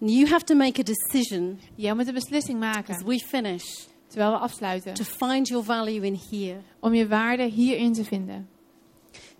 And 0.00 0.10
you 0.10 0.28
have 0.28 0.44
to 0.44 0.54
make 0.54 0.80
a 0.80 0.82
decision 0.82 1.60
Jij 1.74 1.94
moet 1.94 2.06
een 2.06 2.14
beslissing 2.14 2.62
as 2.62 2.74
maken, 2.74 3.06
we 3.06 3.18
finish 3.18 3.84
terwijl 4.06 4.30
we 4.30 4.38
afsluiten, 4.38 4.94
to 4.94 5.04
find 5.04 5.48
your 5.48 5.64
value 5.64 6.06
in 6.06 6.20
here, 6.30 6.60
om 6.80 6.94
je 6.94 7.08
waarde 7.08 7.44
hierin 7.44 7.92
te 7.92 8.04
vinden. 8.04 8.48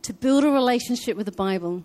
to 0.03 0.13
build 0.13 0.45
a 0.45 0.51
relationship 0.51 1.17
with 1.17 1.27
the 1.27 1.33
Bible. 1.33 1.83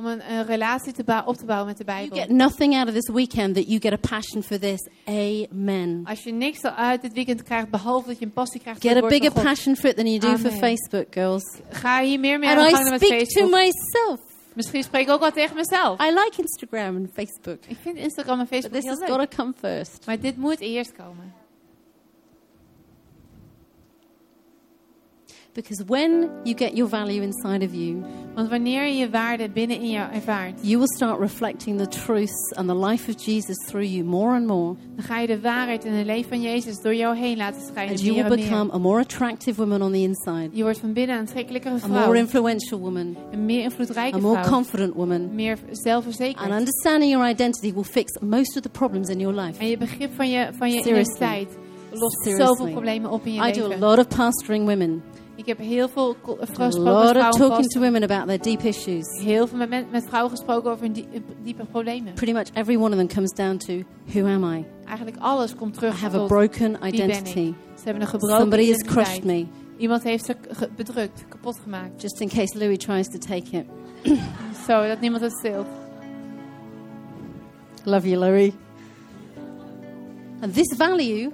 Om 0.00 0.06
een, 0.06 0.30
een 0.32 0.46
relatie 0.46 0.92
te 0.92 1.22
op 1.26 1.36
te 1.36 1.44
bouwen 1.44 1.66
met 1.66 1.76
de 1.78 1.84
You 1.84 1.98
Bijbel. 1.98 2.18
get 2.18 2.28
nothing 2.36 2.74
out 2.76 2.88
of 2.88 2.94
this 2.94 3.08
weekend 3.08 3.54
that 3.54 3.66
you 3.66 3.80
get 3.80 3.92
a 3.92 3.96
passion 4.08 4.42
for 4.42 4.58
this. 4.58 4.88
Amen. 5.04 6.00
Als 6.04 6.22
je 6.22 6.32
niks 6.32 6.62
uit 6.64 7.02
dit 7.02 7.12
weekend 7.12 7.42
krijgt, 7.42 7.70
behalve 7.70 8.08
dat 8.08 8.18
je 8.18 8.24
een 8.24 8.32
passie 8.32 8.60
krijgt 8.60 8.80
voor 8.80 8.90
Get 8.90 9.04
a 9.04 9.06
bigger 9.06 9.32
passion 9.32 9.76
for 9.76 9.88
it 9.90 9.96
than 9.96 10.06
you 10.06 10.18
do 10.18 10.36
for. 10.36 10.50
Facebook, 10.50 11.06
girls. 11.10 11.42
ga 11.70 12.02
hier 12.02 12.20
meer 12.20 12.38
mee 12.38 12.48
aan 12.48 12.56
de 12.56 12.62
And 12.62 12.70
I 12.72 12.74
gang 12.74 12.90
met 12.90 13.00
speak 13.04 13.18
to 13.20 13.24
Facebook. 13.24 13.50
myself. 13.50 14.20
Misschien 14.54 14.82
spreek 14.82 15.02
ik 15.06 15.10
ook 15.12 15.20
wel 15.20 15.30
tegen 15.32 15.56
mezelf. 15.56 16.00
I 16.00 16.06
like 16.08 16.32
Instagram 16.36 16.96
and 16.96 17.08
Facebook, 17.14 17.58
Ik 17.66 17.76
vind 17.82 17.96
Instagram 17.96 18.38
en 18.40 18.46
but 18.48 18.48
Facebook 18.48 18.72
this 18.72 18.82
heel 18.84 18.98
has 18.98 19.08
leuk. 19.08 19.18
got 19.18 19.30
to 19.30 19.36
come 19.36 19.52
first. 19.60 20.06
Maar 20.06 20.20
dit 20.20 20.36
moet 20.36 20.60
eerst 20.60 20.92
komen. 20.96 21.32
Because 25.52 25.82
when 25.86 26.28
you 26.44 26.54
get 26.54 26.76
your 26.76 26.88
value 26.88 27.22
inside 27.22 27.64
of 27.64 27.74
you, 27.74 28.02
Want 28.34 28.48
wanneer 28.50 28.86
je 28.86 29.10
waarde 29.10 29.48
binnen 29.50 29.80
in 29.80 29.90
jou 29.90 30.12
ervaart, 30.12 30.52
you 30.62 30.76
will 30.78 30.88
start 30.96 31.18
reflecting 31.20 31.78
the 31.78 31.86
truths 31.88 32.52
and 32.56 32.68
the 32.68 32.74
life 32.76 33.08
of 33.10 33.24
Jesus 33.24 33.56
through 33.66 33.86
you 33.86 34.04
more 34.04 34.34
and 34.34 34.46
more. 34.46 34.74
dan 34.96 35.04
ga 35.04 35.18
je 35.20 35.26
de 35.26 35.40
waarheid 35.40 35.84
en 35.84 35.92
het 35.92 36.06
leven 36.06 36.28
van 36.28 36.40
Jezus 36.40 36.80
door 36.82 36.94
jou 36.94 37.16
heen 37.16 37.36
laten 37.36 37.60
schijnen. 37.60 37.90
And 37.90 38.00
you 38.00 38.14
will 38.14 38.36
become 38.36 38.72
a 38.72 38.78
more 38.78 39.00
attractive 39.00 39.56
woman 39.56 39.82
on 39.82 39.92
the 39.92 39.98
inside, 39.98 40.48
Je 40.52 40.62
wordt 40.62 40.78
van 40.78 40.92
binnen 40.92 41.14
een 41.16 41.20
aantrekkelijkere 41.20 41.74
a 41.84 41.86
more 41.88 42.18
influential 42.18 42.78
woman, 42.80 43.16
Een 43.32 43.44
meer 43.44 43.62
invloedrijke 43.62 44.18
vrouw. 44.18 44.30
a 44.34 44.34
more 44.36 44.48
confident 44.50 44.94
woman. 44.94 45.34
Meer 45.34 45.58
zelfverzekerd. 45.70 46.50
And 46.50 46.52
understanding 46.58 47.10
your 47.12 47.28
identity 47.28 47.72
will 47.72 47.82
fix 47.84 48.20
most 48.20 48.56
of 48.56 48.62
the 48.62 48.68
problems 48.70 49.08
in 49.08 49.18
your 49.18 49.40
life. 49.40 49.58
En 49.60 49.66
je 49.68 49.76
begrip 49.76 50.10
van 50.14 50.30
je, 50.30 50.48
van 50.58 50.70
je 50.72 50.82
Seriously. 50.82 51.14
identiteit 51.16 51.48
lost 51.92 52.22
Seriously. 52.22 52.46
zoveel 52.46 52.70
problemen 52.72 53.10
op 53.10 53.24
in 53.26 53.32
je 53.32 53.48
I 53.48 53.52
do 53.52 53.70
a 53.72 53.78
lot 53.78 53.98
of 53.98 54.08
pastoring 54.16 54.66
women, 54.68 55.02
Ik 55.40 55.46
heb 55.46 55.58
heel 55.58 55.88
veel 55.88 56.16
eh, 56.26 56.30
a 56.40 56.46
gesproken 56.46 56.80
lot 56.82 57.14
met 57.14 57.32
talking 57.32 57.66
to 57.68 57.80
women 57.80 58.02
about 58.02 58.26
their 58.26 58.38
deep 58.42 58.60
issues. 58.62 59.22
Heel 59.22 59.46
veel 59.46 59.66
met, 59.66 59.90
met 59.90 60.04
vrouwen 60.08 60.30
gesproken 60.30 60.70
over 60.70 60.82
hun 60.84 60.92
die- 60.92 61.08
eh, 61.12 61.20
diepe 61.42 61.64
problemen. 61.64 62.12
Pretty 62.12 62.32
much 62.32 62.46
every 62.52 62.76
one 62.76 62.90
of 62.90 62.96
them 62.96 63.06
comes 63.08 63.30
down 63.30 63.56
to 63.56 63.72
who 64.12 64.26
am 64.26 64.44
I? 64.54 64.64
Eigenlijk 64.86 65.16
alles 65.20 65.54
komt 65.54 65.74
I 65.74 65.78
terug 65.78 66.00
have 66.00 66.16
a 66.16 66.18
tot 66.18 66.28
broken 66.28 66.72
ben 66.72 66.82
ik. 66.88 66.94
identity. 66.94 67.52
Ze 67.76 67.84
hebben 67.84 68.02
een 68.02 68.08
gebroken 68.08 68.36
Somebody 68.38 68.70
has 68.70 68.82
crushed 68.82 69.24
me. 69.24 69.46
Iemand 69.76 70.02
heeft 70.02 70.24
ze 70.24 70.36
bedrukt, 70.76 71.24
kapot 71.28 71.58
gemaakt. 71.62 72.02
Just 72.02 72.20
in 72.20 72.28
case 72.28 72.58
Louis 72.58 72.78
tries 72.78 73.08
to 73.08 73.18
take 73.18 73.56
it. 73.56 73.64
Zo, 74.66 74.86
dat 74.86 75.00
niemand 75.00 75.22
het 75.22 75.32
steelt. 75.38 75.66
Love 77.84 78.08
you, 78.08 78.18
Louis. 78.20 78.52
And 80.40 80.54
this 80.54 80.74
value 80.76 81.30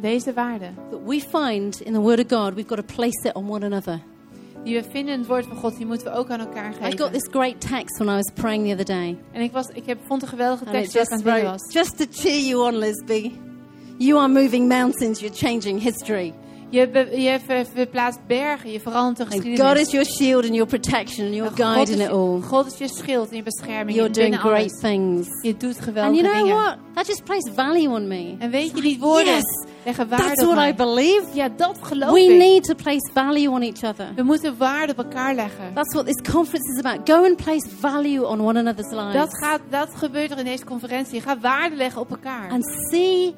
Deze 0.00 0.32
waarde 0.32 0.68
that 0.90 1.00
we 1.06 1.20
find 1.20 1.80
in 1.80 1.92
the 1.92 2.00
Word 2.00 2.18
of 2.18 2.38
God, 2.38 2.54
we've 2.54 2.68
got 2.68 2.88
to 2.88 2.94
place 2.94 3.28
it 3.28 3.34
on 3.34 3.50
one 3.50 3.66
another. 3.66 4.00
die 4.66 4.74
we 4.74 4.82
vinden 4.90 5.12
in 5.12 5.18
het 5.18 5.28
woord 5.28 5.46
van 5.46 5.56
God, 5.56 5.76
die 5.76 5.86
moeten 5.86 6.12
we 6.12 6.18
ook 6.18 6.30
aan 6.30 6.40
elkaar 6.40 6.72
geven. 6.72 6.92
I 6.92 6.98
got 6.98 7.12
this 7.12 7.28
great 7.30 7.60
text 7.60 7.98
when 7.98 8.08
I 8.08 8.16
was 8.16 8.30
praying 8.34 8.66
the 8.66 8.72
other 8.72 8.84
day. 8.84 9.18
En 9.32 9.42
ik, 9.42 9.52
was, 9.52 9.66
ik 9.66 9.86
heb, 9.86 9.98
vond 10.06 10.22
een 10.22 10.28
geweldige 10.28 10.64
tekst 10.64 10.74
waar 10.74 11.02
ik 11.02 11.08
just 11.08 11.10
aan 11.10 11.18
het 11.18 11.26
wrote, 11.26 11.42
was. 11.42 11.72
just 11.72 11.98
to 11.98 12.04
cheer 12.10 12.46
you 12.46 12.66
on, 12.66 12.78
Lisby. 12.78 13.32
You 13.98 14.18
are 14.18 14.28
moving 14.28 14.68
mountains, 14.68 15.20
you're 15.20 15.36
changing 15.36 15.82
history. 15.82 16.34
Je, 16.70 16.88
be- 16.88 17.20
je 17.20 17.38
ver- 17.46 17.66
verplaatst 17.74 18.18
bergen, 18.26 18.70
je 18.72 18.80
verandert 18.80 19.16
de 19.16 19.22
And 19.24 19.32
God 19.34 19.42
geschiedenis. 19.42 19.80
is 19.80 19.90
your 19.90 20.06
shield 20.06 20.44
and 20.44 20.52
your 20.54 20.66
protection 20.66 21.26
and 21.26 21.34
your 21.34 21.50
God 21.50 21.58
guide 21.60 21.82
is 21.82 21.90
in 21.90 22.00
it 22.00 22.10
all. 22.10 22.40
God 22.40 22.66
is 22.66 22.78
je 22.78 22.88
schild 22.88 23.30
en 23.30 23.36
je 23.36 23.42
bescherming. 23.42 23.96
You're 23.96 24.12
doing 24.12 24.36
great 24.38 24.58
alles. 24.70 24.80
things. 24.80 25.26
Je 25.42 25.56
doet 25.56 25.76
And 25.76 25.84
geweldige 25.84 26.22
you 26.22 26.32
know 26.34 26.42
dingen. 26.44 26.62
what? 26.62 26.76
That 26.94 27.06
just 27.06 27.24
placed 27.24 27.50
value 27.54 27.88
on 27.88 28.08
me. 28.08 28.34
En 28.38 28.50
weet 28.50 28.70
je, 28.74 28.80
die 28.80 28.98
woorden 29.00 29.34
Yes, 29.34 29.66
leggen 29.84 30.08
waarde 30.08 30.24
that's 30.24 30.44
op 30.44 30.54
what 30.54 30.68
I 30.68 30.74
believe. 30.74 31.22
Ja, 31.32 31.48
dat 31.56 31.78
geloof 31.80 32.10
We 32.12 32.20
ik. 32.20 32.38
need 32.38 32.64
to 32.64 32.74
place 32.74 33.10
value 33.14 33.50
on 33.50 33.62
each 33.62 33.82
other. 33.84 34.08
We 34.16 34.22
moeten 34.22 34.56
waarde 34.58 34.92
op 34.92 34.98
elkaar 34.98 35.34
leggen. 35.34 35.74
That's 35.74 35.94
what 35.94 36.06
this 36.06 36.32
conference 36.32 36.72
is 36.72 36.84
about. 36.84 37.08
Go 37.10 37.24
and 37.24 37.36
place 37.36 37.68
value 37.80 38.26
on 38.26 38.40
one 38.40 38.58
another's 38.58 38.90
lives. 38.90 39.12
Dat, 39.14 39.36
gaat, 39.38 39.60
dat 39.70 39.88
gebeurt 39.94 40.30
er 40.30 40.38
in 40.38 40.44
deze 40.44 40.64
conferentie. 40.64 41.20
Gaat 41.20 41.40
waarde 41.40 41.76
leggen 41.76 42.00
op 42.00 42.10
elkaar. 42.10 42.50
And 42.50 42.64
see, 42.90 43.34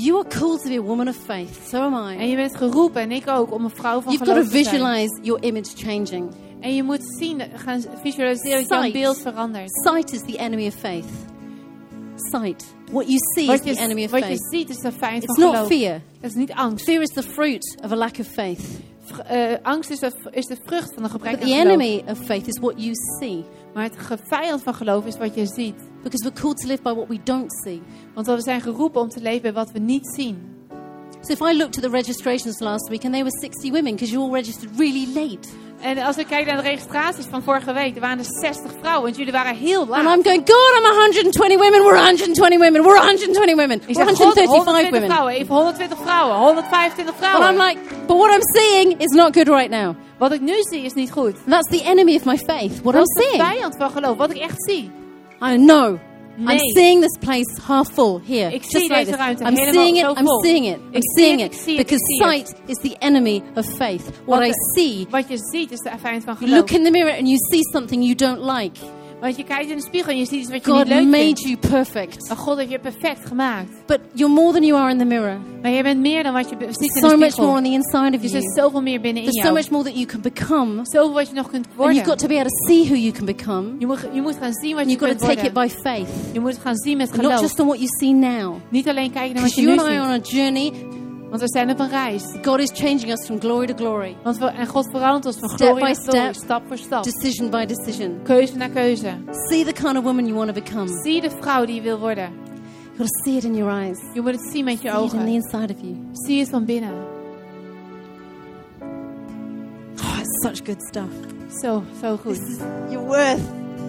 you 0.00 0.16
are 0.18 0.28
called 0.38 0.60
to 0.62 0.68
be 0.68 0.76
a 0.76 0.82
woman 0.82 1.08
of 1.08 1.16
faith. 1.16 1.68
So 1.68 1.76
am 1.80 2.10
I. 2.10 2.16
En 2.16 2.28
je 2.28 2.36
bent 2.36 2.56
geroepen, 2.56 3.02
en 3.02 3.12
ik 3.12 3.28
ook, 3.28 3.52
om 3.52 3.64
een 3.64 3.70
vrouw 3.70 4.00
van 4.00 4.12
You've 4.12 4.24
got 4.24 4.34
to 4.34 4.42
geloof 4.42 4.48
te 4.48 4.62
zijn. 4.62 4.64
visualize 4.64 5.18
your 5.22 5.42
image 5.44 5.70
changing. 5.76 6.30
En 6.60 6.74
je 6.74 6.82
moet 6.82 7.16
zien, 7.18 7.42
gaan 7.54 7.84
visualiseren 8.02 8.68
dat 8.68 8.82
jouw 8.82 8.90
beeld 8.92 9.18
verandert. 9.20 9.70
Sight 9.84 10.12
is 10.12 10.20
the 10.20 10.36
enemy 10.38 10.66
of 10.66 10.74
faith. 10.74 11.06
Sight. 12.16 12.64
What 12.92 13.06
you 13.06 13.18
see 13.34 13.42
is 13.42 13.48
Wat 13.48 13.62
the 13.62 13.80
enemy 13.82 14.00
je, 14.00 14.06
of 14.06 14.10
wat 14.12 14.20
je 14.20 14.26
faith. 14.26 14.48
ziet 14.50 14.68
is 14.70 14.76
de 14.78 14.92
fijn 14.92 15.20
van 15.22 15.28
It's 15.28 15.36
not 15.38 15.54
geloof. 15.54 15.68
fear. 15.68 16.00
Dat 16.20 16.30
is 16.30 16.36
niet 16.36 16.52
angst. 16.52 16.84
Fear 16.84 17.02
is 17.02 17.08
the 17.08 17.22
fruit 17.22 17.76
of 17.84 17.92
a 17.92 17.96
lack 17.96 18.18
of 18.18 18.26
faith. 18.26 18.60
Eh, 19.26 19.52
angst 19.62 19.90
is 19.90 19.98
de, 19.98 20.12
is 20.30 20.46
de 20.46 20.56
vrucht 20.64 20.94
van 20.94 21.04
een 21.04 21.10
gebrek 21.10 21.32
But 21.32 21.42
aan 21.42 21.48
the 21.48 21.54
geloof. 21.54 21.72
enemy 21.80 22.02
of 22.10 22.18
faith 22.18 22.46
is 22.46 22.58
what 22.60 22.74
you 22.76 22.92
see. 23.20 23.44
Maar 23.74 23.82
het 23.84 24.20
vijand 24.28 24.62
van 24.62 24.74
geloof 24.74 25.06
is 25.06 25.16
wat 25.16 25.34
je 25.34 25.46
ziet. 25.46 25.74
Because 26.02 26.24
we're 26.24 26.40
called 26.40 26.56
to 26.58 26.66
live 26.66 26.82
by 26.82 26.92
what 26.92 27.08
we 27.08 27.18
don't 27.24 27.52
see. 27.64 27.82
Want 28.14 28.26
we 28.26 28.40
zijn 28.40 28.60
geroepen 28.60 29.00
om 29.00 29.08
te 29.08 29.20
leven 29.20 29.42
bij 29.42 29.52
wat 29.52 29.70
we 29.72 29.78
niet 29.78 30.08
zien. 30.16 30.56
So 31.20 31.32
if 31.32 31.40
I 31.40 31.56
looked 31.56 31.76
at 31.76 31.82
the 31.82 31.90
registrations 31.90 32.60
last 32.60 32.88
week 32.88 33.04
and 33.04 33.12
there 33.12 33.24
were 33.24 33.38
60 33.40 33.70
women 33.72 33.92
because 33.94 34.12
you 34.12 34.22
all 34.22 34.30
registered 34.32 34.70
really 34.78 35.06
late. 35.14 35.48
En 35.80 35.98
als 35.98 36.16
ik 36.16 36.26
kijk 36.26 36.46
naar 36.46 36.56
de 36.56 36.62
registraties 36.68 37.24
van 37.30 37.42
vorige 37.42 37.72
week, 37.72 37.94
er 37.94 38.00
waren 38.00 38.18
er 38.18 38.24
60 38.40 38.70
vrouwen. 38.80 39.10
En 39.10 39.16
jullie 39.16 39.32
waren 39.32 39.54
heel 39.56 39.86
laat. 39.86 40.06
And 40.06 40.16
I'm 40.16 40.22
going, 40.24 40.42
God, 40.50 40.72
I'm 40.78 40.96
120 40.96 41.58
women. 41.58 41.82
We're 41.82 41.96
120 41.96 42.58
women. 42.58 42.82
We're 42.82 42.98
120 42.98 43.54
women. 43.56 43.80
Ik 43.80 43.86
We're 43.86 43.94
zeg, 43.94 44.06
God, 44.08 44.18
135 44.18 44.64
120 44.64 44.90
women. 44.90 45.08
vrouwen. 45.10 45.34
Even 45.34 45.54
120 45.54 45.98
vrouwen. 45.98 46.36
125 46.36 47.06
And 47.06 47.16
vrouwen. 47.16 47.48
I'm 47.50 47.58
like, 47.66 47.78
but 48.06 48.16
what 48.16 48.30
I'm 48.34 48.42
seeing 48.56 49.00
is 49.00 49.12
not 49.14 49.34
good 49.36 49.48
right 49.48 49.70
now. 49.70 49.94
Wat 50.18 50.32
ik 50.32 50.40
nu 50.40 50.54
zie 50.70 50.82
is 50.84 50.92
niet 50.94 51.10
goed. 51.12 51.34
And 51.44 51.50
that's 51.50 51.68
the 51.78 51.84
enemy 51.84 52.16
of 52.16 52.24
my 52.24 52.38
faith. 52.38 52.80
What 52.82 52.94
Dat 52.94 52.94
I'm 52.94 53.00
is 53.02 53.14
de 53.14 53.22
seeing. 53.22 53.42
vijand 53.42 53.76
van 53.76 53.90
geloof. 53.90 54.16
Wat 54.16 54.30
ik 54.30 54.36
echt 54.38 54.62
zie. 54.64 54.90
I 55.40 55.56
know. 55.56 55.98
I'm 56.46 56.58
seeing 56.74 57.00
this 57.00 57.16
place 57.20 57.46
half 57.66 57.90
full 57.90 58.18
here. 58.20 58.48
Ik 58.50 58.62
just 58.62 58.90
like 58.90 59.06
this. 59.06 59.16
I'm 59.18 59.56
seeing 59.56 59.96
it. 59.96 60.04
I'm 60.04 60.26
seeing 60.42 60.64
it. 60.66 60.80
I'm 60.94 61.02
seeing 61.16 61.40
it. 61.40 61.52
ik 61.52 61.60
zie 61.60 61.76
het, 61.76 61.86
Because 61.86 62.02
sight 62.18 62.54
is 62.66 62.76
the 62.78 62.96
enemy 62.98 63.42
of 63.56 63.66
faith. 63.76 64.10
What 64.24 64.46
I 64.46 64.52
see. 64.74 65.06
Wat 65.10 65.28
je 65.28 65.36
ziet 65.36 65.72
is 65.72 65.78
de 65.78 65.90
vijand 65.98 66.24
van 66.24 66.36
You 66.40 66.50
look 66.50 66.70
in 66.70 66.84
the 66.84 66.90
mirror 66.90 67.16
and 67.16 67.28
you 67.28 67.36
see 67.50 67.62
something 67.72 68.02
you 68.02 68.14
don't 68.14 68.40
like. 68.40 68.78
Want 69.20 69.36
je 69.36 69.44
kijkt 69.44 69.70
in 69.70 69.76
de 69.76 69.82
spiegel 69.82 70.12
en 70.12 70.18
je 70.18 70.24
ziet 70.24 70.40
iets 70.40 70.50
wat 70.50 70.64
je 70.64 70.70
God 70.70 70.84
niet 70.84 70.88
leuk 70.94 71.04
made 71.04 71.18
vindt. 71.24 71.40
you 71.42 71.56
perfect. 71.56 72.28
Maar 72.28 72.36
God 72.36 72.58
heeft 72.58 72.70
je 72.70 72.78
perfect 72.78 73.26
gemaakt. 73.26 73.68
But 73.86 73.98
you're 74.14 74.34
more 74.34 74.52
than 74.52 74.62
you 74.64 74.80
are 74.80 74.90
in 74.90 74.98
the 74.98 75.04
mirror. 75.04 75.38
Maar 75.62 75.70
je 75.70 75.82
bent 75.82 76.00
meer 76.00 76.22
dan 76.22 76.32
wat 76.32 76.48
je 76.48 76.56
ziet 76.60 76.80
in 76.94 77.00
So 77.02 77.08
de 77.08 77.16
much 77.16 77.18
more 77.18 77.30
spiegel. 77.30 77.48
on 77.56 77.62
the 77.62 77.70
inside 77.70 78.16
of 78.16 78.22
Er 78.22 78.28
zit 78.28 78.42
you. 78.42 78.54
zoveel 78.54 78.82
meer 78.82 79.00
binnenin 79.00 79.30
There's 79.30 79.46
so 79.46 79.52
jou. 79.52 79.54
much 79.54 79.70
more 79.70 79.84
that 79.84 79.94
you 79.94 80.06
can 80.06 80.20
become. 80.20 80.80
Zoveel 80.82 81.12
wat 81.12 81.28
je 81.28 81.34
nog 81.34 81.50
kunt 81.50 81.66
And 81.66 81.74
you've 81.76 81.94
got 81.96 82.04
worden. 82.06 82.18
to 82.18 82.26
be 82.26 82.34
able 82.34 82.48
to 82.50 82.66
see 82.66 82.84
who 82.86 82.94
you 82.94 83.12
can 83.12 83.24
become. 83.24 83.68
Je 83.78 83.86
moet, 83.86 83.98
je 84.12 84.20
moet 84.22 84.36
gaan 84.40 84.52
zien 84.52 84.74
wat 84.74 84.84
je 84.84 84.90
you've 84.90 85.04
got 85.06 85.08
kunt 85.08 85.18
to 85.20 85.26
take 85.26 85.46
it 85.46 85.52
worden. 85.52 85.74
by 85.74 85.88
faith. 85.88 86.08
Je 86.32 86.40
moet 86.40 86.58
gaan 86.62 86.76
zien 86.76 86.96
met 86.96 87.06
And 87.08 87.16
not 87.16 87.24
geloof. 87.26 87.40
just 87.40 87.60
on 87.60 87.66
what 87.66 87.78
you 87.78 87.88
see 87.98 88.12
now. 88.12 88.54
Niet 88.68 88.88
alleen 88.88 89.10
kijken 89.12 89.34
naar 89.34 89.42
wat 89.42 89.54
Because 89.54 89.60
je 89.60 89.66
you 89.66 89.76
nu 89.76 89.82
and 89.82 89.90
I 89.92 89.96
are 89.96 90.24
ziet. 90.24 90.34
on 90.34 90.40
a 90.40 90.42
journey. 90.42 90.72
Want 91.28 91.40
we 91.40 91.48
zijn 91.48 91.70
op 91.70 91.78
een 91.78 91.88
reis. 91.88 92.22
God 92.42 92.58
is 92.58 92.70
changing 92.74 93.10
us 93.10 93.26
from 93.26 93.40
glory 93.40 93.66
to 93.66 93.74
glory. 93.74 94.16
Want 94.22 94.38
we, 94.38 94.46
en 94.46 94.66
God 94.66 94.90
verandert 94.90 95.26
ons 95.26 95.36
van 95.38 95.48
Step 95.48 95.58
glorie 95.66 95.84
by 95.84 95.90
naar 95.90 96.02
glorie. 96.02 96.32
step. 96.32 96.44
Stap 96.44 96.62
voor 96.66 96.76
stap. 96.78 97.02
Decision 97.04 97.50
by 97.50 97.64
decision. 97.66 98.20
Keuze 98.22 98.56
naar 98.56 98.68
keuze. 98.68 99.10
See 99.48 99.64
the 99.64 99.72
kind 99.72 99.96
of 99.96 100.02
woman 100.04 100.24
you 100.26 100.36
want 100.36 100.54
to 100.54 100.62
become. 100.62 101.00
Zie 101.02 101.20
de 101.20 101.30
vrouw 101.40 101.64
die 101.64 101.74
je 101.74 101.80
wil 101.80 101.98
worden. 101.98 102.28
You've 102.96 102.96
got 102.98 103.06
to 103.06 103.22
see 103.24 103.36
it 103.36 103.44
in 103.44 103.54
your 103.54 103.72
eyes. 103.72 103.98
Je 104.14 104.20
moet 104.20 104.30
het 104.32 104.48
zien 104.52 104.64
met 104.64 104.82
je 104.82 104.88
See 104.90 105.04
it 105.04 105.12
in 105.12 105.24
the 105.24 105.30
inside 105.32 105.74
of 105.74 105.80
you. 105.80 105.96
Zie 106.12 106.40
het 106.40 106.48
van 106.48 106.64
binnen. 106.64 106.92
Oh, 110.02 110.18
it's 110.20 110.42
such 110.42 110.66
good 110.66 110.82
stuff. 110.82 111.12
Zo, 111.62 111.82
zo 112.00 112.16
goed. 112.16 112.40
Your 112.90 113.06
worth 113.06 113.38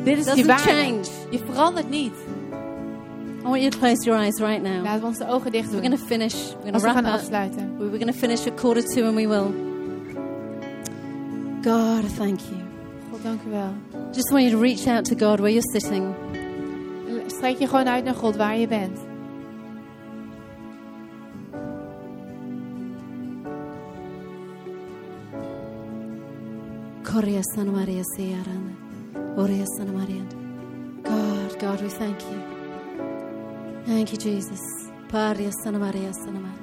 Dit 0.04 0.18
is 0.18 0.26
je 0.26 0.30
doesn't 0.30 0.46
waarde. 0.46 0.64
change. 0.64 1.02
Je 1.30 1.40
verandert 1.46 1.90
niet. 1.90 2.14
I 3.46 3.48
want 3.50 3.62
you 3.62 3.70
to 3.70 3.78
close 3.78 4.06
your 4.06 4.18
eyes 4.18 4.40
right 4.42 4.62
now. 4.62 4.84
Laten 4.84 5.00
we 5.02 5.06
onze 5.08 5.28
ogen 5.28 5.52
dicht 5.52 5.70
We're 5.72 5.82
going 5.82 5.98
to 5.98 6.06
finish. 6.06 6.34
We're 6.34 6.72
going 6.72 6.74
to 6.74 6.80
gaan 6.80 7.04
wrap 7.04 7.14
up. 7.14 7.20
afsluiten. 7.20 7.78
We're 7.78 7.90
going 7.90 8.14
to 8.14 8.20
finish 8.20 8.46
at 8.48 8.58
quarter 8.58 8.84
to, 8.84 9.06
and 9.06 9.16
we 9.16 9.28
will. 9.28 9.54
God, 11.62 12.06
thank 12.18 12.40
you. 12.42 12.58
God, 13.12 13.24
dank 13.24 13.42
u 13.48 13.50
wel. 13.50 13.74
Just 14.12 14.32
want 14.32 14.44
you 14.44 14.52
to 14.52 14.58
reach 14.58 14.88
out 14.88 15.06
to 15.06 15.16
God 15.16 15.40
where 15.40 15.52
you're 15.52 15.80
sitting. 15.80 16.16
Strek 17.28 17.58
je 17.60 17.68
gewoon 17.68 17.88
uit 17.88 18.04
naar 18.04 18.16
God 18.16 18.36
waar 18.36 18.58
je 18.58 18.68
bent. 18.68 19.00
Korea 27.04 27.42
Santa 27.42 27.72
Maria 27.72 28.04
Sierra. 28.04 28.58
Oria 29.36 29.66
Santa 29.66 29.92
Maria. 29.92 30.24
God, 31.04 31.60
God, 31.60 31.82
we 31.82 31.90
thank 31.90 32.22
you. 32.22 32.49
Thank 33.86 34.12
you, 34.12 34.18
Jesus. 34.18 34.60
Paria 35.10 35.52
Santa 35.64 35.80
Maria 35.80 36.14
Santa 36.14 36.40
Maria. 36.40 36.60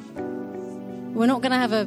We're 1.15 1.27
not 1.27 1.41
going 1.41 1.53
to 1.53 1.59
have 1.59 1.73
a 1.73 1.87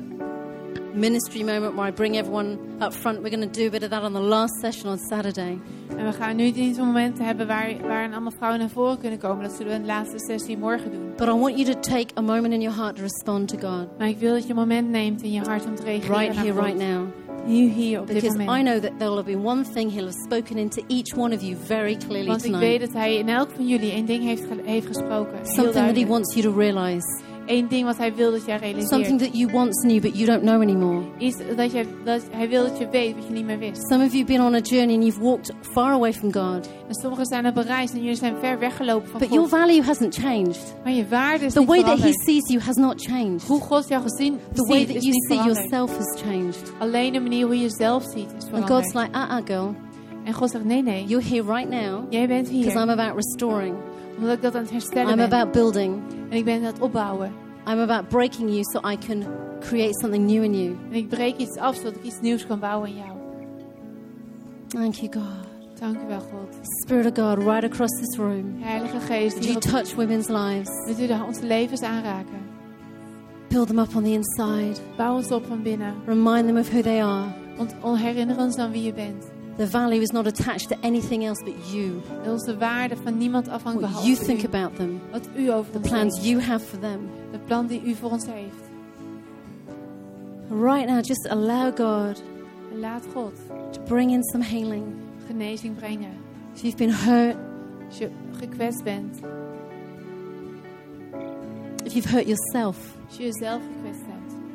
ministry 0.94 1.44
moment 1.44 1.76
where 1.76 1.88
I 1.88 1.92
bring 1.92 2.18
everyone 2.18 2.78
up 2.82 2.94
front. 2.94 3.22
We're 3.22 3.30
going 3.30 3.50
to 3.50 3.60
do 3.60 3.68
a 3.68 3.72
bit 3.72 3.84
of 3.84 3.92
that 3.92 4.04
on 4.04 4.14
the 4.14 4.20
last 4.20 4.54
session 4.62 4.90
on 4.90 4.98
Saturday. 4.98 5.60
En 5.98 6.06
we 6.06 6.14
gaan 6.14 6.36
nu 6.36 6.52
niet 6.52 6.76
zo'n 6.76 6.86
moment 6.86 7.20
hebben 7.20 7.48
waar, 7.48 7.78
waar 7.82 8.12
allemaal 8.12 8.32
vrouwen 8.32 8.60
naar 8.60 8.70
voren 8.70 8.98
kunnen 8.98 9.20
komen. 9.20 9.44
Dat 9.44 9.52
zullen 9.52 9.68
we 9.68 9.74
in 9.74 9.82
de 9.82 9.88
laatste 9.88 10.20
sessie 10.20 10.58
morgen 10.58 10.92
doen. 10.92 11.14
But 11.18 11.28
I 11.28 11.32
want 11.32 11.58
you 11.60 11.74
to 11.74 11.80
take 11.80 12.08
a 12.18 12.22
moment 12.22 12.54
in 12.54 12.62
your 12.62 12.78
heart 12.78 12.96
to 12.96 13.02
respond 13.02 13.48
to 13.48 13.58
God. 13.58 13.98
Maar 13.98 14.08
ik 14.08 14.18
wil 14.18 14.34
dat 14.34 14.44
je 14.44 14.50
een 14.50 14.56
moment 14.56 14.90
neemt 14.90 15.22
in 15.22 15.32
je 15.32 15.42
hart 15.42 15.66
om 15.66 15.76
te 15.76 15.84
reageren 15.84 16.20
Right 16.20 16.36
here, 16.36 16.62
right 16.62 16.78
now. 16.78 17.08
Op 17.50 18.08
dit 18.08 18.22
Because 18.22 18.60
I 18.60 18.62
know 18.64 18.80
that 18.80 18.91
there 19.00 19.10
will 19.10 19.16
have 19.18 19.26
been 19.26 19.43
one 19.45 19.64
thing 19.74 19.91
He'll 19.91 20.06
have 20.06 20.18
spoken 20.26 20.58
into 20.58 20.82
each 20.88 21.14
one 21.18 21.36
of 21.36 21.41
you 21.41 21.56
very 21.66 21.95
clearly 21.97 22.28
Want 22.28 22.45
ik 22.45 22.52
weet 22.52 22.62
tonight. 22.62 22.80
dat 22.82 22.93
hij 22.93 23.16
in 23.16 23.30
elk 23.30 23.50
van 23.56 23.68
jullie 23.68 23.91
één 23.91 24.06
ding 24.06 24.24
heeft, 24.24 24.43
heeft 24.64 24.86
gesproken. 24.88 25.34
Heel 25.36 25.45
Something 25.45 25.66
that 25.66 25.74
He 25.74 25.80
duidelijk. 25.82 26.10
wants 26.10 26.34
you 26.36 26.45
to 26.54 26.60
realize. 26.60 27.22
Eén 27.52 27.68
ding 27.68 27.86
wat 27.86 27.97
hij 27.97 28.16
wil 28.16 28.32
dat 28.32 28.45
jij 28.45 28.58
realiseert. 28.58 28.89
Something 28.89 29.20
that 29.20 29.38
you 29.38 29.54
once 29.54 29.88
knew 29.88 30.02
but 30.02 30.18
you 30.18 30.26
don't 30.26 30.41
know 30.41 30.62
anymore. 30.62 31.02
Iets 31.18 31.38
dat, 31.56 31.72
jij, 31.72 31.86
dat 32.04 32.22
hij 32.32 32.50
wil 32.50 32.64
dat 32.64 32.78
je 32.78 32.89
weet 32.89 33.16
wat 33.16 33.24
je 33.28 33.34
niet 33.34 33.45
meer 33.45 33.58
wist. 33.60 33.88
Some 33.89 34.06
of 34.06 34.12
you 34.12 34.24
have 34.24 34.34
been 34.38 34.41
on 34.41 34.54
a 34.56 34.60
journey 34.60 34.93
and 34.95 35.04
you've 35.04 35.22
walked 35.22 35.54
far 35.62 35.91
away 35.93 36.14
from 36.14 36.34
God. 36.34 36.70
En 36.88 36.93
sommigen 36.95 37.26
zijn 37.26 37.45
op 37.47 37.58
een 37.58 37.64
reis 37.64 37.91
en 37.91 38.00
jullie 38.00 38.16
zijn 38.16 38.36
ver 38.39 38.60
weggelopen 38.60 39.10
van 39.10 39.20
But 39.20 39.30
your 39.34 39.47
value 39.47 39.82
hasn't 39.84 40.16
changed. 40.16 40.76
Maar 40.84 40.93
je 40.93 41.08
waarde 41.08 41.45
is 41.45 41.54
The 41.54 41.60
niet 41.60 41.68
way 41.68 41.84
that 41.84 42.00
He 42.00 42.12
sees 42.14 42.47
you 42.47 42.60
has 42.62 42.76
not 42.76 43.02
changed. 43.02 43.47
Hoe 43.47 43.62
God 43.62 43.88
jou 43.88 44.02
gezien 44.02 44.39
The 44.54 44.66
way 44.66 44.86
that 44.86 45.04
you 45.04 45.14
see 45.14 45.38
veranderd. 45.38 45.58
yourself 45.58 45.97
has 45.97 46.22
changed. 46.22 46.72
Alleen 46.80 47.14
de 47.14 47.20
manier 47.20 47.45
hoe 47.45 47.56
je 47.56 47.62
jezelf 47.62 48.04
ziet 48.04 48.28
is 48.38 48.43
And 48.54 48.70
God's 48.70 48.91
veranderd. 48.91 49.16
like, 49.16 49.34
uh 49.34 49.38
uh, 49.39 49.45
girl, 49.45 49.76
En 50.24 50.34
God 50.34 50.50
zegt 50.50 50.64
nee, 50.66 50.84
nee. 50.84 51.06
you're 51.08 51.26
here 51.28 51.54
right 51.56 51.70
now 51.70 52.04
Jij 52.10 52.28
bent 52.28 52.50
because. 52.52 52.78
I'm 52.84 52.89
about 52.89 53.16
restoring. 53.16 53.76
Omdat 54.18 54.36
ik 54.36 54.41
dat 54.41 54.56
aan 54.56 54.62
het 54.62 54.72
herstellen 54.72 55.10
I'm 55.10 55.16
ben. 55.16 55.26
about 55.26 55.52
building. 55.52 55.95
En 56.30 56.38
ik 56.38 56.45
ben 56.45 56.56
aan 56.56 56.64
het 56.64 56.80
opbouwen. 56.80 57.39
I'm 57.68 57.80
about 57.80 58.10
breaking 58.10 58.49
you 58.49 58.64
so 58.64 58.80
I 58.91 58.95
can 58.97 59.24
create 59.60 59.93
something 59.99 60.26
new 60.26 60.43
in 60.43 60.53
you. 60.53 60.78
En 60.89 60.93
ik 60.95 61.10
breek 61.10 61.38
iets 61.38 61.57
af 61.57 61.76
zodat 61.76 61.95
ik 61.95 62.03
iets 62.03 62.20
nieuws 62.22 62.47
kan 62.47 62.60
bouwen 62.60 62.89
in 62.89 62.95
jou. 62.95 63.10
Thank 64.68 64.93
you, 64.95 65.10
God. 65.14 65.47
Dank 65.80 65.95
u 65.95 66.07
wel, 66.07 66.20
God. 66.20 66.57
Spirit 66.84 67.05
of 67.18 67.26
God, 67.26 67.38
right 67.38 67.64
across 67.64 67.99
this 67.99 68.18
room. 68.18 68.55
Heilige 68.60 68.99
Geest, 68.99 69.34
Would 69.38 69.45
you 69.49 69.60
touch 69.60 69.95
women's 69.95 70.28
lives? 70.28 70.70
wilt 70.86 70.99
u 71.01 71.07
de- 71.07 71.24
onze 71.28 71.45
levens 71.45 71.82
aanraken. 71.82 72.47
Build 73.47 73.68
them 73.68 73.80
up 73.80 73.95
on 73.95 74.03
the 74.03 74.12
inside. 74.12 74.80
Bouw 74.97 75.16
ons 75.16 75.32
op 75.32 75.45
van 75.45 75.62
binnen. 75.62 75.93
Remind 76.05 76.45
them 76.45 76.57
of 76.57 76.70
who 76.70 76.82
they 76.82 77.03
are. 77.03 77.26
Want 77.57 77.76
on- 77.82 77.95
herinner 77.97 78.38
ons 78.38 78.57
aan 78.57 78.72
wie 78.72 78.84
je 78.84 78.93
bent. 78.93 79.29
Their 79.60 79.68
value 79.72 80.01
is 80.01 80.12
not 80.12 80.26
attached 80.26 80.70
to 80.70 80.76
anything 80.84 81.26
else 81.26 81.43
but 81.43 81.53
you. 81.74 82.01
Er 82.10 82.24
en 82.26 82.32
onze 82.32 82.57
waarde 82.57 82.95
van 83.03 83.18
niemand 83.18 83.47
afhangt 83.47 83.82
What 83.82 84.05
you 84.05 84.16
think 84.16 84.43
about 84.45 84.76
them. 84.76 84.99
Wat 85.12 85.28
u 85.38 85.51
over 85.51 85.72
The 85.72 85.80
plans 85.80 86.16
heeft. 86.16 86.28
you 86.30 86.41
have 86.41 86.66
for 86.66 86.80
them. 86.80 87.10
De 87.32 87.39
plan 87.39 87.68
die 87.68 87.82
u 87.86 87.93
voor 87.95 88.12
ons 88.12 88.26
heeft. 88.26 88.70
Right 90.49 90.88
now, 90.89 91.05
just 91.05 91.28
allow 91.28 91.76
God 91.78 92.24
laat 92.80 93.03
God 93.14 93.34
to 93.72 93.82
bring 93.82 94.12
in 94.12 94.24
some 94.24 94.43
healing. 94.43 94.84
genezing 95.28 95.76
brengen. 95.76 96.12
If 96.55 96.62
you've 96.62 96.78
been 96.78 96.93
hurt, 96.93 97.36
Als 97.88 97.97
je 97.97 98.10
gekwetst 98.39 98.84
bent. 98.84 99.20
if 101.86 101.93
you've 101.93 102.10
hurt 102.10 102.26
yourself, 102.28 102.78
Als 103.07 103.18
je 103.18 103.24
jezelf 103.24 103.62
gekwetst. 103.76 104.01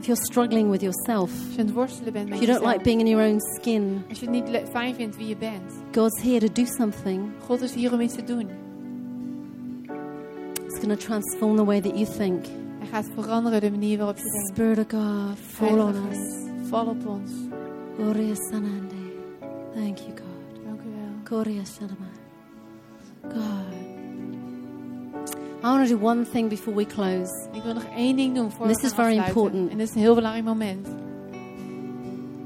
If 0.05 0.09
you're 0.09 0.27
struggling 0.31 0.71
with 0.71 0.83
yourself, 0.83 1.31
Als 1.31 1.55
je 1.55 1.61
aan 1.61 1.67
het 1.67 1.75
worstelen 1.75 2.13
bent 2.13 2.29
if 2.29 2.41
you 2.41 2.47
don't 2.47 2.67
like 2.67 2.83
being 2.83 3.01
in 3.01 3.07
your 3.07 3.25
own 3.25 3.41
skin, 3.41 4.05
Als 4.09 4.21
je 4.21 4.31
het 4.31 4.35
niet 4.35 4.63
fijn 4.71 4.95
vindt 4.95 5.17
wie 5.17 5.27
je 5.27 5.37
bent. 5.37 5.73
God's 5.93 6.23
here 6.23 6.39
to 6.39 6.53
do 6.53 6.65
something. 6.65 7.31
God 7.47 7.61
is 7.61 7.75
hier 7.75 7.93
om 7.93 8.01
iets 8.01 8.15
te 8.15 8.25
doen. 8.25 8.49
It's 10.65 10.79
going 10.79 10.99
to 10.99 11.07
transform 11.07 11.57
the 11.57 11.65
way 11.65 11.81
that 11.81 11.99
you 11.99 12.07
think. 12.17 12.45
Hij 12.79 12.89
gaat 12.91 13.07
veranderen 13.15 13.61
de 13.61 13.71
manier 13.71 13.99
waarop 13.99 14.17
je 14.17 14.23
denkt. 14.23 14.49
Spirit 14.49 14.79
of 14.79 15.01
God, 15.01 15.39
fall 15.39 15.81
on 15.81 15.95
us. 16.11 16.19
Val 16.69 16.87
op 16.87 17.07
ons. 17.07 17.31
Gloria 17.97 18.35
Sanande. 18.35 18.95
Thank 19.75 19.99
you, 19.99 20.11
God. 20.11 20.65
Dank 20.65 20.81
u 20.81 20.89
wel. 20.89 21.13
Gloria 21.25 21.65
Sanama. 21.65 22.11
God. 23.23 23.74
I 25.65 25.67
want 25.67 25.89
to 25.89 25.97
do 25.99 26.05
one 26.07 26.25
thing 26.33 26.49
before 26.49 26.77
we 26.77 26.87
close. 26.87 27.49
Ik 27.53 27.63
wil 27.63 27.75
nog 27.75 27.85
één 27.97 28.17
ding 28.17 28.35
doen 28.35 28.51
voor 28.51 28.67
This 28.67 28.75
we 28.83 28.89
gaan 28.89 28.91
is 28.91 28.95
very 28.97 29.09
afsluiten. 29.19 29.37
important. 29.37 29.71
En 29.71 29.79
dit 29.79 29.89
is 29.89 29.95
een 29.95 30.01
heel 30.01 30.15
belangrijk 30.15 30.47
moment. 30.47 30.87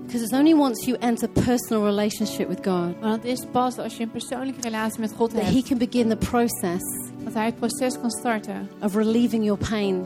Because 0.07 0.23
it's 0.25 0.33
only 0.33 0.53
once 0.55 0.87
you 0.87 0.97
enter 1.01 1.29
personal 1.29 1.85
relationship 1.85 2.49
with 2.49 2.59
God 2.67 2.95
Want 3.01 3.15
het 3.15 3.25
is 3.25 3.45
pas 3.51 3.79
als 3.79 3.97
je 3.97 4.03
een 4.03 4.11
persoonlijke 4.11 4.61
relatie 4.61 5.01
met 5.01 5.13
God 5.17 5.31
that 5.35 5.43
He 5.43 5.63
can 5.63 5.79
begin 5.79 6.09
the 6.09 6.17
process 6.17 6.83
Dat 7.25 7.35
hij 7.35 7.45
het 7.45 7.57
proces 7.59 8.01
kan 8.01 8.11
starten. 8.11 8.69
of 8.83 8.95
relieving 8.95 9.45
your 9.45 9.61
pain, 9.71 10.05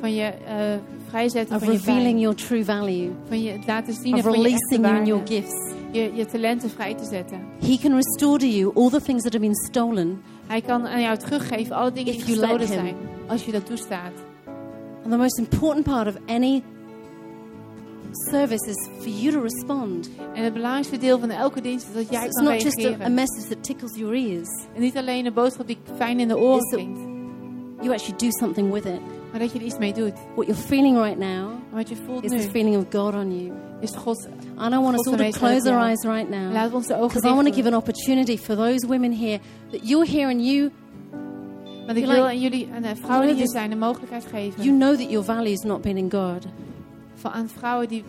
Van 0.00 0.14
je 0.14 0.22
eh, 0.22 0.54
vrijzetten 1.08 1.56
of 1.56 1.62
van 1.62 1.72
je 1.72 1.78
revealing 1.78 2.04
pijn. 2.04 2.18
your 2.20 2.36
true 2.36 2.64
value, 2.64 3.10
Van 3.28 3.42
je 3.42 3.50
het 3.50 3.66
laten 3.66 3.94
zien 3.94 4.14
of 4.14 4.20
van 4.22 4.32
je 4.32 4.36
releasing 4.42 4.86
you 4.86 4.96
in 4.96 5.04
your 5.06 5.26
gifts. 5.26 5.69
Je, 5.92 6.10
je 6.14 6.26
talenten 6.26 6.70
vrij 6.70 6.94
te 6.94 7.04
zetten. 7.04 7.40
He 7.60 7.78
can 7.82 7.94
restore 7.94 8.38
to 8.38 8.46
you 8.46 8.72
all 8.74 8.88
the 8.90 9.00
things 9.02 9.22
that 9.22 9.32
have 9.32 9.44
been 9.44 9.54
stolen. 9.56 10.20
Hij 10.46 10.60
kan 10.60 10.86
aan 10.86 11.00
jou 11.02 11.18
teruggeven 11.18 11.76
alle 11.76 11.92
dingen 11.92 12.12
die 12.12 12.22
gestolen 12.22 12.66
zijn. 12.66 12.94
Als 13.26 13.44
je 13.44 13.52
dat 13.52 13.66
toestaat. 13.66 14.12
And 15.02 15.10
the 15.12 15.16
most 15.16 15.38
important 15.38 15.84
part 15.84 16.06
of 16.06 16.14
any 16.26 16.62
service 18.30 18.66
is 18.68 18.88
for 19.00 19.08
you 19.08 19.32
to 19.32 19.40
respond. 19.40 20.10
En 20.34 20.44
het 20.44 20.52
belangrijkste 20.52 20.98
deel 20.98 21.18
van 21.18 21.30
elke 21.30 21.60
dienst 21.60 21.86
is 21.88 21.94
dat 21.94 22.04
So 22.06 22.12
jij 22.12 22.24
it's 22.26 22.34
kan 22.42 22.44
not 22.52 22.62
just 22.62 22.78
a, 22.78 22.82
a 22.82 22.86
reageren. 22.88 23.14
message 23.14 23.48
that 23.48 23.64
tickles 23.64 23.96
your 23.96 24.14
ears. 24.14 24.48
En 24.74 24.80
niet 24.80 24.96
alleen 24.96 25.26
een 25.26 25.32
boodschap 25.34 25.66
die 25.66 25.78
fijn 25.96 26.20
in 26.20 26.28
de 26.28 26.38
oren 26.38 26.68
klinkt. 26.68 27.00
You 27.80 27.92
actually 27.92 28.18
do 28.18 28.26
something 28.30 28.72
with 28.72 28.84
it. 28.84 29.00
Maar 29.30 29.40
dat 29.40 29.52
je 29.52 29.58
er 29.58 29.64
iets 29.64 29.78
mee 29.78 29.92
doet. 29.92 30.12
What 30.34 30.46
you're 30.46 30.54
feeling 30.62 30.96
right 30.96 31.18
now 31.18 31.48
wat 31.72 31.88
je 31.88 31.96
voelt 32.06 32.24
is 32.24 32.30
nu 32.30 32.40
the 32.40 32.50
feeling 32.50 32.76
of 32.76 32.84
God 32.90 33.14
on 33.14 33.40
you. 33.40 33.52
is 33.80 33.90
God. 33.96 34.28
And 34.56 34.74
I 34.74 34.78
want 34.78 34.98
us 34.98 35.06
all 35.06 35.16
to 35.30 35.38
close 35.38 35.70
our 35.70 35.88
eyes 35.88 36.04
right 36.04 36.28
now. 36.30 36.52
Laten 36.52 36.70
we 36.70 36.76
onze 36.76 36.94
ogen 36.94 37.06
Because 37.06 37.28
I 37.28 37.34
want 37.34 37.46
to 37.48 37.54
give 37.54 37.66
an 37.68 37.74
opportunity 37.74 38.36
for 38.36 38.56
those 38.56 38.86
women 38.86 39.12
here 39.12 39.38
that 39.70 39.88
you're 39.88 40.10
here 40.10 40.28
and 40.30 40.44
you 40.46 40.70
Want 41.86 41.98
ik 41.98 42.06
wil 42.06 42.26
aan 42.26 42.40
jullie, 42.40 42.68
aan 42.74 42.96
vrouwen 42.96 43.26
die 43.26 43.36
hier 43.36 43.48
zijn, 43.48 43.70
de 43.70 43.76
mogelijkheid 43.76 44.24
geven. 44.30 44.62
you 44.64 44.76
know 44.76 44.96
that 44.96 45.10
your 45.10 45.24
value 45.24 45.52
is 45.52 45.60
not 45.62 45.80
been 45.82 45.96
in 45.96 46.10
God. 46.10 46.46
Van, 47.14 47.30
aan 47.30 47.48
vrouwen 47.48 47.88
die, 47.88 48.04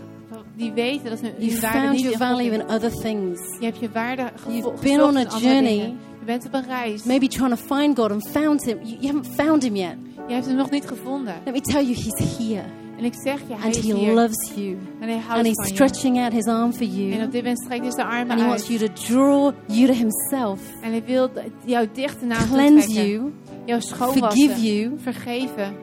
die 0.55 0.71
weten 0.71 1.09
dat 1.09 1.19
hun, 1.19 1.31
You 1.37 1.59
waarde 1.59 1.77
found 1.77 1.91
niet 1.91 2.01
your 2.01 2.17
value 2.17 2.51
in 2.51 2.61
other 2.69 2.91
things. 2.91 3.39
Je 3.59 3.65
hebt 3.65 3.79
je 3.79 3.89
waarde 3.91 4.31
gevo- 4.35 4.51
You've 4.51 4.81
been 4.83 5.01
on 5.03 5.17
a 5.17 5.23
journey. 5.39 5.75
Je 6.19 6.25
bent 6.25 6.45
op 6.45 6.53
een 6.53 6.65
reis. 6.67 7.03
Maybe 7.03 7.27
trying 7.27 7.55
to 7.55 7.75
find 7.75 7.97
God 7.97 8.11
and 8.11 8.27
found 8.27 8.63
him. 8.65 8.77
You 8.83 9.05
haven't 9.05 9.27
found 9.27 9.63
him 9.63 9.75
yet. 9.75 9.95
Je 10.27 10.33
hebt 10.33 10.45
hem 10.45 10.55
nog 10.55 10.69
niet 10.69 10.87
gevonden. 10.87 11.33
Let 11.45 11.53
me 11.53 11.61
tell 11.61 11.83
you, 11.83 11.93
he's 11.95 12.37
here. 12.37 12.61
En 12.61 12.97
En 12.97 13.03
ik 13.05 13.13
zeg 13.23 13.39
je, 13.39 13.53
hij 13.55 13.65
and 13.65 13.75
is 13.75 13.87
He 13.87 13.95
hier. 13.97 14.13
loves 14.13 14.51
you. 14.55 14.77
En 14.99 15.07
hij 15.07 15.13
And 15.15 15.23
houdt 15.25 15.45
He's 15.47 15.55
van 15.55 15.67
je. 15.67 15.73
stretching 15.73 16.17
out 16.19 16.33
His 16.33 16.45
arm 16.45 16.73
for 16.73 16.81
En 16.87 16.95
you. 17.09 17.23
op 17.23 17.31
dit 17.31 17.41
moment 17.41 17.61
strekt 17.63 17.81
hij 17.81 17.91
zijn 17.91 18.07
armen 18.07 18.29
And 18.31 18.39
He 18.41 18.47
wants 18.47 18.67
you 18.67 18.79
to 18.79 18.87
draw 18.93 19.51
you 19.65 19.87
to 19.87 19.93
Himself, 19.93 20.59
En 20.81 20.91
hij 20.91 21.03
wil 21.05 21.29
jou 21.65 21.87
dichter 21.93 22.27
naar 22.27 22.47
hem 22.49 22.79
trekken. 22.79 23.05
you, 23.07 23.31
Jou 23.65 23.81
schoonwassen. 23.81 24.21
forgive 24.49 24.61
you, 24.73 24.91
Vergeven. 25.01 25.75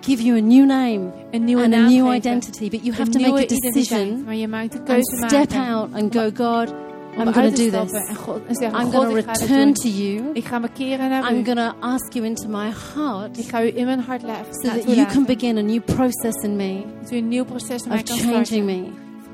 give 0.00 0.22
you 0.24 0.38
a 0.38 0.40
new 0.42 0.66
name 0.66 1.00
Een 1.30 1.44
nieuwe 1.44 1.62
and 1.64 1.72
a 1.74 1.76
naam 1.76 1.90
new 1.92 2.02
geven. 2.10 2.14
identity. 2.16 2.68
But 2.70 2.80
you 2.84 2.86
Een 2.88 2.94
have 2.94 3.10
to 3.10 3.20
make 3.20 3.42
a 3.42 3.46
decision 3.46 4.22
Maar 4.24 4.34
je 4.36 4.48
maakt 4.48 4.72
de 4.72 4.78
and 4.78 4.86
keuze 4.88 5.16
step 5.26 5.52
maken. 5.52 5.74
out 5.74 5.88
and 5.94 6.14
go, 6.16 6.30
God, 6.44 6.74
I'm 7.18 7.32
going 7.32 7.54
to 7.54 7.70
do 7.70 7.76
En, 7.76 7.86
this. 7.86 8.16
God, 8.16 8.40
en 8.46 8.54
zeggen, 8.54 8.80
I'm 8.80 8.90
going 8.90 9.08
to 9.08 9.14
return 9.14 9.72
to 9.74 9.88
you. 9.88 10.20
Ik 10.32 10.44
ga 10.44 10.58
me 10.58 10.68
keren 10.72 11.08
naar 11.08 11.32
I'm 11.32 11.44
going 11.44 11.58
to 11.58 11.72
ask 11.80 12.12
you 12.12 12.26
into 12.26 12.48
my 12.48 12.70
heart 12.94 13.38
Ik 13.38 13.48
ga 13.48 13.62
u 13.62 13.72
in 13.76 13.84
mijn 13.84 14.00
hart 14.00 14.22
laten. 14.22 14.54
so 14.54 14.68
that 14.68 14.94
you 14.94 15.06
can 15.06 15.24
begin 15.24 15.56
a 15.58 15.60
new 15.62 15.80
process 15.84 16.42
in 16.42 16.56
me 16.56 16.82
Dat 17.02 17.10
u 17.12 17.16
een 17.16 17.28
nieuw 17.28 17.44
proces 17.44 17.82
in 17.82 17.88
mij 17.88 17.98
of 17.98 18.04
kan 18.04 18.18
changing 18.18 18.64
me 18.64 18.82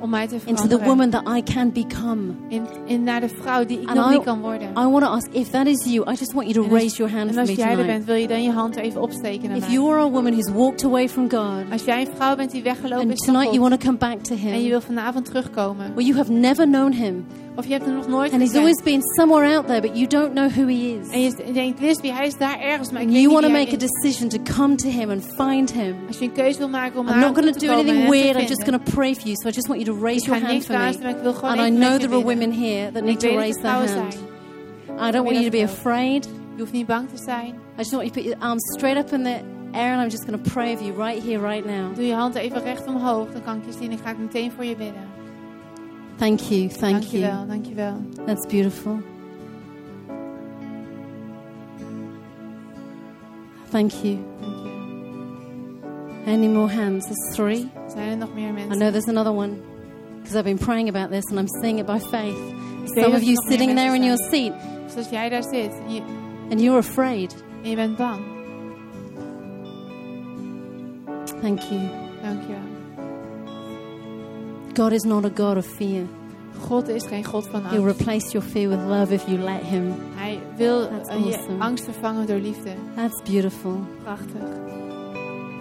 Om 0.00 0.10
mij 0.10 0.26
te 0.26 0.36
into 0.44 0.66
the 0.66 0.78
woman 0.84 1.10
that 1.10 1.22
I 1.36 1.42
can 1.42 1.72
become. 1.72 2.22
in, 2.48 2.62
in 2.86 3.02
naar 3.02 3.20
de 3.20 3.28
vrouw 3.28 3.64
die 3.66 3.80
ik 3.80 3.88
And 3.88 3.96
nog 3.96 4.10
I- 4.10 4.14
niet 4.14 4.24
kan 4.24 4.40
worden. 4.40 4.68
I 4.70 4.72
want 4.86 5.00
to 5.00 5.08
ask 5.10 5.26
if 5.32 5.50
that 5.50 5.66
is 5.66 5.84
you, 5.84 6.10
I 6.10 6.14
just 6.14 6.32
want 6.32 6.46
you 6.48 6.52
to 6.52 6.62
als- 6.62 6.72
raise 6.80 6.96
your 6.96 7.12
hand 7.16 7.30
for 7.30 7.40
als 7.40 7.48
me 7.48 7.54
jij 7.56 7.64
er 7.64 7.70
tonight. 7.76 7.92
bent, 7.92 8.04
wil 8.04 8.14
je 8.14 8.26
dan 8.28 8.42
je 8.42 8.50
hand 8.50 8.76
even 8.76 9.00
opsteken 9.02 9.50
If 9.50 9.70
you 9.70 9.90
are 9.92 10.00
a 10.00 10.10
woman 10.10 10.32
who's 10.32 10.52
walked 10.52 10.84
away 10.84 11.08
from 11.08 11.30
God 11.30 11.72
Als 11.72 11.84
jij 11.84 12.00
een 12.00 12.08
vrouw 12.16 12.36
bent 12.36 12.50
die 12.50 12.62
weggelopen 12.62 13.00
and 13.08 13.12
is 13.12 13.24
van 13.24 13.34
tonight 13.34 13.54
you 13.54 13.68
want 13.68 13.80
to 13.80 13.86
come 13.86 13.98
back 13.98 14.18
to 14.22 14.34
Him. 14.34 14.52
en 14.52 14.62
je 14.62 14.68
wil 14.68 14.80
vanavond 14.80 15.24
terugkomen. 15.24 15.94
well, 15.94 16.04
you 16.04 16.16
have 16.16 16.32
never 16.32 16.64
known 16.66 16.92
Him 16.92 17.26
Of 17.58 17.66
je 17.66 17.72
hebt 17.72 17.84
hem 17.84 17.94
nog 17.94 18.08
nooit 18.08 18.32
and 18.32 18.42
He's 18.42 18.54
always 18.54 18.82
been 18.82 19.02
somewhere 19.02 19.56
out 19.56 19.66
there, 19.66 19.80
but 19.80 19.96
you 19.96 20.06
don't 20.06 20.32
know 20.32 20.48
who 20.48 20.66
He 20.66 21.00
En 21.10 21.20
is. 21.20 21.32
je 21.46 21.52
denkt, 21.52 21.80
Lisby, 21.80 22.08
hij 22.08 22.26
is 22.26 22.36
daar 22.36 22.60
ergens, 22.60 22.90
maar 22.90 23.00
ik 23.00 23.06
And 23.06 23.16
weet 23.16 23.22
you 23.22 23.34
want 23.34 23.46
to 23.46 23.52
make 23.52 23.74
a 23.74 23.76
decision 23.76 24.28
to 24.28 24.38
come 24.56 24.74
to 24.74 24.88
Him 24.88 25.10
and 25.10 25.24
find 25.36 25.72
Him. 25.72 25.96
Als 26.06 26.18
je 26.18 26.24
een 26.24 26.32
keuze 26.32 26.58
wil 26.58 26.68
maken 26.68 27.00
om 27.00 27.08
I'm 27.08 27.18
not 27.18 27.34
going 27.38 27.52
to 27.52 27.66
do 27.66 27.72
anything 27.72 28.08
weird. 28.08 28.36
I'm 28.36 28.46
just 28.46 28.64
going 28.64 28.84
to 28.84 28.92
pray 28.92 29.14
for 29.14 29.24
you. 29.24 29.34
So 29.36 29.48
I 29.48 29.52
just 29.52 29.68
want 29.68 29.80
you 29.80 29.96
to 29.96 30.04
raise 30.04 30.26
your 30.26 30.46
hand 30.46 30.64
for 30.64 30.78
me. 30.78 30.98
maar 31.02 31.10
ik 31.10 31.22
wil 31.22 31.32
gewoon 31.32 31.58
And 31.58 31.68
I 31.68 31.76
know 31.76 31.98
there 31.98 32.14
are 32.14 32.24
women 32.24 32.52
here 32.52 32.92
that 32.92 33.02
need 33.04 33.20
to 33.20 33.28
raise 33.28 33.58
er 33.58 33.62
their 33.62 33.94
hand. 33.94 34.18
I 35.00 35.10
don't 35.10 35.24
want 35.24 35.36
you 35.36 35.44
to 35.44 35.50
be 35.50 35.62
afraid. 35.62 36.24
Je 36.54 36.60
hoeft 36.60 36.72
niet 36.72 36.86
bang 36.86 37.08
te 37.08 37.22
zijn. 37.24 37.48
I 37.48 37.76
just 37.76 37.90
want 37.90 38.02
you 38.02 38.08
to 38.08 38.20
put 38.20 38.24
your 38.24 38.38
arms 38.40 38.62
straight 38.76 38.98
up 38.98 39.12
in 39.12 39.22
the 39.22 39.36
air 39.72 39.92
and 39.92 40.02
I'm 40.02 40.10
just 40.10 40.24
going 40.26 40.42
to 40.42 40.50
pray 40.50 40.76
for 40.76 40.84
you 40.86 41.04
right 41.04 41.22
here, 41.22 41.40
right 41.48 41.66
now. 41.66 41.94
Doe 41.94 42.06
je 42.06 42.14
hand 42.14 42.34
even 42.34 42.62
recht 42.62 42.86
omhoog, 42.86 43.32
dan 43.32 43.42
kan 43.42 43.56
ik 43.56 43.62
je 43.66 43.72
zien 43.80 43.90
en 43.90 43.98
ga 43.98 44.10
ik 44.10 44.18
meteen 44.18 44.52
voor 44.52 44.64
je 44.64 44.76
bidden. 44.76 45.07
Thank 46.18 46.50
you, 46.50 46.68
thank 46.68 47.12
you. 47.12 47.20
dankjewel, 47.20 47.46
dankjewel. 47.46 48.26
That's 48.26 48.46
beautiful. 48.46 49.00
Thank 53.70 53.92
you. 54.04 54.18
Dank 54.40 54.56
je. 54.56 54.70
Any 56.26 56.48
more 56.48 56.68
hands? 56.68 57.04
There's 57.06 57.34
three. 57.36 57.70
Zijn 57.88 58.10
er 58.10 58.16
nog 58.16 58.34
meer 58.34 58.48
I 58.48 58.76
know 58.76 58.90
there's 58.90 59.08
another 59.08 59.32
one 59.32 59.56
because 60.16 60.34
I've 60.34 60.44
been 60.44 60.58
praying 60.58 60.88
about 60.88 61.10
this 61.10 61.24
and 61.30 61.38
I'm 61.38 61.48
seeing 61.62 61.78
it 61.78 61.86
by 61.86 61.98
faith. 61.98 62.36
Some 62.94 63.14
of 63.14 63.22
er 63.22 63.24
you 63.24 63.36
sitting 63.48 63.74
there 63.76 63.94
in 63.94 64.02
your 64.02 64.18
seat 64.30 64.52
Dus 64.94 65.08
jij 65.08 65.28
daar 65.28 65.42
zit 65.42 65.72
je, 65.86 66.02
and 66.50 66.60
you're 66.60 66.78
afraid. 66.78 67.44
en 67.62 67.70
je 67.70 67.76
bent 67.76 67.96
bang, 67.96 68.20
Thank 71.40 71.60
you. 71.60 72.77
God 74.78 74.92
is 74.92 75.04
not 75.04 75.24
a 75.24 75.30
God 75.30 75.56
of 75.56 75.66
fear. 75.66 76.06
God 76.68 76.88
is 76.88 77.04
geen 77.06 77.24
God 77.24 77.48
van 77.48 77.62
angst. 77.62 77.70
He'll 77.70 77.84
replace 77.84 78.32
your 78.32 78.46
fear 78.46 78.68
with 78.68 78.78
love 78.78 79.12
if 79.12 79.28
you 79.28 79.38
let 79.38 79.62
Him. 79.62 79.94
Hij 80.14 80.38
wil 80.56 80.88
That's 80.88 81.08
eh, 81.08 81.24
je 81.24 81.56
angst 81.58 81.84
vervangen 81.84 82.26
door 82.26 82.38
liefde. 82.38 82.70
That's 82.94 83.22
beautiful. 83.22 83.80
Prachtig. 84.02 84.42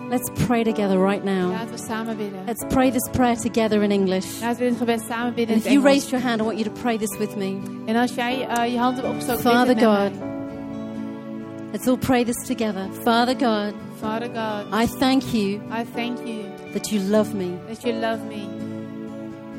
Let's 0.09 0.45
pray 0.45 0.63
together 0.63 0.99
right 0.99 1.23
now. 1.23 1.49
Laten 1.51 1.71
we 1.71 1.77
samen 1.77 2.17
bidden. 2.17 2.45
Let's 2.45 2.65
pray 2.67 2.91
this 2.91 3.09
prayer 3.11 3.35
together 3.35 3.83
in 3.83 3.91
English. 3.91 4.41
Laten 4.41 4.63
we 4.63 4.69
dit 4.69 4.77
gebed 4.77 5.01
samen 5.07 5.33
bidden 5.33 5.55
And 5.55 5.65
if 5.65 5.71
you 5.71 5.83
raised 5.83 6.09
your 6.09 6.23
hand, 6.23 6.41
I 6.41 6.43
want 6.43 6.57
you 6.57 6.73
to 6.73 6.81
pray 6.81 6.97
this 6.97 7.17
with 7.17 7.35
me. 7.35 7.57
En 7.85 7.95
als 7.95 8.15
jij 8.15 8.47
eh, 8.47 8.71
je 8.71 8.77
hand 8.77 8.95
hebt 8.95 9.07
opgestoken, 9.07 9.41
Father 9.41 9.75
bid 9.75 9.83
het 9.83 10.03
met 10.03 10.11
God. 10.11 10.27
Let's 11.71 11.87
all 11.87 11.97
pray 11.97 12.23
this 12.23 12.45
together. 12.45 12.87
Father 13.03 13.35
God, 13.39 13.73
Father 13.99 14.29
God, 14.33 14.81
I 14.83 14.87
thank 14.99 15.23
you 15.23 15.59
I 15.71 15.85
thank 15.93 16.17
you 16.25 16.43
that 16.73 16.89
you 16.89 17.01
love 17.01 17.33
me, 17.33 17.57
that 17.67 17.81
you 17.81 17.93
love 17.93 18.19
me. 18.27 18.56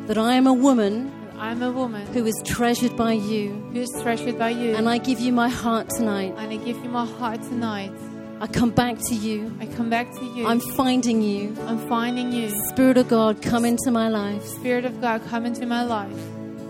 That 0.08 0.18
I 0.18 0.34
am 0.34 0.46
a 0.46 0.52
woman 0.54 1.12
I'm 1.38 1.62
a 1.62 1.70
woman 1.70 2.04
who 2.08 2.26
is 2.26 2.34
treasured 2.44 2.96
by 2.96 3.12
you. 3.12 3.50
who 3.72 3.80
is 3.80 3.90
treasured 4.02 4.38
by 4.38 4.48
you. 4.48 4.74
And 4.74 4.88
I 4.88 4.98
give 4.98 5.20
you 5.20 5.32
my 5.32 5.48
heart 5.48 5.88
tonight. 5.90 6.34
and 6.36 6.52
I 6.52 6.56
give 6.56 6.82
you 6.82 6.90
my 6.90 7.06
heart 7.06 7.40
tonight. 7.42 7.92
I 8.40 8.46
come 8.46 8.70
back 8.70 8.98
to 9.08 9.14
you. 9.14 9.54
I 9.60 9.66
come 9.66 9.90
back 9.90 10.10
to 10.18 10.24
you. 10.24 10.46
I'm 10.46 10.60
finding 10.60 11.22
you. 11.22 11.56
I'm 11.66 11.78
finding 11.88 12.32
you. 12.32 12.48
Spirit 12.70 12.96
of 12.96 13.08
God, 13.08 13.42
come 13.42 13.64
into 13.64 13.90
my 13.90 14.08
life. 14.08 14.44
Spirit 14.44 14.84
of 14.84 15.00
God, 15.00 15.22
come 15.28 15.44
into 15.46 15.66
my 15.66 15.84
life. 15.84 16.18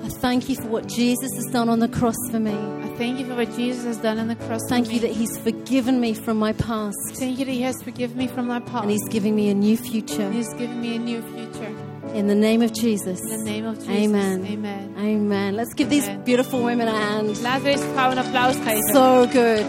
I 0.03 0.09
thank 0.09 0.49
you 0.49 0.57
for 0.57 0.69
what 0.69 0.87
Jesus 0.87 1.31
has 1.37 1.47
done 1.47 1.69
on 1.69 1.79
the 1.79 1.89
cross 1.89 2.17
for 2.31 2.41
me. 2.41 2.53
I 2.53 2.89
thank 2.97 3.21
you 3.21 3.27
for 3.27 3.37
what 3.37 3.55
Jesus 3.55 3.85
has 3.85 3.99
done 3.99 4.19
on 4.19 4.29
the 4.29 4.37
cross 4.37 4.63
Thank 4.69 4.93
you 4.93 5.01
that 5.01 5.13
He's 5.13 5.39
forgiven 5.39 6.01
me 6.01 6.15
from 6.15 6.37
my 6.39 6.53
past 6.53 6.97
Thank 7.13 7.39
you 7.39 7.45
that 7.45 7.53
He 7.53 7.63
has 7.63 7.83
forgiven 7.83 8.17
me 8.17 8.27
from 8.27 8.47
my 8.49 8.61
past. 8.61 8.83
and 8.83 8.91
He's 8.91 9.09
giving 9.09 9.37
me 9.37 9.51
a 9.51 9.55
new 9.55 9.77
future. 9.77 10.31
He's 10.31 10.53
giving 10.55 10.81
me 10.81 10.97
a 10.97 10.99
new 10.99 11.23
future. 11.23 11.88
In 12.15 12.27
the 12.27 12.35
name 12.35 12.63
of 12.65 12.73
Jesus. 12.73 13.21
In 13.21 13.29
the 13.29 13.45
name 13.45 13.67
of 13.67 13.79
Jesus. 13.79 13.89
Amen. 13.91 14.45
Amen. 14.47 14.95
Amen. 14.99 15.55
Let's 15.55 15.75
give 15.75 15.89
these 15.89 16.09
beautiful 16.25 16.63
women 16.63 16.89
a 16.89 16.93
hand. 16.93 17.41
Laten 17.43 17.65
deze 17.65 17.85
vrouw 17.95 18.11
applaus 18.11 18.57
geven. 18.57 18.95
So 18.95 19.27
good. 19.27 19.65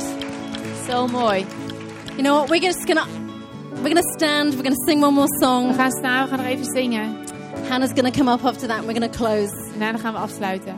Zo 0.87 1.07
mooi. 1.07 1.45
You 2.15 2.21
know 2.23 2.37
what? 2.39 2.49
We're 2.49 2.61
just 2.67 2.85
gonna 2.85 3.05
we're 3.81 3.93
gonna 3.93 4.13
stand. 4.17 4.53
We're 4.55 4.63
gonna 4.63 4.85
sing 4.85 5.01
one 5.03 5.13
more 5.13 5.37
song. 5.39 5.67
We 5.67 5.73
gaan 5.73 5.91
staan, 5.91 6.23
we 6.23 6.29
gaan 6.29 6.37
nog 6.37 6.47
even 6.47 6.65
zingen. 6.65 7.15
Hannah's 7.69 7.93
gonna 7.93 8.11
come 8.11 8.31
up 8.31 8.43
after 8.43 8.67
that. 8.67 8.77
and 8.77 8.85
We're 8.85 8.99
gonna 8.99 9.09
close. 9.09 9.53
En 9.73 9.79
daarna 9.79 9.97
gaan 9.97 10.13
we 10.13 10.19
afsluiten. 10.19 10.75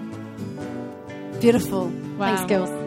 Beautiful. 1.39 1.91
Wow. 2.17 2.27
Thanks, 2.27 2.41
girls. 2.53 2.80